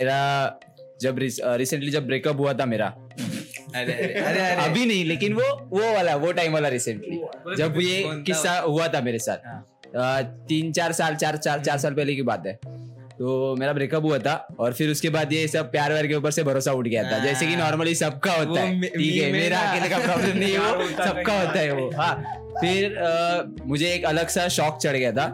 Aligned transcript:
मेरा 0.00 0.58
जब 1.02 1.18
रिसेंटली 1.18 1.90
जब 1.90 2.06
ब्रेकअप 2.06 2.38
हुआ 2.38 2.52
था 2.54 2.66
मेरा। 2.66 2.86
अरे 3.74 3.92
अरे 3.92 4.12
अरे 4.14 4.40
अभी 4.64 4.84
नहीं 4.86 5.04
लेकिन 5.04 5.32
वो 5.34 5.42
वो 5.70 5.92
वाला 5.94 6.14
वो 6.16 6.30
टाइम 6.32 6.52
वाला 6.52 6.68
रिसेंटली 6.68 7.20
जब 7.56 7.80
ये 7.80 8.02
किस्सा 8.26 8.58
हुआ 8.58 8.86
था 8.88 9.00
मेरे 9.00 9.18
साथ। 9.18 9.46
हाँ। 9.46 10.22
तीन 10.48 10.72
चार 10.72 10.92
साल 10.92 11.14
चार 11.16 11.36
चार 11.36 11.60
चार 11.60 11.78
साल 11.78 11.94
पहले 11.94 12.14
की 12.14 12.22
बात 12.22 12.46
है। 12.46 12.54
तो 13.18 13.54
मेरा 13.58 13.72
ब्रेकअप 13.72 14.02
हुआ 14.04 14.18
था 14.18 14.34
और 14.60 14.72
फिर 14.72 14.90
उसके 14.90 15.10
बाद 15.10 15.32
ये 15.32 15.46
सब 15.48 15.70
प्यार 15.70 15.92
व्यार 15.92 16.06
के 16.06 16.14
ऊपर 16.14 16.30
से 16.30 16.42
भरोसा 16.44 16.72
उठ 16.72 16.88
गया 16.88 17.02
था। 17.12 17.18
जैसे 17.24 17.46
कि 17.46 17.54
हाँ। 17.54 17.62
नॉर्मली 17.62 17.94
सबका 17.94 18.32
होता 18.32 18.60
है। 18.60 18.80
ठीक 18.88 19.22
है 19.22 19.30
मेरा 19.32 19.60
अकेले 19.60 19.88
का 19.88 19.98
प्रॉब्लम 19.98 20.36
नहीं 20.38 20.52
है 20.52 20.58
वो 20.58 20.88
सबका 21.06 21.40
होता 21.40 21.58
है 21.58 21.72
वो। 21.72 21.90
हाँ। 21.96 22.14
फिर 22.60 22.98
मुझे 23.66 23.92
एक 23.94 24.04
अलग 24.04 24.28
सा 24.28 24.48
शौक 24.48 24.78
चढ़ 24.82 24.96
गया 24.96 25.12
था। 25.12 25.26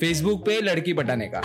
फेसबुक 0.00 0.44
पे 0.46 0.60
लड़की 0.60 0.92
पटाने 0.92 1.26
का। 1.34 1.40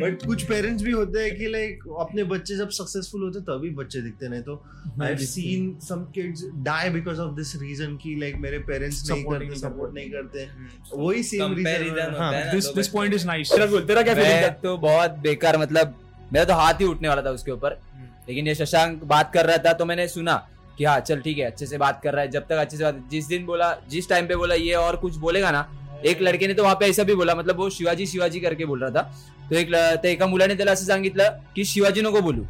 बट 0.00 0.24
कुछ 0.26 0.42
पेरेंट्स 0.48 0.82
भी 0.82 0.92
होते 0.92 1.22
हैं 1.22 1.34
कि 1.36 1.46
लाइक 1.48 1.84
अपने 2.00 2.24
बच्चे 2.32 2.56
जब 2.56 2.68
सक्सेसफुल 2.78 3.22
होते 3.22 3.38
हैं 3.38 3.44
तभी 3.46 3.70
बच्चे 3.76 4.00
दिखते 4.00 4.28
नहीं 4.28 4.42
तो 4.42 4.54
I 5.02 5.08
have 5.08 5.18
seen 5.26 5.74
some 5.82 6.04
kids 6.14 6.44
die 6.64 6.90
because 6.90 7.20
of 7.20 7.34
this 7.36 7.54
reason 7.62 7.96
कि 8.02 8.14
लाइक 8.20 8.36
मेरे 8.40 8.58
पेरेंट्स 8.68 9.10
नहीं 9.10 9.24
करते 9.24 9.58
सपोर्ट 9.60 9.94
नहीं 9.94 10.10
करते। 10.10 10.44
हम्म। 10.44 11.02
वही 11.02 11.22
सेम 11.24 11.54
रीजन 11.54 12.10
होता 12.12 12.52
this 12.52 12.66
this 12.76 12.88
point 12.88 13.14
is 13.14 13.26
nice 13.26 13.52
तेरा 13.52 13.66
बोल 13.66 13.84
तेरा 13.86 14.02
क्या 14.02 14.14
फीलिंग 14.14 14.50
तो 14.62 14.76
बहुत 14.78 15.18
बेकार 15.22 15.58
मतलब 15.58 15.94
मेरा 16.32 16.44
तो 16.44 16.54
हाथ 16.54 16.80
ही 16.80 16.86
उठने 16.86 17.08
वाला 17.08 17.22
था 17.22 17.30
उसके 17.30 17.52
ऊपर। 17.52 17.78
हम्म। 17.92 18.08
लेकिन 18.28 18.46
ये 18.46 18.54
शशांक 18.54 19.02
बात 19.06 19.32
कर 19.34 19.46
रहा 19.46 19.56
था 19.64 19.72
तो 19.72 19.84
मैंने 19.84 20.06
सुना 20.08 20.36
कि 20.78 20.84
हाँ 20.84 20.98
चल 21.00 21.20
ठीक 21.20 21.38
है 21.38 21.44
अच्छे 21.44 21.66
से 21.66 21.78
बात 21.78 22.00
कर 22.02 22.12
रहा 22.12 22.22
है। 22.22 22.30
जब 22.30 22.46
तक 22.46 22.56
अच्छे 22.58 22.76
से 22.76 22.84
बात 22.84 23.02
जिस 23.10 23.26
दिन 23.26 23.44
बोला 23.46 23.72
जिस 23.90 24.08
टाइम 24.08 24.26
पे 24.26 24.36
बोला 24.36 24.54
ये 24.56 24.74
और 24.76 24.96
कुछ 24.96 25.16
बोलेगा 25.18 25.50
ना 25.50 25.60
एक 26.04 26.22
लड़के 26.22 26.46
ने 26.46 26.54
तो 26.54 26.62
वहाँ 26.62 26.74
पे 26.74 26.86
ऐसा 26.86 27.02
भी 27.02 27.14
बोला 27.14 27.34
मतलब 27.34 27.56
वो 27.56 27.70
शिवाजी 27.70 28.06
शिवाजी 28.06 28.40
करके 28.40 28.64
बोल 28.64 28.80
रहा 28.80 28.90
था। 28.90 29.02
तो 29.48 29.56
एक 29.56 29.72
तर 30.02 30.06
एका 30.06 30.26
मुलाने 30.26 30.54
त्याला 30.54 30.72
असं 30.72 30.86
सांगितलं 30.86 31.38
की 31.56 31.64
शिवाजी 31.64 32.02
नको 32.02 32.20
बोलू 32.20 32.44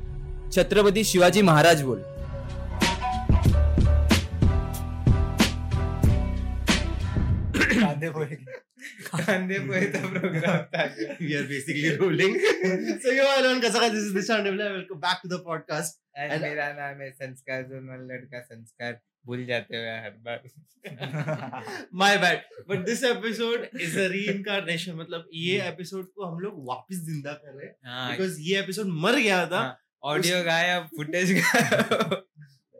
छत्रपती 0.50 1.04
शिवाजी 1.04 1.42
महाराज 1.42 1.82
बोल. 1.82 2.02
Kande 7.84 8.10
pohe. 8.10 8.36
Kande 9.06 9.58
पोहेचा 9.58 10.00
programme 10.06 10.60
Dishan 14.14 14.44
Devla 14.46 14.66
welcome 14.74 15.00
back 15.00 15.18
to 15.22 15.28
the 15.32 15.40
podcast. 15.48 15.90
मेरा 16.42 16.66
नाम 16.72 17.00
है 17.00 17.10
संस्कार 17.10 17.62
जोनल 17.62 18.00
लड़का 18.12 18.40
संस्कार. 18.40 18.92
भूल 19.26 19.44
जाते 19.46 19.76
हुए 19.76 19.96
हर 20.04 20.16
बार। 20.26 20.42
My 21.94 22.16
bad. 22.22 22.42
But 22.68 22.84
this 22.86 23.02
episode 23.02 23.68
is 23.74 23.96
a 23.96 24.08
reincarnation. 24.14 24.94
मतलब 24.94 25.28
ये 25.34 25.60
एपिसोड 25.68 26.06
को 26.14 26.24
हम 26.24 26.38
लोग 26.40 26.58
वापस 26.68 26.96
ज़िंदा 27.06 27.32
कर 27.32 27.56
रहे 27.56 27.66
हैं। 27.66 27.74
हाँ। 27.86 28.10
बिकॉज़ 28.10 28.40
ये 28.40 28.58
एपिसोड 28.60 28.86
मर 29.04 29.16
गया 29.20 29.46
था। 29.46 29.58
हाँ, 29.58 29.78
ऑडियो 30.04 30.42
गायब 30.44 30.88
फुटेज 30.96 31.32
गायब 31.38 32.22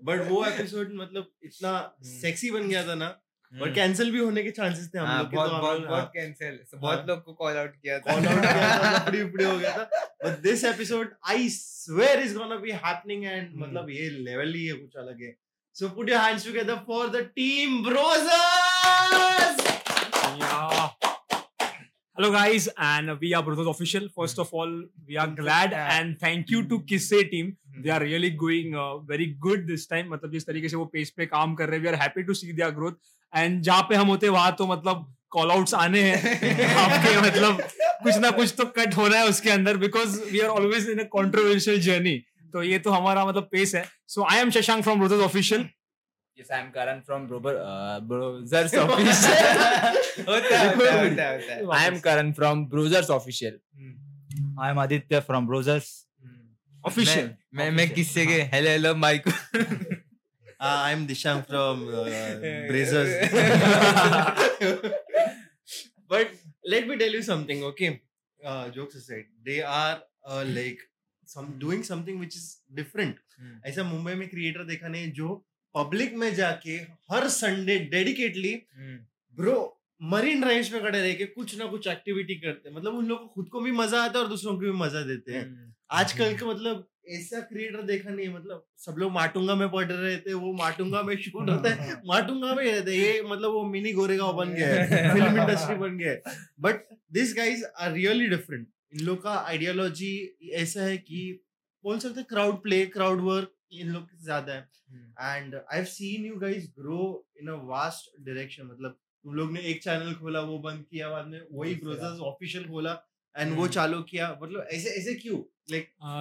बट 0.05 0.27
वो 0.29 0.45
एपिसोड 0.47 0.91
मतलब 0.95 1.31
इतना। 1.45 1.73
सेक्सी 2.07 2.51
बन 2.51 2.69
गया 2.69 2.87
था 2.89 2.95
ना। 2.95 3.07
और 3.53 3.73
कैंसिल 3.75 4.11
भी 4.13 4.19
होने 4.19 4.43
के 4.43 4.51
चांसेस 4.51 4.89
थे 4.95 4.99
हम 4.99 5.07
हाँ, 5.07 5.19
लोग 5.19 5.31
के 5.31 5.37
बहुत 5.37 5.51
तो 5.51 5.59
बहुत 5.59 5.81
बहुत 5.89 6.11
कैंसिल 6.15 6.59
बहुत 6.75 6.99
हाँ। 6.99 7.07
लोग 7.07 7.23
को 7.25 7.33
कॉल 7.35 7.57
आउट 7.57 7.75
किया 7.77 7.99
था। 7.99 8.15
ऑल 8.15 8.27
आउट 8.27 8.41
किया 8.43 8.79
था 8.79 8.91
लपड़ी 8.97 9.23
उपड़ी 9.23 9.45
हो 9.45 9.57
गया 9.59 9.77
था। 9.77 9.85
But 10.25 10.39
this 10.43 10.65
episode 10.65 11.15
I 11.31 11.49
swear 11.49 12.21
is 12.21 12.35
gonna 12.39 12.57
be 12.57 12.71
happening 12.85 13.25
and 13.25 13.49
Hmm. 13.51 13.63
मतलब 13.63 13.91
ये 13.91 14.09
लेवल 14.11 14.55
ही 14.55 14.67
है 14.67 14.73
कुछ 14.75 14.97
अलग 14.97 15.23
है। 15.23 15.35
So 15.77 15.89
put 15.95 16.11
your 16.11 16.21
hands 16.21 16.47
together 16.47 16.75
for 16.87 17.09
the 17.17 17.29
team 17.41 17.83
Brozers 17.89 19.63
Yeah. 20.39 20.91
Hello 22.17 22.29
guys, 22.35 22.65
and 22.87 23.13
we 23.21 23.29
are 23.37 23.43
Brothers 23.49 23.69
Official. 23.73 24.05
First 24.21 24.41
of 24.45 24.49
all, 24.61 24.73
we 25.11 25.17
are 25.25 25.27
glad 25.41 25.75
Yeah. 25.77 25.93
and 25.97 26.17
thank 26.25 26.51
you 26.55 26.63
to 26.73 26.79
Kisse 26.93 27.15
team. 27.33 27.51
They 27.85 27.93
are 27.97 28.01
really 28.03 28.31
going 28.43 28.75
uh, 28.85 28.97
very 29.13 29.27
good 29.47 29.65
this 29.71 29.87
time. 29.93 30.09
मतलब 30.15 30.33
जिस 30.33 30.47
तरीके 30.47 30.69
से 30.69 30.77
वो 30.77 30.85
page 30.97 31.11
पे 31.21 31.27
काम 31.35 31.55
कर 31.61 31.69
रहे 31.69 31.79
हैं, 31.79 31.85
we 31.87 31.93
are 31.93 32.01
happy 32.03 32.25
to 32.31 32.37
see 32.41 32.53
their 32.61 32.71
growth. 32.81 32.99
And 33.33 33.63
जहाँ 33.69 33.87
पे 33.89 33.97
हम 34.03 34.15
होते 34.15 34.27
हैं 34.27 34.33
वहाँ 34.35 34.55
तो 34.59 34.67
मतलब 34.75 35.07
कॉल 35.37 35.51
आउट्स 35.51 35.75
आने 35.75 36.03
हैं 36.03 36.69
आपके 36.85 37.17
मतलब 37.21 37.63
कुछ 38.05 38.17
ना 38.27 38.31
कुछ 38.41 38.55
तो 38.59 38.65
कट 38.79 38.97
होना 38.97 39.17
है 39.19 39.29
उसके 39.29 39.51
अंदर 39.51 39.77
because 39.87 40.21
we 40.31 40.41
are 40.41 40.49
always 40.61 40.89
in 40.91 40.99
a 40.99 41.09
controversial 41.17 41.81
journey 41.89 42.17
तो 42.55 42.63
ये 42.63 42.79
तो 42.79 42.91
हमारा 42.91 43.25
मतलब 43.27 43.49
पेस 43.53 43.75
है 43.75 43.85
so 44.15 44.27
I 44.33 44.39
am 44.41 44.51
Shashank 44.57 44.83
from 44.85 44.99
Brothers 44.99 45.25
official 45.31 45.69
Yes, 46.39 46.49
I 46.51 46.57
am 46.59 46.71
Karan 46.73 47.01
from 47.09 47.27
Brober, 47.29 47.51
uh, 47.65 48.01
Browsers 48.01 48.73
Official. 48.75 49.35
होता 50.29 50.57
है 50.59 50.75
होता 50.75 50.93
है 50.93 51.03
होता 51.05 51.27
है 51.27 51.59
I 51.75 51.83
am 51.91 51.99
Karan 52.07 52.33
from 52.39 52.65
Browsers 52.73 53.11
Official. 53.17 53.61
I 54.59 54.71
am 54.71 54.81
Aditya 54.85 55.21
from 55.29 55.47
Browsers. 55.51 55.91
मैं 56.85 57.37
मैं 57.55 57.71
मैं 57.77 57.89
किससे 57.91 58.25
के 58.27 58.41
hello 58.55 58.71
hello 58.71 58.95
mike 58.95 59.29
I 60.61 60.93
am 60.93 61.07
Dishang 61.07 61.43
from 61.43 61.87
Brozers 62.71 63.11
but 66.09 66.35
let 66.75 66.89
me 66.89 66.99
tell 67.05 67.15
you 67.19 67.23
something 67.23 67.63
okay 67.71 67.91
uh, 68.41 68.69
jokes 68.71 68.97
aside 68.97 69.25
they 69.49 69.63
are 69.63 69.97
uh, 71.27 71.41
like 71.41 71.69
some 71.69 71.75
is 71.75 71.93
something 71.93 72.19
which 72.19 72.37
is 72.37 72.61
different. 72.81 73.15
हम्म। 73.39 73.61
ऐसा 73.67 73.83
मुंबई 73.83 74.15
में 74.15 74.29
creator 74.29 74.65
देखा 74.65 74.89
नहीं 74.89 75.13
जो 75.13 75.47
पब्लिक 75.77 76.15
में 76.15 76.35
जाके 76.35 76.77
हर 77.13 77.29
Sunday 77.29 77.79
dedicatedly 77.79 78.63
bro 79.35 79.81
Marine 80.03 80.41
Drives 80.41 80.69
पे 80.69 80.81
खड़े 80.81 81.03
रह 81.03 81.15
के 81.15 81.25
कुछ 81.25 81.59
ना 81.59 81.67
कुछ 81.67 81.87
एक्टिविटी 81.87 82.35
करते 82.35 82.69
हैं। 82.69 82.77
मतलब 82.77 82.95
उन 82.95 83.07
लोगों 83.07 83.27
को 83.27 83.35
खुद 83.35 83.49
को 83.49 83.61
भी 83.61 83.73
मज़ा 83.73 84.05
आता 84.05 84.19
है 84.19 84.25
और 84.25 84.31
दूसरों 84.31 84.53
को 84.53 84.59
भी 84.59 84.71
मज़ा 84.71 85.01
देते 85.01 85.33
हैं। 85.33 85.75
आजकल 85.91 86.37
के 86.37 86.45
मतलब 86.45 86.89
ऐसा 87.09 87.41
क्रिएटर 87.41 87.83
देखा 87.83 88.11
नहीं 88.11 88.27
है 88.27 88.35
मतलब 88.35 88.67
सब 88.79 88.95
लोग 88.99 89.13
माटुंगा 89.13 89.55
में 89.55 89.71
पढ़ 89.71 89.93
रहे 89.93 90.17
थे 90.17 90.35
वो 90.35 90.53
माटुंगा 90.53 91.03
में 91.03 91.17
शूट 91.17 91.51
होता 91.51 91.71
है 91.71 92.03
माटुंगा 92.07 92.55
में 92.55 92.73
रहते 92.73 92.93
ये 92.93 93.23
मतलब 93.23 93.51
वो 93.51 93.65
मिनी 93.65 93.93
गोरेगा 93.93 94.33
बन 94.33 94.55
गया 94.55 94.69
है 94.69 95.13
फ़िल्म 95.15 95.41
इंडस्ट्री 95.41 95.77
बन 95.77 95.99
गया 95.99 96.11
है। 96.11 96.23
But 96.61 96.75
this 97.13 97.35
guys 97.37 97.65
are 97.65 97.93
really 97.93 98.27
different 98.27 98.69
इन 98.95 99.05
लोग 99.05 99.23
का 99.23 99.35
आइडियोलॉजी 99.39 100.13
ऐसा 100.55 100.83
है 100.83 100.97
कि 100.99 101.21
बोल 101.85 101.99
सकते 101.99 102.23
क्राउड 102.25 102.63
प्ले 102.63 102.85
क्राउड 102.89 103.21
वर्क 103.23 103.53
इन 103.73 103.89
लोग 103.93 104.09
ज़्यादा 104.25 104.53
है। 104.53 104.69
And 105.39 105.55
I 105.55 105.77
have 105.77 105.85
seen 105.87 106.27
you 106.27 106.37
guys 106.41 106.69
grow 106.79 107.07
in 107.41 107.49
a 107.49 107.57
vast 107.69 108.11
direction 108.21 108.67
मतलब 108.67 108.99
तुम 109.25 109.35
लोग 109.35 109.53
ने 109.53 109.61
एक 109.71 109.83
चैनल 109.83 110.13
खोला 110.15 110.41
वो 110.43 110.59
बंद 110.61 110.85
किया 110.91 111.09
बाद 111.11 111.27
में 111.27 111.41
वही 111.53 111.75
ब्रोजर्स 111.77 112.21
ऑफिशियल 112.23 112.65
खोला 112.65 112.93
एंड 113.35 113.57
वो 113.57 113.67
चालू 113.69 114.01
किया। 114.11 114.29
मतलब 114.43 114.67
ऐसे 114.73 114.91
ऐसे 114.91 115.15
क्यों? 115.15 115.39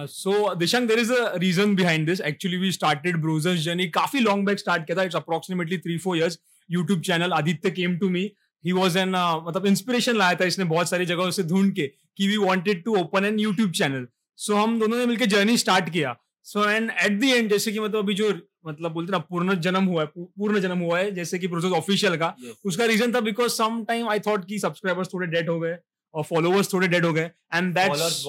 So 0.08 0.54
Dishank 0.56 0.88
there 0.88 0.98
is 0.98 1.12
a 1.12 1.34
reason 1.38 1.74
behind 1.76 2.06
this 2.06 2.20
actually 2.22 2.56
we 2.58 2.70
started 2.72 3.16
Brozers 3.22 3.60
journey 3.60 3.88
काफ़ी 3.90 4.20
लॉन्ग 4.20 4.46
बैक 4.46 4.58
स्टार्ट 4.58 4.86
किया 4.86 4.96
था. 4.98 5.02
It's 5.02 5.16
approximately 5.16 5.78
three 5.78 5.98
four 5.98 6.16
years 6.16 6.38
YouTube 6.70 7.00
channel 7.02 7.32
Aditya 7.32 7.70
came 7.72 7.98
to 7.98 8.08
me 8.10 8.24
He 8.64 8.72
was 8.72 8.96
an 8.96 9.14
uh, 9.14 9.46
मतलब 9.46 9.66
inspiration 9.66 10.16
लाया 10.16 10.34
था 10.34 10.44
इसने 10.44 10.64
बहुत 10.64 10.90
सारी 10.90 11.06
जगहों 11.06 11.30
से 11.30 11.42
ढूंढ 11.42 11.72
के 11.74 11.86
कि 12.16 12.28
we 12.28 12.42
wanted 12.46 12.84
to 12.86 12.96
open 13.02 13.30
an 13.30 13.40
YouTube 13.44 13.72
channel. 13.80 14.04
So 14.38 14.54
हम 14.54 14.78
दोनों 14.80 14.98
ने 14.98 15.06
मिलकर 15.06 15.26
जर्नी 15.26 15.56
स्टार्ट 15.58 15.90
किया. 15.90 16.16
So 16.46 16.68
and 16.70 16.90
at 16.90 17.20
the 17.20 17.28
end 17.28 17.50
जैसे 17.50 17.72
कि 17.72 17.80
मतलब 17.80 17.98
अभी 17.98 18.14
जो 18.14 18.32
मतलब 18.66 18.92
बोलते 18.92 19.12
ना 19.12 19.18
पूर्ण 19.18 19.54
जन्म 19.60 19.84
हुआ 19.84 20.02
है 20.02 20.08
पूर्ण 20.16 20.60
जन्म 20.60 20.78
हुआ 20.78 20.98
है 20.98 21.10
जैसे 21.14 21.38
कि 21.38 21.46
प्रोसेस 21.46 21.72
ऑफिशियल 21.72 22.16
का 22.16 22.34
yes. 22.36 22.56
उसका 22.64 22.84
रीजन 22.84 23.14
था 23.14 23.20
because 23.20 23.52
some 23.52 23.84
time 23.84 24.08
I 24.08 24.20
thought 24.20 24.44
कि 24.44 24.58
सब्सक्राइबर्स 24.58 25.08
थोड़े 25.14 25.26
डेड 25.26 25.48
हो 25.50 25.58
गए 25.60 25.76
और 26.14 26.24
फॉलोअर्स 26.24 26.72
थोड़े 26.72 26.88
डेड 26.88 27.04
हो 27.04 27.12
गए 27.12 27.30
एंड 27.54 27.74
Followers 27.74 27.96
दैट्स 27.96 28.24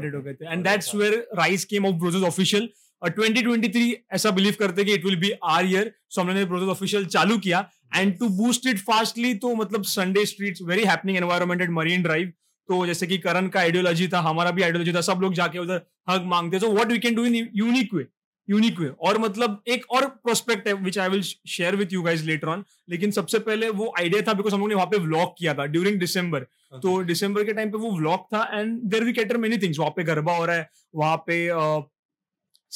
डेड 0.00 0.14
हो 0.14 0.22
गए 0.22 0.36
and 0.42 0.64
that's 0.64 0.94
where 0.94 1.28
rise 1.34 1.64
came 1.64 1.86
of 1.86 1.94
Brozers 1.94 2.22
official 2.22 2.68
और 3.02 3.10
2023 3.10 3.92
ऐसा 4.14 4.30
बिलीव 4.30 4.54
करते 4.58 4.84
कि 4.84 4.94
it 4.94 5.04
will 5.04 5.16
be 5.16 5.30
our 5.44 5.66
year 5.66 5.92
so 6.08 6.20
हमने 6.20 6.44
ब्रोजेस 6.44 6.68
ऑफिशियल 6.68 7.06
चालू 7.06 7.38
किया. 7.38 7.68
And 7.96 8.18
to 8.18 8.28
boost 8.36 8.66
it 8.66 8.78
fastly 8.80 9.34
तो 9.34 9.54
मतलब 9.54 9.82
Sunday 9.84 10.24
streets 10.26 10.62
very 10.62 10.84
happening 10.84 11.16
environment 11.16 11.62
at 11.62 11.70
Marine 11.70 12.02
Drive 12.02 12.32
तो 12.68 12.84
जैसे 12.86 13.06
कि 13.06 13.18
करण 13.18 13.48
का 13.48 13.60
आइडियोलॉजी 13.60 14.08
था 14.08 14.20
हमारा 14.20 14.50
भी 14.50 14.62
आइडियोलॉजी 14.62 14.92
था 14.92 15.00
सब 15.08 15.18
लोग 15.22 15.34
जाके 15.34 15.58
उधर 15.58 15.80
हक 16.10 16.22
मांगते 16.26 16.58
so 16.58 16.72
what 16.72 16.92
we 16.92 16.98
can 16.98 17.14
do 17.14 17.24
in 17.24 17.48
unique 17.54 17.94
way 17.94 18.06
unique 18.48 18.78
way 18.80 18.88
और 19.00 19.18
मतलब 19.18 19.62
एक 19.68 19.84
और 19.90 20.06
प्रोस्पेक्ट 20.06 20.66
है 20.68 20.72
which 20.74 20.98
I 20.98 21.08
will 21.08 21.22
share 21.22 21.76
with 21.76 21.92
you 21.92 22.02
guys 22.02 22.24
later 22.26 22.48
on 22.48 22.64
लेकिन 22.90 23.10
सबसे 23.10 23.38
पहले 23.38 23.68
वो 23.70 23.92
आइडिया 23.98 24.22
था 24.22 24.32
बिकॉज़ 24.32 24.54
हम 24.54 24.60
लोग 24.60 24.68
ने 24.68 24.74
वहाँ 24.74 24.86
पे 24.86 24.98
व्लॉग 24.98 25.34
किया 25.38 25.54
था 25.54 25.64
ड्यूरिंग 25.66 25.98
दिसंबर 26.00 26.46
तो 26.82 27.02
दिसंबर 27.04 27.44
के 27.44 27.52
टाइम 27.52 27.70
पे 27.70 27.78
वो 27.78 27.90
व्लॉग 27.90 28.26
था 28.34 28.42
and 28.52 28.78
there 28.90 29.04
we 29.04 29.12
cater 29.12 29.36
many 29.36 29.58
things 29.58 29.78
वहाँ 29.78 29.92
पे 29.96 30.04
गरबा 30.04 30.36
हो 30.36 30.44
रहा 30.44 30.56
है 30.56 30.68
वहाँ 30.94 31.16
पे 31.26 31.38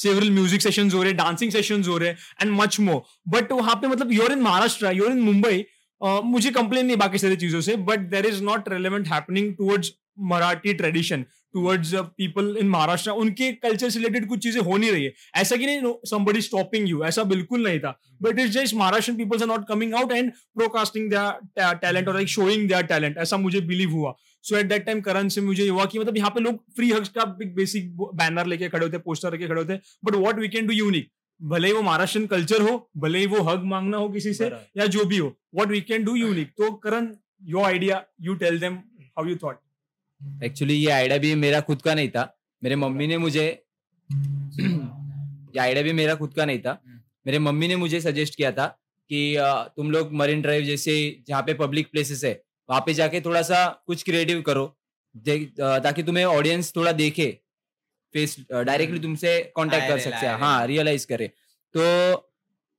सेवरल 0.03 0.31
म्यूज़िक 0.31 0.61
सेशंस 0.61 0.93
हो 0.93 1.03
रहे 1.03 1.13
डांसिंग 1.15 1.51
सेशन 1.51 1.83
हो 1.83 1.97
रहे 1.97 2.09
एंड 2.09 2.51
मच 2.53 2.79
मोर 2.79 3.01
बट 3.29 3.51
वहाँ 3.51 3.75
पे 3.75 3.87
मतलब 3.87 4.11
you're 4.13 4.31
in 4.31 4.41
Maharashtra 4.41 4.91
you're 4.95 5.11
in 5.11 5.21
Mumbai 5.21 5.65
मुझे 6.01 6.51
कंप्लेन 6.51 6.85
नहीं 6.85 6.97
बाकी 6.97 7.17
सारी 7.17 7.35
चीज़ों 7.37 7.61
से 7.61 7.75
but 7.89 8.09
there 8.09 8.25
is 8.25 8.43
not 8.43 8.69
relevant 8.69 9.07
happening 9.07 9.53
towards 9.55 9.91
Marathi 10.29 10.73
tradition 10.73 11.21
towards 11.53 11.93
people 12.17 12.55
in 12.59 12.67
Maharashtra 12.69 13.11
उनके 13.21 13.51
कल्चर 13.53 13.89
से 13.89 13.99
रिलेटेड 13.99 14.27
कुछ 14.27 14.39
चीज़ें 14.43 14.61
हो 14.61 14.77
नहीं 14.77 14.91
रही 14.91 15.03
है। 15.03 15.11
ऐसा 15.35 15.55
कि 15.55 15.65
नहीं 15.65 15.93
समबडी 16.09 16.41
स्टॉपिंग 16.41 16.89
यू 16.89 17.03
ऐसा 17.05 17.23
बिल्कुल 17.31 17.63
नहीं 17.67 17.79
था। 17.79 17.97
But 18.21 18.39
it's 18.39 18.51
just 18.51 18.75
Maharashtra 18.75 19.13
peoples 19.13 19.41
are 19.41 19.47
not 19.47 19.67
coming 19.67 19.93
out 19.95 20.11
and 20.11 20.31
broadcasting 20.31 21.13
talent 21.59 22.07
और 22.07 22.13
लाइक 22.13 22.27
शोइंग 22.29 22.67
देयर 22.69 22.83
टैलेंट 22.85 23.17
ऐसा 23.17 23.37
मुझे 23.37 23.61
बिलीव 23.61 23.91
हुआ। 23.91 24.13
So 24.43 24.57
at 24.57 24.65
that 24.65 24.85
time 24.85 25.01
Karan 25.01 25.27
से 25.27 25.41
मुझे 25.41 25.67
हुआ 25.69 25.85
कि 25.85 25.99
मतलब 25.99 26.17
यहाँ 26.17 26.29
पे 26.29 26.39
लोग 26.39 26.63
फ्री 26.75 26.91
हग्स 26.91 27.09
का 27.09 27.25
बेसिक 27.55 27.95
बैनर 28.15 28.45
लेके 28.45 28.69
खड़े 28.69 28.85
होते 28.85 28.97
पोस्टर 28.97 29.31
लेके 29.31 29.47
खड़े 29.47 29.61
होते 29.61 29.79
but 30.05 30.15
what 30.15 30.39
we 30.39 30.47
can 30.47 30.67
do 30.67 30.73
unique 30.73 31.09
भले 31.41 31.67
ही 31.67 31.73
वो 31.73 31.81
महाराष्ट्रन 31.81 32.25
कल्चर 32.27 32.61
हो 32.61 32.89
भले 32.97 33.19
ही 33.19 33.25
वो 33.25 33.41
हग 33.41 33.63
मांगना 33.63 33.97
हो 33.97 34.09
किसी 34.09 34.33
से 34.33 34.51
या 34.77 34.85
जो 34.85 35.05
भी 35.05 35.17
हो 35.17 35.35
what 35.55 35.67
we 35.67 35.81
can 35.81 36.03
do 36.03 36.15
unique 36.15 36.49
तो 36.57 36.71
Karan 36.71 37.13
your 37.47 37.65
idea 37.65 38.03
you 38.21 38.35
tell 38.35 38.59
them 38.59 38.75
how 39.01 39.27
you 39.27 39.35
thought 39.35 39.59
actually 40.43 40.73
ये 40.73 40.91
आइडिया 40.91 41.17
भी 41.17 41.35
मेरा 41.35 41.59
खुद 41.61 41.81
का 41.81 41.93
नहीं 41.93 42.09
था। 42.09 42.37
मेरे 42.63 42.75
मम्मी 42.75 43.07
ने 43.07 43.17
मुझे 43.17 43.45
ये 44.11 45.59
आइडिया 45.59 45.83
भी 45.83 45.93
मेरा 45.93 46.15
खुद 46.15 46.33
का 46.33 46.45
नहीं 46.45 46.59
था। 46.59 46.81
मेरे 47.27 47.39
मम्मी 47.39 47.67
ने 47.67 47.75
मुझे 47.75 48.01
सजेस्ट 48.01 48.35
किया 48.35 48.51
था 48.51 48.65
कि 49.09 49.35
तुम 49.75 49.91
लोग 49.91 50.13
मरीन 50.13 50.41
ड्राइव 50.41 50.63
जैसे 50.63 50.93
जहाँ 51.27 51.41
पे 51.41 51.53
पब्लिक 51.53 51.91
प्लेसेस 51.91 52.23
है 52.23 52.33
वहाँ 52.71 52.81
पे 52.81 52.93
जाके 52.93 53.21
थोड़ा 53.21 53.41
सा 53.43 53.65
कुछ 53.87 54.03
क्रिएटिव 54.03 54.41
करो। 54.41 54.65
ताकि 55.83 56.03
तुम्हें 56.03 56.25
ऑडियंस 56.25 56.75
थोड़ा 56.75 56.91
देखे। 56.93 57.29
फेस 58.13 58.35
डायरेक्टली 58.51 58.99
तुमसे 58.99 59.39
कांटेक्ट 59.55 59.87
कर 59.87 59.99
सकते 59.99 60.25
हैं। 60.25 60.33
हाँ 60.39 60.67
रियलाइज़ 60.67 61.05
करे। 61.07 61.27
तो 61.75 61.81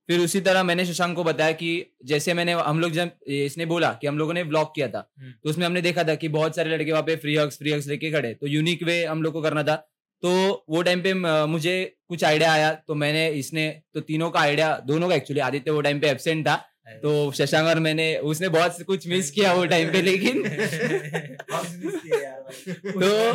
फिर 0.08 0.20
उसी 0.20 0.40
तरह 0.40 0.62
मैंने 0.62 0.84
शशांक 0.86 1.14
को 1.16 1.24
बताया 1.24 1.52
कि 1.52 1.70
जैसे 2.04 2.34
मैंने 2.34 2.52
हम 2.54 2.80
लोग 2.80 2.92
जब 2.92 3.10
इसने 3.28 3.66
बोला 3.66 3.92
कि 4.00 4.06
हम 4.06 4.18
लोगों 4.18 4.34
ने 4.34 4.42
व्लॉग 4.44 4.74
किया 4.74 4.88
था 4.88 5.00
तो 5.20 5.50
उसमें 5.50 5.64
हमने 5.66 5.80
देखा 5.82 6.04
था 6.04 6.14
कि 6.14 6.28
बहुत 6.30 6.56
सारे 6.56 6.70
लड़के 6.70 6.90
वहाँ 6.92 7.02
पे 7.02 7.16
फ्री 7.16 7.36
हग्स 7.36 7.58
फ्री 7.58 7.72
हग्स 7.72 7.86
लेके 7.86 8.10
खड़े। 8.12 8.32
तो 8.34 8.46
यूनिक 8.48 8.82
वे 8.82 9.04
हम 9.04 9.22
लोग 9.22 9.32
को 9.32 9.42
करना 9.42 9.62
था। 9.62 9.76
तो 10.22 10.64
वो 10.68 10.82
टाइम 10.82 11.00
पे 11.02 11.14
मुझे 11.46 11.74
कुछ 12.08 12.24
आइडिया 12.24 12.52
आया 12.52 12.72
तो 12.78 12.94
मैंने 12.96 13.28
इसने 13.38 13.68
तो 13.94 14.00
तीनों 14.02 14.30
का 14.30 14.40
आइडिया 14.40 14.76
दोनों 14.86 15.08
का 15.08 15.14
एक्चुअली 15.14 15.40
आदित्य 15.42 15.70
वो 15.70 15.80
टाइम 15.80 16.00
पे 16.00 16.08
एबसेंट 16.08 16.46
था। 16.46 16.54
तो 16.86 17.32
शशांक 17.32 17.68
और 17.68 17.78
मैंने 17.78 18.16
उसने 18.16 18.48
बहुत 18.48 18.82
कुछ 18.82 19.08
मिस 19.08 19.30
किया 19.30 19.52
वो 19.52 19.66
टाइम 19.66 19.92
पे 19.92 20.02
लेकिन 20.02 20.42
तो 22.78 23.32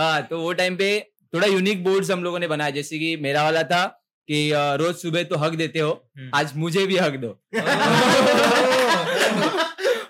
हाँ 0.00 0.22
तो 0.22 0.40
वो 0.40 0.52
टाइम 0.52 0.76
पे 0.76 1.08
थोड़ा 1.34 1.46
यूनिक 1.46 1.84
बोर्ड्स 1.84 2.10
हम 2.10 2.24
लोगों 2.24 2.38
ने 2.38 2.48
बनाया 2.48 2.70
जैसे 2.70 2.98
कि 2.98 3.16
मेरा 3.16 3.42
वाला 3.42 3.62
था 3.62 4.02
कि 4.28 4.50
रोज 4.54 4.96
सुबह 4.96 5.22
तो 5.22 5.36
हक 5.36 5.52
देते 5.52 5.78
हो 5.78 6.10
आज 6.34 6.52
मुझे 6.56 6.86
भी 6.86 6.96
हक 6.96 7.16
दो। 7.16 7.40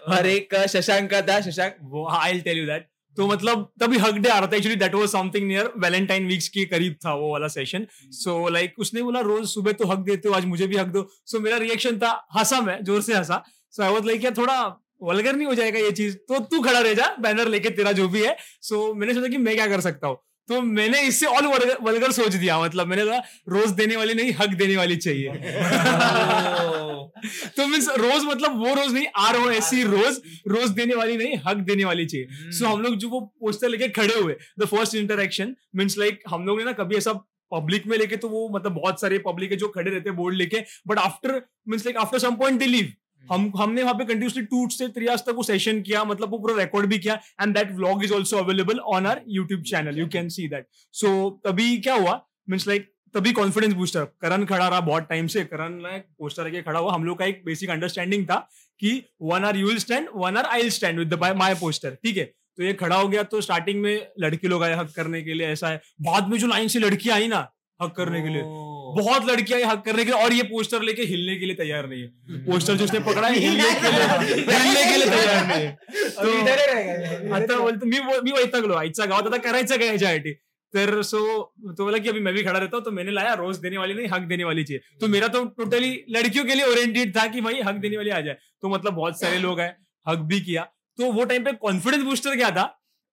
और 0.09 0.27
एक 0.27 0.67
शशांक 0.69 1.11
का 1.11 1.23
था 1.23 1.41
शशांक 1.41 1.77
वो 1.83 2.09
आई 2.09 2.41
टेल 2.41 2.59
यू 2.59 2.67
दैट 2.67 2.87
तो 3.17 3.27
मतलब 3.27 3.73
तभी 3.81 3.99
हक 3.99 4.15
डे 4.15 4.29
आ 4.29 4.39
रहा 4.39 4.49
था 4.53 4.57
actually 4.57 4.77
that 4.77 4.95
was 4.95 5.09
something 5.09 5.47
near 5.49 5.73
Valentine 5.79 6.27
weeks 6.27 6.49
के 6.49 6.65
करीब 6.65 6.95
था 7.07 7.15
वो 7.15 7.33
वाला 7.33 7.49
सेशन 7.49 7.87
सो 8.11 8.49
लाइक 8.49 8.75
उसने 8.79 9.03
बोला 9.03 9.21
रोज 9.21 9.49
सुबह 9.49 9.73
तो 9.73 9.87
हक 9.87 9.99
देते 9.99 10.29
हो 10.29 10.35
आज 10.35 10.45
मुझे 10.45 10.67
भी 10.67 10.77
हक 10.77 10.87
दो. 10.87 11.09
सो 11.27 11.37
so, 11.39 11.45
मेरा 11.45 11.57
रिएक्शन 11.57 11.99
था 11.99 12.11
हंसा 12.39 12.61
मैं 12.61 12.79
ज़ोर 12.85 13.03
से 13.03 13.15
हंसा. 13.15 13.43
सो 13.71 13.83
आई 13.83 13.93
वाज 13.93 14.07
लाइक 14.07 14.25
यार 14.25 14.35
थोड़ा 14.37 14.57
वलगर 15.03 15.37
नहीं 15.37 15.47
हो 15.47 15.55
जाएगा 15.55 15.79
ये 15.79 15.91
चीज़? 15.91 16.17
तो 16.17 16.39
तू 16.39 16.61
खड़ा 16.63 16.81
रह 16.81 16.95
जा 16.95 17.17
बैनर 17.21 17.49
लेके 17.49 17.71
तेरा 17.71 17.93
जो 17.93 18.09
भी 18.09 18.23
है. 18.23 18.37
सो 18.63 18.89
so, 18.89 18.97
मैंने 18.97 19.15
सोचा 19.15 19.29
कि 19.29 19.37
मैं 19.37 19.55
क्या 19.55 19.67
कर 19.67 19.81
सकता 19.81 20.07
हूँ? 20.07 20.17
तो 20.49 20.61
मैंने 20.61 21.01
इससे 21.03 21.27
और 21.27 21.47
वलगर 21.83 22.13
सोच 22.13 22.33
दिया 22.33 22.59
मतलब 22.61 22.87
मैंने 22.87 23.05
कहा 23.07 23.19
रोज 23.49 23.71
देने 23.71 23.97
वाली 23.97 24.15
नहीं 24.15 24.33
हक 24.33 24.55
देने 24.55 24.77
वाली 24.77 24.97
चाहिए. 24.97 25.29
तो 27.57 27.67
मीन्स 27.67 27.89
रोज 27.89 28.25
मतलब 28.25 28.57
वो 28.59 28.75
रोज 28.75 28.93
नहीं 28.95 29.07
आर 29.17 29.37
ओ 29.37 29.51
एस 29.51 29.65
सी 29.65 29.83
रोज 29.83 30.21
रोज 30.49 30.71
देने 30.71 30.95
वाली 30.95 31.17
नहीं 31.17 31.39
हक 31.47 31.57
देने 31.57 31.85
वाली 31.85 32.07
चाहिए। 32.07 32.51
सो 32.53 32.67
हम 32.67 32.83
लोग 32.83 32.97
जो 32.97 33.09
वो 33.09 33.21
पोस्टर 33.41 33.69
लेके 33.69 33.89
खड़े 33.89 34.15
हुए 34.15 34.37
the 34.61 34.65
first 34.65 34.95
interaction 34.95 35.57
means 35.77 35.99
like 35.99 36.23
हम 36.29 36.47
लोग 36.47 36.59
ने 36.59 36.65
ना 36.65 36.73
कभी 36.73 36.97
ऐसा 36.97 37.13
पब्लिक 37.53 37.87
में 37.87 37.99
लेके 37.99 38.17
तो 38.17 38.29
वो 38.29 38.49
मतलब 38.49 38.73
बहुत 38.73 39.01
सारे 39.01 39.19
पब्लिक 39.19 39.51
है 39.51 39.57
जो 39.57 39.69
खड़े 39.69 39.91
रहते 39.91 40.09
हैं 40.09 40.17
बोर्ड 40.17 40.35
लेके 40.35 40.61
but 40.87 40.99
after 40.99 41.43
means 41.69 41.87
like 41.87 41.97
after 41.97 42.19
some 42.19 42.37
point 42.37 42.59
they 42.59 42.67
leave 42.67 42.93
हम 43.33 43.53
हमने 43.57 43.83
वहाँ 43.83 43.95
पे 43.95 44.05
कंटिन्यूसली 44.05 44.43
टू 44.43 44.69
से 44.69 44.89
थ्री 44.89 45.07
आवर्स 45.07 45.23
तक 45.23 45.35
वो 45.35 45.43
सेशन 45.43 45.81
किया 45.83 46.05
मतलब 46.05 46.31
वो 46.31 46.39
पूरा 46.39 46.55
रिकॉर्ड 46.63 46.87
भी 46.87 46.99
किया 46.99 47.15
and 47.43 47.55
that 47.59 47.73
vlog 47.73 48.05
is 48.05 48.13
also 48.13 48.37
available 48.37 48.79
on 48.79 49.07
our 49.07 49.21
YouTube 49.29 49.63
channel 49.63 49.99
you 49.99 50.07
can 50.07 50.29
see 50.29 50.49
that 50.49 50.67
so 50.93 51.41
तभी 51.47 51.79
क्या 51.79 51.95
हुआ? 51.95 52.29
मीन्स 52.51 52.69
लाइक 52.69 52.92
तभी 53.15 53.33
कॉन्फिडेंस 53.33 53.73
बूस्टर 53.75 54.05
करण 54.21 54.45
खड़ा 54.45 54.69
रहा 54.69 54.81
बहुत 54.83 55.07
टाइम 55.09 55.27
से। 55.27 55.45
करण 55.45 55.73
ने 55.83 55.99
पोस्टर 56.19 56.45
लेके 56.45 56.63
खड़ा 56.63 56.79
हुआ। 56.79 56.93
हम 56.93 57.05
लोग 57.05 57.19
का 57.19 57.25
एक 57.25 57.43
बेसिक 57.47 57.71
अंडरस्टैंडिंग 57.71 58.25
था 58.27 58.37
कि 58.83 59.03
one 59.23 59.45
or 59.45 59.57
you'll 59.57 59.79
stand 59.79 60.09
one 60.17 60.37
or 60.37 60.47
I 60.49 60.71
stand 60.71 60.99
with 60.99 61.15
my 61.37 61.55
poster 61.57 61.97
ठीक 62.05 62.17
है? 62.17 62.25
तो 62.25 62.63
ये 62.63 62.73
खड़ा 62.75 62.97
हो 62.97 63.09
गया 63.09 63.23
तो 63.25 63.41
स्टार्टिंग 63.41 63.81
में 63.83 64.07
लड़के 64.21 64.49
लोग 64.49 64.63
आए 64.65 64.75
हक 64.77 64.93
करने 64.97 65.23
के 65.23 65.35
लिए 65.35 65.47
ऐसा 65.49 65.69
है। 65.69 65.81
बाद 66.03 66.29
में 66.29 66.39
जो 66.39 66.47
लाइन 66.47 66.69
से 66.69 66.79
लड़की 66.79 67.11
आई 67.11 67.29
ना 67.29 67.49
हक 67.81 67.93
करने 67.97 68.21
के 68.23 68.29
लिए। 68.29 68.43
बहुत 68.97 69.27
लड़कियाँ 69.27 69.61
आई 69.61 69.67
हक 69.67 69.83
करने 69.85 70.05
के 70.05 70.11
लिए 70.11 70.23
और 70.23 70.33
ये 70.33 70.43
पोस्टर 70.45 70.83
लेके 70.83 71.03
हिलने 71.05 71.37
के 71.37 71.47
लिए 71.47 71.55
तैयार 71.57 71.89
नहीं 71.89 72.03
है। 72.03 72.45
पोस्टर 72.47 72.75
जो 72.75 72.85
उसने 72.85 73.01
पकड़ा 73.01 73.29
है 73.29 73.35
हिलने 73.37 73.71
के 73.75 73.91
लिए 73.91 74.05
हिलने 74.59 74.85
के 74.85 74.97
लिए। 74.97 75.07
तैयार 75.07 75.47
नाही 75.47 75.67
तो 76.19 77.35
आता 77.35 77.59
बोलतो 77.59 77.87
मी 77.87 78.01
मी 78.25 78.33
वैतागलो 78.33 78.75
आईच्या 78.75 79.07
गावात 79.07 79.27
आता 79.27 79.37
करायचं 79.43 79.77
काय 79.77 79.89
याच्यासाठी 79.89 80.33
तर 80.75 81.03
सो 81.03 81.19
तो 81.69 81.85
बोला 81.85 81.99
कि 81.99 82.09
अभी 82.09 82.21
मैं 82.21 82.33
भी 82.35 82.43
खड़ा 82.43 82.59
रहता 82.59 82.77
हूँ 82.77 82.85
तो 82.85 82.91
मैंने 82.91 83.13
लाया, 83.13 83.33
रोज 83.35 83.57
देने 83.59 83.79
वाली 83.79 83.95
नहीं, 83.95 84.09
हक 84.09 84.23
देने 84.23 84.45
वाली 84.45 84.65
चाहिए। 84.65 84.99
तो 85.01 85.09
मेरा 85.09 85.29
तो 85.29 85.45
टोटली 85.59 85.93
लड़कियों 86.11 86.45
के 86.45 86.55
लिए 86.55 86.67
ओरिएंटेड 86.67 87.17
था 87.17 87.27
कि 87.27 87.41
भाई 87.41 87.61
हक 87.61 87.75
देने 87.77 87.97
वाली 87.97 88.11
आ 88.11 88.21
जाए। 88.21 88.37
तो 88.63 88.69
मतलब 88.69 88.95
बहुत 88.95 89.21
सारे 89.21 89.39
लोग 89.39 89.61
आए, 89.61 89.75
हक 90.07 90.19
भी 90.29 90.41
किया। 90.41 90.63
तो 90.99 91.13
वो 91.13 91.25
टाइम 91.25 91.45
पे 91.45 91.53
कॉन्फिडेंस 91.63 92.03
बूस्टर 92.03 92.37
क्या 92.37 92.51
था 92.51 92.65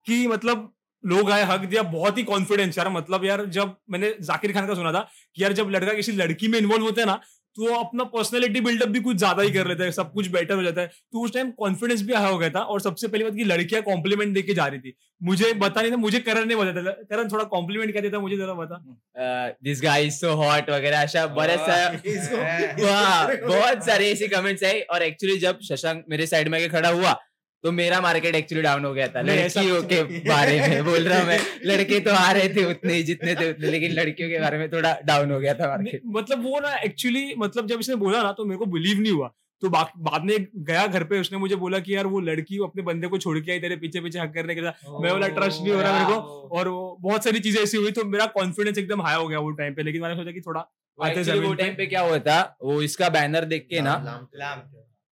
कि 0.07 0.25
मतलब 0.27 0.71
लोग 1.03 1.31
आए, 1.31 1.43
हक 1.43 1.59
दिया, 1.61 1.81
बहुत 1.83 2.17
ही 2.17 2.23
कॉन्फिडेंस 2.23 2.77
यार 2.77 2.89
मतलब 2.89 3.25
यार, 3.25 3.45
जब 3.47 3.75
मैंने 3.89 4.13
जाकिर 4.21 4.53
खान 4.53 4.67
का 4.67 4.73
सुना 4.75 4.91
था 4.93 5.07
कि 5.35 5.43
यार, 5.43 5.53
जब 5.53 5.69
लड़का 5.69 5.93
किसी 5.93 6.11
लड़की 6.11 6.47
में 6.47 6.57
इन्वॉल्व 6.59 6.83
होता 6.83 7.01
है 7.01 7.07
ना 7.07 7.19
तो 7.57 7.67
वो 7.67 7.75
अपना 7.75 8.03
पर्सनैलिटी 8.03 8.61
बिल्डअप 8.61 8.89
भी 8.89 8.99
कुछ 8.99 9.17
ज़्यादा 9.17 9.43
ही 9.43 9.51
कर 9.51 9.67
लेता 9.67 9.83
है 9.83 9.91
सब 9.91 10.11
कुछ 10.13 10.27
बेटर 10.31 10.55
हो 10.55 10.63
जाता 10.63 10.81
है। 10.81 10.87
तो 10.87 11.23
उस 11.23 11.33
टाइम 11.33 11.51
कॉन्फिडेंस 11.59 12.01
भी 12.01 12.13
हाई 12.13 12.31
हो 12.31 12.37
गया 12.37 12.49
था 12.49 12.59
और 12.63 12.81
सबसे 12.81 13.07
पहली 13.07 13.23
बात 13.23 13.35
की 13.35 13.43
लड़कियाँ 13.43 13.81
कॉम्प्लीमेंट 13.83 14.33
देके 14.33 14.53
जा 14.53 14.65
रही 14.67 14.79
थी। 14.79 14.93
मुझे 15.21 15.53
बता 15.53 15.81
नहीं 15.81 15.91
था 15.91 15.97
मुझे 15.97 16.19
करण 16.19 16.45
नहीं 16.45 16.57
बताता 16.57 16.83
था। 16.83 16.91
करण 17.09 17.29
थोड़ा 17.31 17.43
कॉम्प्लीमेंट 17.45 17.93
कहते 17.93 18.01
देता 18.01 18.19
मुझे 18.19 18.37
जरा 18.37 18.53
बता 18.53 19.55
this 19.63 19.81
guy 19.83 20.05
is 20.05 20.15
so 20.15 20.33
hot 20.35 20.69
वगैरह 20.69 20.97
ऐसा 20.99 21.25
साऱ्या 21.27 21.89
हाँ, 22.89 23.27
बहुत 23.37 23.85
सारे 23.85 24.11
ऐसे 24.11 24.27
कमेंट्स 24.27 24.63
आए। 24.63 24.79
और 24.81 25.03
एक्चुअली 25.03 25.37
जब 25.37 25.59
शशांक 25.69 26.03
मेरे 26.09 26.27
साइड 26.27 26.47
में 26.47 26.57
आके 26.59 26.67
खड़ा 26.69 26.89
हुआ 26.89 27.17
तो 27.63 27.71
मेरा 27.71 27.99
मार्केट 28.01 28.35
एक्चुअली 28.35 28.61
डाउन 28.63 28.85
हो 28.85 28.93
गया 28.93 29.07
था। 29.07 29.21
लड़कियों 29.21 29.81
के 29.83 30.01
बारे 30.29 30.59
में 30.59 30.85
बोल 30.85 31.07
रहा 31.07 31.19
हूँ 31.19 31.27
मैं। 31.27 31.39
लड़के 31.65 31.99
तो 31.99 32.11
आ 32.11 32.31
रहे 32.31 32.49
थे 32.49 32.65
उतने 32.65 32.93
ही 32.93 33.03
जितने 33.03 33.35
थे 33.35 33.49
उतने 33.49 33.67
लेकिन 33.67 33.91
लड़कियों 33.91 34.29
के 34.29 34.39
बारे 34.39 34.57
में 34.57 34.69
थोड़ा 34.69 34.97
डाउन 35.05 35.31
हो 35.31 35.39
गया 35.39 35.53
था 35.53 35.67
मार्केट 35.67 36.01
मतलब 36.05 36.43
वो 36.43 36.59
ना 36.59 36.75
एक्चुअली 36.75 37.33
मतलब 37.37 37.67
जब 37.67 37.79
इसने 37.79 37.95
बोला 37.95 38.23
ना 38.23 38.31
तो 38.31 38.45
मेरे 38.45 38.57
को 38.57 38.65
बिलीव 38.65 38.99
नहीं 38.99 39.11
हुआ। 39.11 39.33
तो 39.61 39.69
बा- 39.69 39.89
बाद 39.97 40.23
में 40.23 40.47
गया 40.57 40.85
घर 40.87 41.03
पे 41.03 41.19
उसने 41.19 41.37
मुझे 41.37 41.55
बोला 41.55 41.79
कि 41.79 41.95
यार 41.95 42.07
वो 42.07 42.19
लड़की 42.19 42.57
अपने 42.63 42.81
बंदे 42.81 43.07
को 43.07 43.17
छोड़ 43.17 43.39
के 43.39 43.51
आई 43.51 43.59
तेरे 43.59 43.75
पीछे 43.75 44.01
पीछे 44.01 44.19
हक 44.19 44.33
करने 44.33 44.55
के 44.55 44.61
लिए 44.61 44.69
मैं 45.01 45.11
बोला 45.11 45.27
ट्रस्ट 45.27 45.61
नहीं 45.61 45.73
हो 45.73 45.81
रहा 45.81 45.93
मेरे 45.93 46.05
को। 46.05 46.49
और 46.57 46.67
वो 46.67 46.97
बहुत 47.01 47.23
सारी 47.23 47.39
चीज़ें 47.39 47.61
ऐसी 47.63 47.77
हुई 47.77 47.91
तो 47.91 48.03
मेरा 48.05 48.25
कॉन्फिडेंस 48.25 48.77
एकदम 48.77 49.01
हाई 49.01 49.15
हो 49.15 49.27
गया 49.27 49.39
वो 49.39 49.51
टाइम 49.51 49.73
पे। 49.73 49.83
लेकिन 49.83 50.01
मैंने 50.01 50.15
सोचा 50.15 50.31
कि 50.31 50.41
थोड़ा 50.41 50.59
आते 50.59 51.23
वो 51.39 51.49
पे- 51.49 51.59
टाइम 51.59 51.73
पे 51.75 51.85
क्या 51.85 52.01
हुआ 52.01 52.19
था 52.19 52.57
वो 52.63 52.81
इसका 52.81 53.09
बैनर 53.09 53.45
देख 53.45 53.67
के 53.69 53.81
ना 53.81 53.95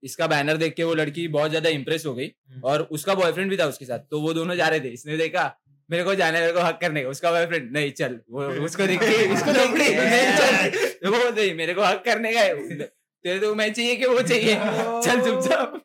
इसका 0.03 0.27
बैनर 0.27 0.57
देख 0.57 0.73
के 0.73 0.83
वो 0.83 0.93
लड़की 0.93 1.27
बहुत 1.27 1.49
ज़्यादा 1.49 1.69
इंप्रेस 1.69 2.05
हो 2.05 2.13
गई 2.15 2.29
और 2.63 2.81
उसका 2.91 3.15
बॉयफ्रेंड 3.15 3.49
भी 3.49 3.57
था 3.57 3.65
उसके 3.65 3.85
साथ। 3.85 3.99
तो 4.11 4.21
वो 4.21 4.33
दोनों 4.33 4.55
जा 4.55 4.67
रहे 4.67 4.79
थे। 4.79 4.89
इसने 4.89 5.17
देखा 5.17 5.45
मेरे 5.89 6.03
को 6.03 6.13
जाने 6.15 6.39
मेरे 6.39 6.53
को 6.53 6.59
हक 6.59 6.77
करने 6.81 7.01
का। 7.03 7.09
उसका 7.09 7.31
बॉयफ्रेंड 7.31 7.71
नहीं 7.73 7.91
चल 7.91 8.19
वो 8.31 8.45
उसको 8.65 8.87
देख 8.87 8.99
के 8.99 9.33
इसको 9.33 9.51
नहीं 9.57 9.95
चल। 10.37 10.69
तो 11.03 11.11
वो 11.11 11.29
नहीं 11.31 11.53
मेरे 11.55 11.73
को 11.73 11.83
हक 11.83 12.03
करने 12.05 12.33
का 12.33 12.41
है। 12.41 12.53
तेरे 13.25 13.39
तो 13.39 13.53
मैं 13.55 13.71
चाहिए 13.73 13.95
कि 13.95 14.05
वो 14.05 14.21
चाहिए। 14.21 14.55
चल 15.05 15.21
चुपचाप 15.25 15.83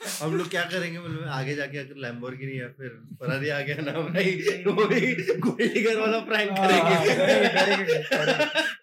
हम 0.00 0.34
लोग 0.36 0.48
क्या 0.50 0.62
करेंगे? 0.64 0.98
मतलब 0.98 1.24
आगे 1.28 1.54
जाके 1.54 1.78
अगर 1.78 1.96
लैम्बोर्गिनी 2.02 2.58
या 2.60 2.68
फिर 2.76 2.88
फरारी 3.20 3.48
आ 3.48 3.58
गया 3.60 3.76
ना 3.80 3.92
भाई 3.92 4.62
वो 4.66 4.86
भी 4.86 5.00
गोल्डीगर 5.38 5.98
वाला 6.00 6.18
प्रैंक 6.30 6.50
करेंगे। 6.52 7.98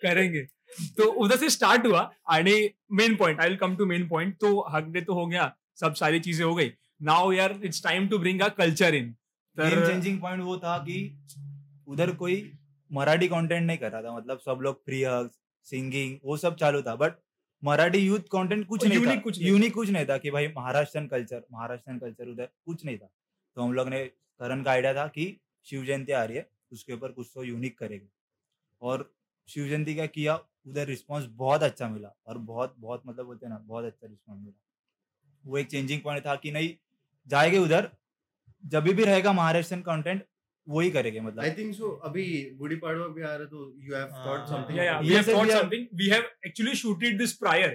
करेंगे। 0.04 0.46
तो 0.98 1.12
उधर 1.24 1.38
से 1.38 1.50
स्टार्ट 1.50 1.86
हुआ 1.86 2.10
आणि 2.29 2.69
main 2.91 3.15
point 3.15 3.39
I 3.39 3.50
will 3.50 3.57
come 3.57 3.75
to 3.75 3.86
main 3.86 4.07
point 4.07 4.36
तो 4.38 4.60
हक 4.69 4.84
डे 4.88 5.01
तो 5.01 5.13
हो 5.13 5.25
गया 5.27 5.53
सब 5.79 5.93
सारी 5.96 6.19
चीज़ें 6.19 6.46
हो 6.46 6.53
गई। 6.55 6.72
नाउ 7.01 7.31
यार 7.31 7.60
it's 7.63 7.84
time 7.84 8.07
to 8.07 8.17
bring 8.19 8.41
a 8.41 8.48
culture 8.57 8.96
in 8.96 9.13
changing 9.57 10.19
point 10.22 10.43
वो 10.43 10.57
था 10.57 10.77
कि 10.79 10.98
उधर 11.88 12.12
कोई 12.15 12.41
मराठी 12.91 13.27
कंटेंट 13.27 13.65
नहीं 13.67 13.77
कर 13.77 13.91
रहा 13.91 14.01
था 14.01 14.15
मतलब 14.17 14.39
सब 14.39 14.60
लोग 14.62 14.84
फ्री 14.86 15.03
हग्स 15.03 15.39
सिंगिंग 15.67 16.17
वो 16.25 16.38
सब 16.38 16.55
चालू 16.55 16.81
था 16.81 16.96
बट 16.96 17.13
मराठी 17.63 17.98
यूथ 17.98 18.19
कंटेंट 18.31 18.65
कुछ 18.67 18.86
नहीं 18.86 19.05
था। 19.05 19.15
कुछ 19.17 19.39
यूनिक 19.41 19.74
कुछ 19.74 19.89
नहीं 19.89 20.05
था 20.05 20.17
कि 20.17 20.31
भाई 20.31 20.48
महाराष्ट्रन 20.48 21.07
कल्चर 21.07 21.41
महाराष्ट्रन 21.53 21.98
कल्चर 22.00 22.27
उधर 22.27 22.50
कुछ 22.65 22.86
नहीं 22.86 22.98
था। 22.98 23.10
तो 23.57 23.62
हम 23.62 23.74
लोग 23.74 23.89
ने 23.89 24.03
करण 24.05 24.63
का 24.63 24.72
आइडिया 24.72 24.93
था 24.93 25.05
कि 25.07 25.25
शिव 25.67 25.86
जयंती 25.86 26.12
आ 26.12 26.24
रही 26.24 26.38
है 26.38 26.48
उसके 26.72 26.93
ऊपर 26.93 27.12
कुछ 27.12 27.27
तो 27.36 27.43
यूनिक 27.43 27.77
करेंगे। 27.79 28.07
और 28.81 29.10
शिव 29.50 29.67
जयंती 29.67 29.96
का 29.96 30.05
किया 30.07 30.36
उधर 30.68 30.86
रिस्पांस 30.88 31.26
बहुत 31.36 31.64
अच्छा 31.64 31.90
मिला 31.90 32.14
और 32.28 32.38
बहुत 32.48 32.76
बहुत 32.80 33.04
मतलब 33.08 33.26
बोलते 33.26 33.46
हैं 33.46 33.52
ना 33.54 33.60
बहुत 33.68 33.86
अच्छा 33.86 34.08
रिस्पांस 34.08 34.40
मिला 34.40 34.64
वो 35.44 35.58
एक 35.58 35.68
चेंजिंग 35.68 36.02
पॉइंट 36.02 36.26
था 36.26 36.36
कि 36.36 36.52
नहीं 36.52 36.74
जाएँगे 37.28 37.58
उधर 37.58 37.90
जब 38.64 38.84
भी 38.90 39.04
रहेगा 39.04 39.34
महाराष्ट्रन 39.34 39.82
कंटेंट 39.82 40.24
वही 40.68 40.90
करेंगे 40.92 41.20
मतलब 41.20 41.44
आई 41.44 41.52
थिंक 41.52 41.74
सो 41.76 41.90
अभी 42.06 42.24
गुड़ी 42.60 42.76
पाड़वा 42.76 43.08
भी 43.08 43.22
आ 43.22 43.36
रहा 43.36 43.46
तो 43.46 43.74
यू 43.80 43.96
हैव 43.96 44.08
थॉट 44.08 44.40
हाँ. 44.40 44.48
Something 44.48 44.80
yeah, 44.80 44.88
yeah. 44.90 45.02
Yes, 45.02 45.12
We 45.12 45.18
have 45.18 45.26
sir, 45.26 45.36
thought 45.36 45.48
we 45.48 45.54
have- 45.54 45.62
something. 45.62 45.86
We 46.02 46.10
have 46.14 46.26
actually 46.50 46.74
shooted 46.82 47.22
this 47.24 47.36
prior. 47.44 47.70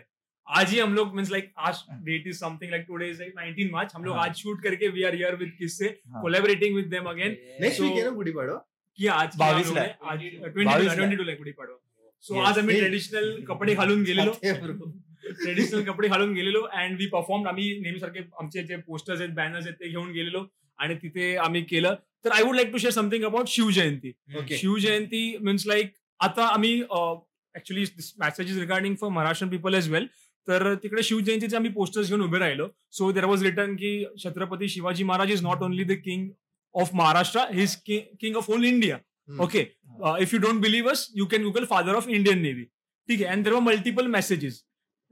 आज 0.46 0.70
ही 0.70 0.78
हम 0.78 0.94
लोग 0.94 1.14
मीन्स 1.16 1.30
लाइक 1.30 1.52
आज 1.68 1.82
date 2.04 2.26
is 2.26 2.38
something 2.38 2.70
like 2.70 2.84
today 2.88 3.08
is 3.10 3.20
like 3.20 3.34
19 3.36 3.70
March 3.72 3.92
हम 3.94 4.04
लोग 4.04 4.16
हाँ। 4.16 4.24
आज 4.24 4.34
शूट 4.36 4.62
करके 4.62 4.88
वी 4.88 5.02
आर 5.02 5.14
हियर 5.14 5.36
विद 5.36 5.52
किस 5.58 5.78
से 5.78 5.86
हाँ। 6.08 6.22
Collaborating 6.22 6.74
with 6.76 6.86
them 6.86 7.04
again 7.10 7.36
next 7.60 7.80
week 7.80 7.92
है 7.92 8.02
ना 8.04 8.10
गुड़ी 8.16 8.32
पाड़वा 8.32 8.56
किया 8.98 9.14
आज 9.14 9.36
22 9.36 9.66
लोगों 9.66 9.74
ला 9.74 9.82
ने 9.82 9.86
आहे. 9.86 9.94
आज 10.12 10.18
22 10.18 10.54
22 10.56 10.84
ला 10.86 10.92
आहे. 10.92 10.98
22 11.06 11.26
ला 11.26 11.34
गुढी 11.34 11.52
पाडवा 11.52 11.76
सो. 12.24 12.38
आज 12.40 12.58
आम्ही. 12.58 12.78
ट्रेडिशनल 12.78 13.34
कपडे 13.48 13.74
घालून 13.74 14.02
गेलेलो. 14.02 14.32
ट्रेडिशनल 14.42 15.82
कपडे 15.84 16.08
घालून 16.08 16.32
गेलेलो 16.34 16.60
अँड 16.72 16.96
वी 16.98 17.06
परफॉर्म 17.06 17.46
आम्ही 17.48 17.66
नेहमीसारखे 17.80 18.20
आमचे 18.40 18.62
जे 18.66 18.76
पोस्टर्स 18.86 19.20
आहेत 19.20 19.32
बॅनर्स 19.34 19.66
आहेत 19.66 19.76
ते 19.80 19.88
घेऊन 19.88 20.10
गेलेलो 20.12 20.44
आणि 20.78 20.94
तिथे 21.02 21.34
आम्ही 21.36 21.62
केलं 21.64 21.94
तर 22.24 22.30
I 22.32 22.42
would 22.42 22.56
like 22.56 22.72
to 22.72 22.78
share 22.78 22.92
something 22.92 23.24
about 23.24 23.48
Shivjayanti. 23.48 24.12
Shivjayanti 24.50 25.36
means 25.40 25.66
like 25.66 25.92
आता 26.20 26.46
आम्ही 26.46 26.80
actually 27.54 27.84
message 28.18 28.50
is 28.50 28.58
regarding 28.58 28.94
for 29.00 29.10
Maharashtra 29.10 29.46
people 29.46 29.74
as 29.74 29.90
well 29.90 30.06
तर 30.48 30.74
तिकडे 30.82 31.02
शिवजयंतीचे 31.02 31.56
आम्ही 31.56 31.70
पोस्टर्स 31.70 32.08
घेऊन 32.08 32.22
उभे 32.22 32.38
राहिलो 32.38 32.68
सो 32.98 33.10
देर 33.12 33.24
वॉज 33.24 33.42
रिटर्न 33.42 33.74
की 33.76 34.04
Chhatrapati 34.24 34.68
Shivaji 34.68 35.04
Maharaj 35.04 35.30
is 35.30 35.42
not 35.42 35.62
only 35.62 35.84
the 35.84 35.98
king 36.04 36.28
of 36.74 36.94
Maharashtra 36.94 37.40
his 37.54 37.76
king 37.86 38.36
of 38.36 38.50
all 38.50 38.64
India. 38.64 38.98
Okay 39.40 39.60
if 40.20 40.34
you 40.34 40.40
don't 40.40 40.60
believe 40.62 40.90
us 40.90 41.08
you 41.16 41.26
can 41.26 41.42
Google 41.42 41.64
father 41.64 41.94
of 41.94 42.08
Indian 42.08 42.38
navy 42.38 42.64
ठीक 43.08 43.20
है? 43.20 43.32
And 43.32 43.44
there 43.44 43.52
were 43.52 43.60
multiple 43.60 44.08
messages 44.08 44.64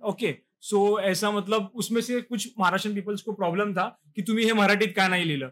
okay 0.03 0.35
so 0.61 1.01
ऐसा 1.01 1.31
मतलब 1.31 1.71
उसमें 1.75 2.01
से 2.03 2.21
कुछ 2.21 2.49
Maharashtra 2.59 2.91
peoples 2.95 3.23
को 3.23 3.33
problem 3.33 3.73
था 3.75 3.85
की 4.17 4.23
तुम्ही 4.23 4.45
हे 4.45 4.53
मराठीत 4.53 4.95
का 4.97 5.09
नाही 5.09 5.25
लिहिलं. 5.25 5.51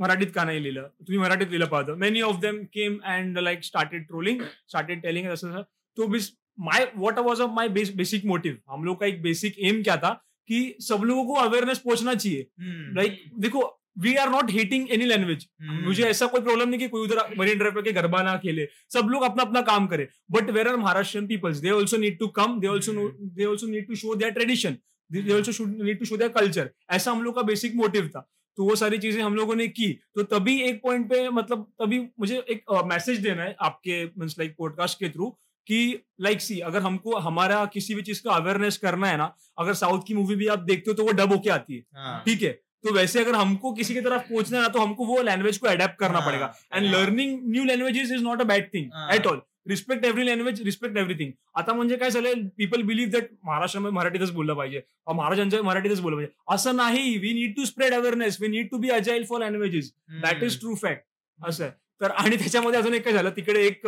मराठीत 0.00 0.34
का 0.34 0.44
नाही 0.44 0.60
लिहिलं. 0.60 0.82
तुम्ही 0.82 1.18
मराठीत 1.18 1.48
लिहिलं 1.48 1.68
पाहतं. 1.68 1.96
Many 1.96 2.20
of 2.22 2.36
them 2.40 2.62
came 2.74 2.98
and 3.04 3.38
like 3.38 3.64
started 3.64 4.06
trolling 4.06 4.42
started 4.68 5.02
telling 5.02 5.26
असं. 5.28 5.62
तो 5.96 6.06
बिस 6.06 6.30
my 6.58 6.90
what 6.96 7.18
was 7.18 7.42
of 7.42 7.50
my 7.50 7.68
basic 7.68 8.24
motive 8.24 8.58
हम 8.70 8.84
लोग 8.84 9.00
का 9.00 9.06
एक 9.06 9.22
बेसिक 9.22 9.58
एम 9.60 9.82
क्या 9.82 9.96
था? 9.96 10.10
कि 10.48 10.76
सब 10.80 11.04
लोगों 11.04 11.24
को 11.26 11.34
अवेयरनेस 11.40 11.78
पहुँचना 11.78 12.14
चाहिए. 12.14 12.46
हम्म, 12.60 12.96
लाइक 12.96 13.22
देखो 13.38 13.60
we 13.96 14.14
are 14.14 14.28
not 14.30 14.50
hating 14.50 14.90
any 14.92 15.04
language 15.04 15.46
मुझे 15.62 16.02
ऐसा 16.04 16.26
कोई 16.26 16.40
प्रॉब्लम 16.40 16.68
नहीं 16.68 16.80
कि 16.80 16.88
कोई 16.88 17.02
उधर 17.02 17.34
मरीन 17.38 17.58
ड्राइव 17.58 17.80
के 17.82 17.92
गरबा 17.92 18.22
ना 18.22 18.36
खेले। 18.38 18.66
सब 18.92 19.08
लोग 19.10 19.22
अपना 19.22 19.42
अपना 19.42 19.60
काम 19.62 19.86
करे। 19.86 20.08
But 20.30 20.50
where 20.50 20.68
are 20.68 20.76
Maharashtrian 20.76 21.26
peoples 21.26 21.58
they 21.58 21.70
also 21.70 21.96
need 21.96 22.18
to 22.18 22.26
come 22.36 22.58
they 22.60 22.66
also 22.68 22.92
they 23.12 23.44
also 23.44 23.66
need 23.66 23.86
to 23.88 23.94
show 23.96 24.14
their 24.14 24.32
tradition 24.32 24.76
they 25.10 25.32
also 25.34 25.64
need 25.66 25.98
to 25.98 26.04
show 26.04 26.16
their 26.16 26.30
culture 26.32 26.70
ऐसा 26.90 27.10
हम 27.10 27.22
लोग 27.22 27.34
का 27.36 27.42
बेसिक 27.44 27.74
मोटिव 27.74 28.08
था। 28.08 28.28
तो 28.58 28.64
वो 28.64 28.74
सारी 28.76 28.98
चीज़ें 28.98 29.22
हम 29.22 29.34
लोगों 29.36 29.54
ने 29.54 29.66
की। 29.68 29.88
तो 30.14 30.22
तभी 30.24 30.60
एक 30.62 30.80
पॉइंट 30.82 31.08
पे 31.08 31.28
मतलब 31.30 31.66
तभी 31.80 31.98
मुझे 32.20 32.36
एक 32.50 32.62
मैसेज 32.86 33.18
देना 33.20 33.42
है 33.42 33.56
आपके 33.60 34.04
मीन्स 34.18 34.38
लाइक 34.38 34.54
पॉडकास्ट 34.58 34.98
के 34.98 35.08
थ्रू 35.08 35.28
कि 35.66 35.80
लाइक 36.20 36.40
सी 36.40 36.58
अगर 36.60 36.82
हमको 36.82 37.16
हमारा 37.18 37.64
किसी 37.64 37.94
भी 37.94 38.02
चीज़ 38.02 38.22
का 38.22 38.32
अवेयरनेस 38.32 38.76
करना 38.78 39.08
है 39.08 39.16
ना 39.16 39.34
अगर 39.58 39.74
साउथ 39.74 40.06
की 40.06 40.14
मूवी 40.14 40.36
भी 40.36 40.46
आप 40.46 40.58
देखते 40.68 40.90
हो 40.90 40.94
तो 40.94 41.04
वो 41.04 41.12
डब 41.12 41.32
होके 41.32 41.50
आती 41.50 41.74
है। 41.74 41.82
हाँ, 41.94 42.22
ठीक 42.26 42.42
है? 42.42 42.58
तो 42.86 42.92
वैसे 42.94 43.20
अगर 43.20 43.34
हमको 43.34 43.72
किसी 43.72 43.94
की 43.94 44.00
तरफ 44.00 44.20
पहुंचना 44.30 44.62
है 44.62 44.68
तो 44.68 44.80
हमको 44.80 45.06
वो 45.06 45.22
लैंग्वेज 45.22 45.58
को 45.58 45.68
अडेप्ट 45.68 45.98
करना 45.98 46.18
हाँ, 46.18 46.28
पड़ेगा। 46.28 46.52
एंड 46.74 46.86
हाँ. 46.86 46.94
Learning 46.94 47.38
new 47.50 47.64
languages 47.64 48.12
is 48.12 48.22
not 48.22 48.40
a 48.40 48.44
bad 48.44 48.68
thing 48.74 48.90
हाँ. 48.94 49.08
At 49.14 49.26
all 49.26 49.40
respect 49.68 50.04
every 50.04 50.26
language 50.26 50.62
respect 50.62 50.96
everything 50.96 51.32
आता 51.54 51.72
म्हणजे 51.72 51.96
काय 51.96 52.10
झालंय 52.10 52.34
पीपल 52.56 52.82
बिलीव्ह 52.82 53.12
दॅट 53.12 53.28
महाराष्ट्रामध्ये 53.44 53.94
मराठीतच 53.94 54.30
बोललं 54.30 54.54
पाहिजे. 54.54 54.80
महाराजांच्या 55.14 55.62
मराठीतच 55.62 56.00
बोललं 56.00 56.16
पाहिजे. 56.16 56.32
असं 56.54 56.76
नाही. 56.76 57.16
We 57.18 57.32
need 57.32 57.56
to 57.56 57.64
spread 57.64 57.94
awareness 57.94 58.40
we 58.40 58.48
need 58.48 58.68
to 58.70 58.78
be 58.78 58.90
agile 58.90 59.24
for 59.24 59.40
languages 59.40 59.92
that 60.22 60.42
is 60.42 60.60
true 60.60 60.74
fact 60.74 61.04
असं. 61.40 61.64
आहे 61.64 61.72
तर 62.00 62.10
आणि 62.10 62.36
त्याच्यामध्ये 62.36 62.80
अजून 62.80 62.94
एक 62.94 63.04
काय 63.04 63.12
झालं 63.12 63.30
तिकडे 63.30 63.66
एक 63.66 63.86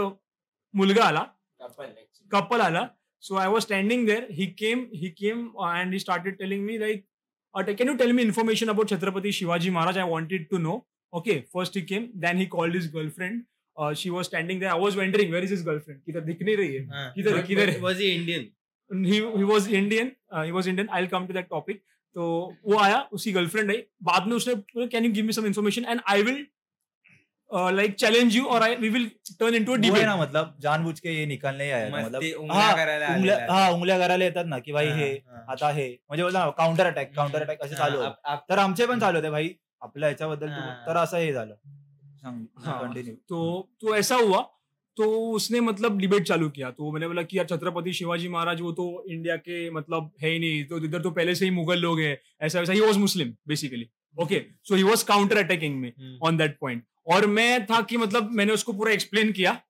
मुलगा 0.74 1.04
आला. 1.04 1.24
ala. 2.60 2.86
So 3.20 3.36
I 3.36 3.48
was 3.48 3.64
standing 3.64 4.02
there. 4.06 4.26
He 4.30 4.46
came, 4.58 4.82
he 4.92 5.08
came 5.10 5.38
uh, 5.58 5.70
and 5.78 5.92
he 5.92 5.98
started 5.98 6.36
telling 6.38 6.66
me 6.66 6.78
like, 6.78 7.00
uh, 7.57 7.63
can 7.63 7.87
you 7.87 7.97
tell 7.97 8.11
me 8.11 8.23
information 8.23 8.69
about 8.69 8.87
Chhatrapati 8.87 9.33
Shivaji 9.39 9.71
Maharaj? 9.71 9.97
I 9.97 10.03
wanted 10.03 10.49
to 10.49 10.59
know. 10.59 10.85
Okay, 11.13 11.45
first 11.53 11.75
he 11.75 11.83
came, 11.83 12.09
then 12.15 12.37
he 12.37 12.47
called 12.47 12.73
his 12.73 12.87
girlfriend. 12.87 13.43
Uh, 13.77 13.93
she 13.93 14.09
was 14.09 14.27
standing 14.27 14.59
there. 14.59 14.71
I 14.71 14.75
was 14.75 14.95
wondering, 14.95 15.31
where 15.31 15.43
is 15.43 15.49
his 15.49 15.61
girlfriend? 15.61 16.01
किधर 16.05 16.21
दिख 16.25 16.41
नहीं 16.41 16.57
रही 16.57 16.75
है. 16.75 16.85
हाँ. 16.89 17.13
किधर 17.15 17.35
है, 17.37 17.43
किधर 17.43 17.69
है? 17.69 17.79
Was 17.81 17.97
he 17.97 18.11
Indian? 18.15 18.51
he 19.09 19.19
he 19.37 19.43
was 19.43 19.67
Indian. 19.67 20.15
Uh, 20.31 20.43
he 20.43 20.51
was 20.51 20.67
Indian. 20.67 20.89
I'll 20.91 21.07
come 21.07 21.27
to 21.27 21.33
that 21.33 21.49
topic. 21.49 21.81
तो 22.15 22.25
वो 22.65 22.77
आया 22.77 22.99
उसकी 23.13 23.31
गर्लफ्रेंड 23.31 23.71
आई 23.71 23.77
बाद 24.03 24.27
में 24.27 24.35
उसने 24.35 24.87
can 24.87 25.05
you 25.05 25.11
give 25.11 25.25
me 25.25 25.33
some 25.33 25.45
information 25.45 25.85
and 25.85 26.01
I 26.09 26.23
will 26.23 26.45
like 27.52 27.94
challenge 27.94 28.36
you 28.36 28.44
और 28.46 28.62
I 28.62 28.74
we 28.76 28.88
will 28.88 29.06
turn 29.40 29.54
into 29.54 29.72
a 29.72 29.76
है 29.76 29.80
debate 29.82 30.04
ना 30.04 30.16
मतलब 30.16 30.56
जानबूज 30.60 31.00
के 31.00 31.10
ये 31.10 31.24
निकालने 31.26 31.64
ही 31.64 31.70
आया 31.70 31.88
मस्ती 31.88 32.04
मतलब 32.06 32.40
उंगल्या 32.40 32.72
करायला 32.74 33.06
उंगल्या 33.14 33.36
आलेला 33.36 33.52
हा 33.54 33.68
उंगल्या 33.70 33.98
करायला 33.98 34.24
येतात 34.24 34.44
ना 34.46 34.58
की 34.58 34.72
भाई 34.72 34.86
हे 34.90 35.10
आता 35.48 35.70
हे। 35.70 35.88
म्हणजे 36.08 36.22
बोलता 36.22 36.48
काउंटर 36.58 36.86
अटॅक 36.86 37.14
काउंटर 37.16 37.42
अटॅक 37.42 37.62
असे 37.62 37.74
चालू 37.74 38.00
हाँ, 38.00 38.36
तर 38.50 38.58
आमचे 38.58 38.86
पण 38.86 38.98
चालू 38.98 39.18
होते 39.18 39.30
भाई 39.30 39.50
आपल्या 39.82 40.08
ह्याच्याबद्दल 40.08 40.46
तू- 40.46 40.58
हा. 40.58 40.74
तर 40.86 40.96
असं 40.96 41.16
हे 41.18 41.32
झालं. 41.32 41.54
कंटिन्यू 42.24 43.14
तो 43.28 43.68
तो 43.80 43.94
ऐसा 43.96 44.16
हुआ। 44.16 44.40
तो 44.96 45.04
उसने 45.30 45.60
मतलब 45.60 45.98
डिबेट 45.98 46.22
चालू 46.22 46.48
किया। 46.50 46.70
तो 46.70 46.90
मैंने 46.92 47.06
बोला 47.08 47.22
कि 47.22 47.38
यार 47.38 47.46
छत्रपति 47.46 47.92
शिवाजी 47.92 48.28
महाराज 48.28 48.60
वो 48.60 48.72
तो 48.72 48.86
इंडिया 49.08 49.36
के 49.36 49.58
मतलब 49.70 50.10
है 50.22 50.30
ही 50.30 50.38
नहीं। 50.38 50.64
तो 50.64 50.78
इधर 50.84 51.02
तो 51.02 51.10
पहले 51.10 51.34
से 51.34 51.44
ही 51.44 51.50
मुगल 51.50 51.78
लोग 51.78 52.00
हैं 52.00 52.16
ऐसा 52.40 52.58
वैसा 52.60 52.72
he 52.72 52.80
was 52.80 52.98
Muslim 52.98 53.32
basically 53.48 53.88
okay 54.16 54.40
so 54.64 54.74
he 54.74 54.82
was 54.82 55.04
counter 55.04 55.38
attacking 55.38 55.76
में. 55.80 55.92
ऑन 56.22 56.36
दैट 56.36 56.56
पॉइंट 56.60 56.82
और 57.08 57.26
मैं 57.26 57.64
था 57.66 57.80
कि 57.80 57.96
मतलब 57.96 58.30
मैंने 58.32 58.52
उसको 58.52 58.72
पूरा 58.72 58.92
एक्सप्लेन 58.92 59.32
किया। 59.32 59.60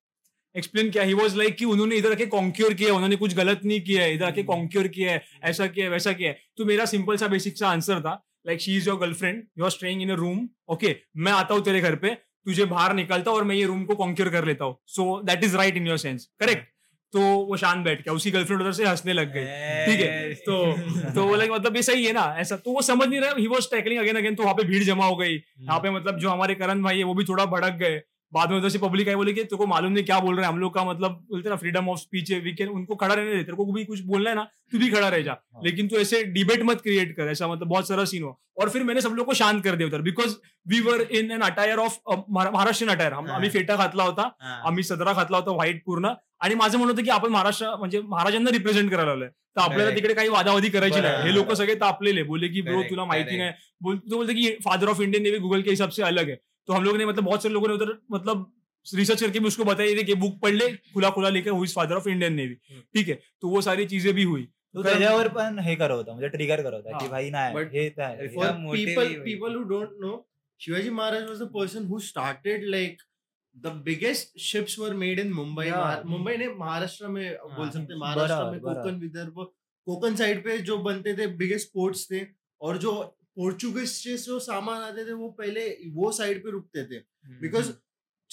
एक्सप्लेन 0.54 0.90
किया। 0.90 1.02
ही 1.04 1.14
वॉज़ 1.14 1.36
लाइक 1.36 1.56
कि 1.56 1.64
उन्होंने 1.64 1.96
इधर 1.96 2.12
आके 2.12 2.26
कॉन्क्योर 2.26 2.74
किया 2.74 2.94
उन्होंने 2.94 3.16
कुछ 3.16 3.34
गलत 3.34 3.60
नहीं 3.64 3.80
किया 3.80 4.02
है। 4.02 4.14
इधर 4.14 4.24
आके 4.24 4.42
कॉन्क्योर 4.42 4.88
किया 4.88 5.12
है। 5.12 5.22
ऐसा 5.44 5.66
किया 5.66 5.86
है 5.86 5.92
वैसा 5.92 6.12
किया 6.12 6.30
है। 6.30 6.40
तो 6.56 6.64
मेरा 6.64 6.84
सिंपल 6.84 7.16
सा 7.16 7.26
बेसिक 7.28 7.58
सा 7.58 7.68
आंसर 7.68 8.00
था। 8.00 8.14
Like 8.46 8.60
she 8.60 8.76
is 8.76 8.88
your 8.88 8.98
girlfriend 8.98 9.42
you 9.58 9.64
are 9.64 9.70
staying 9.70 10.02
in 10.02 10.10
a 10.10 10.14
room 10.14 10.48
okay 10.68 10.94
मैं 11.16 11.32
आता 11.32 11.54
हूँ 11.54 11.64
तेरे 11.64 11.80
घर 11.80 11.96
पे। 11.96 12.14
तुझे 12.14 12.64
बाहर 12.64 12.94
निकलता 12.94 13.30
हूँ 13.30 13.38
और 13.38 13.44
मैं 13.44 13.56
ये 13.56 13.64
रूम 13.64 13.84
को 13.84 13.94
कॉन्क्योर 13.94 14.28
कर 14.28 14.44
लेता 14.44 14.64
हूँ। 14.64 14.76
So 14.86 15.20
that 15.22 15.44
is 15.44 15.56
right 15.56 15.76
in 15.76 15.86
your 15.86 15.98
sense 15.98 16.28
correct 16.40 16.66
तो 17.12 17.20
वो 17.46 17.56
शांत 17.56 17.84
बैठ 17.84 17.98
गया 17.98 18.14
उसी 18.14 18.30
गर्लफ्रेंड 18.30 18.60
उधर 18.62 18.72
से 18.72 18.84
हंसने 18.86 19.12
लग 19.12 19.32
गई 19.34 19.44
ठीक 19.86 20.00
है? 20.00 20.34
तो 20.34 21.12
तो 21.14 21.24
वो 21.24 21.36
लाइक 21.36 21.50
मतलब 21.52 21.76
ये 21.76 21.82
सही 21.82 22.04
है 22.04 22.12
ना 22.12 22.24
ऐसा 22.38 22.56
तो 22.58 22.72
वो 22.72 22.82
समझ 22.82 23.08
नहीं 23.08 23.20
रहा 23.20 23.34
he 23.38 23.46
was 23.46 23.70
tackling 23.70 24.00
again 24.00 24.16
again 24.16 24.34
तो 24.34 24.42
वहाँ 24.42 24.54
पे 24.54 24.64
भीड़ 24.68 24.82
जमा 24.84 25.06
हो 25.06 25.16
गई। 25.16 25.34
यहाँ 25.34 25.78
पे 25.80 25.90
मतलब 25.90 26.18
जो 26.18 26.28
हमारे 26.30 26.54
करण 26.54 26.82
भाई 26.82 26.98
है 26.98 27.04
वो 27.04 27.14
भी 27.14 27.24
थोड़ा 27.24 27.44
भड़क 27.46 27.74
गए। 27.80 28.00
बाद 28.32 28.50
में 28.50 28.56
उधर 28.56 28.68
से 28.68 28.78
पब्लिक 28.78 29.08
आई 29.08 29.14
बोले 29.14 29.32
कि 29.32 29.42
तेरे 29.42 29.56
को 29.58 29.66
मालूम 29.66 29.92
नहीं 29.92 30.04
क्या 30.04 30.18
बोल 30.20 30.34
रहे 30.36 30.44
हैं 30.44 30.52
हम 30.52 30.58
लोग 30.60 30.74
का 30.74 30.84
मतलब 30.84 31.10
बोलते 31.30 31.48
ना 31.48 31.56
फ्रीडम 31.56 31.88
ऑफ़ 31.88 31.98
स्पीच 31.98 32.30
है 32.32 32.40
वी 32.40 32.52
कैन 32.54 32.68
उनको 32.68 32.94
खड़ा 32.94 33.14
रहने 33.14 33.34
दे 33.34 33.42
तेरे 33.42 33.56
को 33.56 33.64
भी 33.72 33.84
कुछ 33.84 34.00
बोलना 34.10 34.30
है 34.30 34.36
ना 34.36 34.44
तू 34.72 34.78
भी 34.78 34.88
खड़ा 34.90 35.08
रह 35.08 35.22
जा। 35.22 35.36
लेकिन 35.64 35.88
तू 35.88 35.96
ऐसे 35.96 36.22
डिबेट 36.34 36.62
मत 36.64 36.80
क्रिएट 36.80 37.16
कर 37.16 37.30
ऐसा 37.30 37.48
मतलब 37.48 37.68
बहुत 37.68 37.88
सारा 37.88 38.04
सीन 38.04 38.22
हो 38.22 38.38
और 38.60 38.68
फिर 38.70 38.82
मैंने 38.84 39.00
सब 39.00 39.14
लोग 39.16 39.26
को 39.26 39.34
शांत 39.34 39.64
कर 39.64 39.76
दिया 39.76 39.88
उधर 39.88 40.02
because 40.02 40.36
we 40.66 40.80
were 40.90 41.00
in 41.00 41.30
an 41.32 41.40
attire 41.50 41.78
of 41.78 41.98
Maharashtra 42.30 42.88
attire 42.88 43.12
हा. 43.12 43.22
आम्ही 43.34 43.48
फेटा 43.50 43.76
घातला 43.76 44.04
होता 44.04 44.22
हाँ. 44.40 44.62
आम्ही 44.66 44.82
सदरा 44.84 45.12
घातला 45.12 45.38
होता 45.38 45.52
व्हाईट 45.52 45.82
पूर्ण 45.86 46.14
आणि 46.40 46.54
माझं 46.54 46.78
म्हणत 46.78 46.92
होतं 46.92 47.02
की 47.02 47.10
आपण 47.10 47.30
महाराष्ट्र 47.30 47.74
म्हणजे 47.76 48.00
महाराजांना 48.00 48.50
रिप्रेझेंट 48.50 48.90
करायला 48.90 49.12
आलोय 49.12 49.28
तर 49.28 49.60
आपल्याला 49.60 49.94
तिकडे 49.94 50.14
काही 50.14 50.28
वादावादी 50.28 50.68
करायची 50.68 51.00
नाही. 51.00 51.22
हे 51.22 51.34
लोक 51.34 51.52
सगळे 51.52 51.74
तापलेले. 51.74 52.22
बोले 52.22 52.48
की 52.48 52.60
ब्रो 52.62 52.82
तुला 52.82 53.04
माहिती 53.04 53.36
नाही. 53.36 53.50
बोल 53.80 53.96
तो 54.10 54.16
बोलते 54.16 54.34
कि 54.34 54.56
father 54.64 54.88
of 54.88 55.02
Indian 55.02 55.22
navy 55.22 55.38
Google 55.38 55.62
के 55.62 55.70
हिसाब 55.70 55.90
से 55.90 56.02
अलग 56.02 56.28
है 56.28 56.36
तो 56.68 56.72
हम 56.72 56.84
लोग 56.84 56.96
ने 56.96 57.04
मतलब 57.04 57.24
बहुत 57.24 57.42
सारे 57.42 57.52
लोगों 57.52 57.68
ने 57.68 57.74
उधर 57.74 57.92
मतलब 58.10 58.46
रिसर्च 58.86 59.22
करके 59.22 59.38
भी 59.38 59.46
उसको 59.46 59.64
बताया 59.64 59.88
ये 59.88 60.02
कि 60.02 60.14
बुक 60.14 60.38
पढ़ 60.42 60.54
ले 60.54 60.70
खुला 60.94 61.10
खुला 61.10 61.28
लेकर 61.28 61.50
हुई 61.50 61.68
फादर 61.68 61.96
ऑफ़ 61.96 62.08
इंडियन 62.08 62.34
नेवी 62.34 62.54
ठीक 62.94 63.08
है? 63.08 63.18
तो 63.42 63.48
वो 63.48 63.60
सारी 63.60 63.86
चीज़ें 63.86 64.14
भी 64.14 64.22
हुई। 64.22 64.42
तो 64.74 64.82
त्याच्यावर 64.82 65.28
पण 65.28 65.58
हे 65.58 65.74
करत 65.74 66.08
म्हणजे 66.08 66.28
ट्रिगर 66.28 66.62
करत 66.62 66.74
होता 66.74 66.98
की 66.98 67.08
भाई 67.08 67.30
नाही 67.30 67.54
हे 67.74 67.88
motive 67.88 68.74
people, 68.74 69.08
he 69.08 69.16
people 69.24 69.54
who 69.56 69.64
don't 69.70 69.94
know, 70.02 70.16
Shivaji 70.60 70.90
Maharaj 70.92 71.28
was 71.30 71.38
the 71.38 71.48
person 71.54 71.86
who 71.90 72.00
ships 73.62 74.78
were 74.78 74.94
made 74.94 75.18
in 75.18 75.32
Mumbai. 75.34 75.66
Yeah. 75.66 75.76
Mah- 75.76 76.04
Mumbai 76.04 76.36
ने 76.36 76.48
महाराष्ट्र 76.48 77.08
में 77.08 77.38
बोल 77.56 77.70
सकते 77.70 77.92
हैं 77.92 78.00
महाराष्ट्र 78.00 78.50
में. 78.50 78.60
कोकण 78.60 78.98
विदर्भ 79.00 79.46
कोकण 79.86 80.14
साइड 80.16 80.44
पे 80.44 80.58
जो 80.58 80.78
बनते 80.78 81.14
थे 81.14 81.26
बिगेस्ट 81.26 81.68
पोर्ट्स 81.68 82.06
थे 82.12 82.26
और 82.60 82.78
जो 82.78 82.92
पोर्चुगीज 83.36 83.88
से 83.88 84.16
जो 84.16 84.38
सामान 84.38 84.82
आते 84.82 85.04
थे 85.04 85.12
वो 85.12 85.28
पहले 85.30 85.68
वो 85.94 86.10
साइड 86.12 86.42
पे 86.44 86.50
रुकते 86.50 86.84
थे 86.84 86.96
हम्म. 86.96 87.40
because 87.46 87.72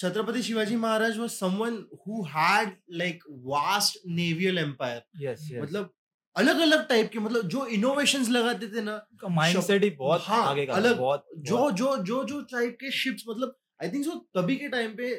Chhatrapati 0.02 0.40
Shivaji 0.42 0.76
Maharaj 0.78 1.16
was 1.16 1.34
someone 1.38 1.86
who 2.04 2.22
had 2.24 2.72
like 2.88 3.20
vast 3.28 3.96
naval 4.04 4.58
empire. 4.58 5.02
Yes, 5.20 5.44
yes. 5.50 5.62
मतलब 5.62 5.92
अलग 6.36 6.58
अलग 6.60 6.88
टाइप 6.88 7.10
के 7.12 7.18
मतलब 7.18 7.48
जो 7.48 7.66
इनोवेशन 7.66 8.22
लगाते 8.32 8.68
थे 8.68 8.80
ना 8.80 8.96
उसका 9.12 9.28
माइंडसेट 9.28 9.84
ही 9.84 9.90
बहुत 9.90 10.20
हाँ, 10.24 10.46
आगे 10.46 10.66
का 10.66 10.72
अलग- 10.72 10.98
बहुत 10.98 11.24
जो 11.38 11.70
जो 11.70 11.96
जो 12.04 12.24
जो 12.24 12.40
टाइप 12.40 12.76
के 12.80 12.90
शिप्स 12.90 13.24
मतलब 13.28 13.56
आई 13.80 13.88
थिंक 13.88 14.04
सो 14.04 14.14
तभी 14.34 14.56
के 14.56 14.68
टाइम 14.68 14.94
पे 14.96 15.10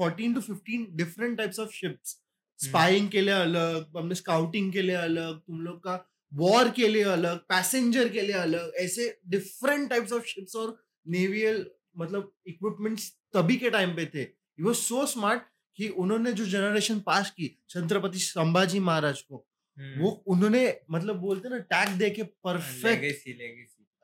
14 0.00 0.34
to 0.34 0.40
15 0.40 0.86
different 0.96 1.36
types 1.38 1.58
of 1.58 1.70
ships 1.72 2.16
spying 2.60 3.08
के 3.10 3.20
लिए 3.20 3.34
अलग 3.34 3.96
हमने 3.96 4.14
स्काउटिंग 4.14 4.72
के 4.72 4.82
लिए 4.82 4.96
अलग 4.96 5.38
तुम 5.40 5.60
लोग 5.60 5.78
का 5.84 5.94
वॉर 6.32 6.70
के 6.70 6.88
लिए 6.88 7.02
अलग 7.02 7.38
पैसेंजर 7.48 8.08
के 8.08 8.20
लिए 8.20 8.36
अलग 8.36 8.72
ऐसे 8.80 9.08
डिफरेंट 9.28 9.88
टाइप्स 9.90 10.12
ऑफ़ 10.12 10.24
शिप्स 10.24 10.56
और 10.56 10.76
नेवियल 11.06 11.66
मतलब 11.96 12.32
इक्विपमेंट्स 12.46 13.10
तभी 13.34 13.56
के 13.56 13.70
टाइम 13.70 13.94
पे 13.96 14.06
थे। 14.06 14.22
वाज 14.58 14.76
सो 14.76 15.06
स्मार्ट 15.06 15.42
कि 15.78 15.88
उन्होंने 15.88 16.32
जो 16.32 16.46
जनरेशन 16.46 17.00
पास 17.00 17.30
की 17.30 17.48
छत्रपति 17.70 18.18
संभाजी 18.18 18.78
महाराज 18.80 19.20
को 19.22 19.46
हम्म। 19.76 20.00
वो 20.02 20.10
उन्होंने 20.10 20.62
मतलब 20.90 21.16
बोलते 21.16 21.48
ना 21.48 21.58
टैग 21.72 21.96
दे 21.98 22.10
के 22.10 22.22
परफेक्ट 22.44 23.04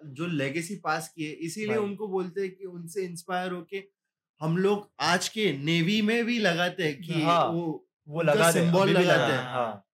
जो 0.05 0.27
लेगेसी 0.27 0.75
पास 0.85 1.09
किए 1.17 1.31
इसीलिए 1.31 1.77
उनको 1.77 2.09
बोलते 2.09 2.41
हैं 2.41 2.51
कि 2.51 2.65
उनसे 2.65 3.05
इंस्पायर 3.05 3.53
होके 3.53 3.83
हम 4.41 4.57
लोग 4.57 4.89
आज 5.01 5.29
के 5.29 5.53
नेवी 5.53 6.01
में 6.03 6.25
भी 6.25 6.39
लगाते 6.39 6.83
हैं 6.83 7.01
कि 7.03 7.23
हाँ, 7.23 7.45
वो 7.47 7.87
वो 8.09 8.23
लगा 8.23 8.51
भी 8.53 8.93
लगाते 8.93 9.33
हैं। 9.33 9.43
हाँ। 9.43 9.87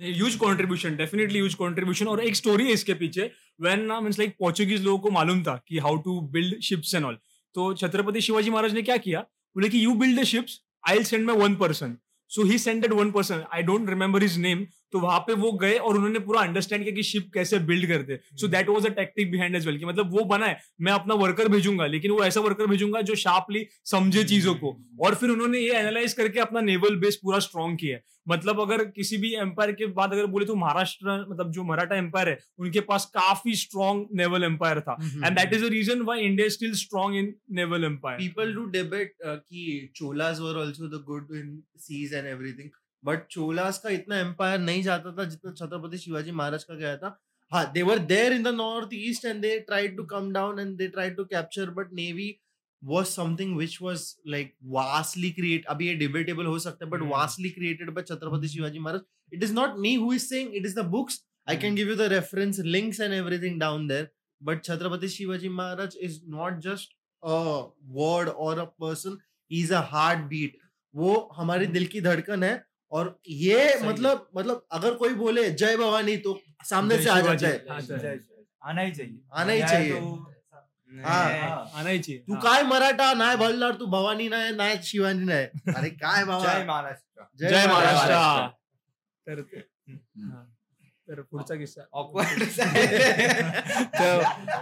Huge 0.00 0.34
contribution 0.34 0.96
definitely 0.96 1.38
huge 1.38 1.54
contribution 1.54 2.06
और 2.08 2.20
एक 2.24 2.36
स्टोरी 2.36 2.66
है 2.66 2.72
इसके 2.72 2.94
पीछे 2.94 3.30
व्हेन 3.60 3.80
ना 3.80 4.00
मींस 4.00 4.18
लाइक 4.18 4.34
पोर्चुगीज 4.38 4.84
लोगों 4.84 4.98
को 4.98 5.10
मालूम 5.10 5.42
था 5.42 5.56
कि 5.68 5.78
how 5.78 5.96
to 5.96 6.20
build 6.20 6.60
ships 6.60 6.94
and 6.94 7.04
all 7.04 7.18
तो 7.54 7.72
छत्रपति 7.74 8.20
शिवाजी 8.20 8.50
महाराज 8.50 8.74
ने 8.74 8.82
क्या 8.82 8.96
किया? 8.96 9.20
बोले 9.20 9.68
कि 9.68 9.84
you 9.84 9.94
build 9.94 10.20
the 10.20 10.24
ships 10.24 10.60
I 10.88 10.94
will 10.94 11.04
send 11.04 11.26
my 11.26 11.36
one 11.36 11.54
person 11.56 11.96
so 12.28 12.42
he 12.42 12.58
sended 12.58 12.92
one 12.92 13.10
person 13.10 13.44
I 13.54 13.62
don't 13.62 13.88
remember 13.88 14.22
his 14.22 14.38
name 14.38 14.66
तो 14.94 15.00
वहाँ 15.00 15.18
पे 15.26 15.34
वो 15.34 15.50
गए 15.60 15.74
और 15.76 15.96
उन्होंने 15.96 16.18
पूरा 16.20 16.40
अंडरस्टैंड 16.40 16.82
किया 16.82 16.94
कि 16.94 17.02
शिप 17.02 17.30
कैसे 17.34 17.58
बिल्ड 17.70 17.86
करते। 17.88 18.18
So 18.36 18.48
that 18.48 18.68
was 18.68 18.86
a 18.86 18.90
tactic 18.94 19.30
behind 19.30 19.56
as 19.56 19.66
well 19.66 19.78
कि 19.78 19.84
मतलब 19.84 20.12
वो 20.12 20.24
बना 20.24 20.46
है 20.46 20.58
मैं 20.80 20.92
अपना 20.92 21.14
वर्कर 21.22 21.48
भेजूँगा 21.48 21.86
लेकिन 21.86 22.10
वो 22.10 22.24
ऐसा 22.24 22.40
वर्कर 22.40 22.66
भेजूँगा 22.66 23.00
जो 23.02 23.14
शार्पली 23.24 23.66
समझे 23.92 24.24
चीज़ों 24.24 24.54
को। 24.54 24.76
और 25.02 25.14
फिर 25.14 25.30
उन्होंने 25.30 25.58
ये 25.58 25.78
एनालाइज 25.78 26.12
करके 26.12 26.40
अपना 26.40 26.60
नेवल 26.62 26.96
बेस 26.96 27.20
पूरा 27.22 27.38
स्ट्रॉन्ग 27.46 27.78
किया 27.78 27.96
है। 27.96 28.02
मतलब 28.28 28.60
अगर 28.60 28.84
किसी 28.86 29.16
भी 29.18 29.34
एम्पायर 29.36 29.72
के 29.72 29.86
बाद 29.96 30.12
अगर 30.12 30.26
बोले 30.34 30.46
तो 30.46 30.54
महाराष्ट्र 30.56 31.18
मतलब 31.30 31.50
जो 31.52 31.64
मराठा 31.64 31.96
एम्पायर 31.96 32.28
है 32.28 32.38
उनके 32.58 32.80
पास 32.90 33.04
काफ़ी 33.14 33.54
स्ट्रॉन्ग 33.56 34.06
नेवल 34.20 34.44
एम्पायर 34.44 34.80
था। 34.80 34.96
And 35.02 35.38
that 35.38 35.52
is 35.52 35.64
the 35.64 35.70
reason 35.72 36.02
why 36.02 36.20
India 36.22 36.48
still 36.56 36.72
strong 36.82 37.16
in 37.16 37.34
naval 37.58 37.84
empire 37.84 38.18
people 38.18 38.52
debate 38.74 39.12
uh, 39.24 39.36
कि 39.38 39.90
cholas 39.94 40.40
were 40.40 40.54
also 40.60 40.88
the 40.92 41.00
good 41.08 41.36
in 41.40 41.50
seas 41.82 42.12
and 42.12 42.28
everything 42.28 42.70
but 43.04 43.26
Cholas 43.30 43.78
का 43.78 43.90
इतना 43.90 44.18
एम्पायर 44.18 44.58
नहीं 44.60 44.82
जाता 44.82 45.12
था 45.12 45.24
जितना 45.24 45.52
छत्रपति 45.52 45.98
शिवाजी 45.98 46.30
महाराज 46.32 46.64
का 46.64 46.74
गया 46.74 46.96
था। 46.96 47.18
हाँ 47.52 47.70
they 47.72 47.82
were 47.82 47.98
there 48.10 48.32
in 48.32 48.42
the 48.42 48.48
north 48.54 48.88
east 48.94 49.24
and 49.24 49.40
they 49.42 49.58
tried 49.60 49.96
to 49.96 50.04
come 50.06 50.32
down 50.32 50.60
and 50.60 50.76
they 50.78 50.88
tried 50.88 51.16
to 51.16 51.24
capture 51.24 51.70
but 51.70 51.92
navy 51.94 52.34
was 52.82 53.06
something 53.08 53.56
which 53.56 53.78
was 53.82 54.06
like 54.28 54.54
vastly 54.70 55.30
create 55.30 55.66
अभी 55.66 55.86
ये 55.88 55.94
डिबेटेबल 55.96 56.46
हो 56.46 56.58
सकता 56.58 56.84
है 56.84 56.90
but 56.90 57.02
vastly 57.10 57.50
created 57.50 57.90
by 57.90 58.04
Chhatrapati 58.04 58.48
Shivaji 58.48 58.78
Maharaj. 58.78 59.00
It 59.32 59.42
is 59.42 59.54
not 59.54 59.78
me 59.78 59.94
who 59.94 60.12
is 60.12 60.26
saying 60.26 60.54
it 60.54 60.66
is 60.66 60.76
the 60.76 60.84
books 60.90 61.22
I 61.46 61.56
can 61.56 61.74
give 61.74 61.88
you 61.88 61.96
the 61.96 62.08
reference 62.12 62.58
links 62.66 63.00
and 63.00 63.12
everything 63.14 63.60
down 63.60 63.86
there 63.88 64.08
but 64.40 64.64
Chhatrapati 64.64 65.08
Shivaji 65.08 65.48
Maharaj 65.50 65.96
is 66.02 66.20
not 66.30 66.58
just 66.62 66.96
a 67.22 67.38
word 67.94 68.28
और 68.28 68.58
a 68.58 68.64
person 68.80 69.18
is 69.50 69.74
a 69.74 69.80
heart 69.90 70.28
beat 70.28 70.58
वो 70.94 71.16
हमारे 71.36 71.64
हम्म। 71.64 71.74
दिल 71.74 71.86
की 71.86 72.00
धड़कन 72.00 72.42
है 72.42 72.54
और 72.92 73.18
ये 73.28 73.80
मतलब 73.84 74.28
मतलब 74.36 74.66
अगर 74.72 74.94
कोई 74.94 75.14
बोले 75.14 75.50
जय 75.50 75.76
भवानी 75.76 76.16
तो 76.16 76.40
सामने 76.64 76.98
से 76.98 77.10
आ 77.10 77.20
जाए 77.20 77.36
जाता 77.36 77.54
है। 77.54 77.64
हाँ, 77.70 77.80
सर। 77.80 77.98
जय- 77.98 78.18
जय- 78.18 78.44
आना 78.68 78.82
ही 78.82 78.92
चाहिए। 78.92 79.20
आना 79.32 79.52
ही 79.52 79.60
चाहिए। 79.60 79.92
तो- 79.92 80.34
हाँ, 81.04 81.40
हाँ, 81.40 81.70
आना 81.74 81.90
ही 81.90 81.98
चाहिए। 81.98 82.22
तू 82.26 82.34
हाँ. 82.34 82.42
काय 82.42 82.62
मराठा 82.62 83.12
ना 83.14 83.34
भल्लार 83.36 83.72
तू 83.74 83.86
भवानी 83.86 84.28
ना 84.28 84.50
ना 84.50 84.74
शिवानी 84.80 85.24
ना 85.24 85.34
अरे 85.78 85.90
काय 85.90 86.24
बाबा। 86.24 86.54
जय 86.54 86.64
महाराष्ट्र। 86.64 87.48
जय 87.48 87.66
महाराष्ट्र। 87.66 88.12
महाराष्ट्र. 88.12 89.64
तर 91.08 91.20
पुढचा 91.22 91.54
किस्सा. 91.56 91.82
तो 93.94 94.04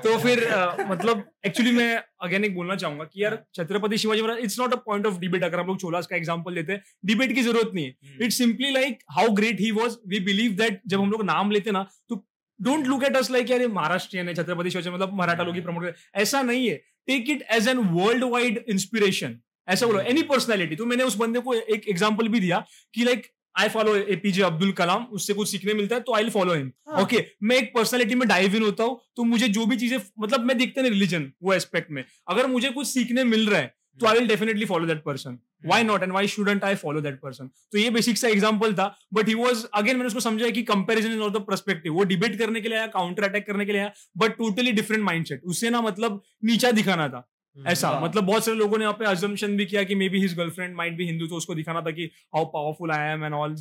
तो 0.02 0.16
फिर 0.18 0.40
मतलब 0.88 1.22
एक्चुअली 1.46 1.72
मैं 1.72 2.02
अगेन 2.22 2.44
एक 2.44 2.54
बोलना 2.54 2.76
चाहूँगा 2.76 3.04
कि 3.04 3.22
यार 3.24 3.36
Chhatrapati 3.54 3.98
Shivaji 3.98 4.22
Maharaj 4.22 4.42
it's 4.44 4.58
not 4.60 4.72
a 4.72 4.76
point 4.86 5.06
of 5.06 5.18
debate 5.18 5.44
अगर 5.44 5.60
हम 5.60 5.66
लोग 5.66 5.78
चोलास 5.80 6.06
का 6.06 6.16
एग्जांपल 6.16 6.54
लेते 6.54 6.72
हैं 6.72 6.82
डिबेट 7.04 7.34
की 7.34 7.42
ज़रूरत 7.42 7.70
नहीं 7.74 7.84
है। 7.84 7.92
It's 8.24 8.38
simply 8.38 8.70
like 8.72 9.02
how 9.10 9.28
great 9.34 9.60
he 9.60 9.70
was 9.72 9.96
we 10.08 10.20
believe 10.24 10.52
that 10.56 10.80
जब 10.86 11.00
हम 11.00 11.10
लोग 11.10 11.24
नाम 11.24 11.50
लेते 11.50 11.70
ना 11.70 11.86
तो 12.08 12.24
don't 12.60 12.86
look 12.86 13.04
at 13.04 13.16
us 13.16 13.30
like 13.30 13.50
यार 13.50 13.60
ये 13.60 13.66
महाराष्ट्रियन 13.70 14.28
है 14.28 14.34
छत्रपति 14.34 14.70
शिवाजी 14.70 14.90
मतलब 14.90 15.14
मराठा 15.18 15.42
लोग 15.42 15.54
ही 15.54 15.60
प्रमोट 15.60 15.84
करते 15.84 16.20
ऐसा 16.20 16.42
नहीं 16.42 16.68
है। 16.68 16.74
Take 17.06 17.30
it 17.30 17.42
as 17.50 17.68
an 17.68 17.78
world 17.92 18.24
wide 18.32 18.64
inspiration 18.68 19.38
ऐसा 19.68 19.86
बोलो 19.86 20.00
एनी 20.10 20.22
पर्सनैलिटी 20.28 20.76
तो 20.76 20.86
मैंने 20.86 21.04
उस 21.04 21.16
बंदे 21.16 21.40
को 21.40 21.54
एक 21.54 21.88
एग्ज़ाम्पल 21.88 22.28
भी 22.28 22.40
दिया 22.40 22.58
कि 22.94 23.04
like 23.04 23.26
I 23.56 23.68
follow 23.68 23.94
APJ 23.96 24.42
Abdul 24.42 24.72
Kalam 24.72 25.04
उससे 25.12 25.34
कुछ 25.34 25.48
सीखने 25.48 25.74
मिलता 25.74 25.96
है 25.96 26.00
तो 26.02 26.14
आई 26.14 26.30
फॉलो 26.30 26.54
हिम। 26.54 26.70
ओके 27.00 27.24
मैं 27.42 27.56
एक 27.56 27.72
पर्सनैलिटी 27.74 28.14
में 28.14 28.26
डाइव 28.28 28.56
इन 28.56 28.62
होता 28.62 28.84
हूँ 28.84 29.00
तो 29.16 29.24
मुझे 29.24 29.48
जो 29.50 29.66
भी 29.66 29.76
चीज़ें 29.76 29.98
मतलब 30.20 30.44
मैं 30.44 30.58
देखते 30.58 30.82
ना 30.82 30.88
रिलीजन 30.88 31.30
वो 31.42 31.52
एस्पेक्ट 31.54 31.90
में। 31.90 32.04
अगर 32.28 32.46
मुझे 32.48 32.70
कुछ 32.70 32.86
सीखने 32.86 33.24
मिल 33.24 33.48
रहा 33.48 33.60
है 33.60 33.74
तो 34.00 34.06
I 34.06 34.14
will 34.14 34.28
definitely 34.28 34.64
follow 34.64 34.86
that 34.86 35.02
person 35.04 35.38
why 35.64 35.82
not 35.84 36.02
and 36.02 36.12
why 36.12 36.28
shouldn't 36.28 36.64
I 36.64 36.74
follow 36.74 37.00
that 37.00 37.18
person 37.20 37.50
तो 37.72 37.78
ये 37.78 37.90
बेसिक 37.90 38.18
सा 38.18 38.28
एग्ज़ाम्पल 38.28 38.72
था 38.74 38.86
बट 39.14 39.28
ही 39.28 39.34
वॉज़ 39.34 39.64
अगेन 39.74 39.96
मैंने 39.96 40.06
उसको 40.06 40.20
समझा 40.20 40.48
कि 40.50 40.62
comparison 40.64 41.12
is 41.12 41.20
of 41.20 41.32
the 41.32 41.44
perspective 41.48 41.94
वो 41.94 42.04
डिबेट 42.04 42.38
करने 42.38 42.60
के 42.60 42.68
लिए 42.68 42.78
आया 42.78 42.86
काउंटर 42.94 43.24
अटैक 43.24 43.46
करने 43.46 43.66
के 43.66 43.72
लिए 43.72 43.80
आया 43.80 43.92
बट 44.16 44.36
टोटली 44.38 44.72
डिफरेंट 44.72 45.04
माइंडसेट 45.04 45.44
उससे 45.44 45.70
ना 45.70 45.80
मतलब 45.80 46.20
नीचा 46.44 46.70
दिखाना 46.72 47.08
था। 47.08 47.28
ऐसा 47.56 47.88
हाँ। 47.88 48.02
मतलब 48.02 48.24
बहुत 48.24 48.44
सारे 48.44 48.56
लोगों 48.56 48.78
ने 48.78 48.84
यहाँ 48.84 48.96
पे 48.98 49.04
अजम्पशन 49.04 49.56
भी 49.56 49.66
किया 49.66 49.82
कि 49.82 49.94
may 49.94 50.08
be 50.08 50.20
his 50.20 50.36
girlfriend 50.36 50.76
mind 50.76 50.96
भी 50.96 51.06
हिंदू 51.06 51.26
तो 51.26 51.36
उसको 51.36 51.54
दिखाना 51.54 51.80
था 51.80 51.90
कि 51.90 52.10
how 52.34 52.44
powerful 52.44 52.90
I 52.90 53.12
am 53.12 53.24
and 53.24 53.34
all 53.34 53.54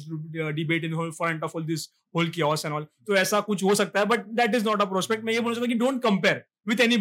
debate 0.53 0.83
in 0.83 0.93
whole 0.93 1.11
front 1.11 1.43
of 1.43 1.57
all 1.57 1.65
this 1.65 1.87
whole 2.15 2.29
chaos 2.29 2.65
and 2.65 2.73
all 2.73 2.87
तो 3.07 3.15
ऐसा 3.15 3.39
कुछ 3.39 3.63
हो 3.63 3.75
सकता 3.75 3.99
है 3.99 4.05
but 4.05 4.25
that 4.33 4.55
is 4.55 4.65
not 4.65 4.81
a 4.81 4.85
prospect 4.85 5.23
मैं 5.23 5.33
ये 5.33 5.39
बोलना 5.39 5.55
चाहता 5.55 5.65
हूँ 5.65 5.73
कि 5.73 5.79
डोंट 5.79 6.01
कंपेयर 6.03 6.43
विथ 6.67 6.79
एनी 6.79 6.97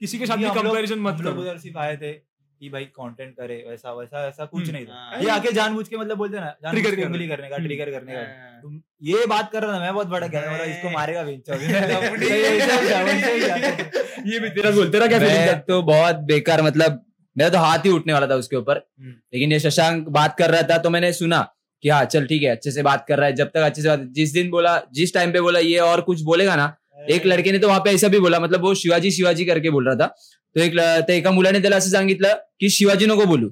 किसी 0.00 0.18
के 0.18 0.26
साथ 0.26 0.36
भी 0.36 0.44
कंपैरिजन 0.44 0.98
मत 0.98 1.20
करो। 1.20 1.40
उधर 1.40 1.58
सिर्फ़ 1.58 1.78
आए 1.78 1.96
थे। 1.96 2.31
कि 2.62 2.68
भाई 2.70 2.84
कंटेंट 2.96 3.32
करे 3.32 3.54
वैसा 3.68 3.92
वैसा 3.92 4.26
ऐसा 4.26 4.44
कुछ 4.44 4.62
हम्म। 4.62 4.72
नहीं 4.72 4.86
था 4.86 4.94
हाँ। 4.94 5.20
ये 5.20 5.30
आके 5.30 5.52
जानबूझ 5.52 5.88
के 5.88 5.96
मतलब 5.96 6.16
बोलते 6.16 6.36
ना 6.36 6.56
Trigger 6.64 6.90
करने। 6.90 7.28
करने 7.28 7.48
का 7.48 7.56
हम्म। 7.56 7.64
ट्रिगर 7.64 7.90
करने 7.90 8.12
का 8.12 8.18
हाँ। 8.18 8.60
तुम 8.60 8.82
ये 9.04 9.26
बात 9.26 9.52
कर 9.52 9.62
रहा 9.62 9.70
था 9.70 9.80
मैं 9.80 9.94
बहुत 9.94 10.08
बड़ा 10.08 10.26
क्या 10.26 10.42
बोला 10.42 10.66
इसको 10.66 10.90
मारेगा 10.90 11.22
बेंच 11.22 11.48
ये 14.26 14.38
भी 14.38 14.50
तेरा 14.50 14.70
बोल 14.70 14.90
तेरा 14.90 15.06
क्या 15.06 15.18
फीलिंग 15.18 15.48
तो 15.68 15.82
बहुत 15.82 16.16
बेकार 16.26 16.62
मतलब 16.62 17.04
मेरा 17.36 17.50
तो 17.50 17.58
हाथ 17.58 17.78
ही 17.78 17.90
उठने 17.90 18.12
वाला 18.12 18.26
था 18.26 18.36
उसके 18.36 18.56
ऊपर 18.56 18.76
हम्म। 18.76 19.14
लेकिन 19.34 19.52
ये 19.52 19.60
शशांक 19.60 20.12
बात 20.12 20.38
कर 20.38 20.50
रहा 20.50 20.62
था 20.70 20.78
तो 20.78 20.90
मैंने 20.90 21.14
सुना 21.14 21.54
कि 21.84 21.88
हाँ 21.88 22.06
चल 22.06 22.26
ठीक 22.26 22.42
है 22.42 22.50
अच्छे 22.50 22.70
से 22.70 22.82
बात 22.82 23.04
कर 23.08 23.18
रहा 23.18 23.26
है 23.26 23.34
जब 23.34 23.48
तक 23.48 23.62
अच्छे 23.62 23.82
से 23.82 23.88
बात 23.88 24.00
जिस 24.12 24.32
दिन 24.32 24.50
बोला 24.50 24.82
जिस 24.92 25.14
टाइम 25.14 25.32
पे 25.32 25.40
बोला 25.40 25.58
ये 25.62 25.82
और 25.82 26.02
कुछ 26.02 26.22
बोलेगा 26.22 26.56
ना 26.56 26.76
एक 27.10 27.26
लड़के 27.26 27.52
ने 27.52 27.58
तो 27.58 27.68
वहाँ 27.68 27.80
पे 27.80 27.90
ऐसा 27.90 28.08
भी 28.08 28.20
बोला 28.20 28.40
मतलब 28.40 28.60
वो 28.60 28.74
शिवाजी 28.74 29.10
शिवाजी 29.10 29.44
करके 29.44 29.70
बोल 29.70 29.88
रहा 29.88 29.96
था 29.96 30.14
तो 30.56 30.60
एक 30.60 30.76
तर 30.76 31.12
एका 31.12 31.30
मुलाने 31.30 31.60
त्याला 31.60 31.76
असं 31.76 31.90
सांगितलं 31.90 32.36
की 32.60 32.68
शिवाजी 32.70 33.06
नको 33.06 33.24
बोलू. 33.24 33.50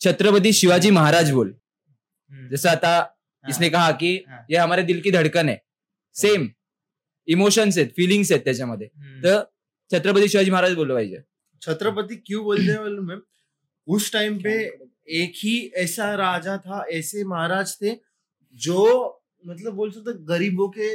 छत्रपती 0.00 0.52
शिवाजी 0.52 0.90
महाराज 0.90 1.30
बोल. 1.32 1.52
जसं 2.50 2.68
आता 2.68 2.92
इसने 3.44 3.68
कहा 3.70 3.90
की 3.92 4.16
हाँ. 4.28 4.44
ये 4.50 4.56
हमारे 4.56 4.82
दिल 4.82 5.00
की 5.00 5.10
धडकन 5.10 5.48
है. 5.48 5.56
सेम 6.16 6.48
इमोशन्स 7.28 7.78
आहेत 7.78 7.90
फिलिंग्स 7.96 8.32
आहेत 8.32 8.44
त्याच्यामध्ये. 8.44 8.86
तर 9.22 9.42
छत्रपती 9.90 10.28
शिवाजी 10.28 10.50
महाराज 10.50 10.74
बोललं 10.74 10.94
पाहिजे 10.94 11.22
छत्रपति 11.62 12.16
क्यों 12.16 12.42
बोलते 12.44 12.72
हैं 12.72 13.10
है? 13.10 13.18
उस 13.88 14.12
टाइम 14.12 14.38
पे 14.38 14.54
एक 15.16 15.32
ही 15.36 15.54
ऐसा 15.76 16.14
राजा 16.16 16.56
था 16.58 16.82
ऐसे 16.92 17.24
महाराज 17.24 17.74
थे 17.76 17.94
जो 18.60 18.80
मतलब 19.46 19.72
बोल 19.72 19.90
सकते 19.90 20.12
गरीबों 20.24 20.68
के 20.68 20.88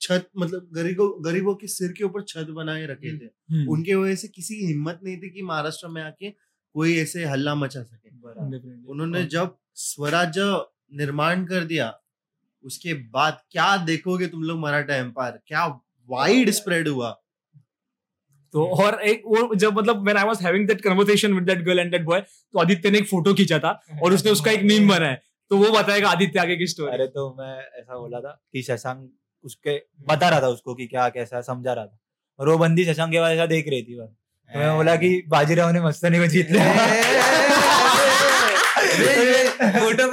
छत 0.00 0.28
मतलब 0.38 0.68
गरीबों 0.72 1.08
गरीबों 1.24 1.54
के 1.54 1.66
सिर 1.68 1.92
के 1.92 2.04
ऊपर 2.04 2.22
छत 2.22 2.46
बनाए 2.50 2.86
रखे 2.86 3.12
थे। 3.18 3.24
हम्म। 3.24 3.68
उनके 3.72 3.94
वजह 3.94 4.14
से 4.14 4.28
किसी 4.28 4.56
की 4.56 4.66
हिम्मत 4.66 5.00
नहीं 5.04 5.16
थी 5.16 5.30
कि 5.30 5.42
महाराष्ट्र 5.42 5.88
में 5.88 6.02
आके 6.02 6.30
कोई 6.30 6.96
ऐसे 6.98 7.24
हल्ला 7.24 7.54
मचा 7.54 7.82
सके। 7.82 8.10
उन्होंने 8.90 9.24
जब 9.26 9.56
स्वराज्य 9.74 10.64
निर्माण 10.94 11.44
कर 11.46 11.64
दिया 11.64 11.92
उसके 12.64 12.94
बाद 13.10 13.40
क्या 13.50 13.76
देखोगे 13.84 14.26
तुम 14.26 14.42
लोग 14.42 14.58
मराठा 14.60 14.96
एम्पायर? 14.96 15.38
क्या 15.46 15.66
वाइड 16.08 16.50
स्प्रेड 16.52 16.88
हुआ? 16.88 17.10
तो 18.54 18.64
और 18.76 19.00
एक 19.02 19.22
वो 19.26 19.54
जब 19.56 19.78
मतलब 19.78 20.02
when 20.04 20.16
I 20.16 20.24
was 20.24 20.42
having 20.42 20.66
that 20.68 20.80
conversation 20.80 21.32
with 21.34 21.44
that 21.44 21.64
girl 21.64 21.78
and 21.78 21.90
that 21.90 22.02
boy 22.04 22.20
तो 22.20 22.58
आदित्य 22.58 22.90
ने 22.90 22.98
एक 22.98 23.08
फ़ोटो 23.08 23.34
खींचा 23.34 23.58
था 23.58 23.70
और 24.02 24.14
उसने 24.14 24.30
उसका 24.30 24.50
एक 24.50 24.62
मीम 24.64 24.88
बनाया। 24.88 25.14
तो 25.50 25.56
वो 25.56 25.70
बताएगा 25.72 26.10
आदित्य 26.10 26.40
आगे 26.40 26.56
की 26.56 26.66
स्टोरी 26.66 26.92
अरे 26.92 27.06
तो 27.08 27.28
मैं 27.38 27.54
ऐसा 27.78 27.98
बोला 27.98 28.20
था 28.20 28.30
कि 28.52 28.62
शशांक 28.62 29.10
उसके 29.46 29.76
बता 30.08 30.28
रहा 30.28 30.40
था 30.40 30.48
उसको 30.48 30.74
कि 30.74 30.86
क्या 30.86 31.08
कैसा 31.08 31.40
समझा 31.40 31.72
रहा 31.72 31.84
था। 31.86 31.98
और 32.38 32.48
वो 32.48 32.58
बंदी 32.58 32.84
शशांक 32.84 33.10
के 33.12 33.18
ऐसा 33.18 33.46
देख 33.46 33.68
रही 33.68 33.82
थी 33.82 33.94
तो 33.96 34.08
मैं 34.50 34.74
बोला 34.76 34.94
कि 34.96 35.10
बाजीराव 35.28 35.70
ने 35.72 35.80
मस्तानी 35.80 36.18
को 36.18 36.26
जीत 36.26 36.50
लिया। 36.50 36.64
फ़ोटो. 39.78 40.04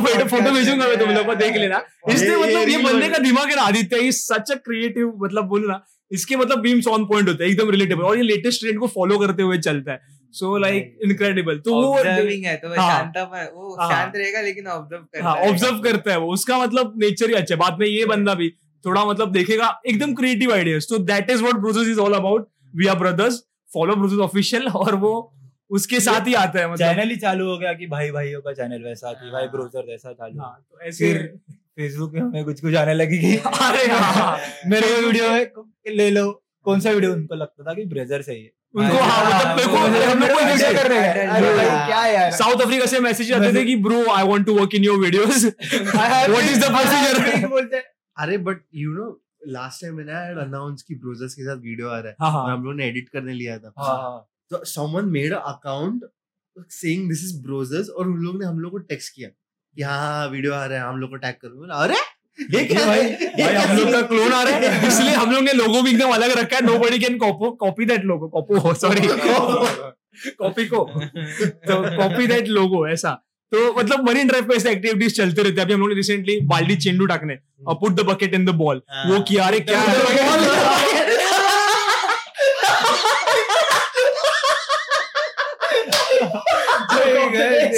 फ़ोटो 0.00 0.24
फ़ोटो 0.28 0.50
भेजूँगा 0.50 0.86
मैं 0.86 0.98
तुम 0.98 1.10
लोग 1.10 1.26
को 1.26 1.34
देख 1.34 1.56
लेना। 1.56 1.78
मतलब 2.08 2.44
ये 2.44 2.64
ये 2.66 2.78
बंदे 2.84 3.08
का 3.08 3.18
दिमाग 3.18 3.48
है 3.48 3.56
ना 3.56 3.62
Aditya 3.62 3.98
is 4.08 4.16
such 4.16 4.50
a 4.50 4.54
creative 4.64 5.12
मतलब 5.22 5.44
बोलू 5.48 5.68
ना 5.68 5.80
इसके 6.10 6.36
मतलब 6.36 6.60
बीम्स 6.60 6.86
ऑन 6.88 7.04
पॉइंट 7.06 7.28
होते 7.28 7.44
हैं 7.44 7.50
एकदम 7.50 7.70
रिलेटेबल 7.70 8.04
और 8.04 8.16
ये 8.16 8.22
लेटेस्ट 8.22 8.60
ट्रेंड 8.60 8.78
को 8.78 8.86
फॉलो 8.88 9.18
करते 9.18 9.42
हुए 9.42 9.58
चलता 9.58 9.92
है। 9.92 9.98
सो 10.34 10.56
लाइक 10.58 10.98
इनक्रेडिबल 11.04 11.58
तो 11.58 11.74
वो 11.74 11.94
है 11.96 12.56
तो 12.56 12.74
हाँ. 12.80 13.12
वो 13.54 13.76
हाँ. 13.80 13.90
शांत 13.90 14.16
रहेगा 14.16 14.40
लेकिन 14.40 14.66
ऑब्ज़र्व 14.66 15.02
करता 15.02 15.28
हाँ 15.28 15.36
ऑब्ज़र्व 15.48 15.78
करता 15.78 16.10
है 16.10 16.18
वो। 16.18 16.32
उसका 16.32 16.58
मतलब 16.58 16.92
नेचर 16.96 17.28
ही 17.28 17.34
अच्छा 17.34 17.54
है। 17.54 17.58
बाद 17.60 17.78
में 17.78 17.86
ये 17.86 18.04
बंदा 18.04 18.34
भी 18.34 18.48
थोड़ा 18.84 19.04
मतलब 19.04 19.32
देखेगा 19.32 19.80
एकदम 19.86 20.14
क्रिएटिव 20.14 20.52
आइडियाज़ 20.52 20.86
तो 20.88 20.98
that 20.98 21.30
is 21.30 21.42
what 21.42 21.56
Broses 21.56 21.88
is 21.88 21.98
all 22.00 22.14
about 22.14 22.48
we 22.74 22.86
are 22.86 22.96
brothers 22.98 23.42
follow 23.70 23.96
Broses 23.96 24.18
official 24.18 24.68
और 24.68 24.94
वो 24.94 25.12
उसके 25.70 26.00
साथ 26.00 26.26
ही 26.26 26.34
आता 26.34 26.58
है 26.60 26.70
मतलब। 26.72 26.86
चैनल 26.88 27.10
ही 27.10 27.16
चालू 27.16 27.48
हो 27.50 27.58
गया 27.58 27.72
कि 27.72 27.86
भाई 27.86 28.10
भाइयों 28.10 28.40
का 28.40 28.52
चैनल 28.52 28.82
वैसा 28.84 29.12
कि 29.12 29.30
भाई 29.30 29.42
हाँ। 29.42 29.50
ब्रोजर 29.52 29.80
वैसा 29.80 30.12
चालू 30.12 30.40
हाँ, 30.40 30.66
तो 30.72 30.80
ऐसे 30.80 31.12
फेसबुक 31.76 32.12
पे 32.12 32.18
हमें 32.18 32.44
कुछ 32.44 32.60
कुछ 32.60 32.74
आने 32.74 32.94
लगी 32.94 33.18
कि 33.18 33.36
अरे 33.66 33.86
हाँ। 33.92 34.38
मेरे 34.66 35.00
वीडियो 35.00 35.28
है 35.30 35.52
ले 35.96 36.10
लो। 36.10 36.30
कौन 36.64 36.80
सा 36.80 36.90
वीडियो 36.90 37.12
उनको 37.12 37.34
लगता 37.34 37.64
था 37.64 37.74
कि 37.74 37.84
ब्रेजर 37.84 38.22
सही 38.22 38.42
है? 38.42 38.50
उनको 38.74 38.96
हाँ 38.98 39.24
मतलब 39.26 39.56
मेरे 39.56 39.68
को 39.68 39.76
हम 39.76 40.20
लोग 40.20 40.28
को 40.30 40.44
वीडियो 40.46 40.72
कर 40.74 40.88
रहे 40.88 40.98
हैं। 41.00 41.86
क्या 41.86 42.04
यार। 42.06 42.30
साउथ 42.32 42.60
अफ्रीका 42.62 42.86
से 42.86 43.00
मैसेज 43.06 43.32
आते 43.32 43.52
थे 43.54 43.64
कि 43.64 43.74
bro 43.86 44.04
I 44.12 44.26
want 44.26 44.46
to 44.46 44.54
work 44.58 44.74
in 44.74 44.84
your 44.84 44.98
videos 44.98 45.44
what 45.44 46.44
is 46.44 46.60
the 46.60 46.70
procedure 46.76 47.82
अरे 48.16 48.38
but 48.48 48.62
you 48.74 48.92
know 48.92 49.08
last 49.48 49.82
time 49.82 49.94
मैंने 49.96 50.12
आई 50.12 50.34
अनाउंस 50.44 50.82
की 50.88 50.94
ब्रोजर्स 51.04 51.34
के 51.34 51.42
साथ 51.42 51.56
वीडियो 51.66 51.88
आ 51.88 51.98
रहा 51.98 52.08
है। 52.08 52.14
हाँ 52.20 52.30
और 52.32 52.48
हाँ 52.48 52.56
हम 52.56 52.64
लोग 52.64 52.74
ने 52.76 52.86
एडिट 52.86 53.08
करने 53.08 53.32
लिया 53.34 53.58
था। 53.58 53.72
हाँ 53.78 54.26
तो 54.50 54.64
someone 54.64 55.04
made 55.18 55.32
account 55.34 56.04
saying 56.72 57.08
this 57.08 57.24
is 57.24 57.42
Brozers 57.42 57.88
और 57.88 58.08
उन 58.08 58.16
लोग 58.24 58.38
ने 58.40 58.46
हम 58.46 58.58
लोग 58.60 58.72
को 58.72 58.78
टेक्स्ट 58.92 59.14
किया 59.14 59.28
कि 59.76 59.82
हाँ 59.82 59.98
हाँ 59.98 60.26
वीडियो 60.28 60.52
आ 60.54 60.64
रहा 60.64 60.78
है 60.78 60.88
हम 60.88 60.96
लोग 61.00 61.10
को 61.10 61.16
टैग 61.24 61.34
करो 61.42 61.66
अरे 61.82 61.96
ये 62.40 62.64
क्या 62.64 62.84
भाई, 62.86 63.02
भाई 63.38 63.54
हम 63.54 63.76
लोग 63.76 63.92
का 63.92 64.00
क्लोन 64.02 64.32
आ 64.32 64.42
रहा 64.42 64.56
है। 64.56 64.88
इसलिए 64.88 65.14
हम 65.14 65.30
लोग 65.32 65.42
ने 65.44 65.52
लोगो 65.52 65.82
भी 65.82 65.90
एकदम 65.90 66.10
अलग 66.12 66.30
रखा 66.38 66.56
है। 66.56 66.62
Nobody 66.66 66.98
can 66.98 67.16
copo 67.18 67.50
copy 67.60 67.84
that 67.86 68.04
logo 68.04 68.28
copo 68.28 68.74
sorry 68.74 69.08
copy 70.38 70.64
को। 70.66 70.84
तो 71.66 71.76
कॉपी 71.96 72.26
दैट 72.26 72.48
लोगो 72.48 72.86
ऐसा। 72.88 73.10
तो 73.52 73.72
मतलब 73.74 74.08
मरीन 74.08 74.28
ड्राइव 74.28 74.44
पे 74.48 74.54
ऐसे 74.56 74.70
एक्टिविटीज़ 74.70 75.14
चलते 75.14 75.42
रहते 75.42 75.56
हैं। 75.56 75.64
अभी 75.66 75.74
हम 75.74 75.80
लोग 75.80 75.92
रिसेंटली 75.96 76.40
बाल्टी 76.46 76.76
चेंडू 76.76 77.06
टाकने 77.06 77.36
और 77.68 77.74
put 77.74 77.92
the 77.92 78.00
bucket 78.10 78.34
in 78.34 78.44
the 78.44 78.50
ball 78.56 78.82
वो 79.06 79.20
किया 79.28 79.46
अरे 79.46 79.60
क्या 79.60 79.80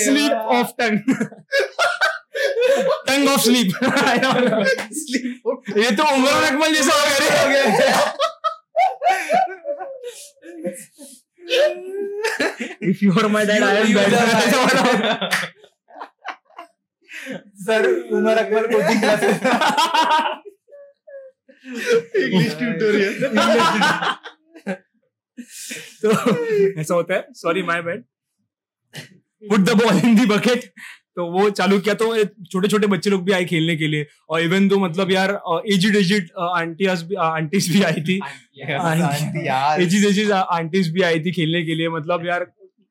slip 0.05 0.33
of 0.33 0.69
tongue 0.79 0.99
tongue 3.07 3.29
of 3.29 3.41
slip 3.41 3.69
ये 5.79 5.91
तो 5.97 6.05
उमर 6.15 6.43
अकमल 6.51 6.75
जैसा 6.75 6.95
हो 6.95 7.05
गया 7.09 7.63
if 12.91 13.05
you 13.05 13.13
are 13.13 13.27
my 13.37 13.47
dad 13.47 13.63
I 13.65 13.77
am 13.77 13.95
bad 13.95 14.13
sir 17.67 17.83
Umar 18.17 18.39
Akbar 18.39 18.67
coaching 18.73 19.01
classes 19.01 19.37
English 22.17 22.55
tutorial 22.59 23.13
तो 26.03 26.09
ऐसा 26.81 26.95
होता 26.95 27.15
है। 27.15 27.23
Sorry 27.43 27.63
my 27.63 27.83
bad 27.83 28.03
put 29.51 29.61
the 29.61 29.71
ball 29.83 29.99
in 30.05 30.15
the 30.17 30.27
bucket 30.27 30.73
तो 31.17 31.27
वो 31.31 31.49
चालू 31.51 31.79
किया 31.81 31.95
तो 31.95 32.07
छोटे 32.25 32.69
छोटे 32.69 32.87
बच्चे 32.87 33.11
लोग 33.11 33.25
भी 33.25 33.33
आए 33.33 33.45
खेलने 33.45 33.77
के 33.77 33.89
लिए। 33.89 34.07
और 34.31 34.41
इवन 34.43 34.69
दो 34.69 34.79
मतलब 34.79 35.11
यार 35.11 35.31
एजिड 35.73 35.97
एजिड 35.97 36.29
आंटियाज 36.41 37.03
भी 37.03 37.15
आंटीज 37.23 37.71
भी 37.73 37.83
आई 37.83 38.03
थी। 38.03 38.21
एजिड 39.83 40.05
एजिड 40.07 40.31
आंटीज 40.33 40.93
भी 40.93 41.03
आई 41.03 41.21
थी 41.21 41.33
खेलने 41.33 41.63
के 41.63 41.75
लिए। 41.75 41.89
मतलब 41.91 42.27
यार 42.27 42.47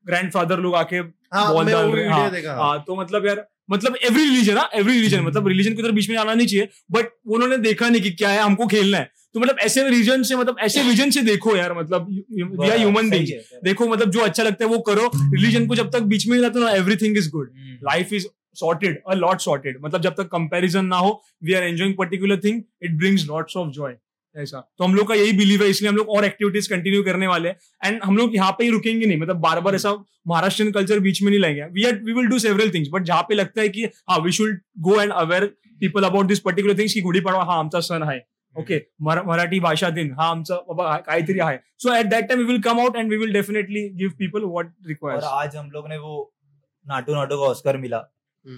ग्रैंडफादर 0.05 0.59
लोग 0.59 0.75
आके 0.75 0.97
हाँ 1.33 1.53
बॉल 1.53 1.71
डाल 1.71 1.91
रहे 1.91 2.03
हैं। 2.03 2.11
हाँ, 2.11 2.55
हाँ 2.57 2.83
तो 2.87 2.95
मतलब 2.95 3.25
यार 3.25 3.45
मतलब 3.71 3.95
एवरी 4.03 4.23
रिलीजन 4.23 4.53
ना 4.55 4.69
एवरी 4.75 4.93
रिलीजन 4.93 5.21
मतलब 5.23 5.47
रिलीजन 5.47 5.73
की 5.75 5.81
तरफ़ 5.81 5.93
बीच 5.95 6.09
में 6.09 6.17
आना 6.17 6.33
नहीं 6.33 6.47
चाहिए 6.47 6.67
बट 6.91 7.09
उन्होंने 7.27 7.57
देखा 7.57 7.89
नहीं 7.89 8.01
कि 8.01 8.11
क्या 8.11 8.29
है 8.29 8.41
हमको 8.41 8.67
खेलना 8.67 8.97
है। 8.97 9.09
तो 9.33 9.39
मतलब 9.39 9.59
ऐसे 9.61 9.87
रीजन 9.89 10.23
से 10.23 10.35
मतलब 10.35 10.55
ऐसे 10.61 10.81
विजन 10.83 11.09
से 11.11 11.21
देखो 11.21 11.55
यार 11.55 11.73
मतलब 11.73 12.07
वी 12.09 12.69
आर 12.69 12.77
ह्यूमन 12.77 13.09
बींग्स 13.09 13.53
देखो 13.63 13.87
मतलब 13.87 14.09
जो 14.11 14.19
अच्छा 14.19 14.43
लगता 14.43 14.65
है 14.65 14.71
वो 14.71 14.79
करो। 14.89 15.09
रिलीजन 15.15 15.67
को 15.67 15.75
जब 15.75 15.91
तक 15.91 16.01
बीच 16.13 16.27
में 16.27 16.37
लाते 16.37 16.59
ना 16.59 16.71
everything 16.71 17.17
is 17.17 17.29
good 17.31 17.51
life 17.83 18.13
is 18.13 18.25
sorted 18.59 19.01
a 19.09 19.13
lot 19.15 19.41
sorted 19.41 19.77
मतलब 19.83 20.01
जब 20.01 20.15
तक 20.17 20.29
कंपैरिजन 20.31 20.85
ना 20.85 20.97
हो 20.97 21.21
we 21.43 21.53
are 21.53 21.63
enjoying 21.63 21.95
particular 21.97 22.39
thing 22.43 22.61
it 22.83 22.97
brings 22.97 23.25
lots 23.27 23.57
of 23.57 23.69
joy 23.71 23.95
ऐसा। 24.35 24.59
तो 24.77 24.83
हम 24.83 24.95
लोग 24.95 25.07
का 25.07 25.15
यही 25.15 25.31
बिलीव 25.33 25.63
है, 25.63 25.69
इसलिए 25.69 25.89
हम 25.89 25.95
लोग 25.97 26.09
और 26.09 26.25
एक्टिविटीज़ 26.25 26.69
कंटिन्यू 26.69 27.03
करने 27.03 27.27
वाले 27.27 27.49
हैं। 27.49 27.57
एंड 27.83 27.99
हम 28.03 28.17
लोग 28.17 28.35
यहाँ 28.35 28.51
पे 28.51 28.63
ही 28.63 28.69
रुकेंगे 28.69 29.05
नहीं 29.05 29.17
मतलब 29.17 29.39
बार 29.39 29.59
बार 29.61 29.75
ऐसा 29.75 29.91
महाराष्ट्रियन 30.27 30.71
कल्चर 30.71 30.99
बीच 30.99 31.21
में 31.21 31.29
नहीं 31.29 31.39
लाएँगे। 31.39 31.65
We 31.73 31.85
are 31.85 31.95
we 32.03 32.13
will 32.13 32.27
do 32.27 32.39
several 32.39 32.69
things 32.73 32.89
but 32.93 33.03
जहाँ 33.03 33.21
पे 33.29 33.35
लगता 33.35 33.61
है 33.61 33.69
कि 33.69 33.83
हाँ 34.09 34.19
we 34.19 34.31
should 34.31 34.59
go 34.79 35.01
and 35.01 35.11
aware 35.13 35.45
people 35.81 36.03
about 36.03 36.25
this 36.25 36.39
particular 36.39 36.77
things 36.77 36.93
की 36.93 37.01
गुढीपाडवा 37.01 37.43
हा 37.43 37.59
आमचा 37.59 37.79
सण 37.81 38.03
आहे 38.03 38.19
ओके 38.55 38.77
मराठी 39.01 39.59
भाषा 39.59 39.89
दिन, 39.89 40.11
हा 40.11 40.25
आमचा 40.25 40.55
बाबा 40.67 40.95
काहीतरी 40.97 41.39
आहे 41.39 41.57
so 41.79 41.93
at 41.95 42.05
that 42.05 42.27
time 42.27 42.39
we 42.39 42.45
will 42.45 42.61
come 42.61 42.79
out 42.79 42.95
and 42.95 43.09
we 43.09 43.17
will 43.17 43.33
definitely 43.33 43.87
give 43.97 44.13
people 44.19 44.43
what 44.43 44.65
और 44.65 44.87
रिक्वायर्स 44.87 45.23
आज 45.25 45.55
हम 45.55 45.69
लोग 45.71 45.87
ने 45.89 45.97
वो 45.97 46.33
नाटू 46.85 47.13
नाटू 47.13 47.37
का 47.37 47.43
ऑस्कर 47.43 47.77
मिला। 47.77 47.97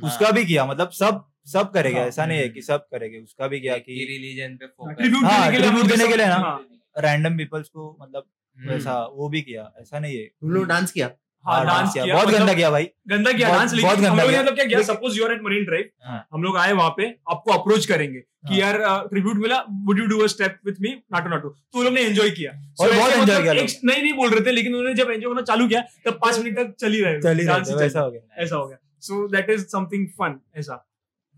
उसका 0.04 0.32
भी 0.32 0.46
किया 0.46 0.65
मतलब 0.65 0.89
सब 0.89 1.26
सब 1.46 1.72
करेंगे 1.72 2.00
हाँ। 2.00 2.08
ऐसा 2.08 2.26
नहीं 2.26 2.39
है 2.39 2.50
कि 2.50 2.62
सब 2.62 2.78
करेंगे 2.78 3.17
उसका 3.17 3.48
भी 3.48 3.60
किया 3.60 3.78
कि 3.78 3.93
रिलीजन 3.93 4.56
पे 4.56 4.93
ट्रिब्यूट 4.93 5.24
हाँ, 5.24 5.52
देने 5.52 6.08
के 6.08 6.15
लिए 6.15 6.17
लोग 6.17 6.19
ना। 6.19 6.36
हाँ, 6.36 6.67
रैंडम 7.00 7.38
पीपल्स 7.38 7.69
को 7.69 7.98
मतलब 8.02 8.24
हम्म। 8.60 8.69
वैसा 8.69 9.06
वो 9.13 9.30
भी 9.30 9.41
किया 9.41 9.74
ऐसा 9.82 10.00
नहीं 10.00 10.17
है 10.17 10.24
तुम 10.24 10.50
लोग 10.52 10.65
डांस 10.65 10.91
किया? 10.91 11.12
हाँ 11.46 11.56
हाँ, 11.56 11.65
डांस 11.65 11.93
किया 11.93 12.06
बहुत 12.06 12.28
मतलब- 12.28 12.39
गंदा 12.41 12.54
किया 12.54 12.69
भाई। 12.72 12.84
गंदा 13.08 13.32
किया 13.32 13.50
डांस 13.50 13.74
बहुत 13.82 13.98
गंदा 13.98 14.10
लोग 14.10 14.30
किया। 14.30 14.41
मतलब 14.41 14.56
क्या 14.56 14.65
किया 14.65 14.78
लेकिन- 14.80 14.98
suppose 14.98 15.17
you're 15.17 15.34
at 15.34 15.41
Marine 15.43 15.65
Drive 15.65 15.89
हाँ। 16.04 16.28
हम 16.34 16.43
लोग 16.43 16.58
आए 16.58 16.72
वहाँ 16.72 16.89
पे 16.89 17.08
आपको 17.32 17.52
अप्रोच 17.52 17.86
करेंगे 17.86 18.19
कि 18.19 18.62
हाँ। 18.62 18.74
यार 18.74 19.08
ट्रिब्यूट 19.08 19.36
मिला 19.36 19.58
would 19.69 20.00
you 20.00 20.06
do 20.06 20.19
a 20.19 20.28
step 20.28 20.60
with 20.65 20.74
me 20.82 20.89
Naatu 20.89 21.30
Naatu 21.30 21.50
तो 21.50 21.80
उन 21.80 21.86
लोग 21.86 21.93
ने 21.93 22.02
एंजॉय 22.02 22.30
किया। 22.30 22.52
और 22.52 22.91
बहुत 22.91 23.10
ऐसे 23.10 23.22
enjoy 23.22 23.22
मतलब 23.22 23.41
किया 23.43 23.54
नहीं 23.54 24.02
नहीं 24.04 24.13
बोल 24.13 24.30
रहे 24.30 24.41
थे 24.41 24.52
लेकिन 24.52 24.76
उन्होंने 24.76 24.96
जब 24.96 25.12
एंजॉय 25.12 25.30
करना 25.30 25.41
चालू 25.41 25.67
किया 25.67 25.82
तब 26.06 26.13
पाँच 26.13 26.39
मिनट 26.39 26.58
तक 26.60 26.74
चल 26.80 26.91
ही 26.91 27.02
रहे 27.02 27.13
ही। 27.13 27.17
ही 27.17 27.46
चल- 27.46 27.98
हो 27.98 28.12
गया। 28.12 28.43
ऐसा 28.43 28.56
हो 28.56 28.67
गया। 28.67 28.78
So 29.04 29.28
that 29.28 29.50
is 29.50 29.66
something 29.68 30.08
fun 30.20 30.39
ऐसा। 30.58 30.84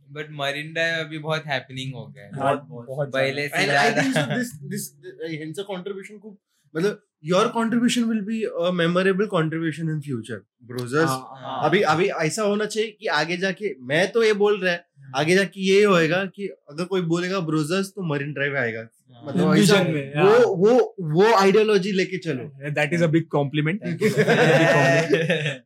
बट 0.07 0.29
ड्राइव 0.73 0.99
अभी 0.99 1.17
बहुत 1.19 1.45
हैपनिंग 1.45 1.93
हो 1.95 2.05
गया 2.07 2.23
है। 2.25 2.31
बहुत 2.31 2.63
बहुत 2.87 3.11
पहले 3.13 3.47
से 3.47 3.65
ज़्यादा। 3.65 4.01
this 4.33 4.51
this 4.73 4.87
ह्यांचं 5.29 5.63
कॉन्ट्रीब्युशन 5.63 6.19
खूप 6.19 6.37
मतलब 6.73 7.01
your 7.23 7.47
contribution 7.47 8.03
will 8.03 8.21
be 8.21 8.41
a 8.43 8.71
memorable 8.71 9.25
contribution 9.27 9.89
in 9.89 9.99
future 10.01 10.41
Brozers 10.63 11.09
हाँ, 11.09 11.61
अभी 11.63 11.81
अभी 11.93 12.07
ऐसा 12.25 12.43
होना 12.43 12.65
चाहिए 12.65 12.91
कि 12.91 13.07
आगे 13.19 13.37
जाके 13.37 13.73
मैं 13.83 14.11
तो 14.11 14.23
ये 14.23 14.33
बोल 14.43 14.59
रहा 14.61 14.73
है 14.73 14.85
आगे 15.15 15.35
जाके 15.35 15.61
ये 15.61 15.83
होएगा 15.83 16.23
कि 16.25 16.47
अगर 16.69 16.85
कोई 16.85 17.01
बोलेगा 17.13 17.39
ब्रोजर्स 17.49 17.89
तो 17.89 18.03
मरीन 18.03 18.33
ड्राइव 18.33 18.57
आएगा। 18.57 18.87
मतलब 19.23 19.47
में, 19.89 20.13
वो 20.15 20.29
हाँ। 20.29 20.39
वो 20.39 20.95
वो 21.01 21.33
आइडियोलॉजी 21.33 21.91
लेके 21.91 22.17
चलो। 22.17 22.69
That 22.71 22.93
is 22.93 23.03
a 23.03 23.07
big 23.07 23.27
compliment 23.27 23.79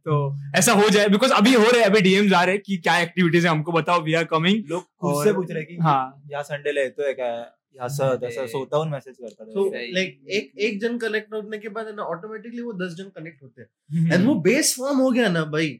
तो 0.05 0.37
ऐसा 0.57 0.73
हो 0.73 0.89
जाए 0.89 1.07
बिकॉज़ 1.07 1.31
अभी 1.31 1.53
हो 1.53 1.63
रहे 1.63 1.79
हैं 1.79 1.85
अभी 1.85 2.01
डीएम्स 2.01 2.33
आ 2.33 2.43
रहे 2.43 2.55
हैं 2.55 2.63
कि 2.65 2.77
क्या 2.77 2.99
एक्टिविटीज़ 2.99 3.45
है 3.45 3.51
हमको 3.51 3.71
बताओ 3.71 4.03
वी 4.03 4.13
आर 4.13 4.23
कमिंग 4.23 4.63
लोग 4.69 4.83
खुद 4.83 5.13
और- 5.13 5.27
से 5.27 5.33
पूछ 5.33 5.51
रहे 5.51 5.63
कि 5.63 5.77
हाँ। 5.81 6.23
या 6.31 6.41
संडेला 6.41 6.81
येतोय 6.81 7.13
काय? 7.13 7.45
या 7.77 7.85
असं 7.85 8.15
तसं 8.15 8.47
स्वतःहून 8.47 8.91
तो 8.91 9.69
सही. 9.69 9.91
लाइक 9.91 10.19
एक 10.29 10.51
एक 10.59 10.81
जन 10.81 10.97
कनेक्ट 10.97 11.33
होने 11.33 11.57
के 11.57 11.69
बाद 11.69 11.87
है 11.87 11.95
ना 11.95 12.03
ऑटोमेटिकली 12.03 12.61
वो 12.61 12.73
दस 12.73 12.95
जन 12.95 13.03
कनेक्ट 13.03 13.43
होते 13.43 13.61
हैं। 13.61 13.99
हम्म। 13.99 14.13
एंड 14.13 14.25
वो 14.25 14.35
बेस 14.35 14.75
फॉर्म 14.79 14.97
हो 14.97 15.11
गया 15.11 15.29
ना 15.29 15.43
भाई। 15.43 15.79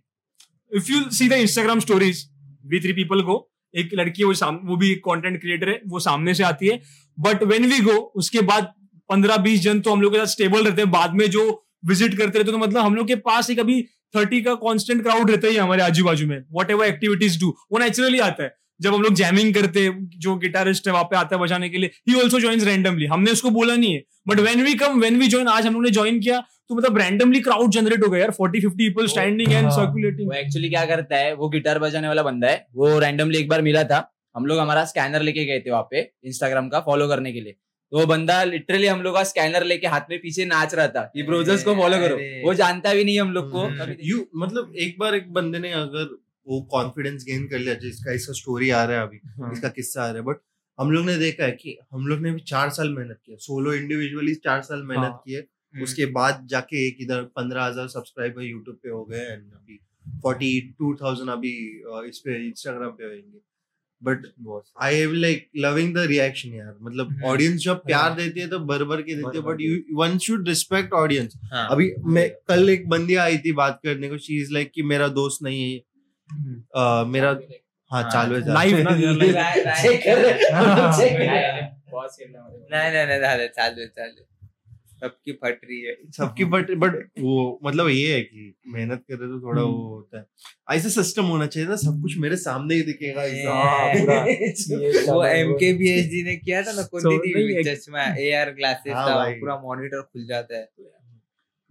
If 0.75 0.91
you 0.91 1.09
see 1.09 1.29
the 1.29 1.33
Instagram 1.33 1.79
stories 1.79 2.29
we 2.65 2.79
three 2.79 2.93
people 2.93 3.21
को 3.21 3.51
एक 3.73 3.89
लड़की 3.93 4.21
है 4.21 4.27
वो 4.27 4.33
साम, 4.33 4.59
वो 4.63 4.75
भी 4.77 4.93
कंटेंट 4.97 5.39
क्रिएटर 5.41 5.69
है 5.69 5.81
वो 5.87 5.99
सामने 5.99 6.33
से 6.33 6.43
आती 6.43 6.67
है। 6.67 6.81
बट 7.17 7.43
वेन 7.45 7.65
वी 7.65 7.79
गो 7.81 7.97
उसके 8.15 8.41
बाद 8.43 8.73
पंद्रह 9.09 9.37
बीस 9.39 9.61
जन 9.61 9.79
तो 9.79 9.91
हम 9.91 10.01
लोग 10.01 10.13
के 10.13 10.17
साथ 10.17 10.25
स्टेबल 10.27 10.65
रहते 10.65 10.81
हैं। 10.81 10.91
बाद 10.91 11.13
में 11.13 11.29
जो 11.29 11.45
विज़िट 11.85 12.17
करते 12.17 12.37
रहते 12.37 12.51
हैं 12.51 12.59
तो 12.59 12.65
मतलब 12.65 12.81
हम 12.81 12.95
लोग 12.95 13.07
के 13.07 13.15
पास 13.17 13.49
एक 13.49 13.59
अभी 13.59 13.81
थर्टी 14.13 14.41
का 14.41 14.53
कॉन्स्टेंट 14.57 15.01
क्राउड 15.03 15.31
रहता 15.31 15.47
है 15.47 15.57
हमारे 15.57 15.83
आजू 15.83 16.03
बाजू 16.05 16.27
में। 16.27 16.43
वट 16.53 16.71
एवर 16.71 16.85
एक्टिविटीज़ 16.85 17.39
डू 17.39 17.55
वो 17.71 17.79
नेचुरली 17.79 18.19
आता 18.21 18.43
है। 18.43 18.53
जब 18.81 18.93
हम 18.93 19.01
लोग 19.01 19.13
जैमिंग 19.15 19.53
करते 19.53 19.83
हैं 19.83 20.09
जो 20.17 20.35
गिटारिस्ट 20.37 20.87
है 20.87 20.93
वहाँ 20.93 21.05
पे 21.05 21.15
आता 21.15 21.35
है 21.35 21.41
बजाने 21.41 21.69
के 21.69 21.77
लिए 21.77 21.91
ही 22.09 22.21
ऑल्सो 22.21 22.39
ज्वाइन 22.39 22.61
रैंडमली 22.61 23.05
हमने 23.05 23.31
उसको 23.31 23.49
बोला 23.51 23.75
नहीं 23.75 23.93
है. 23.93 24.03
But 24.27 24.39
when 24.39 24.63
we 24.63 24.73
come 24.75 24.99
when 25.01 25.19
we 25.19 25.27
join 25.27 25.47
आज 25.47 25.65
हम 25.67 25.73
लोग 25.73 25.83
ने 25.83 25.91
ज्वाइन 25.91 26.19
किया 26.19 26.39
तो 26.69 26.75
मतलब 26.75 26.97
रैंडमली 26.97 27.39
क्राउड 27.41 27.71
जनरेट 27.71 28.03
हो 28.03 28.09
गया 28.09 28.19
यार. 28.19 28.31
Forty 28.31 28.59
fifty 28.59 28.89
people 28.89 29.07
standing 29.07 29.53
and. 29.53 29.69
Circulating 29.71 30.27
वो 30.29 30.33
एक्चुअली 30.35 30.69
क्या 30.69 30.85
करता 30.85 31.17
है 31.17 31.33
वो 31.35 31.49
गिटार 31.49 31.79
बजाने 31.79 32.07
वाला 32.07 32.23
बंदा 32.23 32.47
है 32.47 32.65
वो 32.75 32.97
रैंडमली 32.99 33.37
एक 33.37 33.49
बार 33.49 33.61
मिला 33.61 33.83
था. 33.83 34.09
हम 34.35 34.45
लोग 34.45 34.59
हमारा 34.59 34.85
स्कैनर 34.85 35.21
लेके 35.21 35.45
गए 35.45 35.59
थे 35.59 35.71
वहाँ 35.71 35.87
पे 35.91 36.01
इंस्टाग्राम 36.25 36.69
का 36.69 36.79
फॉलो 36.79 37.07
करने 37.07 37.31
के 37.33 37.41
लिए. 37.41 37.55
तो 37.91 37.97
वो 37.99 38.05
बंदा 38.05 38.43
लिटरली 38.43 38.87
हम 38.87 39.01
लोग 39.01 39.15
का 39.15 39.23
स्कैनर 39.23 39.63
लेके 39.63 39.87
हाथ 39.87 40.09
में 40.09 40.17
पीछे 40.19 40.45
नाच 40.45 40.73
रहा 40.75 40.87
था 40.87 41.01
कि 41.13 41.23
ब्रोजर्स 41.23 41.63
को 41.63 41.75
फॉलो 41.75 41.97
करो. 41.97 42.17
वो 42.45 42.53
जानता 42.53 42.93
भी 42.93 43.03
नहीं 43.03 43.19
हम 43.19 43.31
लोग 43.33 43.51
को. 43.51 43.61
हम्म। 43.61 43.95
यू 44.03 44.25
मतलब 44.37 44.73
एक 44.79 44.95
बार 44.99 45.15
एक 45.15 45.31
बंदे 45.33 45.59
ने 45.59 45.71
अगर 45.73 46.17
वो 46.49 46.61
कॉन्फिडेंस 46.71 47.23
गेन 47.25 47.47
कर 47.47 47.59
लिया 47.59 47.73
जिसका 47.81 48.13
इसका 48.13 48.33
स्टोरी 48.33 48.69
आ 48.71 48.83
रहा 48.83 48.97
है 48.97 49.07
अभी 49.07 49.19
हाँ। 49.39 49.51
इसका 49.53 49.69
किस्सा 49.71 50.03
आ 50.03 50.07
रहा 50.07 50.15
है। 50.15 50.23
बट 50.23 50.37
हम 50.79 50.91
लोग 50.91 51.05
ने 51.05 51.17
देखा 51.17 51.43
है 51.43 51.51
कि 51.53 51.77
हम 51.93 52.07
लोग 52.07 52.19
ने 52.21 52.31
भी 52.31 52.39
चार 52.47 52.69
साल 52.71 52.89
मेहनत 52.93 53.19
किया 53.25 53.37
सोलो 53.41 53.73
इंडिविजुअली 53.73 54.35
चार 54.43 54.61
साल 54.63 54.83
मेहनत 54.83 55.03
हाँ। 55.03 55.21
किए 55.25 55.47
उसके 55.73 56.05
बाद 56.13 56.47
जाके 56.49 56.87
एक 56.87 56.97
इधर 57.01 57.21
पंद्रह 57.35 57.63
हज़ार 57.63 57.87
सब्सक्राइबर 57.89 58.43
यूट्यूब 58.43 58.75
पे 58.83 58.89
हो 58.89 59.03
गए 59.05 59.19
एंड 59.23 59.51
अभी 59.53 59.79
फोर्टी 60.21 60.59
टू 60.79 60.93
थाउज़ेंड 61.01 61.29
अभी 61.29 61.51
इस 62.09 62.21
पे 62.25 62.35
इंस्टाग्राम 62.47 62.91
पे 62.91 63.03
होंगे 63.05 63.41
but 64.01 64.25
I 64.81 64.95
have 64.95 65.13
like 65.13 65.49
loving 65.57 65.93
the 65.95 66.05
reaction 66.09 66.53
यार। 66.55 66.75
मतलब 66.81 67.07
हम्म। 67.07 67.25
ऑडियंस 67.27 67.61
जब 67.61 67.83
प्यार 67.85 68.03
हाँ। 68.03 68.15
देती 68.17 68.39
है 68.39 68.47
तो 68.49 68.59
भर 68.61 68.83
भर 68.83 69.01
के 69.01 69.15
देती 69.15 69.37
है। 69.37 69.43
But 69.43 69.61
you 69.61 69.97
one 69.97 70.17
should 70.25 70.47
respect 70.47 70.93
audience 70.95 71.33
हाँ। 71.51 71.67
अभी 71.71 71.91
मैं 72.07 72.29
कल 72.49 72.69
एक 72.69 72.87
बंदी 72.89 73.15
आई 73.17 73.37
थी 73.37 73.51
बात 73.53 73.79
करने 73.83 74.09
को। 74.09 74.17
शी 74.19 74.41
इज़ 74.41 74.53
लाइक 74.53 74.71
कि 74.75 74.83
मेरा 74.85 75.07
दोस्त 75.17 75.43
नहीं 75.43 75.61
है 75.63 75.77
मेरा 77.11 77.39
हाँ 77.91 78.01
हाँ, 78.03 78.11
चालू 78.11 78.35
है 78.35 78.41
live 78.41 78.83
ना, 78.83 78.91
है। 78.91 79.01
रहे 79.11 79.29
हैं, 79.29 81.17
रहे 81.17 81.27
हैं। 81.27 81.83
नहीं 82.71 82.91
नहीं 82.91 83.19
नहीं 83.19 83.47
चालू 83.47 83.85
चालू 83.85 84.25
सबकी 85.01 85.31
फट 85.31 85.61
रही 85.63 85.81
है। 85.81 85.95
सबकी 86.17 86.45
बट 86.45 86.71
बट 86.71 86.95
वो 87.19 87.59
मतलब 87.63 87.87
ये 87.87 88.13
है 88.13 88.21
कि 88.21 88.55
मेहनत 88.67 88.99
करे 88.99 89.17
तो 89.17 89.41
थोड़ा 89.41 89.61
हम्म। 89.61 89.71
वो 89.73 89.95
होता 89.95 90.17
है। 90.17 90.25
ऐसा 90.77 90.89
सिस्टम 90.89 91.25
होना 91.25 91.45
चाहिए 91.45 91.69
ना 91.69 91.75
सब 91.75 92.01
कुछ 92.01 92.17
मेरे 92.17 92.37
सामने 92.37 92.75
ही 92.75 92.81
दिखेगा। 92.81 93.21
वो 95.13 95.25
एम 95.25 95.53
के 95.53 95.73
बी 95.73 95.89
एच 95.99 96.05
डी 96.05 96.23
ने 96.23 96.35
किया 96.35 96.61
था 96.61 96.71
ना 96.71 96.81
So, 96.81 96.87
कोणती 96.87 97.33
नहीं, 97.33 97.63
ती 97.63 98.27
ए 98.27 98.31
आर 98.33 98.51
ग्लासेस 98.51 98.93
भाई। 98.93 99.33
पूरा 99.33 99.55
मॉनिटर 99.55 100.01
खुल 100.01 100.27
जाता 100.27 100.57
है। 100.57 100.69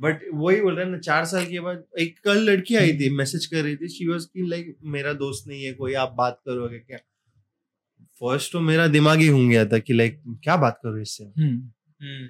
बट 0.01 0.21
वही 0.35 0.61
बोल 0.61 0.75
रहे 0.75 0.85
हैं 0.85 0.93
ना 0.93 0.99
चार 0.99 1.25
साल 1.25 1.47
के 1.47 1.61
बाद 1.61 1.85
एक 1.99 2.19
कल 2.25 2.43
लड़की 2.51 2.77
आई 2.77 2.93
थी 2.93 3.11
मैसेज 3.11 3.47
कर 3.47 3.63
रही 3.63 3.77
थी 3.77 3.89
शी 3.89 4.07
वाज 4.09 4.25
की 4.25 4.47
लाइक 4.49 4.77
मेरा 4.85 5.13
दोस्त 5.13 5.49
नहीं 5.49 5.65
है 5.65 5.73
कोई 5.73 5.95
आप 5.95 6.15
बात 6.19 6.41
करोगे 6.47 6.79
क्या 6.79 6.99
फ़र्स्ट 8.23 8.53
तो 8.53 8.61
मेरा 8.61 8.87
दिमाग 8.87 9.19
ही 9.19 9.29
घूम 9.29 9.49
गया 9.49 9.65
था 9.67 9.79
कि 9.79 9.93
लाइक 9.93 10.23
क्या 10.45 10.57
बात 10.57 10.81
करूँ 10.83 11.01
इससे 11.03 11.25
हम्म. 11.25 11.57
हम्म. 12.03 12.27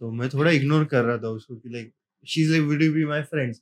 तो 0.00 0.10
मैं 0.10 0.28
थोड़ा 0.28 0.50
इग्नोर 0.50 0.84
कर 0.84 1.04
रहा 1.04 1.18
था 1.18 1.28
उसको 1.28 1.56
कि 1.56 1.68
like 1.68 1.92
she 2.26 2.42
is 2.42 2.50
like 2.50 2.62
with 2.62 2.82
you 2.82 2.92
be 2.92 3.04
my 3.04 3.22
friends 3.22 3.58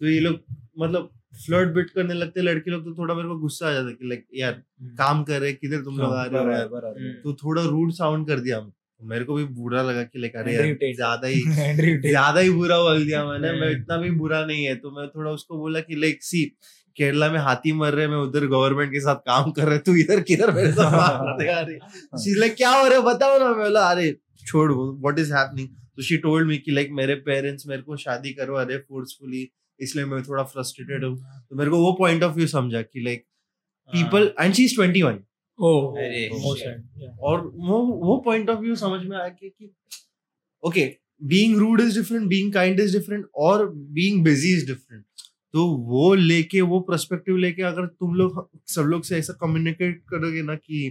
तो 0.00 0.06
ये 0.06 0.20
लोग 0.20 0.40
मतलब 0.78 1.10
फ्लर्ट 1.46 1.74
बिट 1.74 1.90
करने 1.90 2.14
लगते 2.14 2.42
लड़के 2.42 2.70
लोग 2.70 2.84
तो 2.84 2.94
थोड़ा 2.98 3.14
मेरे 3.14 3.28
को 3.28 3.38
गुस्सा 3.38 3.68
आ 3.68 3.72
जाता 3.72 3.90
कि 3.90 4.08
लाइक 4.08 4.26
यार 4.34 4.52
काम 4.98 5.22
कर 5.24 5.40
रहे 5.40 5.52
किधर 5.52 5.82
तुम 5.84 5.98
लोग 5.98 6.12
आ 6.12 6.24
रहे 6.24 6.40
हो. 6.62 6.68
तो 7.22 7.34
थोड़ा 7.34 7.62
रूड 7.62 7.92
साउंड 7.92 8.26
कर 8.26 8.40
दिया 8.40 8.60
तो 8.60 8.74
मेरे 9.04 9.24
को 9.24 9.34
भी 9.34 9.44
बुरा 9.54 9.82
लगा 9.82 10.02
कि 10.02 10.18
लाइक 10.18 10.36
अरे. 10.36 10.92
ज़्यादा 10.94 11.28
ही 11.28 11.40
ज़्यादा 12.08 12.40
ही 12.40 12.50
बुरा 12.50 12.78
बोल 12.78 13.04
दिया 13.06 13.24
मैंने। 13.24 13.52
मैं। 13.60 13.70
इतना 13.70 13.96
भी 13.96 14.10
बुरा 14.10 14.44
नहीं 14.46 14.64
है। 14.64 14.74
तो 14.76 14.90
मैं 14.90 15.08
थोड़ा 15.08 15.30
उसको 15.30 15.58
बोला 15.58 15.80
कि 15.80 15.94
लाइक 15.96 16.22
सी 16.22 16.44
केरला 16.96 17.28
में 17.30 17.38
हाथी 17.40 17.72
मर 17.72 17.92
रहे 17.94 18.08
मैं 18.08 18.16
उधर 18.16 18.46
गवर्नमेंट 18.46 18.92
के 18.92 19.00
साथ 19.00 19.16
काम 19.26 19.50
कर 19.52 19.68
रहे 19.68 19.78
तू 19.78 19.94
इधर 19.96 20.20
किधर 20.20 20.50
मेरे 20.54 20.72
साथ 20.72 21.40
लाइक 22.40 22.54
क्या 22.56 22.70
हो 22.70 22.86
रहा 22.88 22.98
है? 22.98 23.04
बताओ 23.04 23.38
ना। 23.38 23.48
मैं 23.48 23.56
बोला 23.56 23.80
अरे 23.90 24.10
छोड़ 24.46 24.70
व्हाट 24.72 25.18
इज़ 25.18 25.32
हैपनिंग 25.34 25.68
तो 25.96 26.02
शी 26.02 26.16
टोल्ड 26.18 26.48
मी 26.48 26.58
कि 26.58 26.72
लाइक 26.72 26.88
मेरे 26.92 27.14
पेरेंट्स 27.26 27.66
मेरे 27.66 27.82
को 27.82 27.96
शादी 27.96 28.32
करवा 28.32 28.62
रहे 28.62 28.78
फोर्सफुली 28.78 29.48
इसलिए 29.80 30.04
मैं 30.04 30.22
थोड़ा 30.22 30.42
फ्रस्ट्रेटेड 30.44 31.04
हूँ। 31.04 31.16
तो 31.50 31.56
मेरे 31.56 31.70
को 31.70 31.78
वो 31.78 31.92
पॉइंट 31.98 32.22
ऑफ़ 32.22 32.34
व्यू 32.34 32.46
समझा 32.46 32.82
कि 32.82 33.00
like 33.00 33.24
people 33.90 34.30
and 34.40 34.54
she 34.54 34.64
is 34.64 34.80
21 34.80 35.04
Oh. 35.04 35.33
और 37.20 37.40
वो 37.54 37.80
वो 38.04 38.16
पॉइंट 38.24 38.50
ऑफ़ 38.50 38.58
व्यू 38.58 38.74
समझ 38.76 39.00
में 39.06 39.16
आया 39.16 39.28
कि, 39.28 39.70
okay 40.62 40.86
being 41.24 41.58
rude 41.58 41.80
is 41.80 41.98
different 41.98 42.28
being 42.28 42.52
kind 42.52 42.80
is 42.80 42.96
different 42.96 43.26
और 43.34 43.66
बीइंग 43.70 44.24
बिज़ी 44.24 44.52
इज़ 44.56 44.66
डिफरेंट 44.66 45.04
तो 45.54 45.66
वो 45.66 46.14
लेके 46.14 46.60
वो 46.60 46.80
पर्सपेक्टिव 46.80 47.36
लेके 47.36 47.62
अगर 47.62 47.86
तुम 47.86 48.14
लोग 48.14 48.48
सब 48.68 48.82
लोग 48.82 49.02
से 49.04 49.18
ऐसा 49.18 49.32
कम्युनिकेट 49.40 50.02
करोगे 50.10 50.42
ना 50.42 50.54
कि 50.54 50.86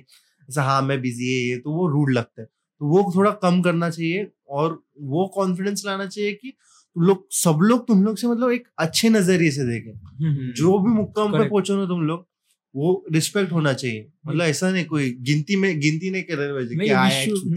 ऐसा 0.49 0.63
हाँ 0.63 0.81
मैं 0.81 1.01
बिज़ी 1.01 1.33
है 1.33 1.39
ये 1.49 1.57
तो 1.57 1.71
वो 1.71 1.87
रूड 1.87 2.11
लगता 2.11 2.41
है। 2.41 2.47
तो 2.81 2.85
वो 2.85 3.11
थोड़ा 3.15 3.31
कम 3.31 3.61
करना 3.61 3.89
चाहिए 3.89 4.31
और 4.49 4.83
वो 5.01 5.25
कॉन्फिडेंस 5.35 5.83
लाना 5.85 6.05
चाहिए 6.05 6.33
कि 6.33 6.49
तुम 6.49 7.03
लोग 7.03 7.27
सब 7.31 7.59
लोग 7.61 7.87
तुम 7.87 8.03
लोग 8.03 8.17
से 8.17 8.27
मतलब 8.27 8.51
एक 8.51 8.67
अच्छे 8.79 9.09
नज़रिए 9.09 9.51
से 9.51 9.65
देखें। 9.65 9.91
हम्म. 9.91 10.51
जो 10.53 10.79
भी 10.79 10.89
मुक्काम 10.91 11.31
पे 11.31 11.37
पहुंचो 11.49 11.75
ना 11.75 11.85
तुम 11.85 12.01
लोग 12.01 12.25
वो 12.75 13.05
रिस्पेक्ट 13.13 13.51
होना 13.51 13.73
चाहिए। 13.73 14.07
मतलब 14.27 14.45
ऐसा 14.45 14.71
नहीं 14.71 14.85
कोई 14.85 15.17
गिनती 15.21 15.55
में 15.55 15.79
गिनती 15.79 16.09
नहीं 16.09 16.23
कर 16.23 16.37
रहे 16.37 16.47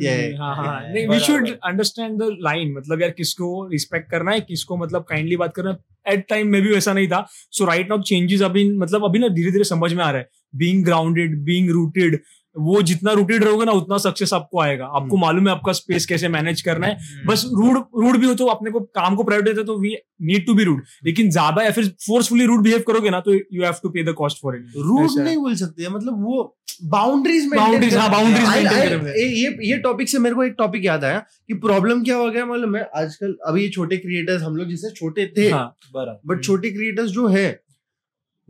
है 0.07 0.37
हाँ, 0.37 0.57
हाँ, 0.57 0.83
है, 0.83 0.95
we 0.95 1.09
बराबर। 1.09 1.25
should 1.25 1.47
understand 1.47 2.15
the 2.23 2.31
मतलब 2.77 3.03
यार 3.03 3.11
किसको 3.11 3.69
रिस्पेक्ट 3.69 4.11
करना 4.11 4.31
है 4.31 4.41
किसको 4.41 4.77
मतलब 4.77 5.03
काइंडली 5.03 5.37
बात 5.37 5.53
करना 5.55 5.71
है। 5.71 5.77
एट 6.15 6.27
टाइम 6.29 6.47
में 6.49 6.63
भी 6.63 6.73
वैसा 6.73 6.93
नहीं 6.93 7.09
था। 7.09 7.27
सो 7.31 7.65
राइट 7.65 7.89
नाउ 7.89 8.03
चेंजेस 8.03 8.43
अभी 8.43 8.73
मतलब 8.73 9.05
अभी 9.05 9.19
ना 9.19 9.29
धीरे 9.29 9.53
धीरे 9.53 9.65
समझ 9.65 9.93
में 9.93 10.05
आ 10.05 10.11
रहा 10.11 10.21
है। 10.21 10.29
बींग 10.57 10.85
ग्राउंडेड 10.85 11.39
बींग 11.39 11.71
रूटेड 11.71 12.21
वो 12.59 12.83
जितना 12.83 13.13
रूटेड 13.13 13.45
रहोगे 13.45 13.65
ना 13.65 13.73
उतना 13.73 13.99
सक्सेस 13.99 14.33
आपको 14.33 14.61
आएगा। 14.61 14.85
आपको 14.85 15.17
हम्म। 15.17 15.21
मालूम 15.21 15.49
है 15.49 15.55
आपका 15.55 15.73
स्पेस 15.73 16.07
कैसे 16.07 16.29
मैनेज 16.29 16.61
करना 16.61 16.87
है। 16.87 16.93
हम्म. 16.93 17.27
बस 17.27 17.45
रूड 17.55 17.77
रूड 17.77 18.17
भी 18.17 18.27
हो 18.27 18.35
तो 18.35 18.47
अपने 18.47 18.71
को 18.71 18.81
काम 18.81 19.17
को 19.17 19.25
प्रायोरिटी 19.25 19.51
देते 19.51 19.67
तो 19.67 19.79
we 19.79 19.95
need 20.23 20.47
to 20.47 20.55
be 20.55 20.65
rude 20.65 20.83
लेकिन 21.05 21.31
ज़्यादा 21.31 21.63
या 21.63 21.71
फिर 21.71 21.89
फोर्सफुली 22.07 22.47
रूड 22.47 22.63
बिहेव 22.63 22.85
करोगे 22.87 23.11
ना 23.11 23.21
तो 23.21 23.35
you 23.35 23.63
have 23.63 23.75
to 23.83 23.89
pay 23.89 24.05
the 24.05 24.15
cost 24.15 24.43
for 24.43 24.57
it 24.57 24.67
rude 24.77 25.19
नहीं 25.19 25.37
बोल 25.37 25.55
सकते 25.55 25.89
मतलब 25.89 26.25
वो 26.25 26.57
बाउंड्रीज 26.85 27.45
Boundaries, 27.51 27.95
हाँ, 27.97 28.11
boundaries 28.11 28.49
maintain 28.49 29.07
ये 29.07 29.69
ये 29.69 29.79
टॉपिक 29.79 30.09
से 30.09 30.19
मेरे 30.19 30.35
को 30.35 30.45
एक 30.45 30.55
टॉपिक 30.59 30.85
याद 30.85 31.05
आया 31.05 31.19
कि 31.19 31.55
प्रॉब्लम 31.55 32.03
क्या 32.05 32.17
हो 32.17 32.31
गया 32.31 32.47
मतलब 32.47 32.69
मैं 32.69 32.85
आजकल 32.97 33.37
अभी 33.47 33.63
ये 33.63 33.69
छोटे 33.69 33.97
क्रिएटर्स 33.97 34.43
हम 34.43 34.57
लोग 34.57 34.69
जिससे 34.69 34.91
छोटे 34.91 35.27
थे 35.37 35.49
हाँ। 35.51 35.77
बट 35.97 36.45
छोटे 36.45 36.71
क्रिएटर्स 36.71 37.11
जो 37.11 37.27
है 37.27 37.61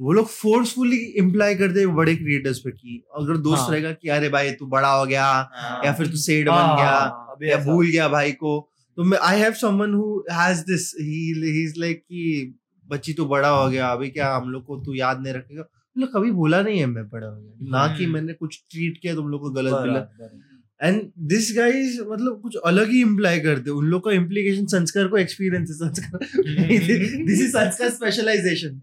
वो 0.00 0.12
लोग 0.12 0.26
फोर्सफुली 0.26 0.96
इम्प्लाई 0.96 1.54
करते 1.54 1.80
हैं 1.80 1.94
बड़े 1.94 2.16
क्रिएटर्स 2.16 2.59
पे 2.59 2.70
कि 2.70 3.04
अगर 3.16 3.37
दोस्त 3.37 3.62
हाँ। 3.62 3.70
रहेगा 3.70 3.92
कि 3.92 4.09
अरे 4.09 4.28
भाई 4.28 4.50
तू 4.50 4.66
बड़ा 4.66 4.92
हो 4.92 5.06
गया 5.06 5.24
हाँ. 5.24 5.80
या 5.85 5.92
फिर 5.92 6.06
तू 6.06 6.16
सेठ 6.16 6.48
हाँ, 6.48 6.68
बन 6.68 6.76
गया 6.76 6.90
हाँ, 6.90 7.37
या 7.42 7.56
भूल 7.56 7.87
गया 7.87 8.09
भाई 8.09 8.32
को। 8.32 8.70
तो 8.96 9.04
मैं 9.04 9.18
I 9.18 9.40
have 9.40 9.52
someone 9.52 9.94
who 9.94 10.24
has 10.32 10.61
this 10.61 10.92
he 11.00 11.64
is 11.64 11.74
like 11.78 11.98
कि 11.98 12.54
बच्ची 12.87 13.12
तो 13.12 13.26
बड़ा 13.26 13.48
हो 13.48 13.70
गया 13.70 13.88
अभी 13.88 14.09
क्या 14.09 14.35
हम 14.37 14.50
लोग 14.50 14.64
को 14.64 14.76
तू 14.76 14.94
याद 14.94 15.20
नहीं 15.20 15.35
रखेगा? 15.35 15.62
मतलब 15.98 16.11
कभी 16.14 16.30
बोला 16.30 16.62
नहीं 16.62 16.78
है 16.78 16.87
मैं 16.87 17.09
बड़ा 17.09 17.26
हो 17.26 17.40
गया। 17.40 17.70
ना 17.70 17.96
कि 17.96 18.04
हम्म। 18.04 18.14
मैंने 18.14 18.32
कुछ 18.32 18.64
ट्रीट 18.70 18.98
किया 19.02 19.14
तुम 19.14 19.28
लोग 19.28 19.40
को 19.40 19.50
गलत 19.50 19.72
गलत 19.72 20.40
एंड 20.82 21.12
दिस 21.18 21.52
गाइज़ 21.56 22.00
मतलब 22.00 22.40
कुछ 22.42 22.56
अलग 22.56 22.90
ही 22.90 23.00
इम्प्लाई 23.00 23.40
करते 23.40 23.70
उन 23.70 23.85
लोग 23.85 24.04
का 24.04 24.12
इम्प्लीकेशन 24.12 24.66
संस्कार 24.66 25.09
को 25.09 25.16
एक्सपीरियंस 25.16 25.68
है 25.70 25.76
संस्कार। 25.76 26.26
दिस 27.26 27.40
इज़ 27.40 27.50
संस्कार 27.50 27.90
स्पेशलाइजेशन 27.90 28.80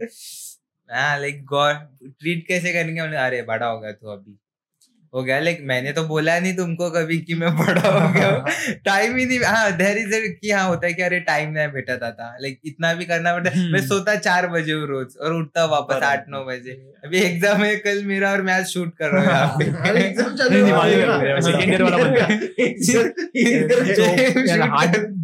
हाँ 0.89 1.19
लाइक 1.19 1.43
गॉड 1.46 1.76
ट्रीट 2.10 2.48
कैसे 2.48 2.74
करेंगे 2.74 3.02
हमने? 3.02 3.17
अरे 3.17 3.41
बड़ा 3.41 3.65
हो 3.65 3.80
गया 3.80 3.91
तू 3.91 4.10
अभी। 4.10 4.38
हो 5.13 5.22
गया 5.24 5.39
लाइक 5.39 5.60
मैंने 5.62 5.91
तो 5.93 6.04
बोला 6.04 6.39
नहीं 6.39 6.56
तुमको 6.56 6.89
कभी 6.91 7.17
कि 7.17 7.34
मैं 7.34 7.50
बड़ा 7.58 7.89
हो 7.89 8.08
गया 8.13 8.30
टाइम 8.86 9.17
ही 9.17 9.26
नहीं 9.26 9.39
हाँ 9.39 9.72
देर 9.72 9.98
इज़ 9.98 10.13
कि 10.41 10.52
हाँ 10.52 10.67
होता 10.69 10.88
है 10.88 10.93
कि 10.93 11.02
अरे 11.02 11.19
टाइम 11.19 11.50
नहीं 11.50 11.67
बेटा 11.67 11.98
था 11.98 12.36
लाइक 12.41 12.60
इतना 12.65 12.93
भी 12.93 13.06
करना 13.06 13.34
पड़ता 13.34 13.50
है। 13.50 13.58
हम्म। 13.58 13.74
मैं 13.74 13.82
सोता 13.82 14.15
चार 14.15 14.48
बजे 14.48 14.74
हूँ 14.74 14.88
रोज 14.88 15.17
और 15.17 15.34
उठता 15.34 15.65
वापस 15.65 16.04
आठ 16.04 16.26
नौ 16.30 16.43
बजे। 16.46 16.72
अभी 17.06 17.19
एग्ज़ाम 17.19 17.63
है 17.63 17.76
कल 17.76 18.04
मेरा 18.04 18.32
और 18.32 18.41
मैं 18.41 18.54
आज 18.54 18.65
शूट 18.65 18.93
कर 19.02 19.10
रहा 19.10 19.43
हूँ 19.46 19.63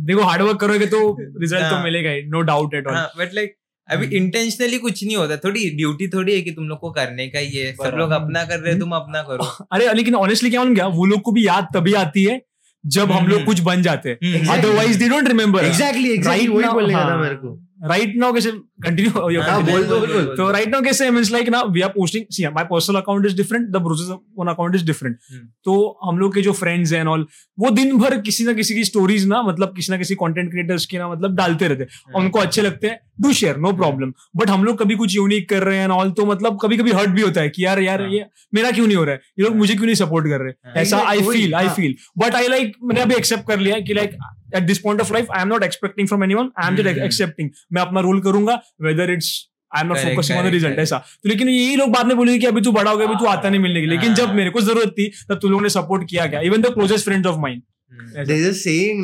देखो 0.06 0.24
हार्डवर्क 0.30 0.60
करोगे 0.62 0.86
तो 0.86 1.00
रिज़ल्ट 1.22 1.70
तो 1.70 1.76
हाँ। 1.76 1.84
मिलेगा 1.84 2.12
नो 2.28 2.42
डाउट 2.42 2.74
एट 2.74 2.88
ऑल 2.88 2.94
हाँ 2.94 3.12
बट 3.18 3.34
लाइक 3.34 3.56
अभी 3.90 4.06
हम्म। 4.06 4.16
इंटेंशनली 4.16 4.78
कुछ 4.78 5.04
नहीं 5.04 5.16
होता 5.16 5.38
थोड़ी 5.38 5.70
ड्यूटी 5.76 6.08
थोड़ी 6.08 6.34
है 6.34 6.42
कि 6.42 6.52
तुम 6.52 6.68
लोग 6.68 6.80
को 6.80 6.92
करने 6.92 7.28
का 7.28 7.40
ही 7.40 7.52
है 7.54 7.72
सब 7.76 7.98
लोग 7.98 8.12
अपना 8.14 8.44
कर 8.44 8.60
रहे 8.60 8.72
हैं 8.72 8.80
तुम 8.80 8.92
अपना 8.96 9.22
करो 9.24 9.50
अरे 9.72 9.94
लेकिन 9.94 10.16
ऑनेस्टली 10.18 10.50
क्या 10.50 10.66
क्या 10.74 10.88
वो 10.94 11.06
लोग 11.06 11.22
को 11.22 11.32
भी 11.32 11.48
याद 11.48 11.68
तभी 11.74 11.94
आती 11.96 12.24
है 12.24 12.42
जब 12.84 13.12
हम 13.12 13.28
लोग 13.28 13.36
हम्म। 13.36 13.46
कुछ 13.46 13.60
बन 13.62 13.82
जाते 13.82 14.10
हैं 14.10 14.18
हम्म, 14.26 14.54
otherwise 14.54 15.00
they 15.00 15.10
don't 15.10 15.28
remember 15.28 15.66
exactly 15.66 16.12
exactly 16.12 16.48
वही 16.50 16.68
बोलने 16.70 16.94
का 16.94 17.00
था 17.00 17.06
हाँ। 17.06 17.22
मेरे 17.22 17.36
को 17.36 17.58
राइट 17.84 18.14
नाउ 18.18 18.34
कैसे 18.34 18.52
कंटिन्यू 18.84 19.12
हाँ, 19.42 19.62
बोल 19.64 19.84
दो, 19.84 20.00
बोल 20.00 20.08
दो। 20.08 20.36
तो 20.36 20.50
राइट 20.52 20.70
नाउ 20.70 20.82
कैसे 20.82 21.10
मींस 21.12 21.32
लाइक 21.32 21.50
ना 21.50 21.62
we 21.68 21.82
are 21.82 21.90
posting 21.90 22.26
see 22.32 22.48
my 22.48 22.64
personal 22.64 22.96
account 22.96 23.26
is 23.26 23.36
different 23.38 23.68
the 23.68 23.82
Broses 23.82 24.08
one 24.38 24.48
account 24.48 24.76
is 24.76 24.86
different 24.86 25.18
हम्म। 25.32 25.48
तो 25.66 26.00
हम 26.04 26.18
लोग 26.20 26.34
के 26.36 26.42
जो 26.42 26.54
फ्रेंड्स 26.54 26.94
हैं 26.94 27.04
ऑल 27.08 27.26
वो 27.58 27.70
दिन 27.72 27.98
भर 27.98 28.20
किसी 28.22 28.44
ना 28.44 28.54
किसी 28.54 28.76
की 28.76 28.84
स्टोरीज 28.84 29.28
ना 29.28 29.42
मतलब 29.42 29.74
किसी 29.76 29.92
ना 29.92 29.98
किसी 29.98 30.16
कंटेंट 30.16 30.52
क्रिएटर्स 30.52 30.86
की 30.86 30.98
ना 30.98 31.10
मतलब 31.10 31.36
डालते 31.36 31.68
रहते 31.68 31.84
हैं 31.84 31.90
हम्म। 32.06 32.24
उनको 32.24 32.40
अच्छे 32.40 32.62
लगते 32.62 32.88
हैं 32.88 33.00
do 33.22 33.34
share 33.34 33.58
no 33.58 33.72
problem 33.72 34.14
but 34.36 34.50
हम 34.50 34.64
लोग 34.64 34.78
कभी 34.78 34.96
कुछ 34.96 35.16
यूनिक 35.16 35.50
कर 35.50 35.64
रहे 35.64 35.78
हैं 35.78 35.88
ऑल 35.88 36.12
तो 36.12 36.26
मतलब 36.26 36.60
कभी 36.62 36.78
कभी 36.78 36.92
हर्ट 36.92 37.10
भी 37.10 37.22
होता 37.22 37.42
है 37.42 37.50
कि 37.50 37.66
यार 37.66 37.80
यार 37.80 38.02
हाँ। 38.02 38.10
ये 38.10 38.26
मेरा 38.54 38.72
क्यों 38.72 38.88
नहीं 38.88 38.98
हो 38.98 39.04
रहा 39.04 39.14
है? 39.14 39.22
ये 39.40 39.46
लोग 39.46 39.56
मुझे 39.56 39.74
क्यों 39.74 39.86
नहीं 39.86 39.96
सपोर्ट 39.96 40.28
कर 40.28 40.40
रहे? 40.40 40.52
हाँ। 40.66 40.74
ऐसा 40.74 40.98
आई 40.98 41.22
फील 41.22 41.56
आई 41.56 41.66
हाँ। 41.66 41.76
फील 41.76 41.96
बट 42.18 42.36
आई 42.36 42.48
लाइक 42.48 42.72
मैंने 42.84 43.02
अभी 43.02 43.16
एक्सेप्ट 43.16 43.48
कर 43.48 43.60
लिया 43.60 43.80
कि 43.80 43.94
like 43.94 44.18
at 44.56 44.64
this 44.64 44.80
point 44.80 45.02
of 45.02 45.14
life 45.14 45.32
I 45.32 45.42
am 45.42 45.48
not 45.48 45.64
expecting 45.64 46.08
from 46.08 46.24
anyone 46.24 46.50
I 46.64 46.68
am 46.68 46.76
just. 46.76 46.88
Accepting 46.88 47.50
मैं 47.74 47.82
अपना 47.82 48.00
रोल 48.00 48.22
करूँगा 48.22 48.62
whether 48.82 49.12
it's 49.12 49.50
I 49.76 49.82
am 49.82 49.88
not 49.88 49.98
Correct, 49.98 50.16
focusing 50.16 50.40
on 50.40 50.44
the 50.44 50.48
correct, 50.48 50.64
result. 50.64 50.80
ऐसा। 50.80 50.98
तो 50.98 51.30
लेकिन 51.30 51.50
यही 51.50 51.76
लोग 51.76 51.90
बाद 51.90 52.06
में 52.06 52.18
बोलेंगे 52.18 52.40
कि 52.40 52.46
अभी 52.46 52.62
तू 52.62 52.72
बड़ा 52.72 52.92
हो 52.92 52.98
गया 52.98 53.08
अभी 53.08 53.16
तू 53.16 53.26
आता 53.26 53.50
नहीं 53.50 53.62
मिलने 53.62 53.82
के 53.82 53.88
लिए। 53.88 53.96
लेकिन 53.98 54.14
जब 54.14 54.26
हाँ। 54.26 54.36
मेरे 54.36 54.50
को 54.50 54.62
ज़रूरत 54.62 54.90
थी 54.90 55.12
तब 55.30 55.40
तुम 55.42 55.52
लोगों 55.52 55.64
ने 55.64 55.70
सपोर्ट 55.70 56.10
किया 56.10 56.26
गया 56.26 56.40
even 56.40 56.62
the 56.62 56.66
closest 56.66 57.06
friends 57.06 57.28
of 57.28 57.40
mind 57.40 57.62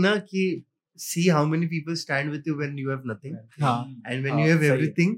na 0.05 0.19
कि 0.19 0.65
see 0.97 1.23
how 1.35 1.43
many 1.53 1.67
people 1.71 1.95
stand 2.01 2.31
with 2.35 2.45
you 2.49 2.57
when 2.59 2.77
you 2.81 2.89
have 2.89 3.05
nothing 3.11 3.33
हाँ 3.61 3.77
and 4.11 4.23
when 4.23 4.33
हाँ, 4.33 4.45
you 4.45 4.51
have 4.53 4.63
everything 4.73 5.15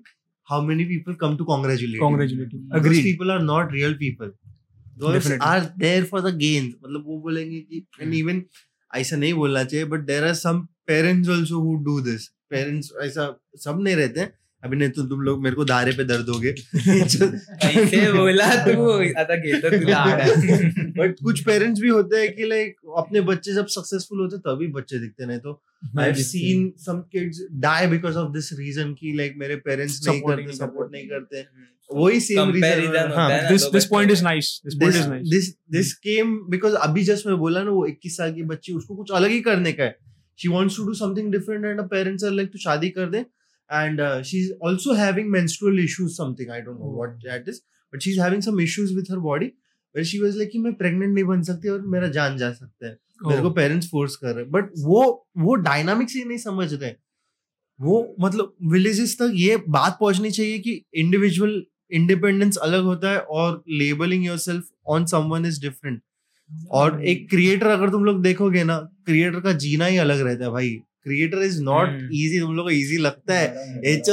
how 0.48 0.60
many 0.62 0.86
people 0.92 1.16
come 1.24 1.38
to 1.38 1.46
congratulate 1.46 2.00
congratulate 2.04 2.54
you. 2.54 2.62
Congratulate 2.72 2.86
Those 2.88 3.04
people 3.10 3.32
are 3.36 3.44
not 3.48 3.72
real 3.78 3.96
people. 4.04 4.32
Those 5.02 5.16
Definitely. 5.16 5.48
are 5.48 5.74
there 5.84 6.06
for 6.12 6.22
the 6.28 6.32
gains. 6.44 6.74
मतलब 6.84 7.04
वो 7.08 7.20
बोलेंगे 7.22 7.60
कि 7.72 7.84
and 8.06 8.14
even 8.22 8.42
ऐसा 8.92 9.18
नहीं 9.18 9.34
बोलना 9.34 9.64
चाहिए 9.64 9.90
but 9.94 10.06
there 10.12 10.26
are 10.32 10.36
some 10.42 10.62
parents 10.92 11.30
also 11.38 11.62
who 11.68 11.74
do 11.90 12.00
this. 12.10 12.28
Parents 12.56 12.92
ऐसा 13.04 13.28
सब 13.66 13.82
नहीं 13.88 13.96
रहते 13.96 14.20
हैं 14.20 14.32
अभी 14.64 14.78
नहीं 14.78 14.90
तो 14.90 15.04
तुम 15.08 15.22
लोग 15.22 15.42
मेरे 15.44 15.56
को 15.56 15.64
दारे 15.72 15.92
पे 15.98 16.04
दर्द 16.12 16.30
होगे 16.30 16.54
ऐसे 17.68 18.12
बोला 18.14 18.48
तू 18.66 18.86
आता 19.22 19.36
घेतो 19.36 19.70
तुला 19.78 19.98
आडा. 19.98 20.26
बट 21.02 21.20
कुछ 21.24 21.44
पेरेंट्स 21.46 21.82
भी 21.82 21.90
होते 21.90 22.22
हैं 22.22 22.34
कि 22.36 22.48
लाइक 22.50 22.76
अपने 22.98 23.22
बच्चे 23.30 23.54
जब 23.56 23.68
सक्सेसफुल 23.76 24.20
होते 24.22 24.38
तभी 24.50 24.68
बच्चे 24.80 25.00
दिखते 25.00 25.26
नहीं 25.26 25.40
तो 25.40 25.62
I've 25.84 26.20
seen 26.20 26.74
some 26.78 27.06
kids 27.16 27.42
die 27.60 27.88
because 27.88 28.16
of 28.16 28.34
this 28.34 28.52
reason 28.60 28.96
ki 28.96 29.16
like 29.18 29.36
mere 29.38 29.58
parents 29.62 29.98
nahi 30.08 30.22
karte 30.22 30.60
nahi 30.92 31.08
karte 31.10 31.48
वही 31.90 32.20
सेम 32.20 32.50
रीजन 32.52 33.12
हाँ 33.16 33.30
this 33.30 33.62
this 33.62 33.72
this 33.74 33.86
point 33.86 34.12
is 34.12 34.24
nice 34.24 34.62
this 35.72 35.94
came 35.94 36.38
because 36.50 36.74
अभी 36.76 37.04
जस्ट 37.04 37.28
मैं 37.28 37.38
बोला 37.38 37.62
ना 37.64 37.72
वो 37.72 37.88
21 37.88 38.18
साल 38.18 38.34
की 38.34 38.44
बच्ची 38.44 38.74
उसको 38.74 38.96
कुछ 38.96 39.12
अलग 39.12 39.30
ही 39.30 39.40
करने 39.42 39.72
का 39.74 39.84
है। 39.84 39.96
She 40.40 40.50
wants 40.50 40.78
to 40.78 40.86
do 40.86 40.94
something 40.94 41.32
different 41.32 41.66
and 41.66 41.80
her 41.80 41.88
parents 41.88 42.24
are 42.24 42.32
like 42.32 42.50
तू 42.54 42.60
शादी 42.60 42.90
कर 42.90 43.10
दे। 43.10 43.18
And 43.70 44.02
she 44.24 44.40
is 44.40 44.52
also 44.68 44.94
having 44.94 45.30
menstrual 45.32 45.80
issues 45.84 46.12
something 46.14 46.52
I 46.52 46.62
don't 46.62 46.80
know 46.80 46.96
what 46.98 47.16
that 47.24 47.50
is 47.50 47.62
but 47.94 48.02
she 48.02 48.12
is 48.12 48.20
having 48.22 48.42
some 48.42 48.60
issues 48.62 48.94
with 48.96 49.12
her 49.12 49.20
body 49.30 49.52
where 49.98 50.12
she 50.14 50.26
was 50.26 50.36
like 50.36 50.50
कि 50.52 50.60
मैं 50.60 50.72
pregnant 50.72 51.14
नहीं 51.14 51.24
बन 51.24 51.42
सकती 51.42 51.70
और 51.70 51.82
मेरा 51.82 52.08
जान 52.08 52.38
जा 52.38 52.52
सकता 52.52 52.88
है। 52.88 52.98
oh. 53.26 53.30
मेरे 53.30 53.42
को 53.42 53.48
Oh. 53.48 53.56
पेरेंट्स 53.56 53.88
फोर्स 53.88 54.16
कर 54.16 54.28
रहे 54.28 54.44
हैं। 54.44 54.52
बट 54.52 54.64
वो 54.80 55.28
वो 55.38 55.56
डायनामिक्स 55.56 56.16
ही 56.16 56.26
नहीं 56.26 56.38
समझ 56.38 56.74
रहे। 56.74 56.92
वो 57.82 58.16
मतलब 58.20 58.56
विलेजेस 58.64 59.16
तक 59.16 59.32
ये 59.34 59.58
बात 59.70 59.98
पहुंचनी 60.00 60.32
चाहिए 60.32 60.60
कि 60.60 60.84
इंडिविजुअल 60.94 61.64
इंडिपेंडेंस 61.92 62.58
अलग 62.58 62.84
होता 62.84 63.12
है 63.12 63.20
और 63.20 63.64
labelling 63.70 64.26
yourself 64.38 64.64
on 64.88 65.06
someone 65.06 65.46
is 65.46 65.62
different 65.62 66.02
और 66.72 67.06
एक 67.06 67.30
क्रिएटर 67.30 67.68
अगर 67.68 67.90
तुम 67.90 68.06
लोग 68.06 68.22
देखोगे 68.22 68.64
ना 68.64 68.78
क्रिएटर 69.06 69.40
का 69.40 69.54
जीना 69.54 69.86
ही 69.86 69.98
अलग 69.98 70.22
रहता 70.22 70.46
है 70.46 70.52
भाई। 70.52 70.70
Creator 71.04 71.38
is 71.38 71.62
not. 71.62 71.90
इजी 71.90 72.40
तुम 72.40 72.56
लोग 72.56 72.66
को 72.66 72.70
इजी 72.70 72.98
लगता 72.98 73.40
है। 73.40 73.48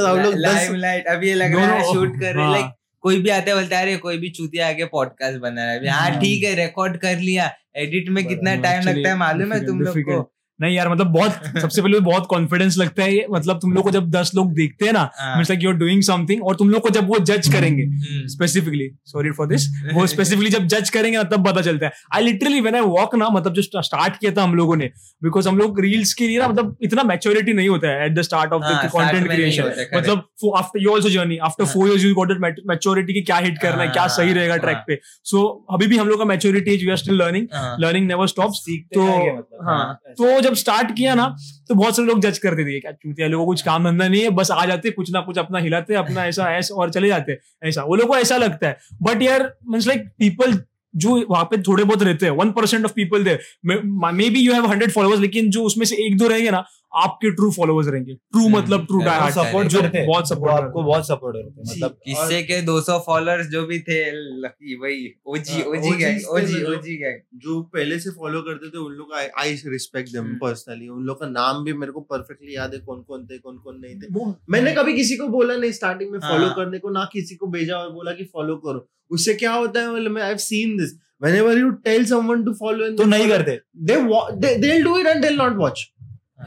हम 0.06 0.20
लोग 0.20 0.34
लाइमलाइट 0.34 1.06
अभी 1.06 1.34
लग 1.34 1.54
रहा 1.54 1.66
है 1.66 1.92
शूट 1.92 2.20
कर 2.20 2.34
रहे। 2.34 2.52
लाइक 2.52 2.66
कोई 3.04 3.18
भी 3.22 3.30
आता 3.30 3.50
है 3.50 3.56
बोलता 3.56 3.76
है 3.76 3.82
अरे 3.82 3.96
कोई 3.96 4.18
भी 4.18 4.28
चूतिया 4.30 4.68
आके 4.68 4.84
पॉडकास्ट 4.92 5.38
बना 5.40 5.64
रहा 5.64 5.72
है 5.72 5.88
हाँ 5.88 6.10
हाँ। 6.10 6.20
ठीक 6.20 6.44
है 6.44 6.54
रिकॉर्ड 6.54 6.96
कर 6.96 7.18
लिया 7.20 7.50
एडिट 7.76 8.08
में 8.08 8.24
कितना 8.26 8.54
टाइम 8.62 8.82
लगता 8.88 9.08
है 9.08 9.16
मालूम 9.16 9.52
है 9.52 9.64
तुम 9.66 9.80
लोग 9.80 9.98
को. 10.02 10.20
नहीं 10.60 10.74
यार 10.76 10.88
मतलब 10.88 11.06
बहुत 11.06 11.32
सबसे 11.60 11.82
पहले 11.82 11.98
तो 11.98 12.04
बहुत 12.04 12.26
कॉन्फिडेंस 12.26 12.76
लगता 12.78 13.02
है 13.02 13.14
ये 13.14 13.26
मतलब 13.30 13.58
तुम 13.60 13.72
लोग 13.72 13.84
को 13.84 13.90
जब 13.90 14.10
दस 14.10 14.30
लोग 14.34 14.52
देखते 14.54 14.86
हैं 14.86 14.92
ना 14.92 15.08
हाँ। 15.18 15.34
Means 15.36 15.50
like 15.50 15.62
you 15.62 15.70
are 15.70 15.76
doing 15.76 16.02
something 16.02 16.44
और 16.44 16.56
तुम 16.56 16.70
लोग 16.70 16.82
को 16.82 16.90
जब 16.90 17.08
वो 17.08 17.18
जज 17.20 17.48
करेंगे 17.52 17.82
hmm, 17.82 18.26
specifically 18.26 18.88
sorry 19.04 19.30
for 19.30 19.46
this 19.46 19.66
वो 19.94 20.06
स्पेसिफिकली 20.06 20.50
जब 20.50 20.66
जज 20.66 20.90
करेंगे 20.90 21.16
ना 21.18 21.22
तब 21.24 21.48
पता 21.48 21.60
चलता 21.60 21.86
है 21.86 21.92
I 22.14 22.24
literally 22.24 22.60
when 22.60 22.74
I 22.74 22.80
walk 22.80 23.14
ना 23.14 23.28
मतलब 23.28 23.52
जो 23.52 23.62
स्टार्ट 23.62 24.16
किया 24.16 24.32
था 24.32 24.42
हम 24.42 24.54
लोगों 24.54 24.76
ने 24.76 24.90
बिकॉज़ 25.22 25.48
हम 25.48 25.58
लोग 25.58 25.80
रील्स 25.80 26.14
के 26.14 26.28
लिए 26.28 26.38
ना 26.38 26.48
मतलब 26.48 26.76
इतना 26.82 27.02
मेच्योरिटी 27.02 27.52
नहीं 27.52 27.68
होता 27.68 27.88
है 27.88 28.06
एट 28.06 28.14
द 28.14 28.22
स्टार्ट 28.22 28.52
ऑफ़ 28.52 28.62
हाँ, 28.62 29.12
द 29.12 29.16
नहीं 29.16 29.28
क्रिएशन 29.28 29.72
है. 29.78 29.88
मतलब 29.96 30.54
after 30.56 30.82
you 30.82 30.94
also 30.94 31.10
journey 31.10 31.36
after 31.36 31.64
हाँ। 31.64 31.72
Four 31.72 31.88
years 31.88 32.04
you 32.04 32.14
got 32.14 32.32
maturity 32.66 33.12
की 33.12 33.22
क्या 33.22 33.36
हिट 33.38 33.58
करना 33.58 33.82
है 33.82 33.88
क्या 33.88 34.06
सही 34.08 34.28
हाँ, 34.28 34.34
रहेगा 34.34 34.56
ट्रैक 34.56 34.76
हाँ। 34.76 34.84
पे 34.88 34.98
सो 35.24 35.44
अभी 35.72 35.86
भी 35.86 35.96
हम 35.96 36.08
लोग 36.08 36.18
का 36.18 36.24
maturity 36.24 36.76
we 36.76 36.90
are 36.90 36.96
still 36.96 37.14
learning 37.14 37.46
हाँ, 37.52 37.76
लर्निंग 37.80 38.06
नेवर 38.06 38.26
स्टॉप 38.26 38.52
तो 38.94 39.06
मतलब 39.06 39.68
हाँ 39.68 39.98
तो 40.18 40.40
जब 40.44 40.54
स्टार्ट 40.54 40.90
किया 40.96 41.14
ना 41.14 41.26
तो 41.68 41.74
बहुत 41.74 41.96
सारे 41.96 42.08
लोग 42.08 42.20
जज 42.20 42.38
करते 42.38 42.64
थे, 42.64 42.78
क्या 42.80 42.92
चूतिया, 42.92 43.28
लोगों 43.28 43.44
को 43.44 43.52
कुछ 43.52 43.62
काम 43.62 43.84
धंधा 43.84 44.08
नहीं 44.08 44.22
है, 44.22 44.30
बस 44.30 44.50
आ 44.50 44.64
जाते, 44.66 44.90
कुछ 44.90 45.12
ना 45.12 45.20
कुछ 45.20 45.38
अपना 45.38 45.58
हिलाते, 45.58 45.94
अपना 45.94 46.26
ऐसा 46.26 46.50
ऐसा, 46.56 46.74
और 46.74 46.90
चले 46.90 47.08
जाते, 47.08 47.38
ऐसा। 47.62 47.82
वो 47.82 47.96
लोग 47.96 48.08
को 48.08 48.16
ऐसा 48.16 48.36
लगता 48.36 48.68
है। 48.68 48.78
बट 49.02 49.22
यार 49.22 49.52
मीन्स 49.68 49.86
लाइक 49.86 50.08
पीपल 50.18 50.58
जो 50.94 51.14
वहाँ 51.30 51.44
पे 51.44 51.56
थोड़े 51.58 51.84
बहुत 51.84 52.02
रहते 52.02 52.26
हैं 52.26 52.32
one 52.32 52.50
percent 52.50 52.84
of 52.84 52.92
people 52.92 53.24
there 53.24 53.40
maybe 54.30 54.40
you 54.40 54.52
have 54.52 54.66
hundred 54.66 54.90
followers 54.90 55.20
लेकिन 55.20 55.50
जो 55.50 55.62
उसमें 55.62 55.84
से 55.86 55.96
एक 56.06 56.16
दो 56.18 56.28
रहेंगे 56.28 56.50
ना 56.50 56.64
आपके 56.96 57.30
ट्रू 57.30 57.50
फॉलोअर्स 57.50 57.88
रहेंगे। 57.88 58.14
ट्रू 58.14 58.44
हम्म, 58.44 58.56
मतलब 58.56 58.84
ट्रू 58.86 58.98
डाई 58.98 59.30
सपोर्ट 59.30 59.68
जो 59.68 59.80
बहुत 60.06 60.28
सपोर्ट 60.28 60.52
आपको 60.52 60.82
बहुत 60.82 61.06
सपोर्ट 61.06 61.36
करते 61.36 61.62
मतलब 61.70 61.96
किससे 62.04 62.42
के 62.42 62.60
200 62.66 62.98
फॉलोअर्स 62.98 63.46
जो 63.46 63.66
भी 63.66 63.78
थे 63.78 63.98
लकी 64.40 64.76
वही 64.76 65.06
OG 65.26 65.62
OG 65.62 65.96
gang 65.96 66.28
OG 66.30 66.62
OG 66.64 66.96
gang 66.96 67.20
जो 67.38 67.60
पहले 67.62 67.98
से 67.98 68.10
फॉलो 68.10 68.42
करते 68.42 68.70
थे 68.70 68.78
उन 68.78 68.92
लोग 68.92 69.12
का 69.12 69.40
आई 69.42 69.54
रिस्पेक्ट 69.66 70.08
देम। 70.08 70.34
पर्सनली 70.34 70.88
उन 70.88 71.02
लोग 71.02 71.20
का 71.20 71.26
नाम 71.26 71.64
भी 71.64 71.72
मेरे 71.72 71.92
को 71.92 72.00
परफेक्टली 72.00 72.56
याद 72.56 72.74
है 72.74 72.80
कौन 72.80 73.02
कौन 73.02 73.26
थे 73.26 73.38
कौन 73.38 73.58
कौन 73.58 73.80
नहीं 73.80 73.94
थे। 73.94 74.34
मैंने 74.50 74.72
कभी 74.72 74.94
किसी 74.94 75.16
को 75.16 75.28
बोला 75.28 75.56
नहीं 75.56 75.72
स्टार्टिंग 75.72 76.10
में 76.10 76.18
फॉलो 76.18 76.46
हाँ। 76.46 76.54
करने 76.56 76.78
को 76.78 76.90
ना 76.90 77.08
किसी 77.12 77.34
को 77.34 77.46
भेजा 77.46 77.76
और 77.76 77.90
बोला 77.92 78.12
कि 78.12 78.24
फॉलो 78.24 78.56
करो। 78.56 78.88
उससे 79.10 79.34
क्या 79.34 79.52
होता 79.52 79.80
है 79.80 79.94
मतलब 79.94 80.18
I 80.18 80.28
have 80.28 80.36
seen 80.36 80.76
this 80.76 80.98
whenever 81.24 81.52
you 81.58 81.68
tell 81.86 82.02
someone 82.08 82.40
to 82.46 82.52
follow 82.62 82.86
and 82.86 82.96
तो 82.98 83.04
नहीं 83.04 83.28
करते। 83.28 83.52
they, 83.86 83.98
wa- 84.08 84.30
they 84.42 84.48
they'll 84.62 84.82
do 84.86 84.94
it 85.00 85.06
and 85.12 85.24
they'll 85.24 85.38
not 85.42 85.60
watch 85.60 85.82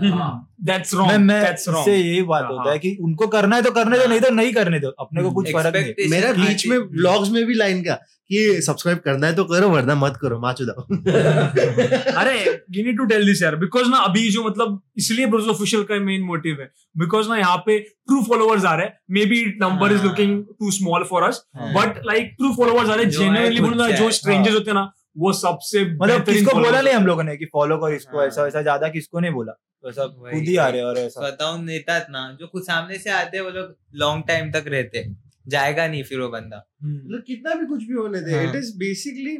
that's 0.03 0.93
wrong 0.93 1.31
that's 1.31 1.67
wrong 1.69 1.79
इससे 1.79 1.97
यही 1.97 2.21
बात 2.21 2.43
हाँ, 2.43 2.51
होता 2.51 2.71
है। 2.71 2.79
कि 2.79 2.97
उनको 3.01 3.27
करना 3.27 3.55
है 3.55 3.62
तो 3.62 3.71
करने 3.71 3.97
दो 3.99 4.07
नहीं 4.07 4.19
तो 4.21 4.29
नहीं 4.29 4.53
करने 4.53 4.79
दो। 4.79 4.89
अपने 4.99 5.23
को 5.23 5.31
कुछ 5.31 5.51
फ़र्क 5.53 5.75
नहीं। 5.75 6.10
मेरा 6.12 6.31
बीच 6.33 6.67
में 6.67 6.79
ब्लॉग्स 6.91 7.31
में 7.31 7.45
भी 7.45 7.53
लाइन 7.53 7.81
का 7.81 7.93
कि 8.29 8.62
सब्सक्राइब 8.62 8.97
करना 8.99 9.27
है 9.27 9.36
तो 9.36 9.43
करो 9.43 9.69
वरना 9.69 9.95
मत 9.95 10.17
करो 10.21 10.39
माचो 10.39 10.65
दाओ। 10.65 10.81
अरे 12.21 12.33
you 12.71 12.83
need 12.86 12.97
to 12.97 13.05
tell 13.05 13.25
this 13.25 13.41
यार 13.43 13.55
बिकॉज़ 13.55 13.88
ना 13.89 13.97
अभी 13.97 14.29
जो 14.29 14.43
मतलब 14.43 14.81
इसलिए 14.97 15.25
ब्रोज 15.25 15.47
ऑफिशियल 15.47 15.83
का 15.83 15.99
मेन 16.05 16.21
मोटिव 16.21 16.57
है। 16.60 16.69
बिकॉज़ 16.97 17.29
ना 17.29 17.38
यहाँ 17.38 17.57
पे 17.57 17.77
ट्रू 17.79 18.21
फॉलोअर्स 18.23 18.65
आ 18.65 18.73
रहे 18.75 18.86
हैं 18.86 18.99
maybe 19.25 19.43
number 19.62 19.93
is. 19.93 20.03
Looking 20.03 20.43
too 20.60 20.71
small 20.71 21.03
for 21.03 21.23
us. 21.23 21.41
But 21.57 22.01
like 22.05 22.36
true 22.38 22.53
followers 22.55 22.89
आ 22.89 22.93
रहे 22.93 23.03
हैं 23.03 23.12
जेन्युइनली 23.12 23.91
जो 23.93 24.12
स्ट्रेंजर्स 24.12 24.47
हाँ। 24.47 24.57
होते 24.57 24.71
हैं 24.71 24.75
ना 24.75 24.91
वो 25.17 25.32
सबसे 25.34 25.84
मतलब 25.93 26.25
किसको 26.25 26.56
बोला 26.56 26.82
नहीं 26.82 26.93
हम 26.93 27.06
लोगों 27.06 27.23
ने 27.23 27.36
कि 27.38 27.45
फॉलो 27.53 27.77
करो 27.77 27.95
इसको 27.95 28.17
हाँ। 28.17 28.25
ऐसा 28.27 28.43
वैसा 28.43 28.62
ज़्यादा 28.62 28.89
किसको 28.89 29.19
नहीं 29.19 29.32
बोला। 29.32 29.53
खुद 29.84 30.47
ही 30.47 30.56
आ 30.58 30.67
रहे 30.67 30.82
और 30.82 30.97
ऐसा। 30.97 31.21
स्वतः 31.21 31.58
नेता 31.63 31.97
ना 32.12 32.21
जो 32.39 32.47
खुद 32.47 32.63
सामने 32.63 32.97
से 32.97 33.10
आते 33.12 33.38
हैं 33.38 33.43
वो 33.43 33.49
लोग 33.51 33.75
लॉन्ग 33.95 34.23
टाइम 34.27 34.51
तक 34.51 34.63
रहते 34.67 34.99
हैं। 34.99 35.15
जाएगा 35.47 35.88
नहीं 35.88 36.03
फिर 36.03 36.19
वो 36.19 36.30
बंदा। 36.30 36.58
मतलब 36.84 37.23
कितना 37.27 37.53
भी 37.56 37.65
कुछ 37.65 37.84
भी 37.84 37.93
होने 37.93 38.21
दे। 38.21 38.43
It 38.43 38.56
is 38.56 38.71
basically 38.77 39.38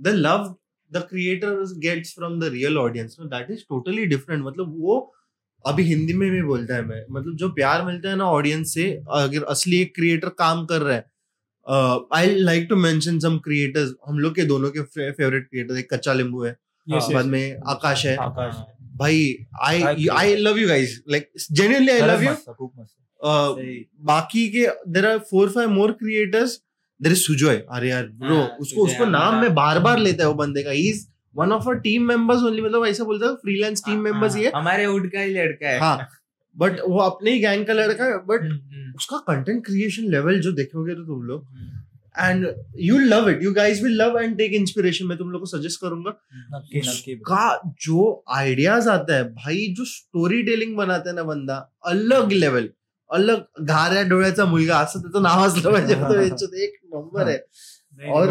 the 0.00 0.14
love 0.16 0.54
the 0.90 1.06
creator 1.10 1.62
gets 1.80 2.14
from 2.14 2.38
the 2.40 2.50
real 2.52 2.78
audience 2.78 3.16
that 3.22 3.50
is 3.50 3.62
totally 3.68 4.06
different 4.06 4.44
मतलब 4.44 4.74
वो 4.80 4.98
अभी 5.64 5.82
हिंदी 5.84 6.12
में 6.14 6.30
भी 6.30 6.42
बोलता 6.42 6.74
है 6.74 6.82
मैं। 6.86 7.04
मतलब 7.10 7.36
जो 7.36 7.48
प्यार 7.52 7.84
मिलता 7.84 8.10
है 8.10 8.16
ना 8.16 8.24
ऑडियंस 8.32 8.74
से 8.74 8.90
अगर 9.12 9.44
असली 9.50 9.80
एक 9.82 9.94
क्रिएटर 9.94 10.28
काम 10.38 10.64
कर 10.66 10.82
रहा 10.82 10.96
है 10.96 11.04
I 12.14 12.34
like 12.34 12.66
to 12.70 12.76
mention 12.76 13.18
some 13.18 13.38
creators 13.38 13.92
हम 14.08 14.18
लोग 14.18 14.34
के 14.34 14.44
दोनों 14.44 14.70
के 14.70 14.82
फेवरेट 15.10 15.48
क्रिएटर 15.48 15.78
एक 15.78 15.92
कच्चा 15.94 16.12
लींबू 16.12 16.44
है 16.44 16.56
Yes, 16.86 17.02
yes, 17.02 17.14
बाद 17.14 17.24
yes. 17.24 17.30
में 17.32 17.56
आकाश 17.68 18.04
है। 18.06 18.14
आकाश। 18.16 18.54
भाई 18.98 19.46
I 19.62 20.06
I 20.12 20.34
love 20.36 20.58
you 20.58 20.68
guys 20.68 21.02
like 21.10 21.28
genuinely 21.52 21.92
I 21.92 22.00
love 22.00 22.22
you 22.22 22.30
बाकी 24.06 24.48
के 24.48 24.66
there 24.92 25.06
are 25.06 25.18
four 25.30 25.50
five 25.50 25.70
more 25.70 25.92
creators 25.92 26.58
there 27.00 27.12
is 27.12 27.18
Sujoy 27.18 27.56
अरे 27.56 27.88
यार 27.88 28.06
ब्रो 28.06 28.36
हाँ, 28.36 28.56
उसको 28.60 28.84
उसको 28.84 29.04
नाम 29.04 29.34
में 29.40 29.54
बार 29.54 29.78
बार 29.78 29.98
लेता 29.98 30.24
है 30.24 30.28
वो 30.28 30.34
बंदे 30.34 30.62
का। 30.62 30.70
He 30.70 30.88
is 30.90 31.06
one 31.34 31.52
of 31.52 31.68
our 31.68 31.74
team 31.80 32.08
members 32.08 32.42
only 32.42 32.62
मतलब 32.62 32.86
ऐसा 32.86 33.04
बोलता 33.04 33.26
है 33.26 33.34
फ्रीलांस 33.34 33.82
टीम 33.86 34.00
मेंबर्स 34.00 34.36
ही 34.36 34.44
है। 34.44 34.50
हमारे 34.54 34.86
उड 34.86 35.10
का 35.12 35.20
ही 35.20 35.34
लड़का 35.34 35.68
है। 35.68 35.78
हाँ 35.80 36.08
बट 36.58 36.80
वो 36.88 36.98
अपने 37.00 37.32
ही 37.32 37.40
गैंग 37.40 37.66
का 37.66 37.72
लड़का 37.72 38.04
है 38.04 38.18
बट 38.26 38.42
हम्म, 38.42 38.92
उसका 38.96 39.18
कंटेंट 39.26 39.64
क्रिएशन 39.66 40.10
लेवल 40.10 40.40
जो 40.40 40.52
देखोगे 40.52 40.94
तो 40.94 41.04
तुम 41.04 41.22
लोग 41.22 41.44
हम्म, 41.44 41.76
and 42.14 42.46
you 42.78 42.98
love 42.98 43.28
it 43.30 43.42
you 43.42 43.52
guys 43.52 43.82
will 43.82 43.96
love 44.02 44.18
and 44.18 44.36
take 44.38 44.52
inspiration 44.52 45.06
मैं 45.06 45.18
तुम 45.18 45.30
लोग 45.30 45.40
को 45.40 45.46
सजेस्ट 45.46 45.80
करूँगा 45.80 46.10
का 47.24 47.72
जो 47.82 48.24
आइडियाज़ 48.34 48.88
आता 48.88 49.14
है 49.14 49.24
भाई 49.34 49.66
जो 49.76 49.84
स्टोरी 49.84 50.42
टेलिंग 50.42 50.76
बनाते 50.76 51.12
ना 51.12 51.22
बंदा 51.22 51.56
अलग 51.84 52.32
लेवल 52.32 52.68
अलग 53.10 53.64
घाऱ्या 53.64 54.02
डोळ्याचा 54.02 54.44
मुलगा 54.44 54.78
असं 54.78 55.00
त्याचं 55.00 55.22
नाव 55.22 55.44
असलं 55.46 55.72
पाहिजे 55.72 55.94
तो 56.30 56.54
एक 56.62 56.78
नंबर 56.94 57.28
है 57.28 57.36
नहीं, 57.98 58.10
और 58.12 58.28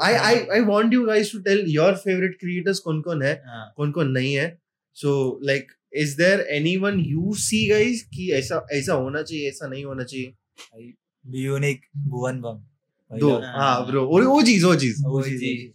I 0.00 0.14
I 0.14 0.34
I 0.48 0.60
want 0.60 0.94
you 0.94 1.04
guys 1.06 1.32
to 1.32 1.38
tell 1.38 1.64
your 1.68 1.94
favourite 1.94 2.36
creators 2.40 2.80
कौन 2.80 3.00
कौन 3.00 3.22
है 3.22 3.32
हाँ, 3.46 3.72
कौन 3.76 3.90
कौन 3.90 4.10
नहीं 4.10 4.34
है. 4.34 4.58
So 4.96 5.40
like 5.42 5.72
is 5.92 6.16
there 6.16 6.40
anyone 6.50 7.00
you 7.00 7.34
see 7.34 7.66
guys 7.68 8.02
कि 8.14 8.30
ऐसा 8.32 8.66
ऐसा 8.72 8.94
होना 8.94 9.22
चाहिए 9.22 9.48
ऐसा 9.48 9.68
नहीं 9.68 9.84
होना 9.84 10.04
चाहिए 10.04 10.92
यूनिक 11.24 11.80
भुवन 11.96 12.40
बम 12.40 12.62
दो 13.10 13.36
हाँ। 13.38 13.86
ब्रो 13.86 14.06
वो 14.06 14.42
चीज़ 14.42 14.66
वो 14.66 14.74
चीज़ 14.74 15.02
वो 15.06 15.22
चीज़। 15.22 15.70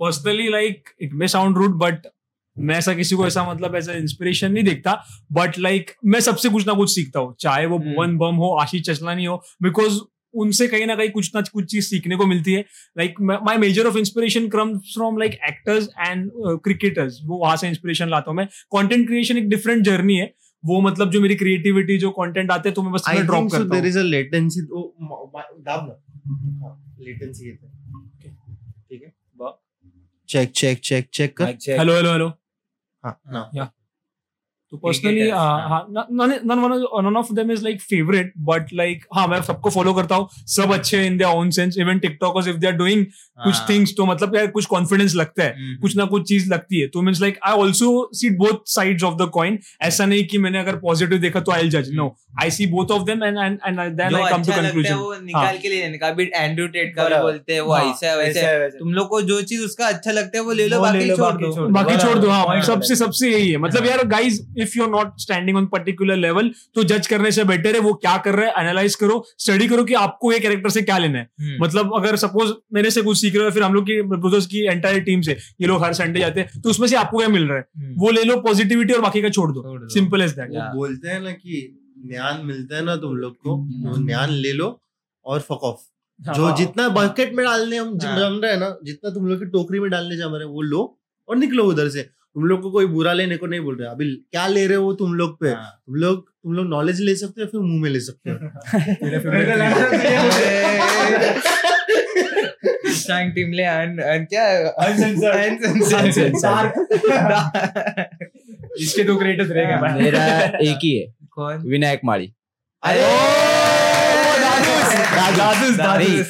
Personally 0.00 0.48
like 0.48 0.88
it 1.02 1.12
may 1.12 1.28
sound 1.28 1.58
rude 1.58 1.78
but 1.78 2.06
मैं 2.56 2.76
ऐसा 2.76 2.94
किसी 2.94 3.16
को 3.16 3.26
ऐसा 3.26 3.52
मतलब 3.52 3.74
ऐसा 3.76 3.92
इंस्पिरेशन 3.92 4.52
नहीं 4.52 4.64
देखता 4.64 4.92
बट 5.32 5.58
लाइक 5.58 5.86
like, 5.86 5.98
मैं 6.04 6.20
सबसे 6.20 6.48
कुछ 6.48 6.66
ना 6.66 6.72
कुछ 6.72 6.94
सीखता 6.94 7.20
हूँ 7.20 7.34
चाहे 7.40 7.66
वो 7.66 7.78
हम्म। 7.78 7.94
भुवन 7.94 8.16
बम 8.18 8.36
हो 8.36 8.54
आशीष 8.56 8.82
चचलानी 8.82 9.24
हो 9.24 9.42
बिकॉज़ 9.62 9.98
उनसे 10.38 10.66
कहीं 10.68 10.86
ना 10.86 10.94
कहीं 10.96 11.10
कुछ 11.10 11.30
ना 11.34 11.40
कुछ 11.52 11.70
चीज़ 11.70 11.86
सीखने 11.86 12.16
को 12.16 12.26
मिलती 12.26 12.52
है। 12.52 12.64
Like 12.98 13.20
my 13.20 13.56
major 13.58 13.86
of 13.86 13.96
inspiration 13.98 14.48
comes 14.48 14.92
from 14.94 15.18
like 15.18 15.38
actors 15.48 15.88
and 16.00 16.30
cricketers 16.64 17.20
वो 17.24 17.38
वहाँ 17.38 17.56
से 17.56 17.68
इंस्पिरेशन 17.68 18.08
लाता 18.08 18.30
हूँ 18.30 18.36
मैं। 18.36 18.46
कंटेंट 18.76 19.06
क्रिएशन 19.06 19.38
एक 19.38 19.48
डिफरेंट 19.48 19.84
जर्नी 19.84 20.16
है। 20.16 20.32
वो 20.64 20.80
मतलब 20.80 21.10
जो 21.10 21.20
मेरी 21.20 21.34
क्रिएटिविटी 21.36 21.96
जो 21.98 22.10
कंटेंट 22.10 22.50
आते 22.50 22.68
हैं 22.68 22.74
तो 22.74 22.82
मैं 22.82 22.92
बस 22.92 23.04
आई 23.08 23.22
ड्रॉप 23.22 23.50
करता 23.50 23.64
देयर 23.64 23.82
हूँ 23.82 23.88
इज़ 23.88 23.98
अ 23.98 24.02
लेटेंसी 24.02 24.66
ओ 24.72 24.82
दाब 25.60 25.86
ना। 25.88 26.76
लेटेंसी 27.00 27.52
ठीक 27.52 29.02
है? 29.02 29.12
चेक 30.28 30.50
चेक 30.52 30.80
चेक 30.84 31.08
चेक 31.12 31.36
कर। 31.36 31.44
हेलो 31.68 31.94
हेलो 31.94 32.10
हेलो 32.12 32.26
हाँ 33.04 33.20
ना। 33.32 33.50
या 33.54 33.70
तो 34.72 34.76
पर्सनली 34.76 35.20
Cricketers, 35.20 35.38
हाँ। 35.38 35.68
हाँ 35.68 35.86
none 35.90 36.32
none 37.04 37.16
of 37.16 37.32
them 37.32 37.50
is 37.52 37.62
like 37.64 37.80
favourite 37.80 38.32
but 38.48 38.72
like 38.74 39.04
हाँ 39.14 39.26
मैं 39.28 39.40
सबको 39.42 39.70
फॉलो 39.70 39.92
करता 39.94 40.14
हूँ। 40.14 40.28
सब 40.46 40.72
अच्छे 40.72 41.06
in 41.06 41.16
their 41.18 41.30
own 41.30 41.50
sense 41.50 41.76
even 41.78 41.98
TikTokers 41.98 42.48
if 42.48 42.56
they 42.56 42.66
are 42.66 42.72
doing 42.72 43.04
कुछ 43.04 43.54
हाँ। 43.54 43.66
थिंग्स 43.68 43.94
तो 43.96 44.06
मतलब 44.06 44.36
यार 44.36 44.46
कुछ 44.46 44.66
कॉन्फिडेंस 44.66 45.14
लगता 45.14 45.42
है 45.42 45.50
हम्म, 45.50 45.76
कुछ 45.80 45.96
ना 45.96 46.04
कुछ 46.04 46.28
चीज़ 46.28 46.50
लगती 46.52 46.80
है। 46.80 46.88
तो 46.88 47.02
means 47.02 47.20
like 47.20 47.38
I 47.46 47.54
also 47.54 48.10
see 48.14 48.30
both 48.30 48.58
sides 48.66 49.02
of 49.04 49.14
the 49.14 49.28
coin 49.34 49.58
ऐसा 49.82 50.06
नहीं 50.06 50.24
कि 50.24 50.38
मैंने 50.38 50.58
अगर 50.58 50.76
पॉजिटिव 50.76 51.18
देखा 51.18 51.40
तो 51.40 51.52
आई 51.52 51.68
जज 51.68 51.90
no 51.94 52.14
I 52.42 52.50
see 52.50 52.66
both 52.66 52.90
of 52.90 53.02
them 53.02 53.24
and 53.24 53.38
and 53.38 53.58
and 53.66 53.80
then 53.92 54.14
I 54.14 54.30
come 54.30 54.42
to 54.42 54.50
लगता 54.50 54.54
है 54.54 54.62
कंक्लूजन 54.62 54.94
वो 54.94 55.14
निकाल 55.14 55.58
के 55.58 55.68
ले 55.68 55.80
लेने 55.80 55.98
का 55.98 56.08
अभी 56.08 56.30
एंड्रू 56.34 56.66
टेट 56.68 56.94
का 56.96 57.08
भी 57.08 57.20
बोलते 57.22 57.52
हैं 57.54 57.60
वो 57.60 57.72
हाँ, 57.72 57.84
ऐसा 57.84 58.06
है 58.10 58.16
वैसे 58.18 58.40
है। 58.40 58.46
है, 58.46 58.60
है। 58.60 58.70
तुम 58.70 58.92
लोग 58.92 59.08
को 59.08 59.22
जो 59.22 59.40
चीज़ 59.42 59.64
उसका 59.64 59.86
अच्छा 59.86 60.12
लगता 60.12 60.38
है 60.38 60.44
वो 60.44 60.52
ले 60.52 60.68
लो 60.68 60.80
बाकी 60.80 61.08
छोड़ 61.08 61.32
दो। 61.34 61.68
बाकी 61.70 61.96
छोड़ 61.96 62.18
दो 62.18 62.30
हाँ 62.30 62.60
सबसे 62.62 62.96
सबसे 62.96 63.30
यही 63.30 63.50
है। 63.50 63.58
मतलब 63.58 63.82
हाँ। 63.82 63.90
यार 63.90 64.06
guys 64.08 64.40
if 64.62 64.76
you 64.78 64.84
are 64.84 64.90
not 64.90 65.12
standing 65.20 65.56
on 65.56 65.66
particular 65.66 66.16
level 66.16 66.50
तो 66.74 66.84
जज 66.84 67.06
करने 67.06 67.30
से 67.32 67.44
बेटर 67.44 67.74
है 67.74 67.80
वो 67.80 67.92
क्या 67.96 68.16
कर 68.24 68.34
रहा 68.34 68.46
है 68.48 68.62
एनालाइज 68.62 68.94
करो 68.94 69.22
स्टडी 69.38 69.68
करो 69.68 69.84
कि 69.84 69.94
आपको 69.96 70.32
एक 70.32 70.42
कैरेक्टर 70.42 70.70
से 70.70 70.82
क्या 70.82 70.98
लेना 70.98 71.18
है। 71.18 71.28
हम्म, 71.40 71.56
मतलब 71.64 71.94
अगर 71.96 72.16
सपोज़ 72.16 72.52
मेरे 72.74 72.90
से 72.90 73.02
कुछ 73.02 73.20
सीख 73.20 73.36
रहे 73.36 73.44
हो 73.44 73.50
फिर 73.50 73.62
हम 73.62 73.74
लोग 73.74 73.84
की 73.86 74.00
ब्रोदर्स 74.04 74.46
की 74.46 74.64
एंटायर 74.66 75.00
टीम 75.02 75.20
से 75.20 75.32
ये 75.60 75.66
लोग 75.66 75.84
हर 75.84 75.92
संडे 75.94 76.20
जाते 76.20 76.40
हैं 76.40 76.60
तो 76.62 76.70
उसमें 76.70 76.86
से 76.88 76.96
आपको 76.96 77.18
क्या 77.18 77.28
मिल 77.28 77.46
रहा 77.48 77.56
है? 77.56 77.64
हम्म, 77.76 77.94
वो 77.96 78.10
ले 78.10 78.22
लो 78.24 78.36
पॉजिटिविटी 78.42 78.94
और 78.94 79.00
बाकी 79.00 79.22
का 79.22 79.28
छोड़ 79.30 79.50
दो। 79.52 79.88
सिंपल 79.94 80.22
एज 80.22 80.32
दैट 80.32 80.50
बोलते 80.74 81.08
हैं 81.08 81.20
ना 81.20 81.30
कि 81.32 81.62
ज्ञान 82.06 82.44
मिलता 82.46 82.76
है 82.76 82.84
ना 82.84 82.96
तुम 82.96 83.16
लोग 83.16 83.36
को 83.36 83.54
हम्म। 83.54 84.06
ज्ञान 84.06 84.30
ले 84.32 84.52
लो 84.52 84.68
और 85.26 85.40
फक 85.40 85.64
ऑफ़ 85.64 85.80
हाँ। 86.20 86.34
जो 86.34 86.50
जितना 86.56 86.88
बकेट 86.90 87.32
में 87.34 87.44
डालने 87.46 87.76
हम 87.76 87.88
हाँ। 88.02 88.16
जम 88.18 88.40
रहे 88.42 88.52
हैं 88.52 88.58
ना 88.60 88.68
जितना 88.84 89.10
तुम 89.14 89.26
लोग 89.26 89.38
की 89.38 89.46
टोकरी 89.50 89.80
में 89.80 89.90
डालने 89.90 90.16
जम 90.16 90.34
रहे 90.34 90.46
हैं 90.46 90.52
वो 90.52 90.62
लो 90.62 90.80
और 91.28 91.36
निकलो 91.36 91.64
उधर 91.64 91.88
से। 91.88 92.08
तुम 92.34 92.44
लोग 92.44 92.62
को 92.62 92.70
कोई 92.70 92.86
बुरा 92.86 93.12
लेने 93.12 93.36
को 93.36 93.46
नहीं 93.46 93.60
बोल 93.60 93.76
रहे। 93.80 93.88
अभी 93.88 94.10
क्या 94.10 94.46
ले 94.46 94.66
रहे 94.66 94.76
हो 94.76 94.92
तुम 94.92 95.14
लोग 95.14 95.40
पे? 95.40 95.48
हाँ। 95.48 95.82
तुम 95.86 95.94
लोग 95.94 96.30
तुम 96.30 96.52
लोग 96.52 96.68
नॉलेज 96.68 97.00
ले 97.00 97.16
सकते 97.16 97.42
हो 97.42 97.46
फिर 97.46 97.60
मुँह 97.60 97.82
में 97.82 97.90
ले 97.90 98.00
सकते 98.00 98.30
हो? 98.30 98.36
शांग 102.94 103.30
टीमले 103.30 103.62
अन 103.62 103.98
अन 103.98 104.24
क्या. 104.24 104.48
इसके 108.80 109.04
दो 109.04 109.16
क्रिएटर्स 109.16 109.50
रह 109.50 109.64
गए 109.64 109.76
मेरा 110.02 110.44
एक 110.44 110.78
ही 110.84 110.98
है। 110.98 111.14
कौन? 111.30 111.68
विनायक 111.68 112.00
माड़ी 112.04 112.34
अरे। 112.82 113.00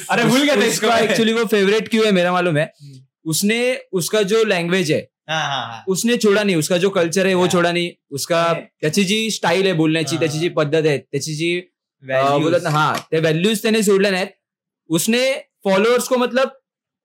अरे 0.09 0.23
भूल 0.23 0.43
गया 0.43 0.55
था 0.55 0.65
इसको। 0.65 0.97
एक्चुअली 0.97 1.33
वो 1.33 1.45
फेवरेट 1.45 1.87
क्यों 1.87 2.05
है 2.05 2.11
मेरा 2.11 2.31
मालूम 2.31 2.57
है। 2.57 2.73
उसने 3.25 3.79
उसका 3.93 4.21
जो 4.21 4.43
लैंग्वेज 4.43 4.91
है 4.91 5.09
हाँ 5.29 5.41
हाँ 5.41 5.65
हाँ। 5.65 5.83
उसने 5.87 6.15
छोड़ा 6.17 6.43
नहीं 6.43 6.55
उसका 6.55 6.77
जो 6.77 6.89
कल्चर 6.89 7.27
है 7.27 7.33
वो 7.33 7.47
छोड़ा 7.47 7.71
नहीं। 7.71 7.89
उसका. 8.11 8.41
त्याची 8.81 9.03
जी 9.03 9.29
स्टाईल 9.31 9.65
आहे 9.65 9.73
बोलण्याची 9.73 10.15
हा. 10.15 10.19
त्याची 10.19 10.39
जी 10.39 10.49
पद्धत 10.49 10.85
आहे 10.85 10.97
त्याची 10.97 11.35
जी 11.35 11.59
बोलत 12.03 12.63
ना 12.63 12.69
हा 12.69 12.93
ते 13.11 13.19
व्हॅल्यूज 13.19 13.61
त्याने 13.61 13.81
सोडले 13.83 14.09
नाहीत। 14.11 14.27
उसने 14.89 15.23
फॉलोअर्स 15.63 16.07
को 16.07 16.17
मतलब 16.17 16.51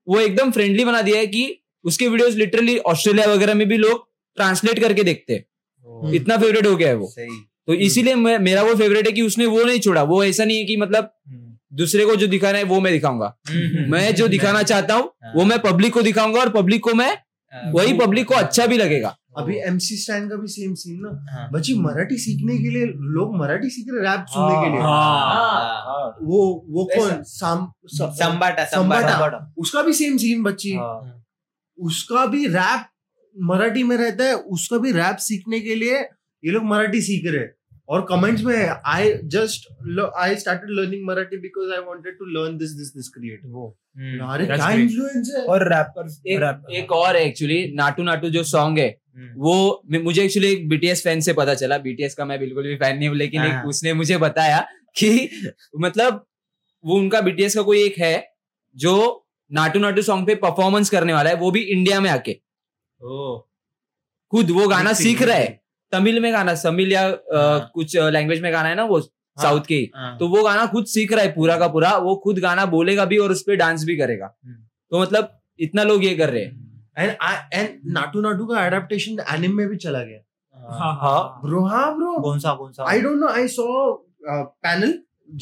वो 0.07 0.19
एकदम 0.21 0.51
फ्रेंडली 0.51 0.85
बना 0.85 1.01
दिया 1.03 1.19
है 1.19 1.27
कि 1.27 1.45
उसके 1.85 2.09
वीडियोस 2.09 2.35
लिटरली 2.35 2.77
ऑस्ट्रेलिया 2.87 3.27
वगैरह 3.29 3.55
में 3.55 3.67
भी 3.69 3.77
लोग 3.79 4.07
ट्रांसलेट 4.39 4.79
करके 4.79 5.03
देखते 5.05 5.35
हैं। 5.35 6.13
इतना 6.15 6.37
फेवरेट 6.39 6.67
हो 6.67 6.77
गया 6.77 6.89
है 6.89 6.95
वो। 6.95 7.07
सही। 7.09 7.37
तो 7.67 7.75
इसीलिए 7.75 8.15
मेरा 8.39 8.63
वो 8.63 8.75
फेवरेट 8.75 9.07
है 9.07 9.13
कि 9.13 9.23
उसने 9.23 9.47
वो 9.47 9.63
नहीं 9.65 9.81
छोड़ा। 9.81 10.03
वो 10.03 10.23
ऐसा 10.25 10.45
नहीं 10.45 10.59
है 10.59 10.65
कि 10.65 10.77
मतलब 10.77 11.11
हम्म, 11.29 11.53
दूसरे 11.73 12.07
को 12.07 12.17
जो 12.17 12.27
दिखाना 12.27 12.59
है 12.59 12.65
वो 12.65 12.81
मैं 12.81 12.93
दिखाऊँगा। 12.93 13.35
हम्म, 13.49 13.91
मैं 13.93 14.15
जो 14.15 14.29
दिखाना 14.29 14.63
चाहता 14.63 14.95
हूँ। 14.95 15.11
वो 15.37 15.45
मैं 15.45 15.59
पब्लिक 15.63 15.93
को 15.93 16.03
दिखाऊँगा 16.03 16.41
और 16.41 16.49
पब्लिक 16.53 16.83
को 16.83 16.95
मैं 16.95 17.17
वही 17.55 17.93
पब्लिक 17.99 18.27
को 18.29 18.35
अच्छा 18.35 18.67
भी 18.67 18.77
लगेगा 18.77 19.17
अभी 19.39 19.57
एमसी 19.59 19.97
स्टैंड 19.97 20.31
का 20.31 20.37
भी 20.37 20.49
सेम 20.49 20.75
सीन 20.75 21.01
ना 21.01 21.09
हाँ। 21.33 21.49
बच्ची 21.53 21.75
मराठी 21.75 22.17
सीखने 22.19 22.59
के 22.59 22.71
लिए 22.71 22.87
लोग 23.15 23.37
मराठी 23.37 23.71
सीख 23.71 23.87
रहे 23.91 24.03
रैप 24.03 24.27
सुनने 24.29 24.65
के 24.65 24.71
लिए 24.71 24.81
हाँ। 24.81 25.83
हाँ। 25.85 26.19
वो 26.23 26.67
वो 26.69 26.85
कौन 26.85 27.23
संबाटा 27.23 28.65
संबाटा। 28.65 29.11
संबाटा 29.11 29.55
उसका 29.59 29.83
भी 29.83 29.93
सेम 29.93 30.17
सीन 30.17 30.43
बच्ची 30.43 30.73
हाँ। 30.73 31.25
उसका 31.79 32.27
भी 32.27 32.47
रैप 32.47 32.87
मराठी 33.41 33.83
में 33.83 33.97
रहता 33.97 34.25
है 34.25 34.35
उसका 34.35 34.79
भी 34.79 34.93
रैप 34.93 35.17
सीखने 35.17 35.61
के 35.61 35.75
लिए 35.75 35.99
ये 35.99 36.51
लोग 36.51 36.65
मराठी 36.65 37.01
सीख 37.01 37.27
रहे 37.27 37.41
हैं 37.41 37.55
और 37.89 38.05
कमेंट्स 38.09 38.43
में 38.43 38.57
I 38.87 39.13
just 39.33 39.67
I 40.19 40.37
started 40.37 40.71
learning 40.71 41.07
Marathi 41.07 41.37
because 41.37 41.73
I 41.73 41.79
wanted 41.87 42.19
to 42.19 42.25
learn 42.25 42.57
this 42.59 42.71
this 42.71 42.95
this 42.97 43.09
creative 43.09 43.57
hmm, 43.57 44.33
अरे 44.35 44.47
क्या 44.47 44.71
इन्फ्लुएंस 44.71 45.33
है? 45.37 45.45
और 45.45 45.69
रैपर्स 45.69 46.21
एक 46.27 46.71
एक 46.73 46.93
और 46.93 47.17
है 47.17 47.25
एक्चुअली 47.27 47.73
नाटू 47.75 48.03
नाटू 48.03 48.31
जो 48.31 48.45
सॉन्ग 48.45 48.79
है 48.79 48.89
हम्म, 49.17 49.29
वो 49.37 49.83
मुझे 50.03 50.23
एक्चुअली 50.25 50.53
एक 50.53 50.69
बीटीएस 50.69 51.03
फ़ैन 51.05 51.21
से 51.21 51.33
पता 51.33 51.55
चला। 51.55 51.79
बीटीएस 51.79 52.15
का 52.15 52.25
मैं 52.25 52.39
बिल्कुल 52.39 52.65
भी 52.65 52.77
फ़ैन 52.77 52.97
नहीं 52.99 53.09
हूँ 53.09 53.17
लेकिन 53.17 53.43
एक 53.43 53.53
हाँ। 53.53 53.65
उसने 53.65 53.93
मुझे 53.93 54.17
बताया 54.19 54.61
कि 54.99 55.29
मतलब 55.81 56.25
वो 56.85 56.97
उनका 56.99 57.21
बीटीएस 57.21 57.55
का 57.55 57.63
कोई 57.63 57.83
एक 57.85 57.99
है 57.99 58.15
जो 58.77 58.95
नाटू 59.51 59.79
नाटू 59.81 60.03
सॉन्ग 60.03 60.27
पे 60.27 60.35
परफॉर्मेंस 60.35 60.91
करने 60.91 61.13
वाला 61.13 61.31
है 61.31 61.37
वो 61.37 61.51
भी 61.51 61.61
इंडिया 61.61 62.01
में 62.01 62.11
आके। 62.11 62.33
ओ, 63.01 63.39
खुद 64.33 64.51
वो 64.51 64.69
गाना 64.69 64.93
सीख 64.93 65.23
रहा 65.23 65.37
है. 65.37 65.64
तमिल 65.95 66.21
में 66.21 66.33
गाना 66.33 66.55
तमिल 66.63 66.93
या 66.93 67.07
अ, 67.09 67.37
हाँ। 67.37 67.71
कुछ 67.75 67.97
लैंग्वेज 68.19 68.41
में 68.43 68.53
गाना 68.53 68.69
है 68.69 68.75
ना 68.75 68.85
वो 68.93 68.99
हाँ, 68.99 69.43
साउथ 69.45 69.65
के 69.69 69.75
ही 69.75 69.91
हाँ, 69.95 70.17
तो 70.19 70.29
वो 70.29 70.43
गाना 70.45 70.67
खुद 70.73 70.87
सीख 70.97 71.13
रहा 71.13 71.23
है 71.25 71.33
पूरा 71.35 71.57
का 71.59 71.69
पूरा 71.69 71.97
वो 72.09 72.15
खुद 72.25 72.39
गाना 72.41 72.67
बोलेगा 72.75 73.05
भी 73.13 73.19
और 73.19 73.33
उस 73.33 73.43
पर 73.49 73.57
डांस 73.63 73.85
भी 73.85 73.97
करेगा 73.97 74.35
हम्म। 74.45 74.57
तो 74.93 75.01
मतलब 75.03 75.31
इतना 75.59 75.83
लोग 75.85 76.05
ये 76.05 76.15
कर 76.17 76.31
रहे 76.31 76.45
हैं 76.45 76.63
एंड 76.99 77.11
एंड 77.55 77.81
नाटू 77.95 78.21
नाटू 78.21 78.47
का 78.47 78.67
एडेप्टेशन 78.67 79.19
एनिम 79.35 79.57
में 79.57 79.67
भी 79.69 79.77
चला 79.87 80.03
गया 80.03 80.21
हाँ, 80.57 80.93
हाँ 81.01 81.41
ब्रो 81.45 81.65
हाँ 81.67 81.95
ब्रो 81.97 82.17
कौन 82.23 82.39
सा 82.41 82.55
कौन 82.55 82.73
सा 82.73 82.85
I 82.93 83.01
don't 83.05 83.21
know. 83.23 83.33
I 83.41 83.47
saw 83.55 83.71
a 84.35 84.37
panel 84.67 84.93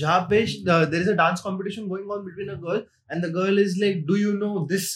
जहाँ 0.01 0.21
पे 0.31 0.41
uh, 0.47 0.85
there 0.87 1.03
is 1.03 1.09
a 1.09 1.17
dance 1.17 1.43
competition 1.47 1.89
going 1.89 2.11
on 2.17 2.25
between 2.25 2.51
a 2.51 2.57
girl 2.65 2.81
and 3.11 3.25
the 3.25 3.31
girl 3.31 3.59
is 3.59 3.77
like, 3.83 3.99
"Do 4.09 4.19
you 4.19 4.33
know 4.35 4.53
this?" 4.67 4.89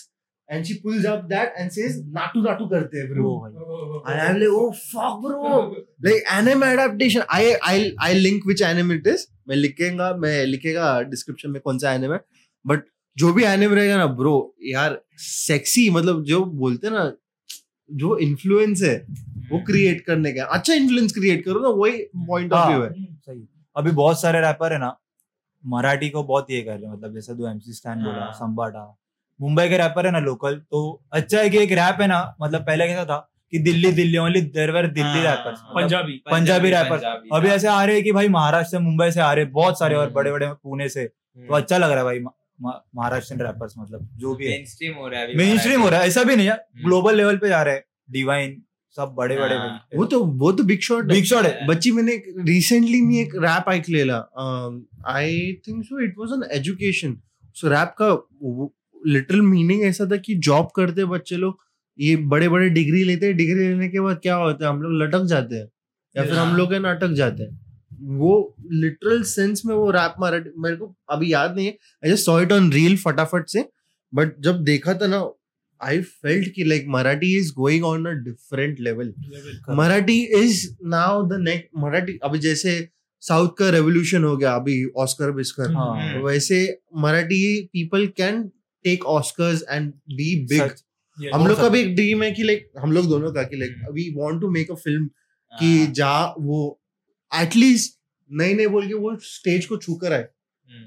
And 0.49 0.67
she 0.67 0.79
pulls 0.81 1.05
up 1.05 1.29
that 1.31 1.57
and 1.59 1.73
says, 1.73 1.95
"Natu 2.17 2.43
natu 2.43 2.67
karte 2.73 2.93
hai, 2.99 3.07
bro." 3.13 3.31
भाई 3.45 4.13
And 4.13 4.21
I'm 4.25 4.37
like, 4.43 4.53
"Oh 4.59 4.73
fuck, 4.73 5.21
bro!" 5.23 5.55
Like 6.09 6.29
anime 6.35 6.67
adaptation. 6.67 7.25
I 7.39 7.57
I 7.71 7.77
I 8.09 8.13
link 8.19 8.45
which 8.45 8.63
anime 8.63 8.93
it 8.99 9.09
is. 9.15 9.27
मैं 9.49 9.57
लिखेगा 9.57 10.13
मैं 10.21 10.35
लिखेगा 10.47 11.01
description 11.11 11.51
में 11.51 11.61
कौन 11.63 11.79
सा 11.79 11.93
एनिम 11.95 12.13
है 12.13 12.21
but 12.65 12.85
जो 13.17 13.33
भी 13.33 13.45
एनिम 13.45 13.75
रहेगा 13.75 13.97
ना 13.97 14.07
ब्रो 14.21 14.35
यार 14.71 15.01
सेक्सी 15.25 15.89
मतलब 15.91 16.23
जो 16.25 16.45
बोलते 16.63 16.87
हैं 16.87 16.95
ना 16.95 17.05
जो 17.91 18.17
इन्फ्लुएंस 18.19 18.83
है 18.83 18.95
वो 19.51 19.59
क्रिएट 19.67 20.05
करने 20.07 20.33
का 20.33 20.45
अच्छा 20.57 20.75
इन्फ्लुएंस 20.75 21.13
क्रिएट 21.15 21.45
करो 21.45 21.61
ना 21.61 21.69
वही 21.81 21.99
पॉइंट 22.29 22.53
ऑफ़ 22.53 22.69
व्यू 22.71 22.83
है 22.83 22.91
सही 22.93 23.47
अभी 23.77 23.91
बहुत 24.01 24.21
सारे 24.21 24.41
रैपर 24.41 24.73
है 24.73 24.79
ना 24.79 24.97
मराठी 25.65 26.11
को 26.11 26.23
बहुत 26.23 26.51
ये 26.51 26.63
कर 26.63 26.79
रहे 26.79 26.87
हैं 26.87 26.93
मतलब 26.93 27.15
जैसे 27.15 27.35
तू 27.35 27.47
एमसी 27.49 27.73
स्टैंड 27.73 28.03
बोला 28.05 28.25
हाँ। 28.25 28.33
संबाटा 28.33 28.85
मुंबई 29.41 29.69
के 29.69 29.77
रैपर 29.77 30.07
है 30.07 30.13
ना 30.13 30.19
लोकल 30.21 30.57
तो 30.71 30.81
अच्छा 31.13 31.39
है 31.39 31.51
कि 31.51 31.59
एक 31.59 31.73
रैप 31.73 32.01
है 32.01 32.07
ना 32.07 32.21
मतलब 32.41 32.63
पहले 32.63 32.87
कैसा 32.87 33.05
था 33.05 33.19
कि 33.53 33.59
Delhi 33.59 33.91
Delhi 33.93 34.19
only 34.19 34.41
there 34.41 34.71
were 34.71 34.87
Delhi 34.89 35.19
हाँ, 35.19 35.25
रैपर्स 35.27 35.61
पंजाबी 35.75 36.13
पंजाबी 36.31 36.71
rappers. 36.71 36.91
पंजाबी, 36.91 37.29
अभी 37.33 37.49
हाँ। 37.49 37.57
ऐसे 37.57 37.69
आ 37.69 37.85
रहे 37.85 37.95
हैं 37.95 38.05
कि 38.05 38.13
भाई 38.13 38.29
महाराष्ट्र 38.29 38.71
से 38.71 38.79
मुंबई 38.79 39.11
से 39.11 39.21
आ 39.21 39.33
रहे 39.33 39.45
बहुत 39.53 39.79
सारे 39.79 39.95
और 39.95 40.05
हम्म। 40.05 40.15
बड़े 40.15 40.33
बड़े 40.33 40.47
पुणे 40.55 40.89
से 40.89 41.05
तो 41.05 41.55
अच्छा 41.55 41.79
लग 41.79 41.91
रहा 41.91 41.99
है 41.99 42.05
भाई 42.05 42.21
महाराष्ट्र 42.61 43.37
रैपर्स 43.37 43.75
मतलब 43.79 44.09
जो 44.19 44.35
भी 44.35 44.47
है 44.47 44.51
मेन 44.51 44.65
स्ट्रीम 44.67 44.95
हो 44.95 45.09
रहा 45.09 45.21
है 45.21 45.37
मेन 45.37 45.59
स्ट्रीम 45.59 45.83
हो 45.83 45.89
रहा 45.89 46.01
है 46.01 46.07
ऐसा 46.07 46.23
भी 46.25 46.37
नहीं 46.37 46.47
है 46.47 46.53
हम्म। 46.53 46.85
ग्लोबल 46.85 47.17
लेवल 47.17 47.37
पे 47.37 47.49
जा 47.49 47.63
रहे 47.63 47.75
हैं 47.75 47.85
डिवाइन 48.11 48.63
सब 48.97 49.15
बड़े 49.15 49.37
बड़े 49.37 49.55
हाँ। 49.57 49.89
वो 49.97 50.05
तो 50.05 50.25
वो 50.37 50.53
तो 50.53 50.63
बिग 50.65 50.81
शॉट 50.81 51.05
बिग 51.05 51.25
शॉट 51.25 51.45
है 51.45 51.67
बच्ची 51.67 51.91
मैंने 51.93 52.17
रिसेंटली 52.47 53.01
मी 53.03 53.21
एक 53.21 53.35
rap 53.43 53.69
ऐकलेला 53.71 54.17
I 55.13 55.31
think 55.69 55.85
so 55.85 56.01
it 56.05 56.15
was 56.19 56.33
an 56.33 56.49
education 56.53 57.17
so 57.57 57.69
rap 57.69 57.95
का 58.01 58.09
लिटरल 59.07 59.41
मीनिंग 59.41 59.83
ऐसा 59.83 60.07
था 60.07 60.17
कि 60.17 60.35
जॉब 60.35 60.69
करते 60.77 61.05
बच्चे 61.05 61.37
लोग 61.37 61.59
ये 61.99 62.17
बड़े 62.17 62.49
बड़े 62.49 62.69
डिग्री 62.71 63.05
लेते 63.05 63.27
हैं 63.27 63.37
डिग्री 63.37 63.69
लेने 63.69 63.89
के 63.89 64.01
बाद 64.01 64.19
क्या 64.23 64.35
होता 64.35 64.65
है 64.65 64.71
हम 64.71 64.83
लोग 64.83 65.03
लटक 65.03 65.25
जाते 65.25 65.57
हैं 65.57 65.69
या 66.17 66.25
फिर 66.25 66.35
हम। 66.35 66.57
लोग 66.57 66.73
अटक 66.73 67.13
जाते 67.13 67.43
हैं 67.43 67.67
वो 68.19 68.57
लिटरल 68.73 69.23
सेंस 69.23 69.63
में 69.67 69.75
वो 69.75 69.91
रैप 69.91 70.15
मराठी 70.21 70.51
मेरे 70.59 70.77
को 70.77 70.95
अभी 71.11 71.33
याद 71.33 71.55
नहीं 71.57 71.67
है 71.67 71.73
I 72.05 72.11
just 72.11 72.25
saw 72.25 72.41
it 72.41 72.53
on 72.53 72.73
reel 72.73 72.97
फटाफट 72.97 73.47
से 73.49 73.69
बट 74.15 74.41
जब 74.41 74.63
देखा 74.65 74.95
था 74.95 75.07
ना 75.07 75.31
आई 75.81 76.01
फेल्ट 76.01 76.53
कि 76.55 76.65
like 76.65 76.85
Marathi 76.89 77.39
is 77.39 77.53
going 77.55 77.85
on 77.85 78.07
a 78.07 78.11
different 78.11 78.81
level 78.81 79.15
Marathi 79.71 80.21
is 80.23 80.69
now 80.85 81.27
the 81.27 81.41
next 81.41 81.69
Marathi 81.79 82.19
अभी 82.25 82.39
जैसे 82.39 82.89
साउथ 83.21 83.49
का 83.49 83.71
रेवोल्यूशन 83.71 84.25
हो 84.25 84.37
गया 84.37 84.55
अभी 84.55 84.85
ऑस्कर 84.97 85.31
बिस्कर 85.31 85.73
हाँ। 85.73 86.23
वैसे 86.23 86.79
Marathi 86.97 87.61
people 87.73 88.07
can 88.07 88.51
take 88.87 89.05
Oscars 89.13 89.65
and 89.71 89.93
be 90.17 90.35
big 90.51 91.31
हम 91.35 91.47
लोग 91.47 91.61
का 91.61 91.69
भी 91.69 91.81
एक 91.81 91.95
ड्रीम 91.95 92.23
है 92.23 92.31
कि 92.33 92.43
लाइक 92.43 92.71
हम 92.79 92.93
लोग 92.93 93.09
दोनों 93.09 93.33
का 93.33 93.43
कि 93.43 93.57
like 93.57 93.77
we 93.93 94.11
want 94.17 94.41
to 94.41 94.51
make 94.51 94.71
a 94.71 94.75
film 94.75 95.07
कि 95.53 95.87
जहाँ 96.01 96.35
वो 96.41 96.59
एटलीस्ट 97.33 97.95
नहीं 98.31 98.55
नहीं 98.55 98.67
बोल 98.67 98.87
के 98.89 98.95
वो 98.95 99.17
स्टेज 99.23 99.67
को 99.67 99.77
छू 99.77 99.95
कर 99.95 100.13
आए। 100.13 100.21
हम्म। 100.21 100.85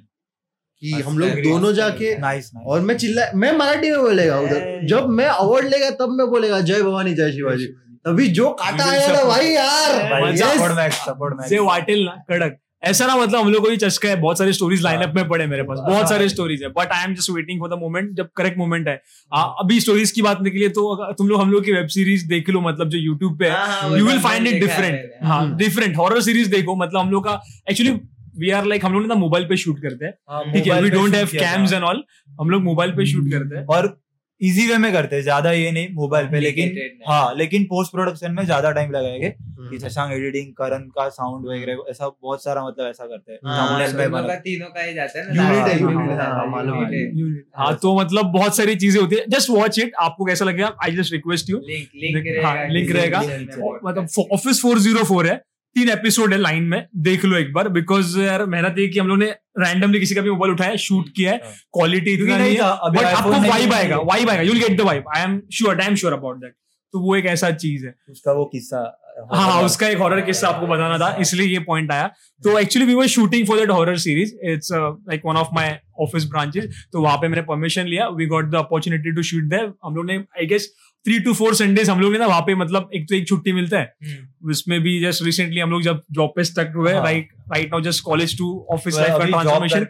कि 0.82 0.92
हम 1.02 1.18
लोग 1.20 1.30
दोनों 1.44 1.74
जाके 1.74 2.18
नाइस 2.18 2.52
और 2.66 2.82
मैं 2.82 2.98
चिल्ला 2.98 3.26
मैं 3.36 3.52
मराठी 3.58 3.92
में 3.92 4.00
बोलेगा 4.02 4.40
उधर। 4.40 4.86
जब 4.88 5.08
मैं 5.10 5.26
अवार्ड 5.26 5.68
लेगा 5.68 5.90
तब 6.02 6.10
मैं 6.10 6.28
बोलेगा 6.28 6.60
जय 6.62 6.82
भवानी 6.84 7.14
जय 7.14 7.32
शिवाजी। 7.32 7.66
तभी 8.06 8.28
जो 8.28 8.50
काटा 8.62 8.86
आया 8.90 9.08
ना 9.14 9.24
भाई 9.24 9.48
यार 9.48 9.92
सपोर्ट 10.38 10.74
मैच 10.74 10.94
सपोर्ट 10.94 11.36
मैच 11.38 11.50
से 11.50 11.60
वाटिल 11.60 12.06
ना 12.06 12.16
कड़क। 12.30 12.58
ऐसा 12.84 13.06
ना 13.08 13.16
मतलब 13.16 13.40
हम 13.40 13.52
लोग 13.52 13.64
को 13.64 13.70
भी 13.70 13.78
चस्का 13.78 14.10
है 14.10 14.16
बहुत 14.22 14.38
सारी 14.38 14.54
स्टोरीज 14.54 14.82
लाइनअप 14.82 15.14
में 15.16 15.28
पड़े 15.30 15.46
मेरे 15.48 15.64
पास 15.64 15.80
बहुत 15.88 16.10
सारे 16.10 16.28
स्टोरीज 16.30 16.62
है 16.64 16.70
but 16.70 16.92
I 16.92 17.04
am 17.06 17.14
just 17.16 17.30
waiting 17.30 17.60
for 17.60 17.70
the 17.70 17.80
moment 17.80 18.12
जब 18.18 18.30
करेक्ट 18.38 18.58
मोमेंट 18.58 18.88
है। 18.88 19.02
आ, 19.32 19.42
अभी 19.42 19.80
स्टोरीज 19.80 20.12
की 20.12 20.22
बात 20.22 20.42
निकली 20.42 20.62
है 20.64 20.70
तो 20.70 21.14
तुम 21.14 21.28
लोग 21.28 21.42
हम 21.42 21.52
लोग 21.52 21.66
की 21.66 21.72
वेब 21.72 21.88
सीरीज़ 21.96 22.28
देख 22.28 22.50
लो 22.50 22.62
मतलब 22.62 22.90
जो 22.90 22.98
यूट्यूब 22.98 23.38
पे 23.40 23.46
है 23.46 23.52
हाँ, 23.52 23.68
हाँ, 23.82 23.98
you 23.98 24.06
will 24.06 24.20
find 24.20 24.48
it 24.48 24.60
different 24.62 25.12
हाँ 25.24 25.42
हम्म। 25.42 25.58
डिफरेंट 25.58 25.98
हॉरर 25.98 26.22
सीरीज़ 26.22 26.50
देखो 26.52 26.76
मतलब 26.76 27.00
हम 27.00 27.12
लोग 27.12 27.24
का 27.26 27.40
एक्चुअली 27.70 27.92
वी 28.40 28.50
आर 28.52 28.66
लाइक 28.66 28.86
हम 28.86 28.94
लोग 28.94 29.06
ना 29.08 29.16
मोबाइल 29.16 29.46
पे 29.46 29.58
शूट 29.58 29.82
करते 29.82 30.06
हैं 30.06 30.52
ठीक 30.54 30.68
है? 30.68 30.82
We 30.82 30.90
don't 30.90 31.16
have 31.16 31.28
cams 31.34 31.74
and 31.74 31.84
all 31.84 32.04
हम 32.40 32.50
लोग 32.50 32.62
मोबाइल 32.64 32.92
पे 32.92 33.06
शूट 33.06 33.32
करते 33.32 33.56
हैं। 33.58 33.66
और 33.68 33.88
इजी 34.42 34.68
वे 34.68 34.78
में 34.78 34.92
करते 34.94 35.16
हैं 35.16 35.24
ज़्यादा 35.24 35.52
ये 35.52 35.72
नहीं 35.72 35.88
मोबाइल 35.94 36.28
पे 36.28 36.40
लेकिन 36.40 37.02
हाँ 37.08 37.36
लेकिन 37.36 37.64
पोस्ट 37.64 37.92
प्रोडक्शन 37.92 38.32
में 38.32 38.46
ज़्यादा 38.46 38.72
टाइम 38.72 38.92
लगाएँगे। 38.92 39.28
हम्म। 39.28 39.70
कि 39.70 39.80
शशांक 39.80 40.12
एडिटिंग 40.14 40.54
करण 40.54 40.82
का 40.82 41.08
साउंड 41.10 41.46
वगैरह 41.46 41.84
ऐसा 41.90 42.08
बहुत 42.08 42.44
सारा 42.44 42.68
मतलब 42.68 42.88
ऐसा 42.88 43.06
करते 43.06 43.32
हैं। 43.32 43.40
हाँ, 43.46 44.38
तीनों 44.38 44.68
का 44.68 44.92
जाता 44.94 45.20
तो 47.74 48.00
मतलब 48.00 48.26
बहुत 48.26 48.58
सारी 48.58 48.76
चीज़ें 48.76 49.02
होती 49.02 49.16
है। 49.16 49.26
जस्ट 49.30 49.50
वॉच 49.50 49.80
इट 49.80 49.92
आपको 50.00 50.26
कैसा 50.26 50.46
लगेगा? 50.46 50.76
I 50.84 50.92
just 50.92 51.14
request 51.14 51.50
you 51.50 51.58
link 51.58 52.92
रहेगा। 52.92 53.20
मतलब 53.86 54.08
ऑफ़िस 54.34 54.62
फोर 54.62 54.80
ज़ीरो 54.80 55.04
फोर 55.04 55.28
है। 55.28 55.42
तीन 55.76 55.90
एपिसोड 55.90 56.34
है 56.34 56.40
लाइन 56.40 56.64
में 56.64 56.86
देख 56.98 57.26
लो 57.26 57.38
एक 57.38 57.52
बार 57.54 57.68
बिकॉज़ 57.70 58.20
यार 58.20 58.46
मेहनत 58.46 58.76
ये 58.80 58.88
कि 58.88 59.00
हम 59.00 59.08
लोग 59.08 59.18
ने 59.18 59.30
रैंडमली 59.60 60.00
किसी 60.00 60.16
का 60.16 60.22
भी 60.22 60.30
मोबाइल 60.30 60.54
उठाया 60.54 60.76
शूट 60.76 61.10
किया 61.16 61.32
है 61.32 61.42
हाँ। 61.44 61.54
क्वालिटी 61.74 62.14
इतना 62.14 62.38
नहीं 62.38 62.56
है 62.56 62.92
बट 62.92 63.04
आपको 63.04 63.42
वाइब 63.50 63.74
आएगा 63.74 63.98
वाइब 64.04 64.30
आएगा 64.30 64.42
you'll 64.42 64.60
get 64.60 64.78
the 64.78 64.82
vibe 64.82 65.04
I 65.16 65.24
am 65.24 65.42
sure 65.54 65.82
I 65.82 65.88
am 65.88 65.96
sure 65.96 66.14
about 66.14 66.38
that 66.38 66.54
तो 66.94 67.00
वो 67.00 67.16
एक 67.16 67.26
ऐसा 67.26 67.50
चीज़ 67.52 67.86
है। 67.86 67.94
उसका 68.10 68.32
वो 68.32 68.46
किस्सा 68.46 68.80
हाँ 69.34 69.62
उसका 69.64 69.88
एक 69.88 69.98
हॉरर 69.98 70.22
किस्सा 70.22 70.48
आपको 70.48 70.68
बताना 70.68 70.98
था 70.98 71.16
इसलिए 71.22 71.48
ये 71.48 71.60
पॉइंट 71.60 71.92
आया। 71.92 72.08
तो 72.42 72.58
actually 72.60 72.86
we 72.88 72.94
were 72.94 73.08
shooting 73.08 73.48
for 73.48 73.58
that 73.58 73.72
horror 73.72 73.98
series 73.98 74.34
it's 74.52 74.70
like 74.74 75.22
one 75.26 75.36
of 75.36 75.48
my 75.54 75.80
office 76.02 76.26
branches 76.26 76.88
तो 76.94 77.02
वहाँ 77.02 77.18
पे 77.18 77.28
मैंने 77.28 77.42
परमिशन 77.44 77.88
लिया 77.88 78.08
we 78.08 78.26
got 78.26 78.50
the 78.52 78.56
opportunity 78.56 79.12
to 79.12 79.24
shoot 79.24 79.44
there 79.44 79.72
हम 79.86 79.96
लोग 79.96 80.06
ने 80.06 80.18
I 80.18 80.46
guess 80.46 80.72
three 81.06 81.20
two 81.20 81.34
four 81.34 81.54
Sundays 81.56 81.90
हम 81.90 82.00
लोग 82.00 82.16
ना 82.16 82.26
वहाँ 82.28 82.42
पे 82.48 82.56
मतलब 82.56 82.90
एक 82.96 83.08
तो 83.10 83.16
एक 83.16 83.28
छुट्टी 83.28 83.52
मिलता 83.54 83.80
है 83.80 83.94
हम्म। 84.06 84.50
उसमें 84.52 84.80
भी 84.82 85.00
जस्ट 85.02 85.24
रिसेंटली 85.26 85.60
हम 85.60 85.72
लोग 85.72 85.82
जब 85.82 86.02
जॉब 86.12 86.34
पे 86.36 86.44
स्टक 86.44 86.74
हुए। 86.76 86.94
Right 86.94 87.30
right 87.54 87.72
now 87.72 87.82
just 87.82 88.04
college 88.04 88.38
to 88.38 88.50
office 88.74 88.96
तो 88.96 89.02
लाइफ 89.02 89.14
का 89.14 89.26
ट्रांसफॉर्मेशन 89.26 89.86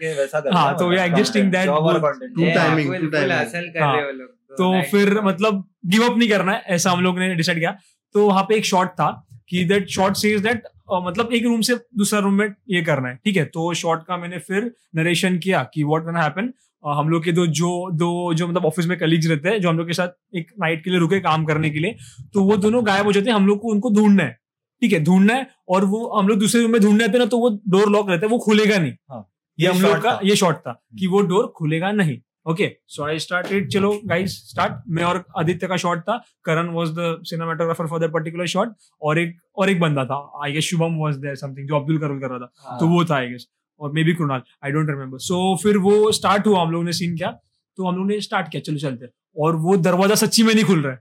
हाँ, 0.54 0.74
तो 0.78 0.92
we 0.92 0.98
are 0.98 1.10
मतलब 1.10 1.18
adjusting 1.18 1.44
content, 1.44 1.56
that 1.56 1.68
job 1.68 1.88
और 1.88 1.94
both- 1.94 2.06
content। 2.06 2.36
Two 2.38 2.46
Yeah, 2.46 2.60
timing, 2.60 2.88
full- 2.88 3.02
two 3.02 3.10
full 3.10 3.16
timing. 3.16 3.38
hustle 3.38 3.74
कर 3.74 3.82
हाँ। 3.84 3.94
रहे 3.94 4.02
हैं 4.02 4.12
वो 4.12 4.18
लोग 4.20 4.38
तो 4.58 4.82
फिर 4.92 5.20
मतलब 5.22 5.64
गिव 5.86 6.04
अप 6.04 6.18
नहीं 6.18 6.30
करना 6.30 6.52
है 6.52 6.64
ऐसा 6.76 6.92
हम 6.92 7.02
लोग 7.04 7.20
ने 7.20 7.34
डिसाइड 7.36 7.60
किया 7.60 7.72
तो 8.16 8.28
वहाँ 8.28 8.44
पे 8.44 8.56
एक 8.56 8.66
शॉट 8.66 8.88
था 9.00 9.10
कि 9.50 9.64
दैट 9.66 9.88
शॉट 9.90 10.16
सेज 10.16 10.42
दैट 10.42 10.64
मतलब 11.06 11.34
एक 11.34 11.44
रूम 11.44 11.62
से 11.62 11.76
दूसरा 11.98 12.20
रूम 12.20 12.34
में 12.34 12.48
ये 12.70 12.82
करना 12.82 13.10
है 13.10 13.20
ठीक 13.26 13.38
है 13.38 13.44
तो 13.58 13.74
शॉट 13.82 14.04
का 14.08 14.18
मैंने 14.18 14.40
फिर 14.48 14.72
नरेशन 14.96 15.38
किया 15.38 15.64
कि 15.74 15.84
व्हाट 15.84 16.04
गोना 16.04 16.22
हैपन 16.24 16.52
हम 16.84 17.10
लोग 17.10 17.24
के 17.24 17.32
दो 17.32 17.46
जो 17.48 17.70
दो 17.94 18.34
जो 18.34 18.48
मतलब 18.48 18.66
ऑफ़िस 18.66 18.86
में 18.88 18.98
कलीग्स 19.00 19.28
रहते 19.28 19.50
हैं 19.50 19.62
जो 19.62 19.70
हम 19.70 19.78
लोग 19.78 19.88
के 19.88 19.94
साथ 19.94 20.38
एक 20.38 20.52
नाइट 20.60 20.84
के 20.84 20.90
लिए 20.90 21.00
रुके 21.00 21.20
काम 21.22 21.46
करने 21.46 21.70
के 21.70 21.80
लिए 21.80 21.96
तो 22.34 22.44
वो 22.44 22.58
दोनों 22.58 22.86
गायब 22.86 23.06
हो 23.06 23.12
जाते 23.12 23.30
हैं। 23.30 23.36
हम 23.36 23.48
लोग 23.48 23.60
को 23.62 23.72
उनको 23.72 23.90
ढूंढना 23.96 24.24
है। 24.24 24.38
ठीक 24.82 24.94
है 24.94 25.04
ढूंढना 25.04 25.34
है 25.34 25.48
और 25.70 25.86
वो 25.86 26.08
हम 26.10 26.28
लोग 26.28 26.40
दूसरे 26.40 26.62
रूम 26.62 26.72
में 26.72 26.82
ढूँढने 26.82 27.04
आते 27.04 27.12
हैं 27.12 27.20
ना 27.20 27.26
तो 27.26 27.38
वो 27.40 27.50
डोर 27.70 27.90
लॉक 27.92 28.10
रहता 28.10 28.26
है 28.26 28.32
वो 28.32 28.40
खुलेगा 28.40 28.78
नहीं। 28.78 29.24
ये 29.58 29.68
हम 29.68 29.82
लोग 29.82 30.02
का 30.04 30.20
ये 30.24 30.36
शॉर्ट 30.36 30.58
था 30.58 30.82
कि 31.00 31.08
वो 31.08 31.22
डोर 31.24 31.54
खुलेगा 31.58 31.92
नहीं। 31.94 32.18
ओके 32.50 32.70
सो 32.88 33.04
आई 33.04 33.20
स्टार्टेड 33.20 33.70
चलो 33.72 33.92
गाइस 34.06 34.38
स्टार्ट 34.50 34.74
मैं 34.90 35.04
और 35.04 35.24
आदित्य 35.38 35.68
का 35.68 35.78
शॉट 35.78 36.00
था। 36.02 36.18
Karan 36.46 36.70
was 36.74 36.90
the 36.90 37.16
cinematographer 37.24 37.88
for 37.88 38.00
that 38.00 38.12
particular 38.12 38.48
shot 38.48 38.74
और 39.02 39.20
एक 39.20 39.38
और 39.58 39.70
एक 39.70 39.80
बंदा 39.80 40.06
था। 40.06 40.20
I 40.44 40.52
guess 40.54 40.70
Shubham 40.70 40.98
was 41.00 41.16
there 41.18 41.36
something 41.38 41.68
जो 41.68 41.76
अब्दुल 41.76 41.98
करोल 42.00 42.20
कर 42.20 42.30
रहा 42.30 42.40
था। 42.40 42.78
तो 42.80 42.88
वो 42.88 43.04
था 43.06 43.16
आई 43.16 43.28
गेस 43.28 43.48
और 43.80 43.92
maybe 44.04 44.14
Krunal 44.14 44.42
I 44.66 44.72
don't 44.72 44.90
remember 44.90 45.20
so 45.22 45.56
फिर 45.64 45.78
वो 45.80 46.12
स्टार्ट 46.12 46.48
हुआ 46.48 46.62
हम 46.62 46.72
लोगों 46.72 46.86
ने 46.86 46.94
सीन 46.94 47.16
किया? 47.16 47.32
तो 47.78 47.88
हम 47.88 47.96
लोगों 47.96 48.08
ने 48.08 48.20
स्टार्ट 48.22 48.52
किया 48.52 48.62
चलो 48.62 48.78
चलते 48.80 49.08
और 49.38 49.56
वो 49.58 49.78
दरवाज़ा 49.80 50.16
सच्ची 50.16 50.44
में 50.44 50.54
नहीं 50.54 50.66
खुल 50.66 50.82
रहा 50.84 50.94
है। 50.94 51.00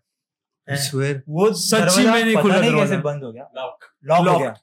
वो 1.28 1.52
सच्ची 1.54 2.06
में 2.06 2.24
नहीं 2.24 2.36
खुल 2.36 2.50
रहा 2.52 2.60
है 2.60 2.72
कैसे 2.72 2.96
बंद 3.02 3.24
हो 3.24 3.32
गया। 3.32 3.50
लॉक 3.56 3.84
हो 4.10 4.24
Lock. 4.24 4.40
गया। 4.40 4.54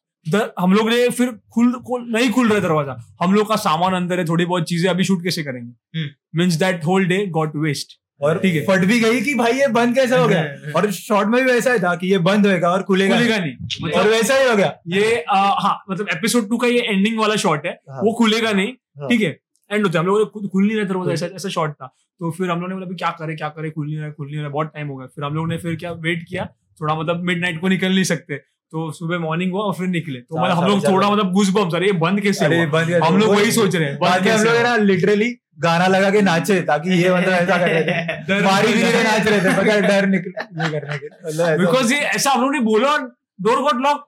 हम 0.59 0.73
लोग 0.73 0.89
ने 0.89 1.09
फिर 1.09 1.31
खुल, 1.53 1.71
खुल 1.79 2.05
नहीं 2.11 2.29
खुल 2.31 2.49
रहा 2.49 2.59
दरवाज़ा। 2.59 2.95
हम 3.21 3.33
लोग 3.33 3.47
का 3.49 3.55
सामान 3.55 3.93
अंदर 3.93 4.19
है 4.19 4.25
थोड़ी 4.25 4.45
बहुत 4.45 4.63
चीज़ें 4.63 4.89
अभी 4.89 5.03
शूट 5.03 5.23
कैसे 5.23 5.43
करेंगे। 5.43 6.05
Means 6.35 6.55
that 6.55 6.85
whole 6.85 7.05
day 7.07 7.25
got 7.31 7.55
waste 7.55 7.97
और 8.21 8.37
ठीक 8.39 8.55
है। 8.55 8.61
फट 8.65 8.85
भी 8.85 8.99
गई 8.99 9.21
कि 9.21 9.35
भाई 9.35 9.51
ये 9.51 9.67
बंद 9.67 9.95
कैसे 9.95 10.17
हो 10.17 10.27
गया? 10.27 10.71
और 10.75 10.91
शॉर्ट 10.91 11.29
में 11.29 11.45
भी 11.45 11.51
वैसा 11.51 11.73
ही 11.73 11.79
था 11.79 11.95
कि 11.95 12.11
ये 12.11 12.17
बंद 12.17 12.47
होएगा 12.47 12.69
और 12.69 12.83
खुलेगा 12.83 13.15
खुलेगा 13.15 13.37
नहीं। 13.37 13.51
नहीं 13.51 13.91
और 13.91 13.99
मतलब 13.99 14.11
वैसा 14.11 14.35
ही 14.35 14.49
हो 14.49 14.55
गया। 14.55 14.75
ये 14.87 15.21
आ, 15.29 15.37
हाँ 15.61 15.83
मतलब 15.91 16.07
एपिसोड 16.09 16.49
टू 16.49 16.57
का 16.57 16.67
ये 16.67 16.79
एंडिंग 16.79 17.19
वाला 17.19 17.35
शॉट 17.35 17.65
है 17.65 17.71
हाँ। 17.71 18.01
वो 18.01 18.13
खुलेगा 18.13 18.51
नहीं 18.51 18.73
हाँ। 18.99 19.09
ठीक 19.09 19.21
है? 19.21 19.39
एंड 19.71 19.85
होता 19.85 19.99
है 19.99 20.05
हम 20.05 20.11
लोग 20.11 20.31
ने 20.41 20.47
खुल 20.47 20.67
नहीं 20.67 20.77
रहा 20.77 20.85
दरवाज़ा 20.85 21.13
ऐसा 21.13 21.25
ऐसा 21.25 21.49
शॉट 21.49 21.71
था। 21.71 21.95
तो 22.19 22.31
फिर 22.31 22.49
हम 22.49 22.61
लोग 22.61 22.79
ने 22.79 22.85
"अभी 22.85 22.95
क्या 22.95 23.09
करे 23.09 23.35
क्या 23.35 23.49
करे? 23.49 23.69
खुल 23.69 23.85
नहीं 23.87 23.97
रहा 23.97 24.09
खुल 24.09 24.27
नहीं 24.27 24.39
रहा 24.39 24.49
बहुत 24.49 24.67
टाइम 24.67 24.87
हो 24.87 24.95
गया। 24.95 25.07
फिर 25.07 25.23
हम 25.23 25.33
लोग 25.33 25.49
ने 25.49 25.57
फिर 25.57 25.75
क्या 25.75 25.91
वेट 25.91 26.25
किया 26.29 26.45
थोड़ा 26.81 26.95
मतलब 26.95 27.23
मिड 27.23 27.41
नाइट 27.41 27.61
को 27.61 27.67
निकल 27.67 27.89
नहीं 27.89 28.03
सकते। 28.03 28.35
तो 28.71 28.91
सुबह 28.91 29.19
मॉर्निंग 29.19 29.51
हुआ 29.51 29.61
और 29.61 29.73
फिर 29.73 29.87
निकले। 29.87 30.19
तो 30.19 30.43
मतलब 30.43 30.57
हम 30.57 30.69
लोग 30.69 30.87
थोड़ा 30.87 31.09
मतलब 31.09 31.31
घुस 31.31 31.49
बम 31.49 31.69
अरे 31.69 31.85
ये 31.85 31.91
बंद 31.91 32.21
कैसे 32.21 32.45
हम 32.45 33.17
लोग 33.17 33.29
वही 33.29 33.51
सोच 33.51 33.75
रहे 33.75 33.89
हैं 33.89 33.97
हम 33.97 34.43
लोग 34.43 34.55
है 34.55 34.83
लिटरली 34.83 35.35
गाना 35.57 35.87
लगा 35.87 36.09
के 36.09 36.21
नाचे 36.21 36.61
ताकि 36.61 36.89
ये 37.03 37.13
मतलब 37.13 37.33
ऐसा 37.33 37.57
कर 37.57 37.69
रहे 37.69 37.83
थे 37.83 38.41
मारी 38.45 38.73
भी 38.73 38.83
नहीं 38.83 39.03
नाच 39.03 39.27
रहे 39.27 39.39
थे 39.39 39.55
बगैर 39.57 39.81
डर 39.81 40.05
निकल 40.05 40.31
ये 40.63 40.79
करने 40.79 40.97
के 40.97 41.07
मतलब 41.27 41.59
बिकॉज़ 41.59 41.93
ये 41.93 41.99
ऐसा 41.99 42.31
हम 42.31 42.41
लोग 42.41 42.51
ने 42.51 42.59
बोला 42.59 42.97
door 43.41 43.61
got 43.61 43.81
lock 43.81 44.07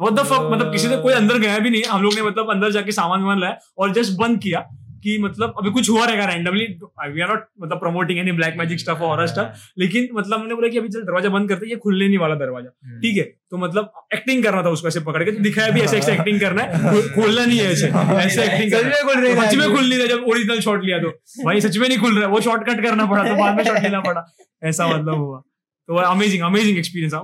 what 0.00 0.12
the 0.12 0.22
fuck 0.22 0.48
मतलब 0.52 0.72
किसी 0.72 0.88
ने 0.88 0.96
कोई 0.96 1.14
अंदर 1.14 1.38
गया 1.38 1.58
भी 1.58 1.70
नहीं 1.70 1.82
हम 1.84 2.02
लोग 2.02 2.14
ने 2.14 2.22
मतलब 2.22 2.50
अंदर 2.50 2.70
जाके 2.72 2.92
सामान 2.92 3.20
वामान 3.20 3.40
लाया 3.40 3.58
और 3.78 3.92
जस्ट 3.92 4.12
बंद 4.12 4.38
किया। 4.38 4.60
कि 5.02 5.16
मतलब 5.18 5.54
अभी 5.58 5.70
कुछ 5.70 5.90
हुआ 5.90 6.04
रहेगा 6.06 6.24
रैंडमली 6.26 6.64
वी 6.64 7.20
आर 7.20 7.28
नॉट 7.28 7.44
मतलब 7.62 7.78
promoting 7.78 8.18
any 8.18 8.32
black 8.32 8.56
magic 8.58 8.80
stuff 8.80 9.02
और 9.04 9.26
स्टफ़ 9.26 9.68
लेकिन 9.78 10.08
मतलब 10.14 10.40
हमने 10.40 10.54
बोला 10.54 10.68
कि 10.68 10.78
अभी 10.78 10.88
चल 10.88 11.02
दरवाज़ा 11.02 11.28
बंद 11.28 11.48
करते 11.48 11.70
ये 11.70 11.76
खुलने 11.84 12.08
नहीं 12.08 12.18
वाला 12.18 12.34
दरवाज़ा। 12.36 12.98
ठीक 13.02 13.16
है 13.16 13.22
तो 13.50 13.58
मतलब 13.58 13.92
एक्टिंग 14.14 14.42
करना 14.44 14.62
था 14.62 14.70
उसको 14.70 14.88
ऐसे 14.88 15.00
पकड़ 15.02 15.22
के 15.24 15.32
तो 15.32 15.42
दिखाया 15.42 15.70
भी 15.70 15.80
ऐसे 15.80 15.98
ऐसे 15.98 16.12
एक्टिंग 16.12 16.40
करना 16.40 16.62
है 16.62 17.02
खोलना 17.14 17.44
नहीं 17.44 17.58
है 17.58 17.70
ऐसे 17.72 17.86
ऐसे 18.18 18.42
एक्टिंग 18.48 18.72
करना 18.72 19.44
सच 19.44 19.54
में 19.54 19.68
खुल 19.68 19.88
नहीं 19.88 19.98
रहा 19.98 20.06
जब 20.06 20.24
ओरिजिनल 20.28 20.60
शॉट 20.60 20.84
लिया 20.84 20.98
तो। 20.98 21.10
भाई 21.44 21.60
सच 21.60 21.76
में 21.78 21.88
नहीं 21.88 21.98
खुल 21.98 22.18
रहा 22.18 22.28
वो 22.28 22.40
शॉर्ट 22.40 22.68
कट 22.68 22.82
करना 22.84 23.06
पड़ा 23.06 23.24
तो 23.24 23.34
बाद 23.36 23.56
में 23.56 23.64
शॉट 23.64 23.82
लेना 23.82 24.00
पड़ा। 24.00 24.24
ऐसा 24.64 24.86
मतलब 24.88 25.14
हुआ। 25.16 25.42
तो 25.88 25.94
amazing 25.98 26.42
amazing 26.44 26.78
experience 26.78 27.14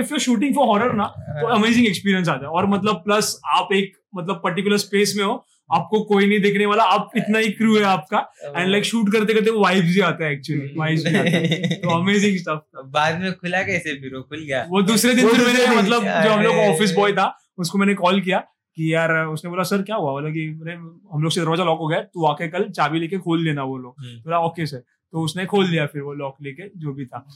if 0.00 0.12
you 0.12 0.18
shooting 0.18 0.54
for 0.54 0.66
horror 0.66 0.92
ना 0.94 1.04
तो 1.40 1.46
अमेजिंग 1.54 1.86
एक्सपीरियंस 1.86 2.28
आता 2.28 2.46
है 2.46 2.50
और 2.50 2.66
मतलब 2.66 3.02
प्लस 3.06 3.38
आप 3.54 3.72
एक 3.74 3.92
मतलब 4.16 4.40
पर्टिकुलर 4.44 4.76
स्पेस 4.78 5.14
में 5.16 5.24
हो 5.24 5.34
आपको 5.70 6.00
कोई 6.04 6.26
नहीं 6.28 6.40
देखने 6.40 6.66
वाला 6.66 6.82
आप 6.84 7.10
इतना 7.16 7.38
ही 7.38 7.50
क्रू 7.52 7.76
है 7.76 7.82
आपका। 7.84 8.18
एंड 8.56 8.68
लाइक 8.70 8.84
शूट 8.84 9.12
करते 9.12 9.34
करते 9.34 9.50
वो 9.50 9.60
वाइब्स 9.60 9.94
भी 9.94 10.00
आता 10.00 10.24
है 10.24 10.32
एक्चुअली 10.32 10.72
वाइब्स 10.76 11.04
भी 11.08 11.14
आता 11.16 11.30
है। 11.30 11.68
तो 11.76 11.98
अमेजिंग 12.00 12.36
स्टफ़ 12.38 12.82
बाद 12.88 13.20
में 13.20 13.32
खुला 13.32 13.62
कैसे 13.62 13.94
फिर 13.94 14.20
खुल 14.20 14.38
गया। 14.38 14.64
वो 14.70 14.82
दूसरे 14.82 15.14
दिन 15.14 15.28
फिर 15.28 15.46
मैंने 15.46 15.76
मतलब 15.76 16.02
जो 16.02 16.30
हम 16.30 16.42
लोग 16.42 16.56
ऑफ़िस 16.56 16.92
बॉय 16.92 17.12
था 17.12 17.38
उसको 17.58 17.78
मैंने 17.78 17.94
कॉल 17.94 18.20
किया 18.20 18.38
कि 18.76 18.94
यार 18.94 19.12
उसने 19.26 19.50
बोला 19.50 19.62
सर 19.62 19.82
क्या 19.82 19.96
हुआ? 19.96 20.12
बोला 20.12 20.30
कि 20.30 20.46
"अरे, 20.62 20.72
हम 21.12 21.22
लोग 21.22 21.32
से 21.32 21.40
दरवाज़ा 21.40 21.64
लॉक 21.64 21.78
हो 21.78 21.86
गया 21.88 22.00
तू 22.00 22.24
आके 22.26 22.48
कल 22.48 22.68
चाबी 22.70 22.98
लेके 23.00 23.18
खोल 23.18 23.44
लेना 23.44 23.62
वो 23.62 23.76
लोग। 23.78 23.94
हम्म। 23.98 24.18
बोला 24.18 24.38
ओके 24.40 24.66
सर 24.66 24.78
तो 25.12 25.20
उसने 25.24 25.46
खोल 25.46 25.70
दिया 25.70 25.86
फिर 25.86 26.02
वो 26.02 26.12
लॉक 26.14 26.36
लेके 26.42 26.68
जो 26.76 26.92
भी 26.92 27.06
था। 27.06 27.26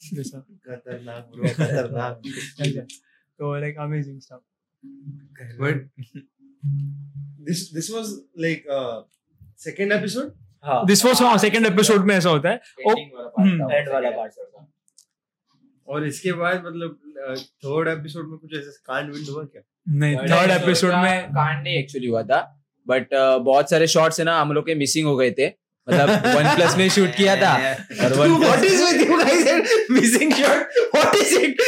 खतरनाक 0.00 1.32
खतरनाक। 1.46 2.22
तो 3.38 3.56
like 3.60 3.78
amazing 3.78 4.20
stuff 4.20 4.40
This 7.74 7.90
was 7.90 8.08
like 8.36 8.64
uh, 8.70 9.02
second 9.56 9.92
episode. 9.92 10.30
हाँ। 10.64 10.86
दिस 10.86 11.04
वाज 11.04 11.22
हाँ 11.22 11.38
सेकंड 11.38 11.66
एपिसोड 11.66 12.04
में 12.04 12.14
ऐसा 12.16 12.30
होता 12.30 12.48
है। 12.48 12.60
ओ, 12.86 12.90
हम्म। 13.38 13.70
एंड 13.72 13.88
वाला 13.88 14.10
पार्ट 14.10 14.32
और 15.88 16.06
इसके 16.06 16.32
बाद 16.32 16.62
मतलब 16.66 16.98
थर्ड 17.40 17.88
एपिसोड 17.88 18.28
में 18.28 18.38
कुछ 18.38 18.50
ऐसा 18.58 18.82
कांड 18.86 19.14
विंड 19.14 19.28
हुआ 19.28 19.44
क्या? 19.44 19.62
नहीं 19.88 20.16
थर्ड 20.16 20.50
एपिसोड 20.50 20.94
में 20.94 21.28
कांड 21.28 21.62
नहीं 21.62 21.76
एक्चुअली 21.76 22.06
हुआ 22.06 22.22
था 22.22 22.64
बट 22.88 23.08
बहुत 23.44 23.70
सारे 23.70 23.86
शॉट्स 23.86 24.18
है 24.18 24.24
ना 24.24 24.40
हम 24.40 24.52
लोग 24.52 24.66
के 24.66 24.74
मिसिंग 24.74 25.06
हो 25.06 25.16
गए 25.16 25.30
थे। 25.30 25.46
मतलब 25.88 26.08
वन 26.36 26.54
प्लस 26.56 26.76
में 26.76 26.88
शूट 26.88 27.08
किया 27.08 27.36
था। 27.36 27.72
और 28.04 28.12
one 28.14 28.28
what 28.28 28.64
is 28.64 28.80
with 28.82 29.08
you 29.08 29.22
guys? 29.22 29.70
missing 29.94 30.32
shot 30.32 30.66
what 30.94 31.14
is 31.16 31.32
it? 31.38 31.60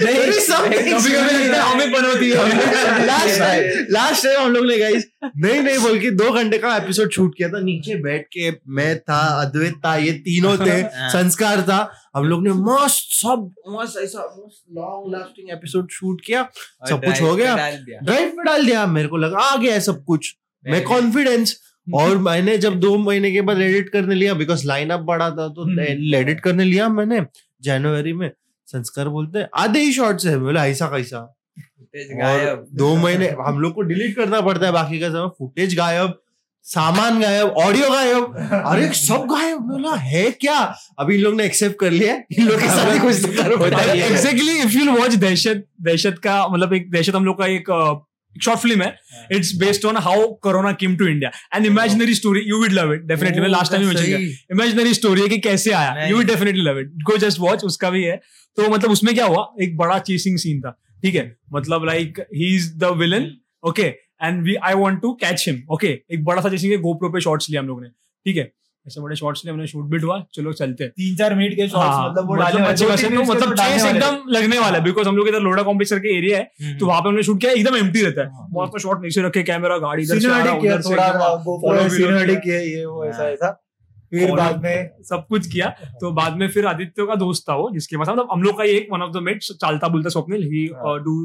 there 0.00 0.28
is 0.30 0.40
something 0.48 0.88
कभी 0.88 1.12
कभी 1.12 1.12
लगता 1.12 1.62
है 1.62 1.70
हमें 1.70 1.92
बनोती 1.92 2.30
है। 2.30 3.06
लास्ट 3.06 3.90
लास्ट 3.90 4.24
टाइम 4.24 4.40
हम 4.40 4.52
लोग 4.52 4.66
ने 4.66 4.78
गाइस 4.78 5.06
नहीं 5.24 5.60
नहीं 5.60 5.78
बोल 5.78 5.98
के 6.00 6.10
दो 6.10 6.30
घंटे 6.30 6.58
का 6.58 6.76
एपिसोड 6.76 7.10
शूट 7.10 7.34
किया 7.36 7.48
था। 7.48 7.60
नीचे 7.60 7.94
बैठ 8.02 8.26
के 8.36 8.50
मैं 8.68 8.98
था 9.00 9.18
अद्वैत 9.42 9.74
था 9.84 9.96
ये 9.96 10.12
तीनों 10.12 10.56
थे 10.66 10.70
हाँ। 10.96 11.10
संस्कार 11.10 11.62
था। 11.62 11.78
हम 12.16 12.24
लोग 12.24 12.42
ने 12.42 12.52
मस्त 12.52 13.14
सब 13.20 13.54
मस्त 13.68 13.98
ऐसा 13.98 14.18
मस्त 14.38 14.64
लॉन्ग 14.72 15.12
लास्टिंग 15.16 15.50
एपिसोड 15.50 15.90
शूट 15.90 16.20
किया। 16.26 16.48
सब 16.88 17.04
कुछ 17.04 17.22
हो 17.22 17.34
गया। 17.36 17.54
ड्राइव 17.56 18.28
पे 18.28 18.44
डाल 18.44 18.66
दिया। 18.66 18.86
मेरे 18.86 19.08
को 19.08 19.16
लगा 19.16 19.38
आ 19.38 19.56
गया 19.56 19.74
है 19.74 19.80
सब 19.80 20.04
कुछ। 20.04 20.34
मैं 20.64 20.84
कॉन्फिडेंस 20.84 21.56
और 21.94 22.18
मैंने 22.18 22.58
जब 22.58 22.74
दो 22.80 22.96
महीने 22.98 23.30
के 23.32 23.40
बाद 23.40 23.60
एडिट 23.60 23.88
करने 23.88 24.14
लिया 24.14 24.34
बिकॉज़ 24.34 24.66
लाइन 24.66 24.90
अप 24.90 25.00
बड़ा 25.00 25.30
था 25.30 25.48
तो 25.48 25.64
हम्म। 25.64 26.14
एडिट 26.14 26.40
करने 26.40 26.64
लिया 26.64 26.88
मैंने 26.88 27.20
जनवरी 27.62 28.12
में। 28.12 28.30
संस्कार 28.66 29.08
बोलते 29.08 29.44
आधे 29.56 29.80
ही 29.80 29.92
शॉर्ट्स 29.92 30.26
है। 30.26 30.38
बोला 30.38 30.66
ऐसा 30.66 30.86
कैसा? 30.86 31.18
और 32.24 32.66
दो 32.74 32.96
महीने 32.96 33.28
हम 33.40 33.60
लोग 33.60 33.74
को 33.74 33.82
डिलीट 33.82 34.16
करना 34.16 34.40
पड़ता 34.40 34.66
है 34.66 34.72
बाकी 34.72 34.98
का 34.98 35.08
समय 35.08 35.28
फुटेज 35.38 35.76
गायब 35.76 36.18
सामान 36.62 37.20
गायब 37.20 37.48
ऑडियो 37.48 37.90
गायब। 37.90 38.34
अरे 38.66 38.88
सब 38.88 39.26
गायब। 39.30 39.58
बोला 39.58 39.94
है 39.94 40.30
क्या? 40.30 40.74
अभी 40.98 41.14
इन 41.14 41.20
लोग 41.20 41.34
ने 41.34 41.44
एक्सेप्ट 41.44 41.78
कर 41.80 41.90
लिया 41.90 42.14
इन 42.14 42.46
लोग 42.46 42.60
के 42.60 42.66
साथ 42.66 43.00
कुछ 43.00 43.24
होता। 43.60 43.92
एग्जैक्टली 43.92 44.58
इफ़ 44.58 44.72
यू 44.72 44.92
वॉच 44.92 45.14
दहशत 45.14 45.64
दहशत 45.82 46.18
का 46.18 46.48
मतलब 46.48 46.74
एक 46.74 46.90
दहशत 46.90 47.14
हम 47.14 47.24
लोग 47.24 47.38
का 47.38 47.46
एक 47.46 47.70
शॉर्ट 48.36 48.60
फ़िल्म 48.60 48.82
है 48.82 48.96
it's 49.32 49.54
based 49.58 49.84
on 49.86 49.96
how 50.06 50.26
corona 50.42 50.72
came 50.80 50.96
to 50.96 51.06
India 51.06 51.30
and 51.54 51.66
imaginary 51.66 52.14
story 52.14 52.40
you 52.46 52.62
would 52.62 52.72
love 52.72 52.92
it 52.94 53.02
definitely 53.06 53.40
मैं 53.40 53.48
लास्ट 53.48 53.72
टाइम 53.72 53.86
मेंशन 53.86 54.04
किया 54.04 54.18
इमेजिनरी 54.52 54.94
स्टोरी 54.94 55.20
है 55.20 55.28
कि 55.28 55.38
कैसे 55.38 55.72
आया. 55.72 56.06
You 56.06 56.16
will 56.16 56.26
definitely 56.26 56.62
love 56.62 56.78
it 56.78 56.92
go 57.10 57.16
just 57.18 57.40
watch 57.40 57.64
उसका 57.64 57.90
भी 57.90 58.02
है. 58.04 58.16
तो 58.56 58.68
मतलब 58.68 58.90
उसमें 58.90 59.14
क्या 59.14 59.24
हुआ? 59.24 59.46
एक 59.62 59.76
बड़ा 59.76 59.98
चेसिंग 59.98 60.38
सीन 60.38 60.60
था. 60.60 60.70
ठीक 61.02 61.14
है? 61.14 61.36
मतलब 61.52 61.84
like 61.86 62.18
he 62.34 62.54
is 62.56 62.72
the 62.78 62.92
villain 62.98 63.30
okay 63.68 63.82
and 64.22 64.42
we 64.44 64.54
I 64.54 64.74
want 64.74 65.00
to 65.02 65.12
catch 65.20 65.44
him 65.48 65.62
okay 65.72 65.88
एक 66.12 66.24
बड़ा 66.24 66.42
सा 66.42 66.48
चेसिंग 66.48 66.72
है 66.72 66.78
गोप्रो 66.78 67.08
पे 67.08 67.20
शॉट्स 67.20 67.50
लिया 67.50 67.60
हम 67.60 67.68
लोग 67.68 67.82
ने. 67.82 67.88
ठीक 67.88 68.36
है? 68.36 68.50
ऐसे 68.86 69.00
बड़े 69.00 69.16
शॉट्स 69.16 69.44
ने 69.44 69.50
हमने 69.50 69.66
शूट 69.66 69.84
भी 69.86 69.98
हुआ 70.00 70.18
चलो 70.34 70.52
चलते 70.52 70.84
हैं। 70.84 70.90
तीन 70.92 71.16
चार 71.16 71.34
मिनट 71.34 71.54
के 71.56 71.68
शॉर्ट्स 71.68 71.88
हाँ, 71.88 72.08
मतलब 72.10 72.28
वो 72.28 72.34
मतलब 72.34 72.44
डालने 72.44 72.66
अच्छे 72.66 72.86
खासे 72.86 73.08
तो 73.08 73.22
मतलब 73.24 73.54
चेस 73.54 73.84
एकदम 73.84 74.18
लगने 74.28 74.58
वाला 74.58 74.78
है 74.78 74.84
बिकॉज़ 74.84 75.08
हम 75.08 75.16
लोग 75.16 75.28
इधर 75.28 75.40
लोडा 75.40 75.62
कॉम्प्लेक्स 75.62 75.92
करके 75.92 76.16
एरिया 76.16 76.38
है 76.38 76.50
हम्म। 76.62 76.78
तो 76.78 76.86
वहाँ 76.86 77.00
पे 77.00 77.08
हमने 77.08 77.22
शूट 77.22 77.40
किया 77.40 77.52
एकदम 77.52 77.76
एम्प्टी 77.76 78.02
रहता 78.02 78.20
है। 78.20 78.28
हाँ। 78.28 78.48
बहुत 78.52 78.72
तो 78.72 78.78
शॉट 78.78 79.02
नीचे 79.02 79.22
रखे 79.22 79.42
कैमरा 79.44 79.78
गाड़ी 79.78 80.02
इधर 80.02 80.18
से 80.18 80.28
आ 80.28 80.38
रहा 80.38 80.52
उधर 80.52 80.68
है, 80.68 81.88
सिनेमैटिक। 81.88 82.38
किया 82.40 82.60
ये 82.60 82.84
वो 82.86 83.04
ऐसा 83.04 83.22
हाँ। 83.22 83.30
ऐसा। 83.30 83.56
फिर 84.12 84.30
बाद 84.36 84.62
में 84.62 84.90
सब 85.04 85.24
कुछ 85.28 85.46
किया 85.52 85.66
तो 86.00 86.10
बाद 86.12 86.36
में 86.36 86.46
फिर 86.50 86.66
आदित्य 86.66 87.04
का 87.06 87.14
दोस्त 87.22 87.44
था 87.48 87.54
वो 87.54 87.68
जिसके 87.72 87.96
पास 87.96 88.08
मतलब 88.08 88.28
हम 88.32 88.42
लोग 88.42 88.56
का 88.58 88.64
एक 88.66 88.86
one 88.92 89.02
of 89.02 89.10
the 89.12 89.22
mate 89.22 89.42
Chalta 89.42 89.88
Bolta 89.88 90.08
Swapnil 90.10 90.42
ही 90.44 90.64
हाँ, 90.76 90.98
do 91.00 91.16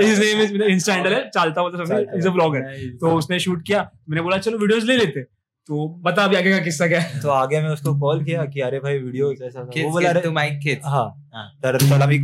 his 0.00 0.18
name 0.18 0.42
is 0.42 0.52
insta 0.64 0.92
handle 0.92 1.14
है 1.14 1.22
चालता 1.34 1.62
Bolta 1.62 1.84
Swapnil 1.84 2.18
is 2.18 2.28
a 2.28 2.32
blogger 2.32 2.60
तो 3.00 3.14
उसने 3.16 3.38
शूट 3.38 3.62
किया 3.66 3.80
मैंने 4.08 4.22
बोला 4.22 4.38
चलो 4.38 4.58
वीडियोस 4.58 4.84
ले 4.84 4.96
लेते 4.96 5.24
तो 5.68 5.88
बता 6.04 6.24
अभी 6.24 6.36
आगे 6.36 6.50
का 6.50 6.58
किस्सा 6.58 6.86
क्या 6.86 7.00
है? 7.00 7.20
तो 7.20 7.28
आगे 7.28 7.60
मैं 7.60 7.68
उसको 7.68 7.94
कॉल 8.00 8.24
किया 8.24 8.44
कि 8.44 8.60
अरे 8.60 8.78
भाई 8.78 8.98
वीडियो 8.98 9.32
ऐसा 9.32 9.46
ऐसा 9.46 9.60
वो 9.60 9.90
बोला 9.90 10.08
अरे 10.08 10.20
तू 10.20 10.30
खींच 10.64 10.80
हा। 10.84 11.00
हा. 11.34 11.48
तर 11.62 11.78
त्याला 11.86 12.06
मी. 12.06 12.18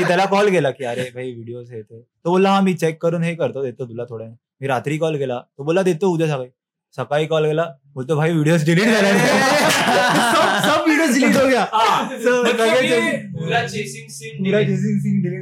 तर 0.00 0.06
त्याला 0.06 0.24
कॉल 0.24 0.50
केला 0.50 0.70
की 0.70 0.84
अरे 0.84 1.02
भाई 1.14 1.32
व्हिडिओज 1.32 1.72
हे 1.72 1.82
ते। 1.82 2.00
तो 2.24 2.30
बोलला 2.30 2.50
हा 2.50 2.60
मी 2.60 2.74
चेक 2.74 3.02
करून 3.02 3.22
हे 3.22 3.34
करतो 3.34 3.62
देतो 3.62 3.86
तुला 3.86 4.04
थोड्या. 4.04 4.28
मी 4.60 4.66
रात्री 4.66 4.98
कॉल 4.98 5.18
केला. 5.18 5.38
तो 5.58 5.64
बोला 5.64 5.82
देतो 5.82 6.08
उद्या 6.08 6.28
सकाळी. 6.28 6.48
सकाळी 6.96 7.26
कॉल 7.26 7.46
केला. 7.46 7.64
बोलतो 7.94 8.16
भाई 8.16 8.32
व्हिडिओज 8.32 8.64
डिलीट 8.64 8.84
झाले 8.84 9.18
सब 9.18 10.68
सब 10.68 10.84
वीडियो 10.88 11.06
डिलीट 11.12 11.36
हो 11.42 11.48
गया. 11.48 11.64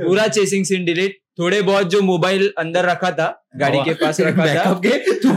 पूरा 0.06 0.26
चेसिंग 0.28 0.64
सीन 0.64 0.84
डिलीट 0.84 1.18
थोड़े 1.38 1.60
बहुत 1.62 1.86
जो 1.86 2.00
मोबाइल 2.02 2.52
अंदर 2.58 2.84
रखा 2.84 3.10
था 3.10 3.26
गाड़ी 3.56 3.78
के 3.84 3.94
पास 3.94 4.20
रखा 4.20 4.46
था। 4.46 4.72
के? 4.84 4.98
तू 5.14 5.32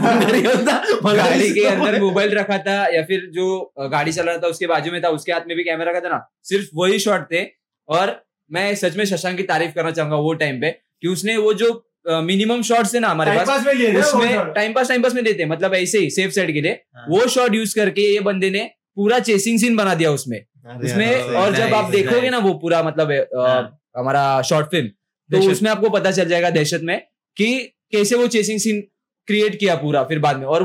गाड़ी 1.14 1.50
के 1.52 1.66
अंदर 1.66 2.00
मोबाइल 2.00 2.34
रखा 2.34 2.58
था 2.58 2.76
या 2.94 3.02
फिर 3.02 3.28
जो 3.34 3.48
गाड़ी 3.92 4.12
चला 4.12 4.32
रहा 4.32 4.40
था 4.40 4.46
उसके 4.46 4.66
बाजू 4.66 4.92
में 4.92 5.02
था 5.04 5.08
उसके 5.10 5.32
हाथ 5.32 5.48
में 5.48 5.56
भी 5.56 5.64
कैमरा 5.64 5.90
रखा 5.90 6.00
था 6.00 6.08
ना? 6.08 6.20
सिर्फ़ 6.44 6.68
वही 6.74 6.98
शॉट 6.98 7.26
थे। 7.32 7.44
और 7.88 8.16
मैं 8.50 8.74
सच 8.76 8.96
में 8.96 9.04
शशांक 9.04 9.36
की 9.36 9.42
तारीफ़ 9.44 9.72
करना 9.74 9.90
चाहूँगा 9.90 10.16
वो 10.18 10.32
टाइम 10.34 10.60
पे 10.60 10.70
कि 10.70 11.08
उसने 11.08 11.36
वो 11.36 11.52
जो 11.54 11.68
मिनिमम 12.06 12.62
शॉट्स 12.62 12.94
थे 12.94 13.00
ना 13.00 13.08
हमारे 13.08 13.36
पास 13.38 13.66
वो 13.66 13.98
उसमें 14.00 14.52
टाइम 14.54 14.72
पास 14.72 14.88
टाइम 14.88 15.02
पास 15.02 15.14
में 15.14 15.22
देते 15.24 15.46
मतलब 15.46 15.74
ऐसे 15.74 15.98
ही 15.98 16.10
सेफ़ 16.10 16.32
साइड 16.32 16.52
के 16.52 16.60
लिए। 16.60 16.72
हाँ। 16.96 17.04
वो 17.08 17.26
शॉट 17.28 17.54
यूज़ 17.54 17.74
करके 17.74 18.02
ये 18.12 18.20
बंदे 18.20 18.50
ने 18.50 18.64
पूरा 18.96 19.18
चेसिंग 19.20 19.58
सीन 19.58 19.76
बना 19.76 19.94
दिया 19.94 20.10
उसमें। 20.10 20.38
उसमें 20.84 21.22
और 21.22 21.54
जब 21.54 21.74
आप 21.74 21.90
देखोगे 21.90 22.30
ना 22.30 22.38
वो 22.38 22.52
पूरा 22.54 22.82
मतलब 22.82 23.12
हाँ। 23.36 23.60
हमारा 23.96 24.24
शॉर्ट 24.42 24.66
फ़िल्म 24.66 24.88
तो 25.30 25.50
उसमें 25.50 25.70
आपको 25.70 25.90
पता 25.90 26.10
चल 26.10 26.28
जाएगा 26.28 26.50
दहशत 26.50 26.80
में 26.84 26.98
कि 27.36 27.56
कैसे 27.92 28.16
वो 28.16 28.26
चेसिंग 28.28 28.60
सीन 28.60 28.80
क्रिएट 29.28 29.58
किया 29.60 29.74
पूरा 29.76 30.02
फिर 30.04 30.18
बाद 30.18 30.38
में। 30.38 30.46
और 30.46 30.64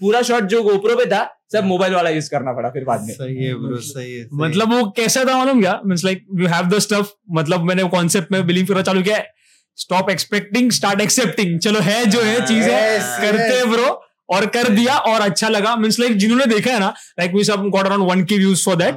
पूरा 0.00 0.20
शॉट 0.22 0.44
जो 0.44 0.62
गोप्रो 0.62 0.96
पे 0.96 1.04
था 1.06 1.22
सब 1.52 1.64
मोबाइल 1.64 1.94
वाला 1.94 2.10
यूज़ 2.10 2.30
करना 2.30 2.52
पड़ा 2.52 2.68
फिर 2.70 2.84
बाद 2.84 3.00
में। 3.00 3.12
सही 3.14 3.44
है 3.44 3.54
ब्रो 3.56 3.76
सही 3.78 4.12
है 4.12 4.22
सही 4.22 4.36
मतलब 4.36 4.72
वो 4.72 4.84
कैसा 4.96 5.24
था 5.24 5.36
मालूम 5.38 5.60
क्या? 5.60 5.80
Means 5.86 6.04
like 6.04 6.24
you 6.40 6.46
have 6.48 6.66
the 6.68 6.78
stuff 6.78 7.12
मतलब 7.32 7.64
मैंने 7.64 7.84
कॉन्सेप्ट 7.90 8.32
में 8.32 8.46
बिलीव 8.46 8.66
करना 8.66 8.82
चालू 8.82 9.02
किया 9.02 9.22
स्टॉप 9.78 10.10
एक्सपेक्टिंग 10.10 10.70
स्टार्ट 10.72 11.00
एक्सेप्टिंग 11.00 11.58
चलो 11.60 11.80
है 11.82 12.04
जो 12.06 12.20
है 12.22 12.40
चीज़ 12.46 12.64
है 12.64 12.98
करते 13.20 13.54
हैं 13.54 13.70
ब्रो 13.70 14.00
और 14.28 14.46
कर 14.46 14.68
दिया 14.70 14.96
और 14.98 15.20
अच्छा 15.20 15.48
लगा। 15.48 15.74
मीन्स 15.76 15.98
लाइक 16.00 16.16
जिन्होंने 16.16 16.46
देखा 16.46 16.72
है 16.72 16.78
ना 16.80 16.88
लाइक 17.18 17.34
वी 17.34 17.44
सब 17.44 17.68
got 17.70 17.86
around 17.86 18.10
one 18.10 18.24
K 18.24 18.38
views 18.38 18.64
for 18.64 18.76
that 18.76 18.94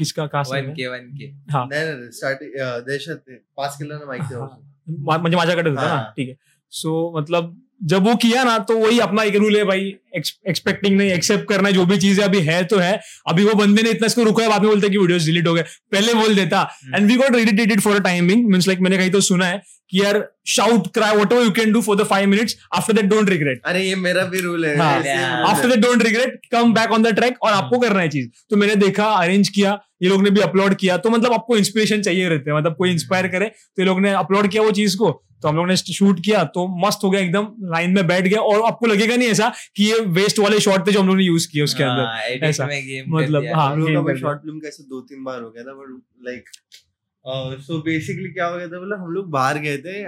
किसका 0.00 0.26
cast 0.26 0.52
one 0.52 0.72
K 0.74 0.86
one 0.86 1.06
K. 1.18 1.26
हाँ। 1.52 1.66
नाही 1.70 1.84
नाही 1.86 2.10
स्टार्टिंग 2.12 2.52
देशात 2.86 3.24
पाच 3.56 3.76
किलो 3.78 3.98
ना 3.98 4.04
माहिती 4.06 4.34
हाँ. 4.34 5.18
म्हणजे 5.18 5.36
माझ्याकडे 5.36 5.70
होता 5.70 5.82
ना 5.82 5.88
हाँ. 5.88 6.12
ठीक 6.16 6.28
आहे 6.28 6.36
सो 6.72 6.92
मतलब 7.18 7.56
जब 7.80 8.06
वो 8.06 8.14
किया 8.16 8.42
ना 8.44 8.56
तो 8.60 8.76
वही 8.78 8.98
अपना 9.00 9.22
एक 9.22 9.36
रूल 9.36 9.56
है 9.56 9.64
भाई 9.64 9.94
एक्सपेक्टिंग 10.16 10.96
नहीं 10.96 11.10
एक्सेप्ट 11.10 11.48
करना 11.48 11.68
है, 11.68 11.74
जो 11.74 11.84
भी 11.86 11.96
चीज़ 11.98 12.20
है 12.20 12.26
अभी 12.26 12.40
है 12.42 12.62
तो 12.64 12.78
है। 12.78 13.00
अभी 13.28 13.44
वो 13.44 13.54
बंदे 13.54 13.82
ने 13.82 13.90
इतना 13.90 14.06
इसको 14.06 14.22
रुका 14.22 14.42
है 14.42 14.48
बाद 14.48 14.62
में 14.62 14.68
बोलते 14.70 14.86
हैं 14.86 14.92
कि 14.92 14.98
वीडियोस 14.98 15.24
डिलीट 15.24 15.46
हो 15.46 15.54
गए। 15.54 15.62
पहले 15.92 16.14
बोल 16.14 16.34
देता। 16.34 16.68
And 16.94 17.06
we 17.06 17.16
got 17.16 17.36
irritated 17.36 17.80
for 17.80 17.96
a 17.96 18.00
timing 18.00 18.48
means 18.50 18.66
like 18.68 18.80
मैंने 18.80 18.98
कहीं 18.98 19.10
तो 19.10 19.20
सुना 19.20 19.46
है 19.46 19.62
कि 19.90 20.00
यार 20.00 20.24
shout 20.48 20.92
cry 20.94 21.16
what 21.16 21.32
you 21.32 21.50
can 21.52 21.72
do 21.72 21.80
for 21.82 21.96
the 21.96 22.04
five 22.06 22.28
minutes 22.28 22.56
after 22.76 22.92
that 22.92 23.04
don't 23.06 23.30
regret 23.30 23.62
अरे 23.64 23.82
ये 23.82 23.94
मेरा 23.98 24.24
भी 24.24 24.40
रूल 24.40 24.64
है। 24.64 24.76
After 24.76 25.68
that 25.68 25.78
don't 25.78 26.02
regret 26.02 26.40
come 26.52 26.74
back 26.74 26.92
on 26.92 27.02
the 27.02 27.14
track 27.14 27.42
और 27.42 27.52
आपको 27.52 27.78
करना 27.78 28.00
है 28.00 28.08
चीज़। 28.08 28.28
तो 28.50 28.56
मैंने 28.56 28.76
देखा 28.76 29.06
अरेंज 29.14 29.48
किया 29.48 29.78
ये 30.02 30.08
लोग 30.08 30.22
ने 30.24 30.30
भी 30.30 30.40
अपलोड 30.40 30.74
किया। 30.74 30.96
तो 30.96 31.10
मतलब 31.10 31.32
आपको 31.32 31.56
इंस्पिरेशन 31.56 32.02
चाहिए 32.02 32.28
रहते 32.28 32.50
हैं 32.50 32.58
मतलब 32.58 32.76
कोई 32.76 32.90
इंस्पायर 32.90 33.28
करे 33.28 33.46
तो 33.46 33.82
ये 33.82 33.86
लोग 33.86 34.00
ने 34.00 34.12
अपलोड 34.14 34.50
किया 34.50 34.62
वो 34.62 34.70
चीज़ 34.72 34.96
को। 34.96 35.10
तो 35.42 35.48
हम 35.48 35.56
लोग 35.56 35.66
ने 35.68 35.76
शूट 35.76 36.20
किया 36.20 36.42
तो 36.54 36.66
मस्त 36.80 37.04
हो 37.04 37.10
गया 37.10 37.20
एकदम 37.20 37.46
लाइन 37.72 37.90
में 37.90 38.06
बैठ 38.06 38.24
गया 38.24 38.40
और 38.42 38.62
आपको 38.66 38.86
लगेगा 38.86 39.16
नहीं 39.16 39.28
ऐसा 39.28 39.52
कि 39.76 39.84
ये 39.84 40.00
वेस्ट 40.12 40.38
वाले 40.38 40.60
शॉट 40.60 40.86
थे 40.86 40.92
जो 40.92 41.00
हम 41.00 41.08
लोग 41.08 41.16
ने 41.16 41.24
यूज़ 41.24 41.48
किए 41.48 41.62
उसके 41.62 41.82
अंदर 41.82 42.04
हाँ, 42.04 42.20
ऐसा. 42.50 42.64
मतलब, 42.64 43.46
हाँ. 43.54 44.04
का 44.04 44.16
शॉर्ट 44.16 44.42
फ़िल्म 44.42 44.58
कैसे 44.60 44.82
दो 44.84 45.00
तीन 45.02 45.24
बार 45.24 45.42
हो 45.42 45.50
गया 45.50 45.64
था 45.64 45.74
बट 45.74 46.00
लाइक 46.26 46.48
सो 47.24 47.80
बेसिकली 47.82 48.30
क्या 48.32 48.46
हो 48.46 48.56
गया 48.58 48.68
था 48.68 48.78
बोला 48.78 48.96
हम 48.96 49.10
लोग 49.10 49.30
बाहर 49.30 49.58
गए 49.58 49.78
थे 49.78 50.02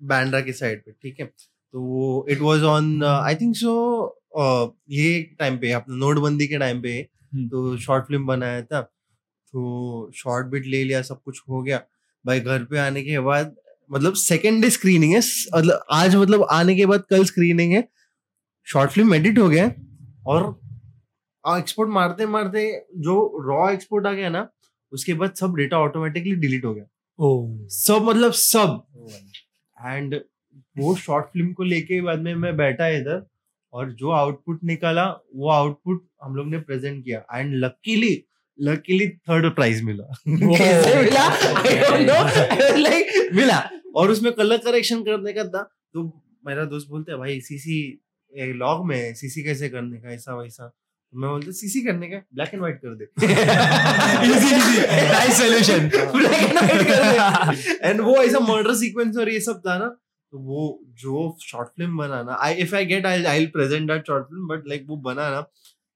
बैंड्रा 0.00 0.40
की 0.40 0.52
साइड 0.52 0.82
पे 0.84 0.92
ठीक 0.92 1.20
है 1.20 1.26
तो 1.26 1.80
वो 1.80 2.26
it 2.30 2.40
was 2.40 2.62
on 2.64 3.02
I 3.04 3.34
think 3.34 3.56
so 3.56 3.72
ये 4.90 5.22
टाइम 5.38 5.58
पे 5.58 5.72
अपना 5.72 5.96
नोटबंदी 5.96 6.46
के 6.48 6.58
टाइम 6.58 6.80
पे 6.82 6.92
हम्म. 7.34 7.48
तो 7.48 7.76
शॉर्ट 7.78 8.04
फ़िल्म 8.04 8.26
बनाया 8.26 8.62
था 8.62 8.80
तो 8.80 10.10
शॉर्ट 10.14 10.46
बिट 10.46 10.66
ले 10.66 10.82
लिया 10.84 11.02
सब 11.02 11.22
कुछ 11.22 11.40
हो 11.48 11.62
गया 11.62 11.82
भाई 12.24 12.40
घर 12.40 12.64
पे 12.64 12.78
आने 12.78 13.02
के 13.02 13.18
बाद 13.20 13.54
मतलब 13.92 14.14
सेकेंड 14.14 14.62
डे 14.62 14.70
स्क्रीनिंग 14.70 15.12
है 15.12 15.18
मतलब 15.56 15.84
आज 15.90 16.16
मतलब 16.16 16.46
आने 16.50 16.76
के 16.76 16.86
बाद 16.86 17.04
कल 17.10 17.24
स्क्रीनिंग 17.24 17.72
है। 17.72 17.88
शॉर्ट 18.66 18.90
फ़िल्म 18.90 19.14
एडिट 19.14 19.38
हो 19.38 19.48
गया 19.48 19.64
और 20.26 20.60
एक्सपोर्ट 21.58 21.90
मारते 21.90 22.26
मारते 22.26 22.86
जो 22.96 23.42
रॉ 23.46 23.70
एक्सपोर्ट 23.70 24.06
आ 24.06 24.12
गया 24.12 24.28
ना 24.28 24.48
उसके 24.92 25.14
बाद 25.14 25.34
सब 25.34 25.54
डेटा 25.54 25.78
ऑटोमेटिकली 25.78 26.34
डिलीट 26.34 26.64
हो 26.64 26.74
गया। 26.74 26.84
सब 27.68 28.02
मतलब 28.02 28.32
सब। 28.32 28.82
एंड 29.86 30.20
वो 30.78 30.94
शॉर्ट 30.94 31.26
फ़िल्म 31.26 31.52
को 31.52 31.62
लेके 31.62 32.00
बाद 32.00 32.20
में 32.20 32.34
मैं 32.34 32.56
बैठा 32.56 32.88
इधर 32.88 33.26
और 33.72 33.92
जो 33.92 34.10
आउटपुट 34.10 34.64
निकाला 34.64 35.04
वो 35.34 35.50
आउटपुट 35.50 36.06
हम 36.22 36.36
लोग 36.36 36.46
ने 36.46 36.58
प्रेजेंट 36.58 37.04
किया। 37.04 37.24
And 37.34 37.54
luckily 37.64 38.24
luckily 38.60 39.08
third 39.08 39.54
prize 39.54 39.82
मिला। 39.82 40.14
कैसे 40.28 41.02
मिला? 41.02 41.28
I 41.62 41.74
don't 41.82 42.06
know. 42.08 42.22
Like, 42.86 43.34
मिला। 43.34 43.70
और 43.94 44.10
उसमें 44.10 44.32
कलर 44.32 44.58
करेक्शन 44.64 45.02
करने 45.04 45.32
का 45.32 45.44
था 45.46 45.62
तो 45.94 46.04
मेरा 46.46 46.64
दोस्त 46.66 46.88
बोलते 46.88 47.12
हैं 47.12 47.18
भाई 47.20 47.40
सीसी 47.40 47.80
लॉग 48.56 48.86
में 48.86 49.14
सीसी 49.14 49.42
कैसे 49.42 49.68
करने 49.68 49.98
का 49.98 50.12
ऐसा 50.12 50.34
वैसा 50.34 50.66
तो 50.66 51.18
मैं 51.20 51.30
बोलता 51.30 51.52
सीसी 51.52 51.80
करने 51.82 52.08
का 52.08 52.18
ब्लैक 52.34 52.50
एंड 52.54 52.60
व्हाइट 52.60 52.80
कर 52.80 52.94
दे 52.94 53.06
Easy, 54.26 54.50
easy. 54.56 54.82
Nice 55.08 55.40
solution. 55.40 55.88
Black 56.12 56.42
and 56.42 56.58
white 56.58 56.86
कर 56.88 57.54
दे 57.54 57.88
एंड 57.88 58.00
वो 58.00 58.16
ऐसा 58.16 58.40
मर्डर 58.42 58.74
सीक्वेंस 58.76 59.16
और 59.16 59.28
ये 59.28 59.40
सब 59.40 59.60
था 59.66 59.78
ना 59.78 59.88
तो 60.32 60.38
वो 60.40 60.62
जो 60.98 61.36
short 61.42 61.68
film 61.68 61.96
banana 61.98 62.36
I 62.40 62.54
if 62.62 62.74
I 62.76 62.86
get 62.86 63.06
I 63.06 63.24
I 63.26 63.46
present 63.54 63.90
that 63.90 64.06
short 64.06 64.24
film 64.24 64.46
but 64.48 64.68
like 64.68 64.84
वो 64.88 64.96
बनाना 65.06 65.44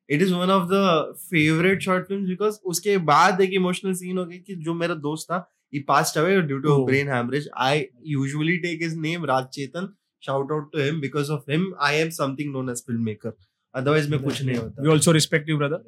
it 0.09 0.22
is 0.22 0.32
one 0.34 0.51
of 0.51 0.64
the 0.70 1.14
favourite 1.22 1.82
short 1.82 2.07
film 2.09 2.26
because 2.26 2.59
उसके 2.66 2.97
बाद 3.11 3.40
एक 3.40 3.53
इमोशनल 3.55 3.95
सीन 3.95 4.18
हो 4.18 4.24
गई 4.24 4.38
कि 4.38 4.55
जो 4.64 4.74
मेरा 4.74 4.95
दोस्त 5.05 5.26
था 5.30 5.38
he 5.76 5.80
passed 5.90 6.18
away 6.22 6.34
due 6.52 6.60
to 6.66 6.72
Oh. 6.76 6.80
brain 6.90 7.12
hemorrhage 7.14 7.48
i 7.70 7.72
usually 8.14 8.56
take 8.68 8.84
his 8.86 8.94
name 9.08 9.24
raj 9.32 9.48
chetan 9.58 9.88
shout 10.28 10.52
out 10.58 10.68
to 10.76 10.84
him 10.86 11.00
because 11.06 11.30
of 11.38 11.50
him 11.54 11.64
i 11.88 11.92
am 12.04 12.12
something 12.20 12.52
known 12.56 12.72
as 12.74 12.82
filmmaker 12.90 13.32
otherwise 13.74 14.06
मैं 14.10 14.18
कुछ 14.24 14.42
नहीं 14.42 14.56
We 14.56 14.62
होता 14.62 14.90
also 14.94 15.12
respect 15.14 15.48
you, 15.52 15.56
brother. 15.60 15.78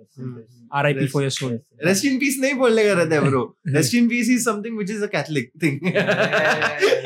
R.I.P. 0.80 1.06
for 1.12 1.20
your 1.24 1.34
soul. 1.34 1.52
Rest 1.88 2.04
in 2.04 2.18
peace 2.22 2.38
नहीं 2.44 2.54
बोलने 2.62 2.84
का 2.84 2.92
रहता 3.00 3.14
है 3.14 3.20
bro 3.28 3.42
rest 3.76 3.94
in 4.00 4.08
peace 4.08 4.30
is 4.36 4.44
something 4.44 4.76
which 4.78 4.90
is 4.96 5.02
a 5.04 5.06
Catholic 5.12 5.50
thing 5.62 5.78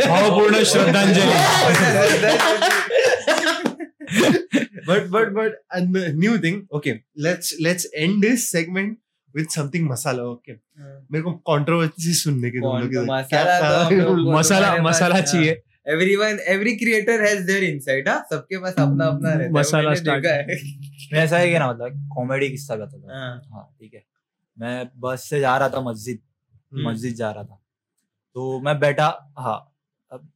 भावपूर्ण 0.07 0.63
श्रद्धांजलि. 0.73 2.41
but 4.87 5.11
but 5.11 5.33
but 5.35 5.53
and 5.79 5.95
the 5.95 6.13
new 6.13 6.39
thing 6.45 6.57
okay 6.79 6.95
let's 7.27 7.55
let's 7.67 7.87
end 8.07 8.23
this 8.27 8.49
segment 8.51 8.99
with 9.37 9.49
something 9.49 9.89
masala 9.91 10.21
okay. 10.21 10.57
मेरे 11.13 11.21
को 11.21 11.33
controversy 11.33 12.15
सुनने 12.15 12.51
की 12.51 12.59
तुम 12.59 12.79
लोग 12.79 12.95
तो 12.95 13.03
मसाला 13.03 13.89
क्या- 13.91 14.09
तो 14.09 14.15
को 14.15 14.33
मसाला 14.39 14.83
मसाला। 14.83 15.21
चाहिए। 15.21 15.63
Everyone 15.89 16.39
every 16.49 16.77
creator 16.77 17.25
has 17.25 17.47
their 17.47 17.65
insight 17.65 18.09
हाँ? 18.09 18.27
सबके 18.31 18.59
पास 18.59 18.73
अपना 18.73 19.07
अपना 19.07 19.29
रहता 19.31 19.45
है। 19.45 19.53
मसाला 19.53 19.95
देखा 19.95 20.35
है। 20.35 20.47
मैं 21.13 21.19
ऐसा 21.25 21.39
है 21.39 21.51
कि 21.51 21.59
ना 21.59 21.73
मतलब 21.73 22.11
कॉमेडी 22.17 22.51
किस्सा 22.51 22.77
बताता 22.77 22.99
था? 22.99 23.19
हाँ, 23.19 23.43
हाँ 23.53 23.77
ठीक 23.81 23.95
है। 23.95 24.05
मैं 24.59 24.91
बस 24.97 25.29
से 25.29 25.41
जा 25.41 25.57
रहा 25.59 25.69
था 25.69 25.81
मस्जिद। 25.81 26.19
हम्म। 26.75 26.91
मस्जिद 26.91 27.15
जा 27.15 27.31
रहा 27.31 27.45
था। 27.45 27.63
तो 28.35 28.61
मैं 28.61 28.81
बैठा 28.81 29.35
हाँ 29.39 29.73
अब 30.13 30.33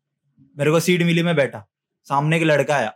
मेरे 0.59 0.71
को 0.71 0.81
सीट 0.81 1.03
मिली 1.03 1.23
मैं 1.23 1.37
बैठा। 1.37 1.67
सामने 2.05 2.37
एक 2.37 2.43
लड़का 2.43 2.77
आया। 2.77 2.95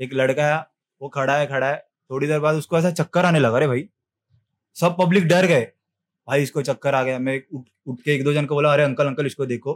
एक 0.00 0.10
लड़का 0.14 0.42
आया 0.42 0.66
वो 1.02 1.08
खड़ा 1.08 1.36
है 1.36 1.46
खड़ा 1.46 1.66
है। 1.70 1.86
थोड़ी 2.10 2.26
देर 2.26 2.40
बाद 2.40 2.56
उसको 2.56 2.78
ऐसा 2.78 2.90
चक्कर 2.90 3.24
आने 3.24 3.38
लगा 3.38 3.58
रे 3.58 3.66
भाई 3.66 3.88
सब 4.76 4.96
पब्लिक 4.98 5.24
डर 5.24 5.46
गए। 5.46 5.62
भाई 6.28 6.42
इसको 6.42 6.62
चक्कर 6.62 6.94
आ 6.94 7.02
गया। 7.02 7.18
मैं 7.18 7.40
उठ 7.54 7.64
उठ 7.86 8.00
के 8.00 8.14
एक 8.14 8.24
दो 8.24 8.32
जन 8.32 8.46
को 8.46 8.54
बोला 8.54 8.72
अरे 8.72 8.82
अंकल 8.82 9.06
अंकल 9.06 9.26
इसको 9.26 9.46
देखो। 9.46 9.72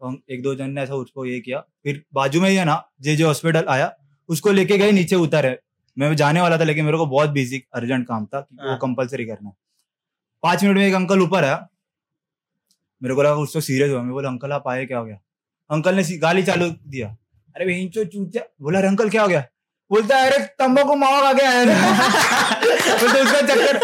तो 0.00 0.14
एक 0.30 0.42
दो 0.42 0.54
जन 0.54 0.70
ने 0.70 0.82
ऐसा 0.82 0.94
उसको 0.94 1.24
ये 1.26 1.40
किया। 1.40 1.58
फिर 1.84 2.02
बाजू 2.14 2.40
में 2.40 2.48
ही 2.50 2.56
है 2.56 2.64
ना 2.64 2.82
जे 3.00 3.16
जे 3.16 3.24
हॉस्पिटल 3.24 3.64
आया 3.68 3.92
उसको 4.28 4.52
लेके 4.52 4.78
गए 4.78 4.92
नीचे 4.92 5.16
उतारे 5.16 5.58
मैं 5.96 6.14
जाने 6.16 6.40
वाला 6.40 6.58
था 6.58 6.64
लेकिन 6.64 6.84
मेरे 6.84 6.98
को 6.98 7.06
बहुत 7.06 7.30
बिज़ी 7.30 7.62
अर्जेंट 7.74 8.06
काम 8.08 8.26
था 8.26 8.40
कि 8.40 8.56
वो। 8.56 8.76
कंपलसरी 8.76 9.24
करना 9.26 9.48
है। 9.48 9.54
पाँच 10.42 10.62
मिनट 10.64 10.76
में 10.76 10.86
एक 10.86 10.94
अंकल 10.94 11.20
ऊपर 11.20 11.44
आया। 11.44 11.66
मेरे 13.02 13.14
को 13.14 13.22
लगा 13.22 13.34
उसको 13.36 13.60
सीरियस 13.60 13.90
हुआ। 13.90 14.02
मैं 14.02 14.12
बोला 14.12 14.28
अंकल 14.28 14.52
आप 14.52 14.68
आए 14.68 14.84
क्या 14.86 14.98
हो 14.98 15.04
गया? 15.04 15.20
अंकल 15.70 15.94
ने 15.94 16.02
गाली 16.18 16.42
चालू 16.42 16.68
दिया। 16.68 17.08
अरे 17.56 17.64
वहीं 17.64 17.88
चो 17.90 18.04
चूचा 18.04 18.40
बोला 18.62 18.78
अरे 18.78 18.88
अंकल 18.88 19.10
क्या 19.10 19.22
हो 19.22 19.28
गया? 19.28 19.44
बोलता 19.90 20.16
है 20.16 20.30
अरे 20.30 20.38
तम्बाकू 20.58 20.94
मावा 20.94 21.20
खा 21.20 21.32
के 21.32 21.46
आया 21.46 21.64
बोलते 23.00 23.20
उसका 23.20 23.40
चक्कर 23.40 23.78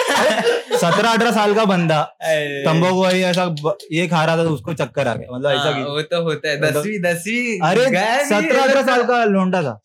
सत्रह 0.77 1.09
अठारह 1.09 1.31
साल 1.31 1.55
का 1.55 1.65
बंदा। 1.65 2.01
तम्बाकू 2.03 2.65
तंबाकू 2.65 3.03
वही 3.03 3.23
ऐसा 3.23 3.45
ये 3.93 4.07
खा 4.09 4.25
रहा 4.25 4.37
था 4.37 4.45
तो 4.45 4.51
उसको 4.51 4.75
चक्कर 4.75 5.09
आ 5.09 5.15
गया। 5.15 5.37
मतलब 5.37 5.51
ऐसा 5.51 5.71
की। 5.73 5.83
वो 5.83 6.03
तो 6.03 6.23
होता 6.23 6.49
है। 6.49 6.57
मतलब- 6.57 6.77
दसवीं 6.77 6.99
दसवीं 7.01 7.59
अरे 7.61 7.85
सत्रह 8.25 8.63
अठारह 8.63 8.83
साल 8.83 9.03
का 9.03 9.25
लोंडा 9.25 9.63
था। 9.63 9.81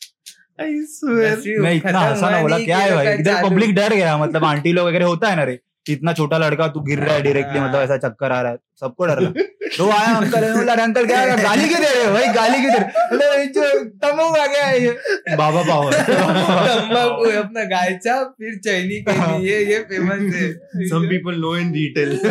मैं 0.62 1.74
इतना 1.74 2.00
हंसा 2.00 2.30
ना 2.30 2.42
बोला 2.42 2.58
क्या 2.60 2.78
है 2.78 2.96
भाई? 2.96 3.14
इधर 3.14 3.44
पब्लिक 3.44 3.76
डर 3.76 3.94
गया 3.94 4.18
मतलब 4.18 4.46
आंटी 4.46 4.72
लोग 4.74 4.88
वगैरह 4.88 5.06
होता 5.06 5.30
है 5.30 5.36
ना 5.36 5.44
रे। 5.44 5.60
कि 5.86 5.94
इतना 5.94 6.14
छोटा 6.14 6.38
लड़का 6.38 6.68
तू 6.68 6.80
गिर 6.80 7.00
रहा 7.00 7.14
है 7.16 7.22
डायरेक्टली 7.24 7.60
हाँ। 7.60 7.68
मतलब 7.68 7.82
ऐसा 7.82 7.98
चक्कर 7.98 8.32
आ 8.32 8.42
रहा 8.42 8.52
है 8.52 8.58
सबको 8.82 9.06
डर 9.06 9.20
लगा 9.20 9.44
तो 9.78 9.90
आया 9.92 10.16
अंकल 10.18 10.46
बोला 10.54 10.74
अंकल 10.84 11.06
क्या 11.08 11.20
है? 11.20 11.36
गाली 11.44 11.68
क्यों 11.70 11.82
दे 11.82 11.88
रहे 11.88 12.04
हो 12.06 12.12
भाई 12.14 12.28
गाली 12.34 12.58
क्यों 12.62 12.72
दे 12.72 12.78
रहे 12.78 12.86
हो?" 12.86 13.08
बोला, 13.12 13.26
"ये 13.34 13.46
जो 13.48 13.62
तंबाकू 14.04 14.36
आ 14.42 14.46
गया 14.46 14.70
ये 14.72 15.36
बाबा 15.38 15.62
पावर 15.64 15.94
तंबाकू 16.02 17.30
अपना 17.40 17.64
गायचा 17.74 18.16
फिर 18.24 18.58
चैनी 18.66 19.00
के 19.08 19.16
लिए 19.38 19.60
ये 19.72 19.80
फ़ेमस 19.92 20.36
है 20.36 20.50
Some 20.92 21.06
people 21.12 21.40
know 21.44 21.54
in 21.62 21.72
detail. 21.78 22.12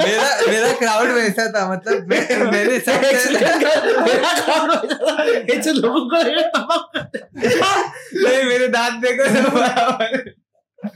मेरा 0.00 0.28
मेरा 0.48 0.72
क्राउड 0.78 1.10
वैसा 1.10 1.46
था 1.52 1.62
मतलब 1.72 2.06
मैं- 2.08 2.38
मैंने 2.52 2.78
सब 2.80 3.04
ये 5.50 5.72
लोगों 5.72 6.04
को 6.10 6.22
नहीं 8.22 8.44
मेरे 8.44 8.68
दांत 8.68 9.02
देखो। 9.04 10.30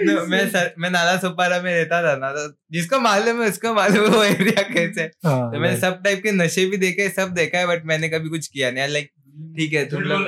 No, 0.00 0.26
मैं 0.28 0.48
सर, 0.50 0.72
मैं 0.78 0.90
नाला 0.90 1.16
सोपारा 1.16 1.60
में 1.62 1.72
रहता 1.74 2.02
था 2.02 2.14
ना 2.16 2.30
तो 2.32 2.46
जिसको 2.72 2.98
मालूम 3.00 3.42
है 3.42 3.48
उसको 3.48 3.72
मालूम 3.74 4.04
है 4.04 4.10
वो 4.10 4.22
एरिया 4.24 4.62
कैसे 4.64 5.02
हाँ, 5.26 5.50
तो 5.52 5.60
मैंने 5.60 5.76
सब 5.80 6.00
टाइप 6.04 6.22
के 6.22 6.32
नशे 6.34 6.64
भी 6.66 6.76
देखे 6.78 7.08
सब 7.10 7.34
देखा 7.34 7.58
है 7.58 7.66
बट 7.66 7.84
मैंने 7.86 8.08
कभी 8.08 8.28
कुछ 8.28 8.46
किया 8.48 8.70
नहीं 8.70 8.88
लाइक 8.88 9.10
ठीक 9.56 9.72
है 9.72 9.84
तुम 9.86 10.02
लोग 10.02 10.26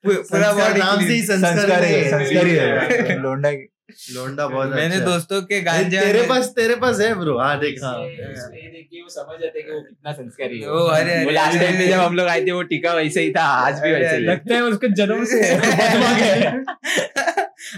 पूरा 0.00 0.20
संस्कार 0.22 0.52
बॉडी 0.54 0.80
नाम 0.80 1.00
से 1.00 1.12
ही 1.12 1.22
संस्कार 1.22 1.82
है। 1.84 2.02
संस्कारी 2.10 2.50
है 2.50 3.18
लोंडा 3.22 3.52
की- 3.52 3.68
लोंडा 4.14 4.46
बहुत 4.46 4.70
मैंने 4.70 4.98
दोस्तों 5.00 5.40
के 5.42 5.60
गांजे 5.60 6.00
तेरे 6.00 6.22
पास 6.26 6.52
तेरे 6.56 6.74
पास 6.76 7.00
है 7.00 7.14
ब्रो 7.14 7.38
हाँ 7.38 7.58
देख 7.60 7.78
हाँ 7.84 7.94
के 8.00 8.67
वो 9.08 9.12
समझ 9.12 9.42
जाते 9.42 9.62
कि 9.62 9.72
वो 9.72 9.80
कितना 9.80 10.12
संस्कारी 10.12 10.58
है। 10.58 10.66
अरे, 10.66 11.24
वो 11.24 11.30
लास्ट 11.30 11.58
टाइम। 11.58 11.88
जब 11.88 11.92
हम 11.92 12.14
लोग 12.14 12.28
आए 12.28 12.46
थे 12.46 12.50
वो 12.50 12.62
टिका 12.62 12.94
वैसे 12.94 13.22
ही 13.22 13.30
था 13.30 13.42
आज 13.42 13.80
भी 13.80 13.92
वैसे 13.92 14.16
ही। 14.16 14.22
लगता 14.22 14.54
है 14.54 14.62
उसके 14.62 14.88
जन्म 14.88 15.24
से 15.24 15.42
है। 15.42 16.64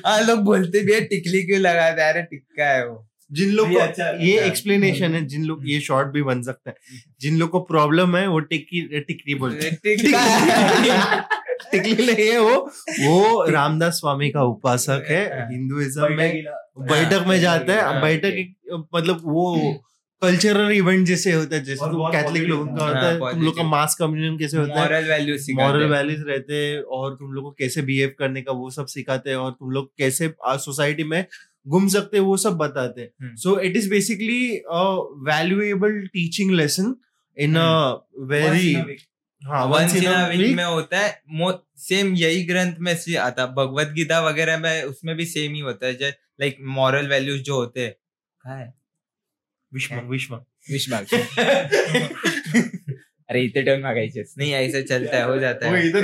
हाँ 0.06 0.22
लोग 0.22 0.40
बोलते 0.40 0.80
भी 0.80 0.92
है 0.92 1.00
टिकली 1.00 1.42
क्यों 1.42 1.60
लगाते 1.60 2.02
हैं? 2.02 2.12
अरे 2.12 2.22
टिक्का 2.22 2.64
है 2.64 2.88
वो। 2.88 3.08
जिन 3.32 3.50
लोग 3.50 3.72
को 3.72 3.78
अच्छा 3.78 4.18
ये 4.20 4.40
एक्सप्लेनेशन 4.40 5.14
है। 5.14 5.26
जिन 5.26 5.44
लोग 5.44 5.60
ये 5.64 5.80
शॉर्ट 5.80 6.08
भी 6.08 6.22
बन 6.22 6.42
सकता 6.42 6.70
है। 6.70 6.76
जिन 7.20 7.38
लोग 7.38 7.50
को 7.50 7.60
प्रॉब्लम 7.60 8.16
है 8.16 8.26
वो 8.26 8.38
टिक्की 8.38 9.00
टिकरी 9.00 9.34
बोलते 9.34 9.66
हैं। 9.66 9.74
टिकली। 9.74 10.12
नहीं 12.06 12.28
है 12.28 12.38
वो। 12.38 12.70
वो 13.00 13.50
रामदास 13.50 13.92
स्वामी 13.92 14.30
का 14.30 14.42
उपासक 14.42 15.04
है 15.08 15.52
हिंदुइज्म 15.52 16.12
में। 16.12 16.44
बैठक 16.78 17.24
में 17.26 17.40
जाता 17.40 17.72
है 17.72 17.80
हाँ, 17.80 18.02
बैठक 18.02 18.54
मतलब 18.94 19.20
वो 19.24 19.82
कल्चरल 20.22 20.72
इवेंट 20.72 21.06
जैसे 21.06 21.32
होता 21.32 21.56
है 21.56 21.64
जैसे 21.64 21.80
और 21.80 21.92
तुम 21.92 22.10
कैथलिक 22.12 22.42
लोगों 22.42 22.66
का 22.66 22.84
हाँ, 22.84 22.94
होता 22.94 23.06
है 23.06 23.32
तुम 23.32 23.42
लोग 23.42 23.56
का 23.56 23.62
मास 23.62 23.94
कम्युनियन 23.94 24.38
कैसे 24.38 24.56
होता 24.56 24.72
है? 24.72 24.78
मॉरल 24.80 25.04
वैल्यूज़ 25.04 25.52
मॉरल 25.52 25.84
वैल्यूज़ 25.84 26.22
रहते 26.22 26.54
हैं 26.54 26.82
और 26.82 27.14
तुम 27.14 27.32
लोग 27.32 27.44
को 27.44 27.50
कैसे 27.50 27.82
बिहेव 27.82 28.14
करने 28.18 28.42
का 28.42 28.52
वो 28.52 28.70
सब 28.70 28.86
सिखाते 28.86 29.30
हैं 29.30 29.36
और 29.36 29.50
तुम 29.52 29.70
लोग 29.70 29.90
कैसे 29.98 30.32
सोसाइटी 30.46 31.04
में 31.04 31.24
घूम 31.68 31.88
सकते 31.88 32.16
हैं 32.16 32.24
वो 32.24 32.36
सब 32.36 32.56
बताते 32.56 33.00
हैं। 33.00 33.34
So 33.36 33.58
it 33.60 33.76
is 33.76 33.90
basically 33.90 34.60
valuable 35.22 36.06
teaching 36.06 36.50
lesson 36.50 36.94
in 37.36 37.56
a 37.56 37.90
very 38.18 38.74
हाँ 39.42 39.64
वंस 39.66 39.94
इन 39.96 40.02
a 40.04 40.28
वीक 40.30 40.56
में 40.56 40.64
होता 40.64 40.98
है 40.98 41.22
सेम 41.78 42.14
यही 42.14 42.44
ग्रंथ 42.44 42.74
में 42.78 42.94
से 42.96 43.14
आता 43.16 43.46
भगवत 43.46 43.88
गीता 43.88 44.20
वगैरह 44.20 44.58
में 44.58 44.82
उसमें 44.82 45.16
भी 45.16 45.24
सेम 45.26 45.54
ही 45.54 45.60
होता 45.60 45.86
है 45.86 46.10
लाइक 46.40 46.56
मॉरल 46.60 47.08
वैल्यूज़ 47.08 47.42
जो 47.42 47.54
होते 47.54 47.80
हैं? 47.80 47.94
कहाँ 49.74 50.00
है 50.00 50.08
विश्व. 50.08 50.34
विश्व. 50.34 50.44
विश 50.70 50.90
माग 50.90 51.06
अरे 53.28 53.42
इथे 53.42 53.62
टर्न 53.62 53.80
मागायचेच 53.80 54.34
नहीं 54.38 54.52
ऐसे 54.52 54.82
चलता 54.82 55.16
है 55.16 55.24
हो 55.24 55.38
जाता 55.38 55.68
है 55.68 55.90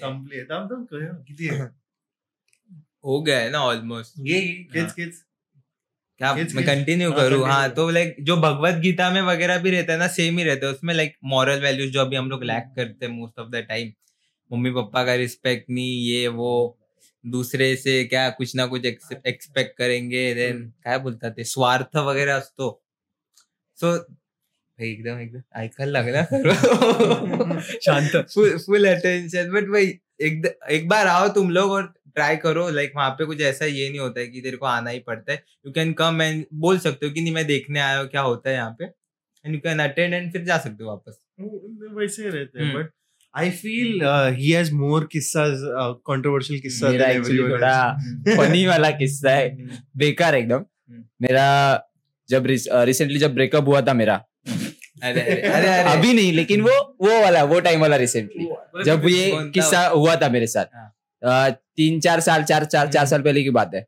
संपली 0.00 0.44
थांब, 0.44 0.70
थांब, 0.70 0.86
करूया. 0.86 1.24
किती 1.28 1.48
आहे? 1.48 1.60
हो 3.04 3.22
गया 3.22 3.38
है 3.38 3.50
ना 3.50 3.58
ऑलमोस्ट 3.58 4.20
घे, 4.20 4.64
खेच, 4.72 4.90
खेच. 4.90 5.14
क्या 6.18 6.34
मैं 6.34 6.66
कंटिन्यू 6.66 7.12
हाँ, 7.12 7.20
करूँ? 7.20 7.46
हाँ 7.46 7.70
तो 7.70 7.90
लाइक 7.90 8.16
जो 8.20 8.36
भगवत 8.36 8.74
गीता 8.74 9.10
में 9.10 9.22
वगैरह 9.22 9.58
भी 9.58 9.70
रहता 9.70 9.92
है 9.92 9.98
ना 9.98 10.08
सेम 10.08 10.38
ही 10.38 10.44
रहता 10.44 10.66
है। 10.66 10.72
उसमें 10.72 10.94
लाइक 10.94 11.16
मॉरल 11.24 11.60
वैल्यूज़ 11.60 11.90
जो 11.90 12.00
अभी 12.00 12.16
हम 12.16 12.30
लोग 12.30 12.44
लैक 12.44 12.72
करते 12.76 13.06
हैं 13.06 13.12
most 13.12 13.38
of 13.38 13.48
the 13.48 13.56
time 13.56 13.92
mummy 14.50 14.70
papa 14.72 15.04
का 15.04 15.14
रिस्पेक्ट 15.14 15.70
नहीं 15.70 15.96
ये 16.04 16.28
वो 16.28 16.52
दूसरे 17.24 17.74
से 17.76 18.04
क्या 18.04 18.28
कुछ 18.30 18.54
ना 18.56 18.66
कुछ 18.66 18.84
एक्सपेक्ट 18.84 19.76
करेंगे 19.78 20.22
देन 20.34 20.62
काय 20.84 20.98
बोलतात 20.98 21.36
ते 21.36 21.44
स्वार्थ 21.46 21.96
वगैरे 21.98 22.30
असतो 22.32 22.68
सो 23.78 23.94
एकदम 24.78 25.18
एकदम 25.20 25.40
ऐकायला 25.60 25.92
लागला 25.92 26.22
सर्व 26.24 27.60
शांत। 27.78 28.16
फुल 28.34 28.56
फुल 28.58 28.88
अटेंशन 28.88 29.50
बट 29.52 29.68
भाई 29.72 29.92
एक 30.20 30.46
एक 30.70 30.88
बार 30.88 31.06
आओ 31.06 31.28
तुम 31.34 31.50
लोग 31.50 31.70
और 31.70 31.92
ट्राई 32.14 32.36
करो 32.36 32.68
लाइक 32.70 32.92
वहाँ 32.96 33.10
पे 33.10 33.24
कुछ 33.26 33.40
ऐसा 33.40 33.64
ये 33.64 33.88
नहीं 33.88 34.00
होता 34.00 34.20
है 34.20 34.26
कि 34.26 34.40
तेरे 34.40 34.56
को 34.56 34.66
आना 34.66 34.90
ही 34.90 34.98
पड़ता 35.00 35.32
है। 35.32 35.42
यू 35.66 35.72
कैन 35.72 35.92
कम 35.92 36.22
एंड 36.22 36.44
बोल 36.62 36.78
सकते 36.78 37.06
हो 37.06 37.12
कि 37.12 37.20
नहीं 37.20 37.34
मैं 37.34 37.46
देखने 37.46 37.80
आया 37.80 37.98
हूँ 37.98 38.08
क्या 38.08 38.20
होता 38.20 38.50
है 38.50 38.54
यहाँ 38.56 38.74
पे? 38.78 38.84
And 38.84 39.54
you 39.54 39.60
can 39.60 39.78
attend 39.78 40.14
and 40.14 40.32
फिर 40.32 40.44
जा 40.44 40.58
सकते 40.58 40.84
हो 40.84 40.90
वापस। 40.90 41.18
वैसे 41.98 42.22
ही 42.22 42.28
रहते 42.28 42.58
हैं 42.58 42.88
हम्म. 43.34 43.44
But 43.44 43.44
I 43.44 43.50
feel 43.50 44.00
he 44.38 44.50
has 44.50 44.74
more 44.74 45.08
किस्साज 45.12 45.50
controversial 46.06 46.60
किस्सा 46.60 46.88
मेरा 46.88 47.06
than 47.06 47.16
everyone 47.16 47.50
थोड़ा. 47.50 47.92
फनी 48.36 48.66
वाला 48.72 48.90
किस्सा 48.90 49.30
है। 49.30 49.68
बेकार 49.96 50.34
एकदम। 50.34 50.56
हम्म। 50.56 51.04
मेरा 51.22 51.82
जब 52.30 52.46
रिसेंटली 52.46 53.18
जब 53.18 53.34
ब्रेकअप 53.34 53.64
हुआ 53.66 53.80
था 53.80 53.94
मेरा। 53.94 54.14
अरे 55.02 55.20
अरे 55.20 55.40
अरे 55.40 55.68
अरे। 55.68 55.98
अभी 55.98 56.12
नहीं 56.12 56.32
लेकिन 56.32 56.60
वो 56.60 56.96
वो 57.00 57.22
वाला 57.22 57.44
वो 57.44 57.60
टाइम 57.60 57.80
वाला 57.80 57.96
रिसेंटली 57.96 58.48
जब 58.84 59.08
ये 59.08 59.50
किस्सा 59.54 59.86
हुआ 59.86 60.16
था 60.16 60.28
मेरे 60.28 60.46
साथ। 60.46 60.64
हाँ। 60.74 61.50
तीन 61.50 62.00
चार 62.00 62.20
साल 62.20 62.42
चार 62.42 62.64
चार 62.64 62.88
चार 62.88 63.06
साल 63.06 63.22
पहले 63.22 63.42
की 63.42 63.50
बात 63.50 63.70
है। 63.74 63.86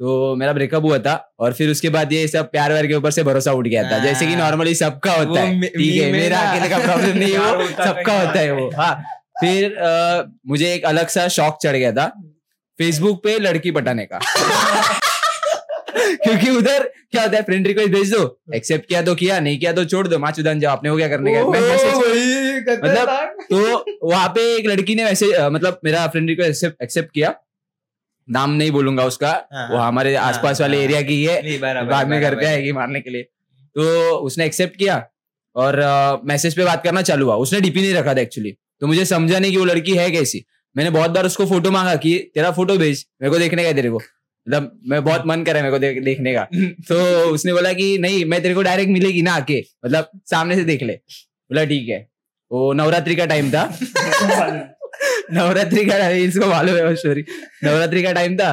तो 0.00 0.34
मेरा 0.36 0.52
ब्रेकअप 0.52 0.82
हुआ 0.82 0.98
था 0.98 1.14
और 1.38 1.52
फिर 1.52 1.70
उसके 1.70 1.88
बाद 1.88 2.12
ये 2.12 2.26
सब 2.28 2.50
प्यार 2.50 2.72
व्यार 2.72 2.86
के 2.86 2.94
ऊपर 2.94 3.10
से 3.10 3.22
भरोसा 3.22 3.52
उठ 3.52 3.66
गया 3.66 3.82
था। 3.82 3.96
हाँ। 3.96 4.04
जैसे 4.04 4.26
कि 4.26 4.36
नॉर्मली 4.36 4.74
सबका 4.74 5.12
होता 5.12 5.40
है। 5.40 5.60
ठीक 5.68 6.00
है 6.02 6.10
मेरा 6.12 6.38
अकेले 6.40 6.68
का 6.68 6.78
प्रॉब्लम 6.78 7.18
नहीं 7.18 7.32
है 7.32 7.66
सबका 7.86 8.18
होता 8.20 8.38
है 8.40 8.52
वो। 8.52 8.70
हाँ 8.76 8.94
फिर 9.40 9.76
मुझे 10.48 10.72
एक 10.74 10.84
अलग 10.84 11.08
सा 11.08 11.26
शौक 11.36 11.58
चढ़ 11.62 11.76
गया 11.76 11.92
था 11.92 12.06
फेसबुक 12.78 13.22
पे 13.24 13.38
लड़की 13.38 13.70
पटाने 13.70 14.06
का। 14.06 14.18
क्योंकि 16.24 16.50
उधर 16.50 16.82
क्या 17.12 17.22
होता 17.22 17.36
है 17.36 17.42
फ्रेंड 17.42 17.66
रिक्वेस्ट 17.66 17.90
भेज 17.92 18.12
दो 18.12 18.20
एक्सेप्ट 18.54 18.88
किया 18.88 19.02
तो 19.02 19.14
किया 19.14 19.38
नहीं 19.40 19.58
किया 19.58 19.72
तो 19.72 19.84
छोड़ 19.84 20.06
दो 20.08 20.18
माँ 20.18 20.30
चुदान 20.32 20.60
जाओ 20.60 20.72
आपने 20.72 20.90
हो 20.90 20.96
क्या 20.96 21.08
करने 21.08 21.34
का। 21.34 21.44
मतलब 22.76 23.08
तो 23.50 24.08
वहाँ 24.08 24.28
पे 24.28 24.40
एक 24.56 24.66
लड़की 24.66 24.94
ने 24.94 25.04
वैसे 25.04 25.26
मतलब 25.48 25.80
मेरा 25.84 26.06
फ्रेंड 26.06 26.28
रिक्वेस्ट 26.28 26.82
एक्सेप्ट 26.82 27.12
किया। 27.14 27.34
नाम 28.30 28.50
नहीं 28.50 28.70
बोलूँगा 28.70 29.04
उसका 29.04 29.30
हाँ, 29.52 29.68
वो 29.70 29.76
हमारे 29.76 30.16
हाँ, 30.16 30.28
आसपास 30.28 30.60
वाले 30.60 30.76
हाँ, 30.76 30.84
एरिया 30.84 31.02
की 31.02 31.24
है 31.24 31.58
बाद 31.86 32.08
में 32.08 32.20
घर 32.20 32.34
पे 32.34 32.46
आएगी 32.46 32.72
मारने 32.72 33.00
के 33.00 33.10
लिए। 33.10 33.22
तो 33.76 34.16
उसने 34.16 34.46
एक्सेप्ट 34.46 34.76
किया 34.76 35.04
और 35.56 35.76
मैसेज 36.24 36.56
पे 36.56 36.64
बात 36.64 36.84
करना 36.84 37.02
चालू 37.02 37.26
हुआ। 37.26 37.34
उसने 37.36 37.60
डीपी 37.60 37.80
नहीं 37.80 37.94
रखा 37.94 38.14
था 38.14 38.20
एक्चुअली 38.20 38.56
तो 38.80 38.86
मुझे 38.86 39.04
समझा 39.04 39.38
नहीं 39.38 39.50
कि 39.50 39.56
वो 39.56 39.64
लड़की 39.64 39.92
है 39.96 40.10
कैसी। 40.10 40.44
मैंने 40.76 40.90
बहुत 40.90 41.10
बार 41.10 41.26
उसको 41.26 41.46
फ़ोटो 41.46 41.70
मांगा 41.70 41.94
कि 41.96 42.18
तेरा 42.34 42.50
फ़ोटो 42.50 42.76
भेज 42.78 43.06
मेरे 43.22 43.32
को 43.32 43.38
देखने 43.38 43.64
का 43.64 43.72
तेरे 43.72 43.90
को। 43.90 43.96
मतलब 43.96 44.80
मैं 44.88 45.04
बहुत 45.04 45.22
मन 45.26 45.42
करे 45.44 45.62
मेरे 45.62 45.72
को 45.72 45.78
देख, 45.78 46.02
देखने 46.02 46.34
का। 46.34 46.44
तो 46.88 47.28
उसने 47.30 47.52
बोला 47.52 47.72
कि 47.72 47.98
नहीं 47.98 48.24
मैं 48.24 48.42
तेरे 48.42 48.54
को 48.54 48.62
डायरेक्ट 48.62 48.90
मिलेगी 48.90 49.22
ना 49.22 49.32
आके। 49.32 49.64
मतलब 49.86 50.10
सामने 50.30 50.54
से 50.54 50.64
देख 50.64 50.82
ले। 50.82 50.92
बोला 50.92 51.64
ठीक 51.64 51.88
है। 51.88 52.08
वो 52.52 52.72
नवरात्रि 52.72 53.16
का 53.16 53.26
टाइम 53.26 53.50
था। 53.50 53.64
नवरात्रि 55.32 55.84
का 55.84 55.98
टाइम 55.98 56.24
इसको 56.24 56.46
मालूम 56.46 56.76
है 56.76 56.94
स्टोरी 56.96 57.24
नवरात्रि 57.64 58.02
का 58.02 58.12
टाइम 58.12 58.36
था 58.36 58.52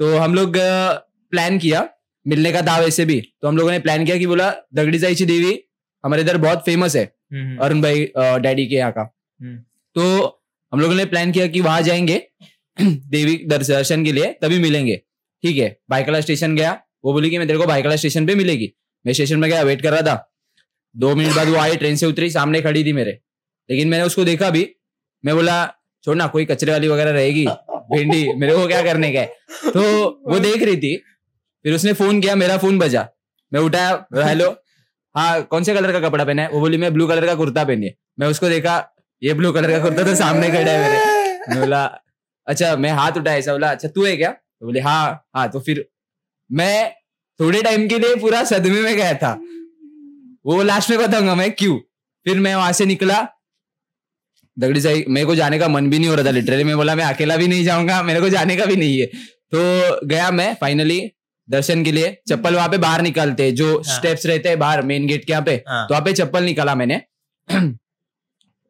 तो 0.00 0.16
हम 0.16 0.34
लोग 0.34 0.56
प्लान 0.56 1.58
किया 1.58 1.88
मिलने 2.26 2.52
का 2.52 2.62
था 2.62 2.78
वैसे 2.80 3.04
भी। 3.04 3.20
तो 3.20 3.48
हम 3.48 3.56
लोगों 3.56 3.70
ने 3.70 3.78
प्लान 3.78 4.04
किया 4.04 4.16
कि 4.16 4.26
बोला 4.26 4.50
दगड़ी 4.74 4.98
जाइची 4.98 5.24
देवी 5.26 5.58
हमारे 6.04 6.22
इधर 6.22 6.36
बहुत 6.36 6.64
फ़ेमस 6.64 6.96
है 6.96 7.04
हम्म, 7.04 7.56
अरुण 7.58 7.80
भाई 7.82 8.04
डैडी 8.16 8.66
के 8.66 8.74
यहाँ 8.74 8.92
का। 8.92 9.02
हम्म। 9.40 9.56
तो 9.96 10.42
हम 10.72 10.80
लोगों 10.80 10.94
ने 10.94 11.04
प्लान 11.04 11.32
किया 11.32 11.46
कि 11.46 11.60
वहाँ 11.60 11.82
जाएँगे 11.82 12.22
देवी 12.80 13.36
दर्शन 13.46 14.04
के 14.04 14.12
लिए 14.12 14.32
तभी 14.42 14.58
मिलेंगे। 14.58 14.96
ठीक 15.42 15.56
है 15.56 15.76
बाइकला 15.90 16.20
स्टेशन 16.20 16.56
गया 16.56 16.72
वो 17.04 17.12
बोली 17.12 17.30
कि 17.30 17.38
मैं 17.38 17.46
तेरे 17.46 17.58
को 17.58 17.66
बाइकला 17.66 17.96
स्टेशन 17.96 18.26
पे 18.26 18.34
मिलेगी। 18.34 18.72
मैं 19.04 19.12
स्टेशन 19.12 19.38
में 19.38 19.50
गया 19.50 19.62
वेट 19.62 19.82
कर 19.82 19.92
रहा 19.92 20.02
था। 20.02 20.32
दो 20.94 21.14
मिनट 21.14 21.34
बाद 21.36 21.48
वो 21.48 21.56
आई 21.56 21.76
ट्रेन 21.76 21.96
से 21.96 22.06
उतरी 22.06 22.30
सामने 22.30 22.60
खड़ी 22.62 22.84
थी 22.84 22.92
मेरे। 22.92 23.18
लेकिन 23.68 23.88
मैंने 23.88 24.04
उसको 24.04 24.24
देखा 24.24 24.50
भी 24.50 24.68
मैं 25.24 25.34
बोला 25.34 25.64
छोड़ 26.06 26.16
ना 26.16 26.26
कोई 26.26 26.44
कचरे 26.44 26.72
वाली 26.72 26.88
वगैरह 26.88 27.10
रहेगी 27.10 27.46
भिंडी 27.92 28.32
मेरे 28.38 28.54
को 28.56 28.66
क्या 28.66 28.82
करने 28.82 29.12
का 29.12 29.20
है? 29.20 29.26
तो 29.72 29.82
वो 30.30 30.38
देख 30.38 30.62
रही 30.62 30.76
थी 30.76 30.96
फिर 31.64 31.74
उसने 31.74 31.92
फ़ोन 31.92 32.20
किया 32.20 32.34
मेरा 32.36 32.56
फ़ोन 32.58 32.78
बजा। 32.78 33.06
मैं 33.52 33.60
उठाया 33.60 34.24
हेलो 34.26 34.50
हाँ 35.14 35.42
कौन 35.42 35.62
से 35.64 35.74
कलर 35.74 35.92
का 35.92 36.00
कपड़ा 36.08 36.24
पहना 36.24 36.42
है? 36.42 36.48
वो 36.48 36.60
बोली 36.60 36.76
मैं 36.78 36.92
ब्लू 36.94 37.06
कलर 37.08 37.26
का 37.26 37.34
कुर्ता 37.34 37.64
पहनी 37.64 37.86
है। 37.86 37.94
मैं 38.20 38.26
उसको 38.28 38.48
देखा 38.48 38.74
ये 39.22 39.34
ब्लू 39.34 39.52
कलर 39.52 39.70
का 39.70 39.78
कुर्ता 39.82 40.02
तो 40.04 40.14
सामने 40.14 40.48
खड़ा 40.48 40.72
है 40.72 40.80
मेरे। 40.82 41.60
बोला 41.60 41.84
अच्छा 42.46 42.74
मैं 42.76 42.90
हाथ 42.90 43.16
उठाया 43.16 43.38
ऐसा 43.38 43.52
बोला 43.52 43.70
अच्छा 43.70 43.88
तू 43.88 44.04
है 44.04 44.16
क्या? 44.16 44.30
तो 44.30 44.66
बोले 44.66 44.80
हाँ 44.80 45.26
हाँ। 45.36 45.48
तो 45.50 45.60
फिर 45.60 45.84
मैं 46.50 46.90
थोड़े 47.40 47.62
टाइम 47.62 47.88
के 47.88 47.98
लिए 47.98 48.16
पूरा 48.16 48.42
सदमे 48.44 48.80
में 48.80 48.96
गया 48.96 49.14
था। 49.14 49.32
वो 50.46 50.62
लास्ट 50.62 50.90
में 50.90 50.98
बताऊँगा 50.98 51.34
मैं 51.34 51.50
क्यों? 51.52 51.78
फिर 52.26 52.38
मैं 52.40 52.54
वहाँ 52.54 52.72
से 52.72 52.86
निकला 52.86 53.22
दगड़ी 54.56 54.80
साई 54.80 55.04
मेरे 55.08 55.26
को 55.26 55.34
जाने 55.34 55.58
का 55.58 55.68
मन 55.68 55.90
भी 55.90 55.98
नहीं 55.98 56.08
हो 56.08 56.14
रहा 56.14 56.24
था 56.26 56.30
लिटरली 56.30 56.64
मैं 56.64 56.76
बोला 56.76 56.94
मैं 56.94 57.04
अकेला 57.04 57.36
भी 57.36 57.48
नहीं 57.48 57.64
जाऊँगा 57.64 58.02
मेरे 58.02 58.20
को 58.20 58.28
जाने 58.28 58.56
का 58.56 58.66
भी 58.66 58.76
नहीं 58.76 58.98
है। 58.98 59.06
तो 59.06 60.06
गया 60.06 60.30
मैं 60.30 60.54
फाइनली 60.60 61.00
दर्शन 61.48 61.84
के 61.84 61.92
लिए 61.92 62.16
चप्पल 62.28 62.54
वहाँ 62.54 62.68
पे 62.68 62.78
बाहर 62.78 63.02
निकालते 63.02 63.42
हैं 63.42 63.54
जो 63.54 63.66
हाँ। 63.76 63.96
स्टेप्स 63.96 64.26
रहते 64.26 64.48
हैं 64.48 64.58
बाहर 64.58 64.82
मेन 64.82 65.06
गेट 65.06 65.24
के 65.24 65.32
यहाँ 65.32 65.44
पे 65.44 65.54
हाँ, 65.68 65.86
तो 65.88 65.94
वहाँ 65.94 66.04
पे 66.04 66.12
चप्पल 66.12 66.44
निकाला 66.44 66.74
मैंने। 66.74 67.00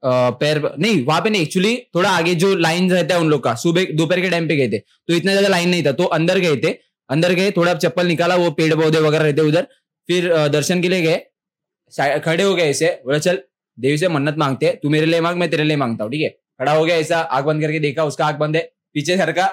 पैर 0.03 0.61
नहीं 0.79 1.05
वहाँ 1.05 1.21
पे 1.21 1.31
नहीं 1.31 1.43
एक्चुअली 1.43 1.77
थोड़ा 1.95 2.11
आगे 2.11 2.35
जो 2.35 2.55
लाइन 2.57 2.91
रहता 2.93 3.15
है 3.15 3.21
उन 3.21 3.29
लोग 3.29 3.43
का 3.45 3.55
सुबह 3.55 3.87
दोपहर 3.93 4.21
के 4.21 4.31
टाइम 4.31 4.49
पे 4.49 4.57
गए 4.57 4.69
थे 4.69 4.79
तो 4.79 5.15
इतना 5.15 5.33
ज़्यादा 5.33 5.49
लाइन 5.49 5.69
नहीं 5.69 5.85
था 5.87 5.93
तो 5.93 6.05
अंदर 6.17 6.39
गए 6.39 6.57
थे 6.57 6.73
अंदर 7.11 7.33
गए 7.35 7.51
थोड़ा 7.51 7.75
चप्पल 7.77 8.07
निकाला 8.07 8.35
वो 8.37 8.51
पेड़ 8.51 8.75
पौधे 8.75 8.99
वगैरह 8.99 9.25
रहते 9.25 9.43
उधर 9.43 9.67
फिर 10.09 10.29
दर्शन 10.49 10.83
के 10.83 10.89
लिए 10.89 11.03
गए 11.03 12.19
खड़े 12.19 12.43
हो 12.43 12.55
गए 12.55 12.69
ऐसे 12.71 12.89
बोला 13.05 13.19
चल 13.19 13.39
देवी 13.79 13.99
से 13.99 14.09
मन्नत 14.09 14.37
मांगते 14.39 14.79
तू 14.83 14.91
मेरे 14.91 15.07
लिए 15.07 15.21
मांग 15.21 15.39
मैं 15.39 15.49
तेरे 15.51 15.65
लिए 15.65 15.77
माँगता 15.77 16.05
हूँ 16.05 16.13
ठीक 16.13 16.23
है? 16.23 16.29
खड़ा 16.61 16.73
हो 16.73 16.85
गया 16.85 16.97
ऐसा 16.97 17.19
आग 17.39 17.45
बंद 17.45 17.63
करके 17.63 17.79
देखा 17.81 18.05
उसका 18.05 18.27
आग 18.27 18.39
बंद 18.39 18.57
है 18.57 18.63
पीछे 18.95 19.17
सर 19.17 19.33
का 19.39 19.47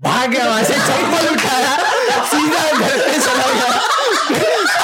भाग 0.00 0.30
गया 0.30 0.46
वहाँ 0.46 0.62
से 0.64 0.74
चप्पल 0.74 1.28
उठाया 1.34 1.76
सीधा 2.30 2.70
घर 2.72 2.98
पे 3.06 3.18
चला 3.20 3.52
गया। 3.52 4.74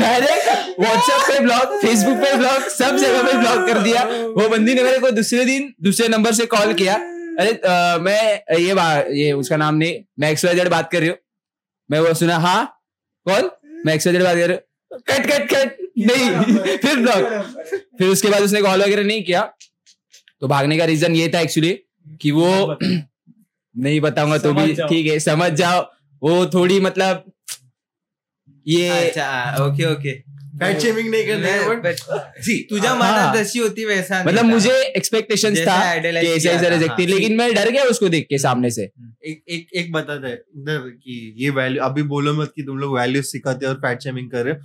डायरेक्ट 0.00 0.78
व्हाट्सएप 0.80 1.20
पे 1.28 1.38
ब्लॉक 1.44 1.72
फेसबुक 1.82 2.16
पे 2.18 2.34
ब्लॉक 2.36 2.68
सब 2.70 2.96
जगह 2.96 3.22
पे 3.22 3.36
ब्लॉक 3.38 3.66
कर 3.68 3.78
दिया। 3.82 4.02
वो 4.36 4.48
बंदी 4.48 4.74
ने 4.74 4.82
मेरे 4.82 4.98
को 4.98 5.10
दूसरे 5.10 5.44
दिन 5.44 5.72
दूसरे 5.82 6.08
नंबर 6.08 6.32
से 6.40 6.46
कॉल 6.54 6.72
किया। 6.74 6.94
अरे 6.94 7.50
अ, 7.52 7.98
मैं 8.00 8.56
ये 8.58 8.74
ये 9.20 9.32
उसका 9.32 9.56
नाम 9.56 9.74
नहीं 9.74 10.00
मैं 10.20 10.30
एक्सवाइजेड 10.30 10.68
बात 10.68 10.90
कर 10.92 11.00
रही 11.00 11.08
हूँ। 11.08 11.16
मैं 11.90 12.00
वो 12.00 12.14
सुना 12.14 12.36
हाँ 12.38 12.64
कौन? 13.26 13.50
मैं 13.86 13.94
एक्सवाइजेड 13.94 14.22
बात 14.22 14.36
कर 14.36 14.48
रही 14.48 14.56
हूँ। 14.56 15.00
Cut 15.08 15.26
cut 15.30 15.48
cut. 15.54 15.76
नहीं 16.06 16.56
फिर 16.76 16.96
ब्लॉक 16.96 17.24
फिर 17.98 18.08
उसके 18.08 18.28
बाद 18.28 18.42
उसने 18.42 18.62
कॉल 18.62 18.82
वगैरह 18.82 19.04
नहीं 19.04 19.22
किया। 19.24 19.52
तो 20.40 20.48
भागने 20.48 20.78
का 20.78 20.84
रीजन 20.84 21.16
ये 21.16 21.28
था 21.28 21.40
एक्चुअली 21.40 21.72
कि 22.22 22.30
वो 22.30 22.78
नहीं 23.76 24.00
बताऊँगा 24.00 24.38
तो 24.38 24.52
भी। 24.52 24.74
ठीक 24.74 25.06
है 25.06 25.18
समझ 25.20 25.52
जाओ। 25.52 25.82
वो 26.22 26.46
थोड़ी 26.46 26.80
मतलब 26.80 27.32
ये 28.66 28.88
अच्छा 28.88 29.56
ओके 29.66 29.84
ओके 29.84 30.12
फैट 30.58 30.78
शेमिंग 30.78 31.08
नहीं 31.10 31.26
करने 31.26 31.92
सी 32.42 32.68
हाँ. 32.78 32.96
मनात 32.96 33.36
होती 33.36 33.84
वैसा 33.84 34.24
मतलब 34.24 34.44
मुझे 34.44 34.72
एक्सपेक्टेशन 34.96 35.54
था 35.54 35.98
कि 35.98 36.08
ऐसा 36.08 36.50
ऐसा 36.50 36.62
था, 36.64 36.68
रह 36.68 36.80
सकती 36.80 37.02
है. 37.02 37.08
लेकिन 37.08 37.36
मैं 37.36 37.54
डर 37.54 37.70
गया 37.70 37.84
उसको 37.84 38.08
देख 38.08 38.26
के 38.30 38.38
सामने 38.38 38.70
से। 38.70 38.82
एक 39.26 39.42
एक 39.48 39.66
एक 39.74 39.92
बताता 39.92 40.28
है 40.28 40.36
कि 40.68 41.34
ये 41.38 41.50
वैल्यू 41.50 41.82
अभी 41.82 42.02
बोलो 42.02 42.34
मत 42.34 42.52
कि 42.56 42.62
तुम 42.62 42.78
लोग 42.78 42.98
वैल्यू 42.98 43.22
सिखाते 43.22 43.66
हो 43.66 43.72
और 43.72 43.78
फैट 43.78 44.02
शेमिंग 44.02 44.30
कर 44.30 44.44
रहे 44.44 44.54
हो। 44.54 44.60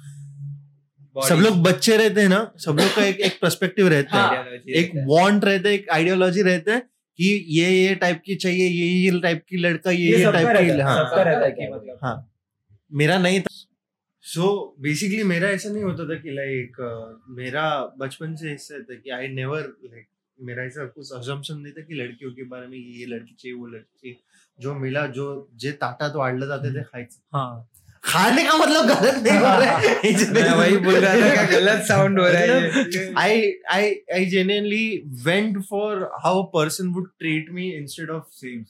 सब 1.16 1.36
लोग 1.36 1.64
बच्चे 1.64 1.98
रहते 1.98 2.22
हैं 2.22 2.30
ना 2.30 2.52
सब 2.58 2.72
लोग 2.72 2.96
का 2.96 3.06
एक 3.06 3.20
एक 3.20 3.40
पर्सपेक्टिव 3.42 3.88
रहता 3.88 4.22
है। 4.22 4.56
एक 4.56 4.86
रहता 4.86 5.00
है. 5.00 5.06
वांट 5.08 5.46
रहता 5.46 5.70
है 5.70 5.76
एक 5.76 5.90
आइडियोलॉजी 5.90 6.42
रहता 6.42 6.74
है 6.74 6.80
कि 7.20 7.46
ये 7.50 7.70
ये 7.70 7.96
टाइप 7.96 8.22
की 8.26 8.36
चाहिए 8.36 8.68
ये 8.68 8.88
ये 8.88 9.20
टाइप 9.20 9.44
की 9.50 9.58
लड़का 9.58 9.92
ये 9.92 10.18
ये 10.18 10.32
टाइप 10.32 10.48
की 10.48 10.80
हाँ 10.82 10.98
सबका 10.98 11.22
रहता 11.22 11.46
है 11.46 11.52
कि 11.52 11.68
मतलब। 11.76 11.98
हाँ। 12.04 12.32
मेरा 12.94 13.18
नहीं 13.18 13.42
था। 13.42 13.56
सो 14.22 14.76
बेसिकली 14.80 15.24
मेरा 15.24 15.50
ऐसा 15.50 15.70
नहीं 15.70 15.84
होता 15.84 16.06
था 16.06 16.20
कि 16.20 16.32
लाइक 16.32 16.78
मेरा 17.30 17.94
बचपन 17.98 18.36
से 18.36 18.54
ऐसा 18.54 18.80
था 18.80 18.96
कि 18.96 19.10
आई 19.10 19.28
नेवर 19.28 19.62
लाइक 19.62 20.08
मेरा 20.40 20.64
ऐसा 20.64 20.86
कुछ 20.86 21.12
अजम्पशन 21.12 21.58
नहीं 21.58 21.74
था 21.74 21.82
कि 21.82 21.94
लड़कियों 21.94 22.32
के 22.32 22.44
बारे 22.44 22.68
में 22.68 22.78
ये 22.78 23.06
लड़की 23.06 23.36
चाहिए 23.40 23.58
वो 23.58 23.68
लड़की 23.68 24.00
चाहिए। 24.02 24.18
जो 24.60 24.74
मिला 24.76 25.08
जो 25.08 25.50
जे 25.56 25.72
ताटा 25.72 26.10
तो 26.10 26.20
वाढलं 26.20 26.48
जाते 26.48 26.74
ते 26.74 26.84
खायचं 26.84 27.20
हाँ। 27.34 27.70
खाने 28.06 28.44
का 28.44 28.58
मतलब 28.58 28.88
गलत 28.88 29.24
नहीं 29.24 29.38
हो 29.38 29.44
रहा 29.44 29.78
मैं 30.34 30.58
वही 30.58 30.78
बोल 30.78 30.96
रहा 30.96 31.16
था 31.16 31.20
क्या 31.20 31.42
है 31.42 31.52
गलत 31.52 31.84
साउंड 31.84 32.20
हो 32.20 32.28
रहा 32.28 32.42
है. 32.42 32.84
I 33.14 33.54
I 33.76 33.94
I 34.20 34.26
genuinely 34.34 35.04
went 35.28 35.58
for 35.70 36.10
how 36.26 36.36
a 36.42 36.58
person 36.58 36.94
would 36.94 37.08
treat 37.24 37.46
me 37.60 37.82
instead 37.82 38.10
of 38.18 38.24
same 38.44 38.66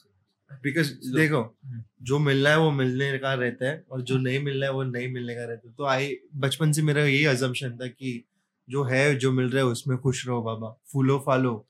देखो 1.15 1.55
जो 2.01 2.19
मिलना 2.19 2.49
है 2.49 2.59
वो 2.59 2.71
मिलने 2.71 3.17
का 3.17 3.33
रहता 3.33 3.65
है 3.65 3.83
और 3.91 4.01
जो 4.01 4.17
नहीं 4.17 4.39
मिलना 4.39 4.65
है 4.65 4.71
वो 4.71 4.83
नहीं 4.83 5.13
मिलने 5.13 5.35
का 5.35 5.41
रहता 5.41 5.67
है। 5.67 5.73
तो 5.77 5.85
आई 5.85 6.17
बचपन 6.35 6.71
से 6.71 6.81
मेरा 6.81 7.01
यही 7.01 7.25
अजम्पशन 7.25 7.71
था 7.71 7.87
कि 7.87 8.23
जो 8.69 8.83
है 8.83 9.15
जो 9.15 9.31
मिल 9.31 9.45
रहा 9.45 9.57
है 9.57 9.65
उसमें 9.65 9.97
खुश 9.97 10.27
रहो 10.27 10.41
बाबा। 10.41 10.81
फूलो 10.93 11.23
फालो। 11.25 11.67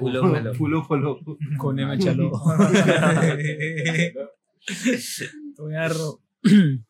फूलो 0.00 0.22
फालो. 0.22 0.52
फूलो 0.52 0.80
फलो। 0.80 1.36
कोने 1.60 1.84
में 1.84 2.00
चलो। 2.00 2.28
तो 5.56 5.70
यार 5.70 5.92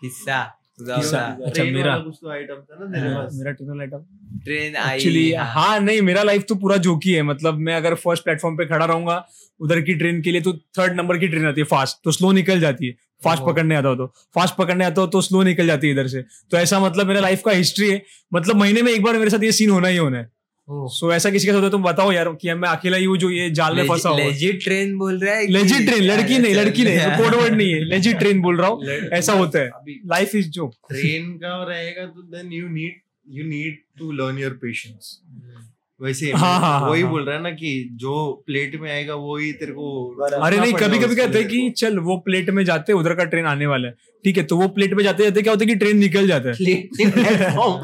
किस्सा. 0.00 0.58
अच्छा, 0.82 1.64
मेरा- 1.64 2.00
तो 2.00 2.30
आइटम 2.30 2.54
था 2.54 2.84
ना 2.84 2.98
तेरे 2.98 3.14
हाँ. 3.14 3.22
पास। 3.22 3.32
मेरा 3.34 3.52
ट्रेनर 3.52 3.80
आइटम 3.80 3.98
ट्रेन 4.44 4.76
आई। 4.76 4.96
एक्चुअली 4.96 5.32
हाँ 5.32 5.80
नहीं 5.80 6.02
मेरा 6.02 6.22
लाइफ 6.22 6.44
तो 6.48 6.54
पूरा 6.54 6.76
जोकी 6.76 7.12
है। 7.12 7.22
मतलब 7.22 7.54
मैं 7.54 7.74
अगर 7.74 7.94
फ़र्स्ट 7.94 8.24
प्लेटफॉर्म 8.24 8.56
पे 8.56 8.66
खड़ा 8.66 8.86
रहूँगा 8.86 9.28
उधर 9.60 9.80
की 9.80 9.94
ट्रेन 9.94 10.22
के 10.22 10.32
लिए 10.32 10.40
तो 10.40 10.52
थर्ड 10.52 10.92
नंबर 10.96 11.18
की 11.18 11.28
ट्रेन 11.28 11.46
आती 11.46 11.60
है 11.60 11.64
फास्ट 11.64 11.96
तो 12.04 12.10
स्लो 12.10 12.32
निकल 12.32 12.60
जाती 12.60 12.86
है। 12.86 12.92
फास्ट 13.24 13.42
पकड़ने 13.42 13.76
आता 13.76 13.88
हो 13.88 13.96
तो। 13.96 14.06
फास्ट 14.06 14.54
पकड़ने 14.54 14.84
आता 14.84 15.00
हो 15.00 15.06
तो 15.06 15.20
स्लो 15.20 15.42
निकल 15.42 15.66
जाती 15.66 15.86
है 15.86 15.92
इधर 15.92 16.06
से। 16.06 16.22
तो 16.22 16.56
ऐसा 16.56 16.80
मतलब 16.80 17.06
मेरा 17.06 17.20
लाइफ 17.20 17.42
का 17.44 17.50
हिस्ट्री 17.50 17.90
है। 17.90 18.02
मतलब 18.34 18.56
महीने 18.56 18.82
में 18.82 18.92
एक 18.92 19.02
बार 19.02 19.18
मेरे 19.18 19.30
साथ 19.30 19.42
ये 19.42 19.52
सीन 19.52 19.70
होना 19.70 19.88
ही 19.88 19.96
होना 19.96 20.18
है। 20.18 20.32
सो 20.70 21.12
ऐसा 21.12 21.30
किसी 21.30 21.46
का 21.46 21.52
साथ 21.52 21.70
तुम 21.70 21.82
बताओ 21.82 22.12
यार 22.12 22.28
कि 22.28 22.54
मैं 22.54 22.68
अकेला 22.68 22.96
ही 22.96 23.04
हूँ 23.04 23.16
जो 23.16 23.30
ये 23.30 23.50
जाल 23.50 23.76
में 23.76 23.86
फंसा 23.88 24.08
हुआ 24.08 24.18
लेजिट 24.18 24.64
ट्रेन 24.64 24.96
बोल 24.98 25.18
रहा 25.18 25.34
है 25.34 25.46
लेजिट 25.46 25.88
ट्रेन 25.88 26.02
लड़की 26.02 26.38
नहीं 26.38 26.54
लड़की 26.54 26.84
नहीं 26.84 26.98
कोड 26.98 27.34
वर्ड 27.34 27.54
नहीं 27.54 27.72
है। 27.72 27.84
लेजिट 27.84 28.18
ट्रेन 28.18 28.40
बोल 28.42 28.56
रहा 28.56 28.68
हूँ। 28.68 28.84
ऐसा 29.12 29.32
होता 29.32 29.58
है। 29.58 29.70
लाइफ 29.88 30.34
इज़ 30.34 30.50
जो 30.50 30.66
ट्रेन 30.88 31.32
का 31.32 31.64
रहेगा 31.68 32.06
तो 32.06 32.22
then 32.22 32.52
you 32.52 32.68
need 32.68 33.00
you 33.28 33.44
need 33.44 33.78
to 33.98 34.12
learn 34.12 34.38
your 34.38 34.52
patience 34.52 35.20
वैसे 36.02 36.32
हाँ, 36.32 36.60
हाँ, 36.60 36.80
हाँ, 36.80 36.90
वही 36.90 37.02
हाँ। 37.02 37.10
बोल 37.10 37.24
रहा 37.24 37.36
है 37.36 37.42
ना 37.42 37.50
कि 37.50 37.88
जो 37.92 38.42
प्लेट 38.46 38.80
में 38.80 38.92
आएगा 38.92 39.14
वो 39.14 39.36
ही 39.36 39.52
तेरे 39.52 39.72
को 39.72 40.14
अरे 40.42 40.60
नहीं 40.60 40.72
कभी 40.72 40.98
कभी 40.98 41.16
कहते 41.16 41.38
हैं 41.38 41.48
कि 41.48 41.70
चल 41.70 41.98
वो 41.98 42.16
प्लेट 42.16 42.50
में 42.50 42.64
जाते 42.64 42.92
हैं 42.92 43.00
उधर 43.00 43.14
का 43.14 43.24
ट्रेन 43.24 43.46
आने 43.46 43.66
वाला 43.66 43.88
है। 43.88 43.94
ठीक 44.24 44.36
है 44.36 44.42
तो 44.44 44.56
वो 44.56 44.68
प्लेट 44.68 44.94
में 44.94 45.04
जाते 45.04 45.24
जाते 45.24 45.42
क्या 45.42 45.52
होता 45.52 45.64
है 45.64 45.68
कि 45.68 45.74
ट्रेन 45.74 45.98
निकल 45.98 46.26
जाता 46.26 46.48
है। 46.48 46.54
वो 47.56 47.78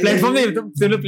प्लेटफॉर्म 0.00 0.34
नहीं 0.34 0.52
तो 0.52 0.62
चलो 0.80 0.96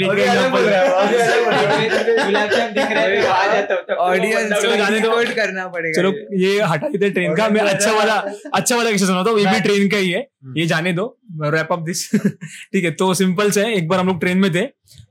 ये। 6.38 6.62
हटा 6.62 6.88
देते 6.88 7.10
ट्रेन 7.10 7.34
का 7.34 7.48
मैं 7.48 7.60
अच्छा 7.60 7.92
वाला 7.92 8.14
अच्छा 8.54 8.76
वाला 8.76 8.90
किस्सा 8.90 9.06
सुनाता 9.06 9.30
हूँ 9.30 9.40
ये 9.40 9.46
भी 9.46 9.60
ट्रेन 9.60 9.88
का 9.88 9.96
ही 9.96 10.10
है। 10.10 10.28
ये 10.56 10.66
जाने 10.66 10.92
दो 10.92 11.18
रैप 11.42 11.68
अप 11.72 11.78
दिस 11.78 12.10
ठीक 12.16 12.84
है 12.84 12.90
तो 12.90 13.14
सिंपल 13.14 13.50
से 13.50 13.74
एक 13.74 13.88
बार 13.88 14.00
हम 14.00 14.06
लोग 14.06 14.20
ट्रेन 14.20 14.38
में 14.38 14.54
थे 14.54 14.66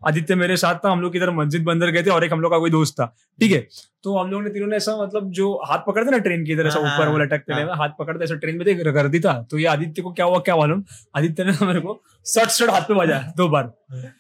आदित्य 0.08 0.36
मेरे 0.36 0.58
साथ 0.58 0.76
था 0.76 0.91
हम 0.91 1.01
लोग 1.01 1.16
इधर 1.16 1.30
मस्जिद 1.30 1.64
बंदर 1.64 1.91
गए 1.91 2.04
थे 2.04 2.10
और 2.10 2.24
एक 2.24 2.34
हम 2.34 2.41
लोग 2.41 2.51
का 2.51 2.58
कोई 2.58 2.70
दोस्त 2.70 2.93
था 2.93 3.06
ठीक 3.39 3.51
है? 3.51 3.68
तो 4.04 4.18
हम 4.18 4.32
लोग 4.32 4.43
ने 4.43 4.49
तीनों 4.49 4.68
ने 4.68 4.76
ऐसा 4.76 4.95
मतलब 5.04 5.30
जो 5.32 5.54
हाथ 5.70 5.80
पकड़ते 5.88 6.12
ना 6.12 6.18
ट्रेन 6.18 6.45
की 6.45 6.51
इधर 6.51 6.68
ऐसा 6.68 6.80
हाँ, 6.80 6.95
ऊपर 6.95 7.08
वो 7.08 7.18
हाँ, 7.18 7.26
लटकते 7.26 7.54
हाँ। 7.54 7.78
हाथ 7.78 7.89
पकड़ते 7.99 8.24
ऐसा 8.24 8.36
ट्रेन 8.36 8.56
में 8.56 8.66
देख 8.66 8.80
कर 8.84 9.08
दी 9.08 9.20
था। 9.20 9.34
तो 9.51 9.58
ये 9.58 9.66
आदित्य 9.66 10.01
को 10.01 10.12
क्या 10.14 10.26
हुआ 10.26 10.39
क्या 10.39 10.56
मालूम? 10.56 10.84
आदित्य 11.18 11.43
ने 11.43 11.66
मेरे 11.66 11.80
को 11.80 12.04
सट 12.26 12.49
सट 12.49 12.70
हाथ 12.70 12.82
पे 12.82 12.93
बजाया 12.93 13.34
दो 13.38 13.47
बार 13.49 13.64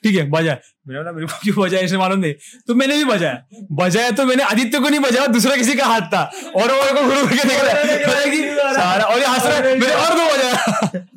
ठीक 0.03 0.15
है? 0.19 0.29
बजाया। 0.29 0.57
मैंने 0.87 0.99
बोला 0.99 1.11
मेरे 1.11 1.27
को 1.27 1.39
क्यों 1.43 1.65
बजाया 1.65 1.83
इसे 1.83 1.97
मालूम 1.97 2.19
नहीं। 2.19 2.33
तो 2.67 2.75
मैंने 2.75 2.97
भी 2.97 3.05
बजाया। 3.05 3.65
बजाया 3.71 4.11
तो 4.11 4.25
मैंने 4.25 4.43
आदित्य 4.43 4.79
को 4.79 4.89
नहीं 4.89 4.99
बजाया 4.99 5.27
दूसरा 5.27 5.55
किसी 5.55 5.73
का 5.73 5.85
हाथ 5.85 6.01
था। 6.01 6.23
और 6.55 6.71
वो 6.71 6.83
मेरे 6.83 6.93
को 6.93 7.01
घूर 7.01 7.15
घूर 7.15 7.29
के 7.29 7.47
देख 7.49 7.63
रहा 7.63 7.73
है। 7.73 9.01
और 9.01 9.19
ये 9.19 9.25
हंस 9.25 9.45
रहा 9.45 9.55
है 9.55 9.63
मैंने 9.63 9.93
और 9.93 10.13
दो 10.13 10.25
बजाया। 10.33 11.05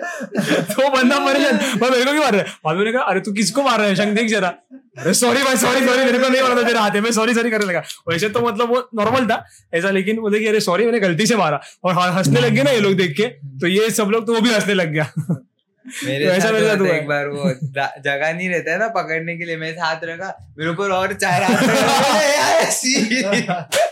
तो 0.72 0.96
बंदा 0.96 1.18
परेशान 1.18 1.56
भाई 1.56 1.90
मेरे 1.90 2.04
को 2.04 2.10
क्यों 2.10 2.22
मार 2.22 2.32
रहा 2.32 2.42
है? 2.42 2.54
में 2.66 2.74
मैंने 2.74 2.92
कहा 2.92 3.02
अरे 3.02 3.20
तू 3.20 3.32
किसको 3.32 3.62
मार 3.62 3.78
रहा 3.78 3.88
है? 3.88 3.96
शंख 3.96 4.08
देख 4.08 4.28
जरा। 4.28 4.48
अरे 4.98 5.14
सॉरी 5.14 5.42
भाई 5.42 5.56
सॉरी 5.56 5.86
सॉरी 5.86 6.04
मेरे 6.04 6.18
को 6.18 6.28
नहीं 6.28 6.42
मारा 6.42 6.56
था 6.56 6.62
तेरे 6.62 6.78
हाथ 6.78 6.90
में। 6.90 7.12
सॉरी 7.12 7.34
सॉरी 7.34 7.50
करने 7.50 7.66
लगा। 7.66 7.82
वैसे 8.08 8.28
तो 8.28 8.40
मतलब 8.40 8.68
वो 8.68 8.88
नॉर्मल 8.94 9.26
था 9.26 9.44
ऐसा 9.74 9.90
लेकिन 9.90 10.16
बोले 10.16 10.38
कि 10.38 10.46
अरे 10.46 10.60
सॉरी 10.60 10.84
मैंने 10.84 11.00
गलती 11.00 11.26
से 11.26 11.36
मारा। 11.36 11.60
और 11.84 11.94
ह- 11.94 12.16
हंसने 12.16 12.40
लग 12.40 12.50
गए 12.50 12.62
ना 12.62 12.70
ये 12.70 12.80
लोग 12.80 12.94
देख 12.94 13.16
के। 13.16 13.22
तो 13.60 13.66
ये 13.66 13.90
सब 13.90 14.04
लोग 14.04 14.26
तो 14.26 14.34
वो 14.34 14.40
भी 14.40 14.54
हंसने 14.54 14.74
लग 14.74 14.92
गया। 14.92 15.12
मेरे 16.04 16.24
तो 16.26 16.32
ऐसा 16.32 16.46
साथ 16.46 16.52
मेरे 16.52 16.66
साथ 16.66 16.86
एक 16.86 17.08
बार 17.08 17.26
वो 17.28 17.54
जगह 18.00 18.32
नहीं 18.32 18.48
रहता 18.48 18.72
है 18.72 18.78
ना 18.78 18.88
पकड़ने 18.88 19.36
के 19.36 19.44
लिए। 19.44 19.56
मैं 19.56 19.72
हाथ 19.72 19.96
रखा 20.04 20.54
मेरे 20.58 20.70
ऊपर 20.70 20.90
और 20.90 21.12
चार 21.12 21.42
हाथ। 21.42 21.62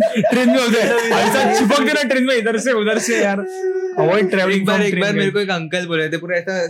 ट्रेन 0.00 0.48
में 0.48 0.58
हैं 0.58 1.10
ऐसा 1.12 1.52
चिपक 1.58 1.80
देना 1.80 2.02
ट्रेन 2.02 2.24
में 2.24 2.34
इधर 2.36 2.58
से 2.58 2.72
उधर 2.72 2.98
से 2.98 3.22
यार। 3.22 3.38
अवॉइड 3.38 4.24
एक 4.24 4.30
ट्रेवलिंग 4.30 4.66
बार 4.66 4.82
एक 4.82 5.00
बार 5.00 5.12
मेरे 5.12 5.30
को 5.30 5.38
एक 5.38 5.50
अंकल 5.50 5.86
बोले 5.86 6.08
थे 6.08 6.16
पूरा 6.16 6.36
ऐसा 6.36 6.62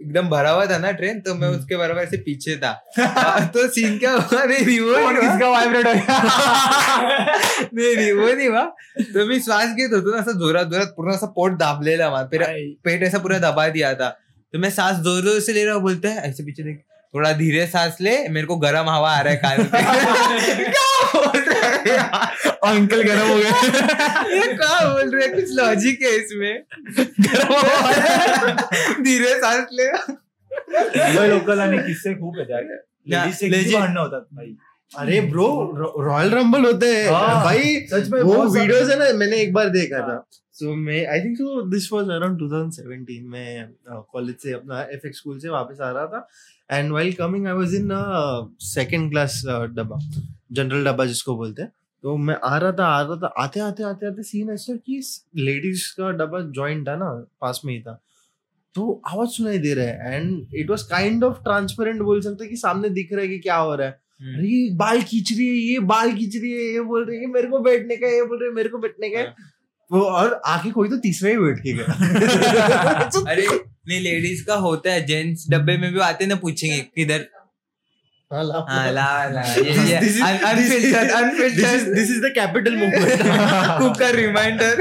एकदम 0.00 0.28
भरा 0.28 0.50
हुआ 0.50 0.64
था 0.66 0.78
ना 0.78 0.90
ट्रेन 0.92 1.20
तो 1.20 1.34
मैं 1.34 1.48
उसके 1.48 1.76
बराबर 1.76 2.02
ऐसे 2.02 2.16
पीछे 2.16 2.56
था। 2.56 2.72
तो 3.54 3.66
सीन 3.68 3.98
क्या 3.98 4.12
हुआ? 4.12 4.44
नहीं 4.44 4.80
वो 4.80 4.94
किसका 5.20 5.48
वाइब्रेट 5.50 5.86
हो 5.86 5.92
गया? 5.92 6.18
नहीं 7.74 7.96
नहीं 7.96 8.12
वो 8.12 8.32
नहीं 8.32 8.48
हुआ। 8.48 8.64
तो 9.14 9.26
मी 9.26 9.40
श्वास 9.40 9.68
घेत 9.68 9.90
होतो 9.92 10.14
ना 10.14 10.18
असं 10.22 10.38
जोरात 10.38 10.66
जोरात 10.66 10.92
पूर्ण 10.96 11.12
असं 11.12 11.26
पोट 11.26 11.52
दाबलेला 11.58 12.10
माझा 12.10 12.26
पेरा 12.32 12.46
पेट 12.84 13.02
ऐसा 13.02 13.18
पूरा 13.18 13.38
दबा 13.38 13.68
दिया 13.68 13.94
था। 13.94 14.08
तो 14.54 14.58
मैं 14.58 14.70
सांस 14.70 14.96
ज़ोर 15.04 15.22
ज़ोर 15.22 15.40
से 15.40 15.52
ले 15.52 15.64
रहा 15.64 15.74
हूँ 15.74 15.82
बोलते 15.82 16.08
हैं 16.08 16.22
ऐसे 16.22 16.44
पीछे 16.44 16.62
देख 16.62 16.76
थोड़ा 17.14 17.32
धीरे 17.32 17.66
सांस 17.66 17.96
ले 18.00 18.16
मेरे 18.28 18.46
को 18.46 18.56
गर्म 18.56 18.90
हवा 18.90 19.10
आ 19.10 19.20
रहा 19.20 19.32
है 19.32 19.38
कान 19.44 19.58
पे। 19.72 19.78
है? 21.66 21.96
अंकल 22.70 23.02
गर्म 23.02 23.28
हो 23.28 23.36
गए। 23.36 23.50
ये 24.36 24.46
क्या 24.54 24.78
बोल 24.92 25.14
रहे 25.14 25.28
कुछ 25.28 25.50
लॉजिक 25.56 26.02
है 26.02 26.12
इसमें। 26.16 26.54
गर्म 27.20 27.52
हो 27.54 27.60
धीरे 29.02 29.34
सांस 29.40 29.66
ले। 29.72 29.88
लोकल 31.28 31.60
आणि 31.60 31.78
किस्से 31.78 32.14
खूप. 32.14 32.34
होतात 33.98 34.26
भाई? 34.34 34.56
अरे 34.92 35.20
ब्रो 35.20 35.46
रॉयल 35.98 36.30
रंबल 36.30 36.64
होते 36.64 36.86
हैं। 36.86 37.08
हाँ, 37.10 37.44
भाई 37.44 37.76
सच 37.92 38.08
में 38.10 38.20
वो 38.22 38.44
वीडियोस 38.48 38.90
है 38.90 38.98
ना 38.98 39.12
मैंने 39.18 39.36
एक 39.36 39.52
बार 39.52 39.68
देखा 39.68 40.00
था। 40.00 40.16
सो 40.52 40.74
मैं 40.74 41.06
I 41.06 41.20
think 41.20 41.36
so 41.36 41.62
this 41.70 41.88
was 41.92 42.10
around 42.10 42.38
2017 42.40 43.22
मैं 43.32 43.66
कॉलेज 44.12 44.36
से 44.42 44.52
अपना 44.52 44.80
एफएक्स 44.94 45.18
स्कूल 45.18 45.38
से 45.38 45.48
वापस 45.48 45.80
आ 45.80 45.90
रहा 45.90 46.06
था। 46.06 46.28
And 46.70 46.90
while 46.90 47.12
coming 47.12 47.46
I 47.46 47.52
was 47.52 47.74
in 47.74 47.88
second 48.66 49.10
class 49.10 49.42
डब्बा। 49.46 49.98
जनरल 50.50 50.84
डब्बा 50.84 51.04
जिसको 51.04 51.36
बोलते 51.36 51.62
हैं। 51.62 51.72
तो 52.04 52.16
मैं 52.16 52.36
आ 52.44 52.56
रहा 52.58 52.72
था 52.72 52.86
आ 52.86 53.00
रहा 53.02 53.16
था 53.16 53.26
आते 53.42 53.60
आते 53.60 53.82
आते 53.82 54.06
आते 54.06 54.22
सीन 54.22 54.50
ऐसा 54.50 54.76
कि 54.76 55.00
लेडीज़ 55.36 55.86
का 55.92 56.10
डब्बा 56.10 56.40
जॉइंट 56.56 56.86
था 56.88 56.96
ना 56.96 57.10
पास 57.40 57.60
में 57.64 57.72
ही 57.74 57.80
था। 57.80 58.00
तो 58.74 59.02
आवाज़ 59.06 59.28
सुनाई 59.28 59.58
दे 59.58 59.74
रहा 59.74 59.86
है 59.86 60.16
and 60.16 60.54
it 60.54 60.70
was 60.70 60.82
kind 60.82 61.24
of 61.24 61.36
transparent 61.44 62.02
बोल 62.02 62.20
सकते 62.20 62.46
कि 62.46 62.56
सामने 62.56 62.88
दिख 62.88 63.12
रहा 63.12 63.20
है 63.20 63.28
कि 63.28 63.38
क्या 63.38 63.56
हो 63.56 63.74
रहा 63.74 63.86
है। 63.86 63.92
अरे 63.92 64.48
ये 64.48 64.70
बाल 64.76 65.02
खींच 65.02 65.32
रही 65.32 65.46
है 65.48 65.54
ये 65.54 65.78
बाल 65.88 66.12
खींच 66.12 66.36
रही 66.36 66.50
है 66.52 66.72
ये 66.72 66.80
बोल 66.80 67.04
रही 67.04 67.18
है 67.18 67.26
मेरे 67.26 67.48
को 67.48 67.58
बैठने 67.58 67.96
का 67.96 68.08
ये 68.08 68.22
बोल 68.22 68.38
रही 68.38 68.48
है 68.48 68.54
मेरे 68.54 68.68
को 68.68 68.78
बैठने 68.78 69.08
का 69.10 69.22
वो 69.90 70.00
और 70.00 70.40
आके 70.46 70.70
कोई 70.70 70.88
तो 70.88 70.96
तीसरा 70.96 71.30
ही 71.30 71.36
बैठ 71.36 71.58
के 71.58 71.72
गया। 71.72 71.84
अरे 73.30 73.46
नहीं 73.48 74.00
लेडीज़ 74.00 74.44
का 74.46 74.54
होता 74.54 74.92
है 74.92 75.04
जेंट्स 75.06 75.46
डब्बे 75.50 75.76
में 75.78 75.92
भी 75.92 76.00
आते 76.00 76.26
ना 76.26 76.34
पूछेंगे 76.36 76.78
किधर 76.94 77.26
हाँ, 78.30 78.42
ला- 78.44 78.62
हाँ 78.68 78.90
ला 78.92 79.08
ला 79.30 79.40
ये 79.40 79.72
ये 79.88 79.98
This 80.00 80.16
is- 80.16 80.22
unfiltered 80.22 80.70
this 80.70 81.02
is 81.02 81.16
unfiltered 81.16 81.92
this 81.96 82.08
is 82.14 82.22
the 82.24 82.30
capital 82.38 82.78
movement 82.80 83.22
cooker 83.80 84.14
reminder 84.16 84.80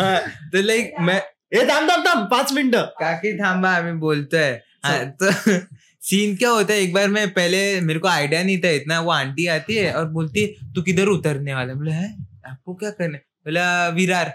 हाँ 0.00 0.18
तो 0.52 0.62
लाइक 0.62 0.92
मैं 1.08 1.20
ए 1.54 1.64
थांब 1.70 1.88
थांब 1.90 2.04
थांब 2.06 2.26
पाच 2.30 2.52
मिनिटं. 2.52 2.82
काकी 3.00 3.32
थांबा 3.38 3.70
आम्ही 3.76 3.92
बोलतोय. 4.04 4.48
हाँ, 4.84 5.04
तो 5.22 5.30
सीन 6.08 6.34
क्या 6.36 6.50
होता 6.50 6.72
है? 6.72 6.80
एक 6.80 6.92
बार 6.94 7.08
मैं 7.08 7.28
पहले 7.34 7.60
मेरे 7.80 7.98
को 8.00 8.08
आइडिया 8.08 8.42
नहीं 8.42 8.58
था 8.62 8.70
इतना. 8.78 9.00
वो 9.00 9.10
आंटी 9.10 9.46
आती 9.56 9.74
है 9.76 9.92
और 9.96 10.08
बोलती 10.16 10.42
है 10.42 10.72
तू 10.74 10.82
किधर 10.82 11.08
उतरने 11.08 11.54
वाला 11.54 11.72
है?" 11.72 11.78
बोला 11.78 11.94
है? 11.94 12.08
आपको 12.50 12.74
क्या 12.74 12.90
करना 12.98 13.18
बोला 13.46 13.66
विरार. 13.98 14.28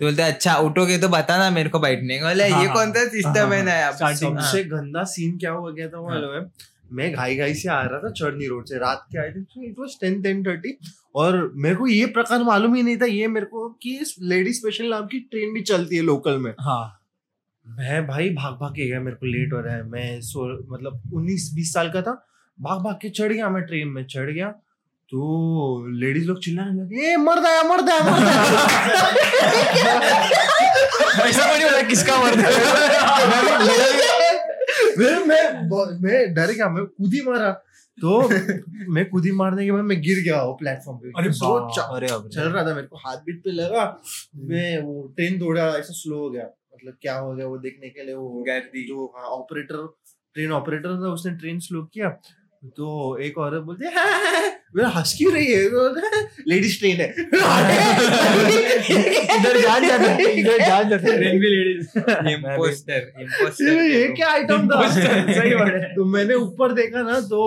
तो 0.00 0.04
बोलते 0.04 0.22
हैं, 0.22 0.32
अच्छा 0.32 0.54
उठोगे 0.68 0.98
तो 0.98 1.08
बताना 1.08 1.48
मेरे 1.50 1.68
को 1.68 1.78
बैठने 1.78 2.18
का. 2.18 2.28
बोला 2.28 2.44
हाँ, 2.48 2.60
ये 2.62 2.66
हाँ। 2.66 2.74
कौन 2.76 2.92
सा 2.92 3.04
सिस्टम 3.08 3.52
है 3.52 3.62
ना 3.64 3.72
हाँ। 3.84 4.12
सबसे 4.14 4.64
गंदा 4.74 5.04
सीन 5.14 5.36
क्या 5.38 5.50
हो 5.52 5.72
गया 5.72 5.88
था 5.88 5.98
वो 5.98 6.08
मालूम 6.08 6.34
है। 6.34 6.42
मैं 6.92 7.12
घाई 7.12 7.36
घाई 7.36 7.54
से 7.54 7.68
आ 7.68 7.82
रहा 7.82 7.98
था 7.98 8.10
चर्नी 8.10 8.46
रोड 8.46 8.64
से। 8.66 8.78
रात 8.78 9.06
के 9.12 9.18
I 9.18 9.28
think 9.28 9.46
it 9.64 9.74
was 9.78 9.96
ten 10.00 10.22
ten 10.22 10.44
thirty 10.44 10.78
और 11.14 11.52
मेरे 11.54 11.74
को 11.74 11.86
ये 11.86 12.06
प्रकार 12.06 12.42
मालूम 12.42 12.74
ही 12.74 12.82
नहीं 12.82 12.96
था 12.96 13.06
ये 13.06 13.26
मेरे 13.26 13.46
को 13.46 13.68
कि 13.68 14.14
लेडी 14.22 14.52
स्पेशल 14.52 14.86
नाम 14.86 15.06
की 15.06 15.20
ट्रेन 15.20 15.54
भी 15.54 15.60
चलती 15.60 15.96
है 15.96 16.02
लोकल 16.02 16.38
में। 16.38 16.54
हाँ। 16.60 16.96
मैं 17.66 18.06
भाई 18.06 18.28
भाग 18.30 18.54
भाग 18.54 18.72
के 18.72 18.88
गया 18.88 19.00
मेरे 19.00 19.16
को 19.16 19.26
लेट 19.26 19.52
हो 19.52 19.60
रहा 19.60 19.74
है 19.74 19.82
मैं 19.82 20.20
सो 20.20 20.46
मतलब 20.74 21.02
उन्नीस 21.14 21.50
बीस 21.54 21.72
साल 21.72 21.90
का 21.90 22.02
था 22.02 22.26
भाग 22.60 22.78
भाग 22.78 22.94
के 22.94 23.08
चढ़ 23.10 23.32
गया 23.32 23.48
मैं 23.48 23.62
ट्रेन 23.62 23.88
में 23.88 24.04
चढ़ 24.06 24.30
गया 24.30 24.48
तो 25.12 25.20
लेडीज़ 25.90 26.26
लोग 26.26 26.44
चिल्लाने 26.44 26.82
लगे 26.82 27.12
ए 27.12 27.16
मर 27.16 27.40
गया 27.40 27.62
मर 27.62 27.82
गया 27.82 27.98
मर 28.00 28.20
गया 28.20 28.42
ऐसा 31.28 31.46
को 31.46 31.58
नहीं 31.58 31.88
किसका 31.88 32.16
मर्द 32.22 34.16
मैं 35.00 35.26
मैं 35.26 35.68
मैं 36.00 36.34
डर 36.34 36.46
गया 36.46 36.68
मैं 36.68 36.84
कूद 36.84 37.14
ही 37.14 37.20
मारा। 37.20 37.52
तो 38.00 38.28
मैं 38.92 39.10
कूद 39.10 39.24
ही 39.24 39.32
मारने 39.32 39.64
के 39.64 39.72
बाद 39.72 39.84
मैं 39.84 40.02
गिर 40.02 40.24
गया 40.24 40.42
वो 40.42 40.54
प्लेटफॉर्म 40.54 40.98
पे। 40.98 41.08
अरे 41.08 41.30
So 41.30 41.70
अरे 41.78 42.28
चल 42.28 42.42
रहा 42.42 42.66
था 42.66 42.74
मेरे 42.74 42.86
को 42.86 42.96
हाथ 42.96 43.16
बीट 43.16 43.44
पे 43.44 43.50
लगा। 43.50 44.02
मैं 44.36 44.82
वो 44.82 45.14
ट्रेन 45.16 45.40
थोड़ा 45.40 45.66
ऐसा 45.66 45.88
स्लो 45.90 46.18
हो 46.18 46.30
गया। 46.30 46.44
मतलब 46.44 46.94
क्या 47.02 47.18
हो 47.18 47.34
गया 47.34 47.46
वो 47.46 47.58
देखने 47.58 47.88
के 47.88 48.04
लिए 48.04 48.14
वो। 48.14 48.44
जो 48.48 49.14
ऑपरेटर 49.16 49.94
ट्रेन 50.34 50.52
ऑपरेटर 50.52 50.88
था 50.88 51.08
उसने 51.12 51.32
ट्रेन 51.32 51.58
स्लो 51.58 51.82
किया। 51.82 52.20
तो 52.62 53.16
एक 53.22 53.38
औरत 53.38 53.62
बोलती 53.64 53.84
है 53.84 53.92
"हाँ, 53.94 54.04
हाँ, 54.04 54.32
हाँ।" 54.32 54.50
मैं 54.76 54.84
हंस 54.94 55.14
क्यों 55.18 55.32
रही 55.32 55.52
है? 55.52 55.60
लेडीज़ 56.48 56.78
ट्रेन 56.78 56.96
है 56.96 57.08
इधर 59.36 59.60
जान 59.60 59.86
जाता 59.88 60.10
है 60.10 60.26
इधर 60.40 60.58
जान 60.58 60.88
जाता 60.88 61.06
है। 61.06 61.16
ट्रेन 61.16 61.38
भी 61.40 61.48
लेडीज़ 61.48 61.98
इम्पोस्टर 62.30 63.70
ये 63.84 64.06
क्या 64.16 64.30
आइटम 64.32 64.68
था। 64.68 64.80
सही 64.90 65.54
बात 65.54 65.72
है। 65.74 65.94
तो 65.94 66.04
मैंने 66.06 66.34
ऊपर 66.36 66.72
देखा 66.72 67.02
ना 67.02 67.18
तो 67.32 67.40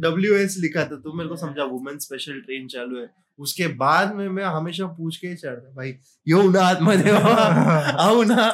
डब्ल्यू 0.00 0.34
एस 0.36 0.56
लिखा 0.60 0.84
था 0.84 0.96
तो 0.98 1.12
मेरे 1.16 1.28
को 1.28 1.36
समझा 1.36 1.64
वुमेन 1.64 1.98
स्पेशल 1.98 2.40
ट्रेन 2.40 2.66
चालू 2.68 3.00
है. 3.00 3.08
उसके 3.38 3.66
बाद 3.82 4.14
में 4.14 4.28
मैं 4.28 4.44
हमेशा 4.46 4.86
पूछ 4.96 5.16
के 5.16 5.26
ही 5.28 5.34
चढ़ता 5.34 5.74
भाई 5.76 5.94
येऊ 6.26 6.50
ना 6.50 6.60
आतमध्ये 6.62 7.12
बाबा 7.12 7.44
आओ 8.06 8.22
ना। 8.24 8.48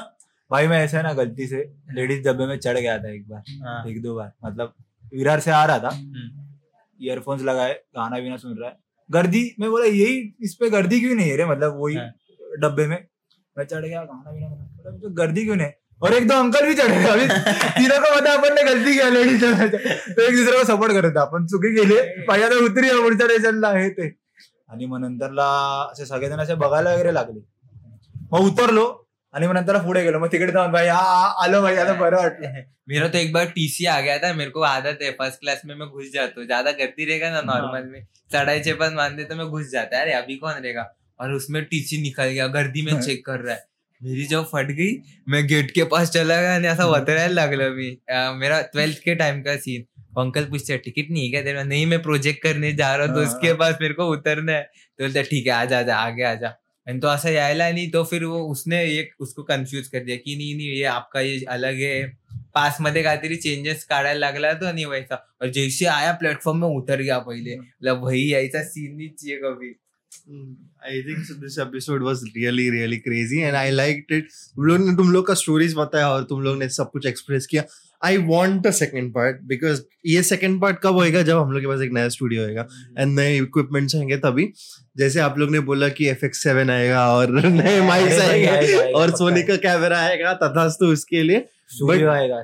भाई 0.51 0.67
मैं 0.67 0.83
ऐसा 0.85 1.03
ना 1.03 1.13
गलती 1.13 1.47
से 1.47 1.63
लेडीज़ 1.95 2.23
डब्बे 2.29 2.47
में 2.47 2.57
चढ़ 2.59 2.79
गया 2.79 2.99
था 2.99 3.13
एक। 3.15 3.29
बार 3.29 3.89
एक 3.91 4.03
दो 4.03 4.15
बार 4.15 4.33
मतलब 4.45 4.75
विरार 5.13 5.41
से 5.41 5.51
आ 5.51 5.65
रहा 5.65 5.79
था। 5.79 5.91
ईयरफोन्स 7.01 7.43
लगाए 7.43 7.73
गाना 7.97 8.19
बीना 8.19 8.37
सुन 8.37 8.57
रहा 8.59 8.69
है। 8.69 8.77
गर्दी 9.11 9.43
मैं 9.61 9.71
बोला 9.71 9.85
यही 9.87 10.35
इस 10.43 10.55
पे 10.55 10.71
गर्दी 10.71 11.01
क्यों 11.01 11.15
नहीं 11.15 11.31
है 11.31 11.37
रे? 11.37 11.45
मतलब 11.47 11.81
वही 11.81 11.97
हाँ। 11.97 12.11
डब्बे 12.61 12.87
में। 12.87 12.99
मैं 13.57 13.65
चढ़ 13.65 13.85
गया 13.85 14.03
गाना 14.03 14.31
बीना 14.33 14.49
बोला, 14.49 14.91
तो 14.93 15.11
गर्दी 15.15 15.45
क्यों 15.45 15.57
नहीं 15.57 15.71
और 16.03 16.15
एक 16.15 16.27
दो 16.29 16.35
अंकल 16.35 16.67
भी 16.67 16.75
चढ़े 16.75 17.05
अभी 17.09 17.27
तीनों 17.27 17.99
को 17.99 18.15
पता 18.15 18.33
अपन 18.33 18.55
ने 18.55 18.63
गलती 18.65 18.93
किया 18.95 19.09
लेडीज़ 19.09 19.45
तो 19.45 20.23
एक 20.23 20.35
दुसऱ्याला 20.37 20.65
सपोर्ट 20.67 20.93
करत. 20.93 21.17
आपण 21.17 21.47
चुकी 21.47 21.75
गेले 21.75 22.03
पहिल्यांदा 22.27 22.57
उतरी 22.65 22.89
पुढच्या 23.03 23.27
स्टेशनला 23.27 23.71
हे 23.73 23.89
ते 23.91 24.09
आणि 24.69 24.87
मग 24.87 25.01
नंतरला 25.01 25.47
असे 25.93 26.07
सगळेजण 26.07 26.41
असे 26.41 26.55
बघायला 26.57 26.95
वगैरे 26.95 27.15
लागले. 27.15 27.41
मग 28.33 28.41
उतरलो 28.41 28.87
आणि 29.37 29.47
मग 29.47 29.55
नंतर 29.55 29.79
पुढे 29.85 30.03
गेलो. 30.03 30.19
मग 30.19 30.31
तिकडे 30.31 30.53
जाऊन 30.53 30.73
भाई 30.73 30.87
हा 30.89 30.99
हा, 30.99 31.27
आलो 31.45 31.61
भाई 31.63 31.77
आता 31.77 31.93
बरं 31.95 32.17
वाटलं 32.19 32.63
मेरा 32.89 33.09
तो 33.09 33.19
एक 33.19 33.33
बार 33.33 33.47
टीसी 33.55 33.85
आ 33.87 34.01
गया 34.01 34.19
था 34.19 34.33
मेरे 34.35 34.51
को 34.51 34.61
आदत 34.65 34.99
है 35.03 35.11
फ़र्स्ट 35.15 35.41
क्लास 35.41 35.63
में 35.67 35.75
मैं 35.75 35.89
घुस 35.89 36.11
जाता 36.13 36.41
हूँ। 36.41 36.47
ज़्यादा 36.47 36.71
गर्दी 36.75 37.05
रहेगा 37.05 37.31
ना 37.31 37.41
नॉर्मल 37.45 37.89
में। 37.89 38.07
चढ़ाई 38.33 38.61
चेपन 38.61 38.95
मानते 38.97 39.25
तो 39.25 39.37
मैं 39.37 39.47
घुस 39.49 39.71
जाता 39.71 39.97
है। 39.97 40.03
अरे 40.03 40.13
अभी 40.15 40.37
कौन 40.37 40.53
रहेगा? 40.53 40.93
और 41.21 41.33
उसमें 41.33 41.65
टीसी 41.65 42.01
निकल 42.03 42.27
गया 42.27 42.47
गर्दी 42.55 42.83
में 42.83 43.01
चेक 43.01 43.25
कर 43.27 43.41
रहा 43.41 43.55
है। 43.55 43.65
मेरी 44.01 44.25
जब 44.27 44.45
फट 44.47 44.71
गई 44.73 44.93
मैं 45.29 45.47
गेट 45.47 45.71
के 45.71 45.85
पास 45.93 46.11
चला 46.13 46.41
गया 46.41 46.55
आणि 46.55 46.67
असा 46.67 46.87
वतरायला 46.87 47.35
लागलो 47.35 47.69
मी 47.75 47.89
मेरा 48.41 48.61
ट्वेल्थ 48.73 48.99
के 49.05 49.15
टाइम 49.15 49.41
का 49.43 49.57
सीन 49.59 49.85
अंकल 50.19 50.45
पूछते 50.51 50.77
टिकट 50.79 51.11
नहीं 51.11 51.25
है 51.25 51.31
क्या 51.31 51.43
तेरा 51.43 51.63
नहीं 51.65 51.87
मैं 51.87 52.01
प्रोजेक्ट 52.03 52.43
करने 52.43 52.73
जा 52.75 52.95
रहा 52.95 53.07
हूँ 53.07 53.15
तो 53.15 53.21
हाँ. 53.21 53.29
उसके 53.29 53.53
पास 53.55 53.79
मेरे 53.81 53.95
को 53.95 54.07
उतरना 54.11 54.53
है। 54.53 54.63
तो 54.63 55.05
बोलते 55.05 55.23
ठीक 55.23 55.47
है 55.47 55.53
आ 55.53 55.65
जा 55.65 55.97
आगे 55.97 56.25
आजा 56.25 56.49
आणि 56.87 56.99
तो 57.03 57.09
असा 57.09 57.31
यायला 57.31 57.71
नहीं 57.71 57.91
तो 57.91 58.05
फिर 58.05 58.25
वो 58.25 58.39
उसने 58.51 58.85
एक 58.99 59.15
उसको 59.21 59.43
कंफ्यूज 59.43 59.89
कर 59.89 60.05
दिया 60.05 60.17
कि 60.17 60.37
नहीं 60.37 60.57
नहीं 60.57 60.69
ये 60.69 60.85
आपका 60.85 61.21
ये 61.21 61.45
अलग 61.49 61.75
है। 61.75 62.05
पास 62.55 62.77
मध्ये 62.81 63.03
काहीतरी 63.03 63.37
चेंजेस 63.37 63.85
काढायला 63.85 64.21
लागला 64.21 64.53
तो 64.53 64.67
आणि 64.67 64.85
व्हायचा 64.85 65.17
और 65.43 65.51
जैसे 65.51 65.87
आया 65.87 66.13
प्लेटफॉर्म 66.13 66.61
में 66.61 66.69
उतर 66.69 67.03
गया 67.03 67.19
पहिले. 67.19 67.57
मतलब 67.57 68.05
वही 68.05 68.33
ऐसा 68.35 68.63
सीन 68.63 68.97
नहीं 68.97 69.09
चाहिए 69.09 69.37
कभी. 69.37 69.75
I 70.87 71.03
think 71.03 71.27
this 71.43 71.59
episode 71.59 72.03
was 72.07 72.23
really 72.37 72.69
really 72.71 73.01
crazy 73.09 73.43
and 73.49 73.57
I 73.57 73.67
liked 73.71 74.15
it. 74.19 74.31
तुम 74.57 74.65
लोग 74.65 74.97
तुम 74.97 75.11
लोग 75.13 75.27
का 75.27 75.35
स्टोरीज 75.35 75.75
बताया 75.77 76.09
और 76.09 76.25
तुम 76.25 76.43
लोग 76.43 76.59
ने 76.59 76.69
सब 76.69 76.91
कुछ 76.91 77.07
एक्सप्रेस 77.07 77.47
किया. 77.47 77.63
I 78.05 78.17
want 78.17 78.67
a 78.67 78.71
second 78.71 79.13
part 79.15 79.37
because 79.43 79.81
ये 80.07 80.23
सेकेंड 80.23 80.61
पार्ट 80.63 80.79
कब 80.83 80.95
होएगा? 80.95 81.23
जब 81.23 81.39
हम 81.39 81.53
लोग 81.53 81.61
के 81.61 81.67
पास 81.67 81.81
एक 81.81 81.93
नया 81.93 82.09
स्टूडियो 82.09 82.43
होएगा 82.43 82.67
एंड 82.99 83.19
नए 83.19 83.37
इक्विपमेंट्स 83.37 83.97
आएँगे 83.97 84.17
तभी। 84.17 84.53
जैसे 84.97 85.21
आप 85.21 85.39
लोग 85.39 85.51
ने 85.51 85.61
बोला 85.61 85.89
कि 85.89 86.09
एफ़ 86.09 86.25
एक्स 86.25 86.43
सेवन 86.43 86.71
आएगा 86.71 87.09
और 87.09 87.31
नए 87.45 87.81
माइक्स 87.81 88.19
आएँगे 88.19 88.93
और। 88.93 89.11
सोनी 89.11 89.43
का 89.43 89.57
कैमरा 89.57 89.99
आएगा 89.99 90.35
तथास्तु 90.35 90.87
उसके 90.87 91.23
लिए। 91.23 91.45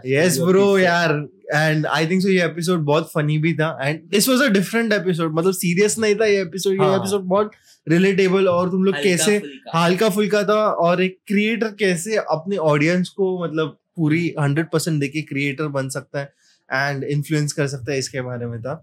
यस 0.06 0.38
ब्रो 0.38 0.78
यार 0.78 1.12
एंड 1.54 1.86
आई 1.86 2.06
थिंक 2.06 2.22
सो 2.22 2.28
ये 2.28 2.44
एपिसोड 2.44 2.80
बहुत 2.80 3.10
फनी 3.12 3.38
भी 3.38 3.54
था 3.54 3.78
and 3.82 4.00
this 4.10 4.28
was 4.28 4.42
a 4.42 4.46
different 4.46 4.92
episode 4.92 5.34
मतलब 5.34 5.52
सीरियस 5.52 5.98
नहीं 5.98 6.14
था 6.14 6.26
ये 6.26 6.40
एपिसोड 6.42 6.72
ये 6.72 6.78
हाँ। 6.78 6.96
एपिसोड 6.96 7.22
बहुत 7.22 7.50
रिलेटेबल 7.88 8.48
और 8.48 8.70
तुम 8.70 8.84
लोग 8.84 8.94
कैसे 8.94 9.42
हल्का 9.76 10.08
फुल्का 10.08 10.42
था 10.42 10.64
और 10.86 11.02
एक 11.02 11.18
क्रिएटर 11.26 11.68
कैसे 11.68 12.16
अपने 12.16 12.56
ऑडियंस 12.56 13.08
को 13.08 13.44
मतलब 13.44 13.78
पूरी 13.96 14.26
हंड्रेड 14.40 14.66
परसेंट 14.72 15.00
देके 15.00 15.22
क्रिएटर 15.32 15.68
बन 15.78 15.88
सकता 15.98 16.20
है 16.20 16.32
एंड 16.68 17.04
इन्फ्लुएंस 17.04 17.52
कर 17.52 17.66
सकता 17.68 17.92
है 17.92 17.98
इसके 17.98 18.20
बारे 18.30 18.46
में 18.46 18.60
था। 18.62 18.82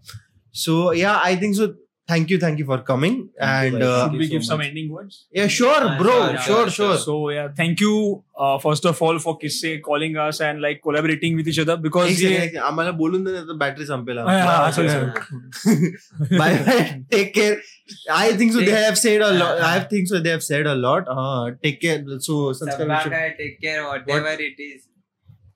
So 0.55 0.81
yeah 0.93 1.13
I 1.25 1.37
think 1.41 1.55
so 1.55 1.67
thank 2.09 2.31
you 2.31 2.37
thank 2.41 2.59
you 2.59 2.65
for 2.65 2.77
coming 2.87 3.15
Thank 3.15 3.73
you, 3.73 3.73
and 3.73 3.83
भाई. 3.83 3.97
Should 4.03 4.13
you 4.13 4.19
we 4.19 4.27
so 4.27 4.31
give 4.35 4.45
some 4.45 4.59
much. 4.59 4.69
ending 4.69 4.87
words? 4.93 5.17
या 5.37 5.47
श्योर 5.55 5.83
हाँ, 5.83 5.97
bro 5.99 6.11
sure, 6.13 6.39
sure 6.45 6.69
sure, 6.69 6.71
sure 6.75 6.95
So 7.01 7.17
yeah, 7.33 7.49
thank 7.59 7.83
you 7.85 7.91
uh, 8.45 8.55
first 8.63 8.87
of 8.91 9.01
all 9.07 9.19
for 9.25 9.33
Kisse 9.43 9.67
calling 9.87 10.17
us 10.23 10.39
and 10.47 10.63
like 10.65 10.81
collaborating 10.87 11.37
with 11.41 11.51
each 11.53 11.59
other 11.65 11.75
because 11.85 12.15
second, 12.21 12.57
आम्हाला 12.69 12.91
बोलून 13.03 13.23
दे 13.25 13.31
तर 13.49 13.57
battery 13.63 13.85
संपेल. 13.85 14.17
Bye 16.39 16.55
bye 16.65 16.79
take 17.11 17.33
care 17.35 17.55
think 18.39 18.51
so 18.53 18.59
they 18.59 18.65
Take- 18.65 18.83
have 18.83 18.93
said 19.03 19.23
a 19.23 19.31
lot 19.31 19.59
हाँ, 19.59 19.71
I 19.71 19.79
think 19.91 20.07
so 20.07 20.19
they 20.23 20.29
have 20.31 20.39
said 20.49 20.67
a 20.67 20.73
lot 20.75 21.09
take 21.63 21.79
care 21.81 22.17
so 22.27 22.41
सबका 22.53 22.71
subscribe 22.71 23.11
का 23.11 23.27
take 23.43 23.57
care 23.61 23.81
whatever 23.81 24.41
it 24.41 24.59
is 24.59 24.81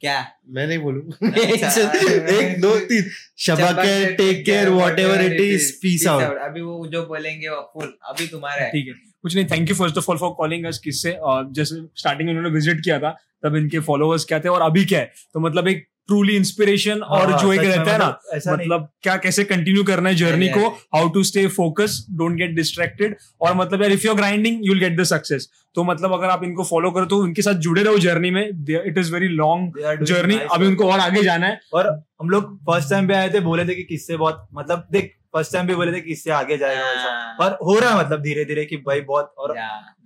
क्या? 0.04 0.16
मैं 0.50 0.66
नहीं 0.68 0.78
बोलू। 0.80 1.02
एक 1.28 2.60
दो 2.62 2.76
तीन। 2.88 3.10
Shaba 3.40 3.72
care 3.74 4.12
take 4.14 4.44
care 4.46 4.70
whatever 5.00 5.22
it 5.24 5.40
is 5.42 5.72
peace 5.82 6.08
out 6.08 6.38
अभी 6.40 6.62
वो 6.62 6.88
जो 6.88 7.06
बोलेंगे 7.06 7.50
वो 7.50 7.62
फुल 7.74 7.94
अभी 8.10 8.28
तुम्हारा 8.28 8.64
है। 8.64 8.70
ठीक 8.72 8.88
है। 8.88 8.94
कुछ 9.22 9.36
नहीं 9.36 9.46
thank 9.52 9.70
you 9.70 9.76
first 9.76 9.98
of 9.98 10.12
all 10.12 10.18
for 10.18 10.34
calling 10.38 10.66
us 10.66 10.80
किससे। 10.84 11.12
और 11.12 11.52
जैसे 11.54 11.76
स्टार्टिंग 11.96 12.30
में 12.30 12.36
उन्होंने 12.36 12.54
विज़िट 12.56 12.84
किया 12.84 13.00
था 13.00 13.16
तब 13.44 13.56
इनके 13.56 13.80
फॉलोअर्स 13.88 14.26
क्या 14.26 14.40
थे 14.40 14.50
और 14.50 14.62
अभी 14.62 14.86
क्या 14.86 15.00
है? 15.00 15.12
तो 15.34 15.40
मतलब 15.40 15.68
एक 15.68 15.88
ट्रूली 16.08 16.36
इंस्पिरेशन 16.36 17.00
और 17.00 17.32
हाँ, 17.32 17.42
जो 17.42 17.54
एक 17.54 17.60
रहता 17.60 17.92
है 17.92 17.98
ना 17.98 18.08
मतलब 18.08 18.54
मतलब 18.54 18.88
क्या 19.02 19.16
कैसे 19.18 19.44
कंटिन्यू 19.44 19.84
करना 19.84 20.10
है 20.10 20.16
जर्नी 20.16 20.48
को 20.50 20.68
how 20.96 21.10
to 21.10 21.24
stay 21.24 21.48
focus 21.50 22.06
don't 22.12 22.38
get 22.38 22.56
distracted 22.56 23.16
और 23.42 23.56
मतलब 23.56 23.82
यार 23.82 23.92
if 23.92 24.06
you 24.06 24.12
are 24.12 24.18
grinding 24.18 24.66
you 24.66 24.74
will 24.74 24.82
get 24.82 25.00
the 25.00 25.04
success 25.04 25.50
तो 25.76 25.84
मतलब 25.84 26.14
अगर 26.14 26.30
आप 26.30 26.44
इनको 26.44 26.64
फॉलो 26.64 26.92
करो 26.92 27.06
तो 27.06 27.18
उनके 27.18 27.42
साथ 27.42 27.54
जुड़े 27.60 27.84
रहो 27.84 27.98
जर्नी 28.00 28.32
में। 28.32 28.44
It 28.44 28.98
is 28.98 29.14
very 29.14 29.28
long 29.28 29.80
journey 30.04 30.38
अभी 30.52 30.68
उनको 30.68 30.92
और 30.92 31.00
आगे 31.00 31.24
जाना 31.24 31.48
है। 31.48 31.60
और 31.74 31.88
हम 32.22 32.30
लोग 32.30 32.56
फ़र्स्ट 32.62 32.90
टाइम 32.90 33.08
पे 33.08 33.14
आए 33.14 33.30
थे 33.30 33.40
बोले 33.40 33.66
थे 33.66 33.76
कि 33.76 33.84
किससे 33.84 34.18
बहुत 34.18 34.48
मतलब 34.54 34.88
देख 34.92 35.14
फ़र्स्ट 35.34 35.54
टाइम 35.54 35.68
पे 35.68 35.76
बोले 35.76 35.92
थे 35.94 36.00
कि 36.02 36.12
इससे 36.12 36.32
आगे 36.32 36.58
जाएगा 36.58 36.82
वैसा 36.82 37.10
हाँ, 37.42 37.50
हो 37.64 37.78
रहा 37.80 37.90
है 37.90 38.00
मतलब 38.00 38.22
धीरे 38.22 38.46
धीरे 38.46 38.66
की 38.66 38.78
भाई 38.78 39.02
बहुत 39.02 39.34
और. 39.38 39.54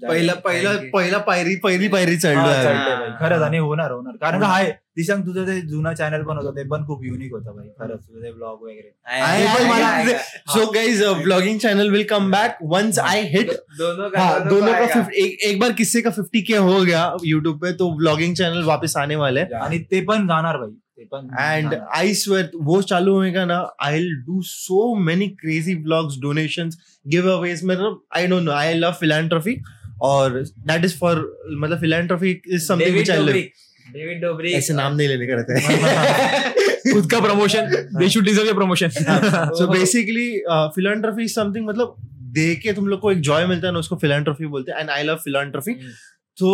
पहिला 0.01 0.33
पहिला 0.33 0.71
पहिला 0.93 1.17
पायरी 1.17 1.55
पहिली 1.55 1.87
पायरी 1.87 2.13
हा, 2.13 2.19
चढलोय 2.19 2.53
चालतंय 2.53 2.93
हा. 2.93 2.99
भाई। 2.99 3.09
खरंच 3.19 3.41
आणि 3.41 3.57
होणार 3.57 3.91
होणार 3.91 4.15
कारण 4.21 4.39
का 4.39 4.47
हाय 4.47 4.71
दिशांग 4.97 5.23
तुझं 5.25 5.45
ते 5.47 5.59
जुना 5.61 5.93
चॅनल 5.93 6.23
पण 6.23 6.37
होतं 6.37 6.55
ते 6.55 6.63
पण 6.69 6.85
खूप 6.85 7.03
युनिक 7.05 7.31
होतं 7.33 7.55
भाई। 7.55 7.67
खरंच 7.79 7.99
तुझं 7.99 8.23
ते 8.23 8.31
ब्लॉग 8.31 8.63
वगैरे. 8.63 10.17
So 10.47 10.65
guys 10.71 11.03
blogging 11.23 11.59
channel 11.59 11.91
will 11.91 12.03
come 12.03 12.31
back 12.31 12.57
once 12.63 12.99
I 12.99 13.21
hit 13.27 13.51
दोनों 13.77 14.09
का 14.09 14.21
हाँ 14.21 14.47
दोनों 14.49 14.73
का 14.73 15.07
एक, 15.15 15.37
एक 15.43 15.59
बार 15.59 15.73
किस्से 15.73 16.01
का 16.01 16.09
50 16.11 16.41
के 16.47 16.57
हो 16.57 16.81
गया 16.81 17.05
यूट्यूब 17.25 17.59
पे 17.61 17.71
तो 17.73 17.91
ब्लॉगिंग 17.97 18.35
चैनल 18.35 18.63
वापस 18.63 18.97
आने 18.97 19.15
वाले 19.15 19.41
हैं। 19.41 19.59
आणि 19.61 19.79
ते 19.91 20.01
पण 20.01 20.27
जाणार 20.27 20.57
भाई। 20.57 20.69
ते 20.69 20.86
एंड 20.99 21.73
आई 21.95 22.13
स्वेर 22.15 22.49
वो 22.63 22.81
चालू 22.83 23.13
होएगा 23.13 23.45
ना 23.45 23.57
I 23.81 23.93
will 23.93 24.15
do 24.25 24.41
so 24.45 24.95
many 25.01 25.27
crazy 25.41 25.75
blogs 25.83 26.17
donations 26.21 26.77
giveaways 27.31 27.61
मतलब 27.65 28.01
I 28.15 28.27
don't 28.27 28.43
know 28.43 28.51
I 28.53 28.73
love 28.75 28.91
philanthropy 28.99 29.57
और 30.03 30.41
दैट 30.41 30.85
इज़ 30.85 30.97
फॉर 30.97 31.25
मतलब 31.51 31.79
philanthropy 31.79 32.31
is 32.47 32.67
something 32.67 32.93
which 32.93 33.11
I 33.11 33.23
live 33.23 33.49
David 33.87 34.21
Dobrik 34.21 34.53
ऐसे 34.55 34.73
नाम 34.73 34.95
नहीं 34.95 35.07
लेने 35.07 35.27
का 35.27 35.35
रहता 35.35 35.59
है। 35.59 36.93
खुद 36.93 37.09
का 37.11 37.19
promotion 37.19 37.69
they 37.99 38.09
should 38.09 38.25
deserve 38.25 38.53
promotion 38.55 38.89
so 38.89 39.67
basically 39.67 40.29
philanthropy 40.75 41.23
is 41.23 41.33
something 41.33 41.67
मतलब 41.67 41.95
दे 42.33 42.53
के 42.55 42.73
तुम 42.73 42.87
लोग 42.87 42.99
को 43.01 43.11
एक 43.11 43.19
जॉय 43.21 43.45
मिलता 43.47 43.67
है 43.67 43.73
ना 43.73 43.79
उसको 43.79 43.95
फिलैंथ्रोफी 43.97 44.45
बोलते 44.47 44.71
हैं 44.71 44.79
and 44.79 44.89
I 44.89 45.03
love 45.03 45.15
philanthropy 45.23 45.71
hmm. 45.73 45.91
तो 46.39 46.49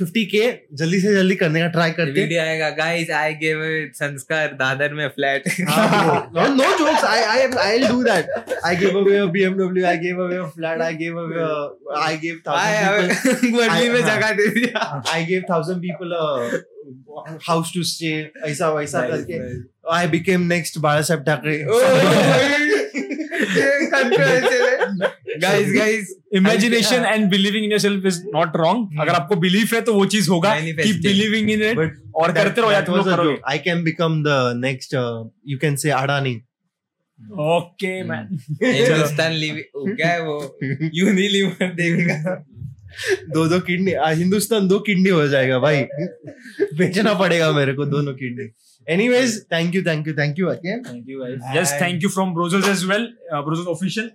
50 0.00 0.24
के 0.32 0.42
जल्दी 0.80 0.98
से 1.00 1.12
जल्दी 1.14 1.36
करने 1.36 1.60
का 1.60 1.68
ट्राई 1.68 1.90
करते 1.92 2.20
वीडियो 2.20 2.40
आएगा 2.40 2.68
गाइस 2.76 3.10
आई 3.20 3.32
गिव 3.40 3.62
संस्कार 3.94 4.52
दादर 4.60 4.92
में 4.94 5.08
flat 5.16 5.48
no 5.60 6.68
jokes 6.78 7.04
I 7.04 7.22
I 7.22 7.46
I 7.64 7.78
do 7.86 8.02
that 8.02 8.26
I 8.64 8.76
give 8.76 8.98
away 8.98 9.16
a 9.18 9.24
BMW 9.36 9.86
I 9.86 9.96
give 10.04 10.20
away 10.24 10.36
a 10.36 10.44
flat 10.54 10.80
I 10.82 10.94
give 11.02 11.18
away 11.20 11.40
I 12.02 12.16
give 12.16 12.36
1000 12.48 13.40
people 13.40 13.88
में 13.92 14.00
जगह 14.00 14.30
दे 14.32 14.46
दिया। 14.54 15.02
I 15.14 15.24
give 15.24 15.42
1000 15.50 15.80
people 15.86 16.08
a 16.12 16.22
house 17.48 17.72
to 17.74 17.82
stay 17.90 18.12
ऐसा 18.50 18.66
वैसा 18.72 19.00
करके। 19.08 19.36
I 19.96 20.06
became 20.14 20.40
next 20.54 20.78
बाला 20.86 21.02
साहब 21.10 21.20
ठाकरे 21.26 21.56
ये 23.56 23.86
control 23.86 24.40
चले 24.48 24.73
guys 25.42 25.72
guys 25.76 26.14
imagination 26.36 27.04
and 27.06 27.28
believing 27.30 27.64
in 27.64 27.70
yourself 27.70 28.06
is 28.06 28.22
not 28.34 28.56
wrong 28.56 29.00
अगर 29.00 29.12
आपको 29.12 29.36
बिलीफ 29.44 29.74
है 29.74 29.80
तो 29.80 29.94
वो 29.94 30.06
चीज़ 30.14 30.30
होगा. 30.30 30.54
कीप 30.60 31.02
बिलीविंग 31.02 31.50
इन 31.50 31.62
इट 31.62 32.02
और 32.16 32.32
करते 32.32 32.60
रहो 32.60 32.72
यार 32.72 32.82
तुम 32.84 32.96
लोग 32.96 33.10
करोगे। 33.10 33.62
can 33.66 33.84
become 33.84 34.16
the 34.24 34.38
next. 34.64 34.94
Uh, 34.94 35.24
you 35.52 35.58
can 35.58 35.80
say 35.84 35.94
Adani. 36.00 36.36
Okay 37.40 37.92
man 38.04 38.38
Hindustan 38.62 39.32
live 39.32 39.62
क्या 39.76 40.08
है 40.08 40.22
वो? 40.22 40.58
यूनिलीवर 40.94 41.72
देगा 41.74 42.34
दो 43.34 43.46
दो 43.48 43.58
किडनी 43.60 43.92
हिंदुस्तान 44.18 44.68
दो 44.68 44.78
किडनी 44.88 45.10
हो 45.10 45.26
जाएगा 45.28 45.58
भाई। 45.58 45.82
बेचना 46.78 47.14
पड़ेगा 47.14 47.50
मेरे 47.52 47.72
को 47.74 47.84
दोनों 47.86 48.14
kidney. 48.14 48.48
Anyways 48.86 49.40
thank 49.52 49.74
you 49.74 49.82
thank 49.82 50.08
you 50.08 50.14
thank 50.14 50.38
you 50.38 50.46
again 50.48 50.82
thank 50.88 51.04
you 51.08 51.20
guys 51.20 51.56
yes 51.56 51.72
thank 51.82 52.02
you 52.02 52.08
from 52.08 52.34
ब्रोजर्स 52.34 52.68
as 52.68 52.84
well 52.90 53.06
ब्रोजर्स 53.32 53.66
official 53.68 54.10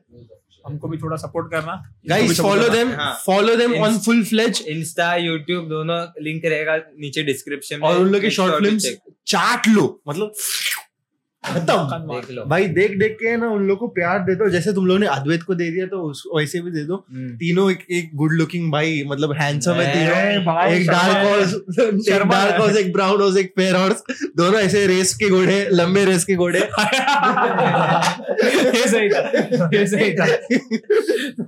हमको 0.65 0.87
भी 0.87 0.97
थोड़ा 0.97 1.17
सपोर्ट 1.17 1.51
करना। 1.51 1.93
Guys 2.07 2.41
follow 2.41 2.69
them 2.69 2.91
follow 3.25 3.55
them 3.55 3.75
on 3.75 3.97
full 3.97 4.23
follow 4.23 4.35
them 4.35 4.39
on 4.39 4.39
Ins- 4.39 4.39
full 4.39 4.47
fledged. 4.47 4.67
Insta 4.67 5.15
YouTube 5.15 5.69
दोनों 5.69 6.23
link 6.23 6.45
रहेगा 6.45 6.77
नीचे 6.77 7.23
description 7.23 7.75
में। 7.75 7.83
और 7.83 7.99
उन 7.99 8.07
लोग 8.07 8.21
के 8.21 8.29
शॉर्ट 8.29 8.63
फिल्म्स 8.63 8.97
चाट 9.27 9.67
लो। 9.67 10.01
मतलब 10.07 10.33
खत्म। 11.43 11.97
देख 12.07 12.29
लो। 12.31 12.43
भाई 12.45 12.67
देख 12.67 12.91
देख 12.99 13.11
के 13.11 13.35
ना 13.37 13.47
उन 13.49 13.67
लोग 13.67 13.77
को 13.79 13.87
प्यार 13.87 14.19
दे 14.19 14.33
दो 14.35 14.49
जैसे 14.49 14.73
तुम 14.73 14.85
लोग 14.87 14.99
ने 14.99 15.07
अद्वैत 15.07 15.43
को 15.43 15.55
दे 15.55 15.69
दिया 15.71 15.85
तो 15.87 15.97
उस- 16.01 16.25
वैसे 16.37 16.61
भी 16.61 16.71
दे 16.71 16.83
दो। 16.83 16.95
हम्म। 17.11 17.35
तीनों 17.35 17.69
एक 17.71 17.85
एक 17.91 18.09
गुड 18.15 18.31
लुकिंग 18.33 18.71
भाई 18.71 19.03
मतलब 19.07 19.33
हैंडसम 19.33 19.73
है 19.73 19.85
तीनों। 19.93 20.17
एक 20.73 20.87
डार्क 20.87 21.25
हॉर्स 21.27 21.53
एक 21.79 22.23
डार्क 22.29 22.59
हॉर्स 22.61 22.75
एक 22.77 22.91
ब्राउन 22.93 23.21
हॉर्स 23.21 23.37
एक 23.37 23.51
फेयर 23.55 23.75
हॉर्स 23.75 24.03
दोनों 24.37 24.59
ऐसे 24.61 24.85
रेस 24.87 25.13
के 25.13 25.29
घोड़े 25.29 25.67
लंबे 25.71 26.05
रेस 26.05 26.25
के 26.25 26.35
घोड़े। 26.35 26.59
ये 28.69 28.87
सही 28.87 29.09
था 29.09 29.69
ये 29.73 29.85
सही 29.87 30.11
था। 30.13 30.25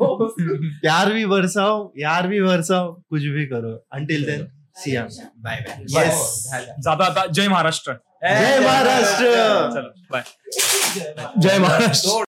प्यार 0.81 1.11
भी 1.13 1.25
बरसाओ 1.25 1.91
यार 1.97 2.27
भी 2.27 2.41
बरसाओ 2.41 2.91
कुछ 3.09 3.21
भी 3.35 3.45
करो। 3.45 3.73
Until 3.93 4.25
then 4.25 4.47
see ya 4.77 5.03
bye 5.37 5.65
bye 5.67 5.85
Yes. 5.89 6.21
ज़्यादा 6.81 7.25
जय 7.31 7.47
महाराष्ट्र। 7.47 7.91
जय 8.23 8.59
महाराष्ट्र। 8.65 9.25
चलो 9.73 9.89
बाय 10.11 10.23
जय 11.37 11.59
महाराष्ट्र। 11.59 12.23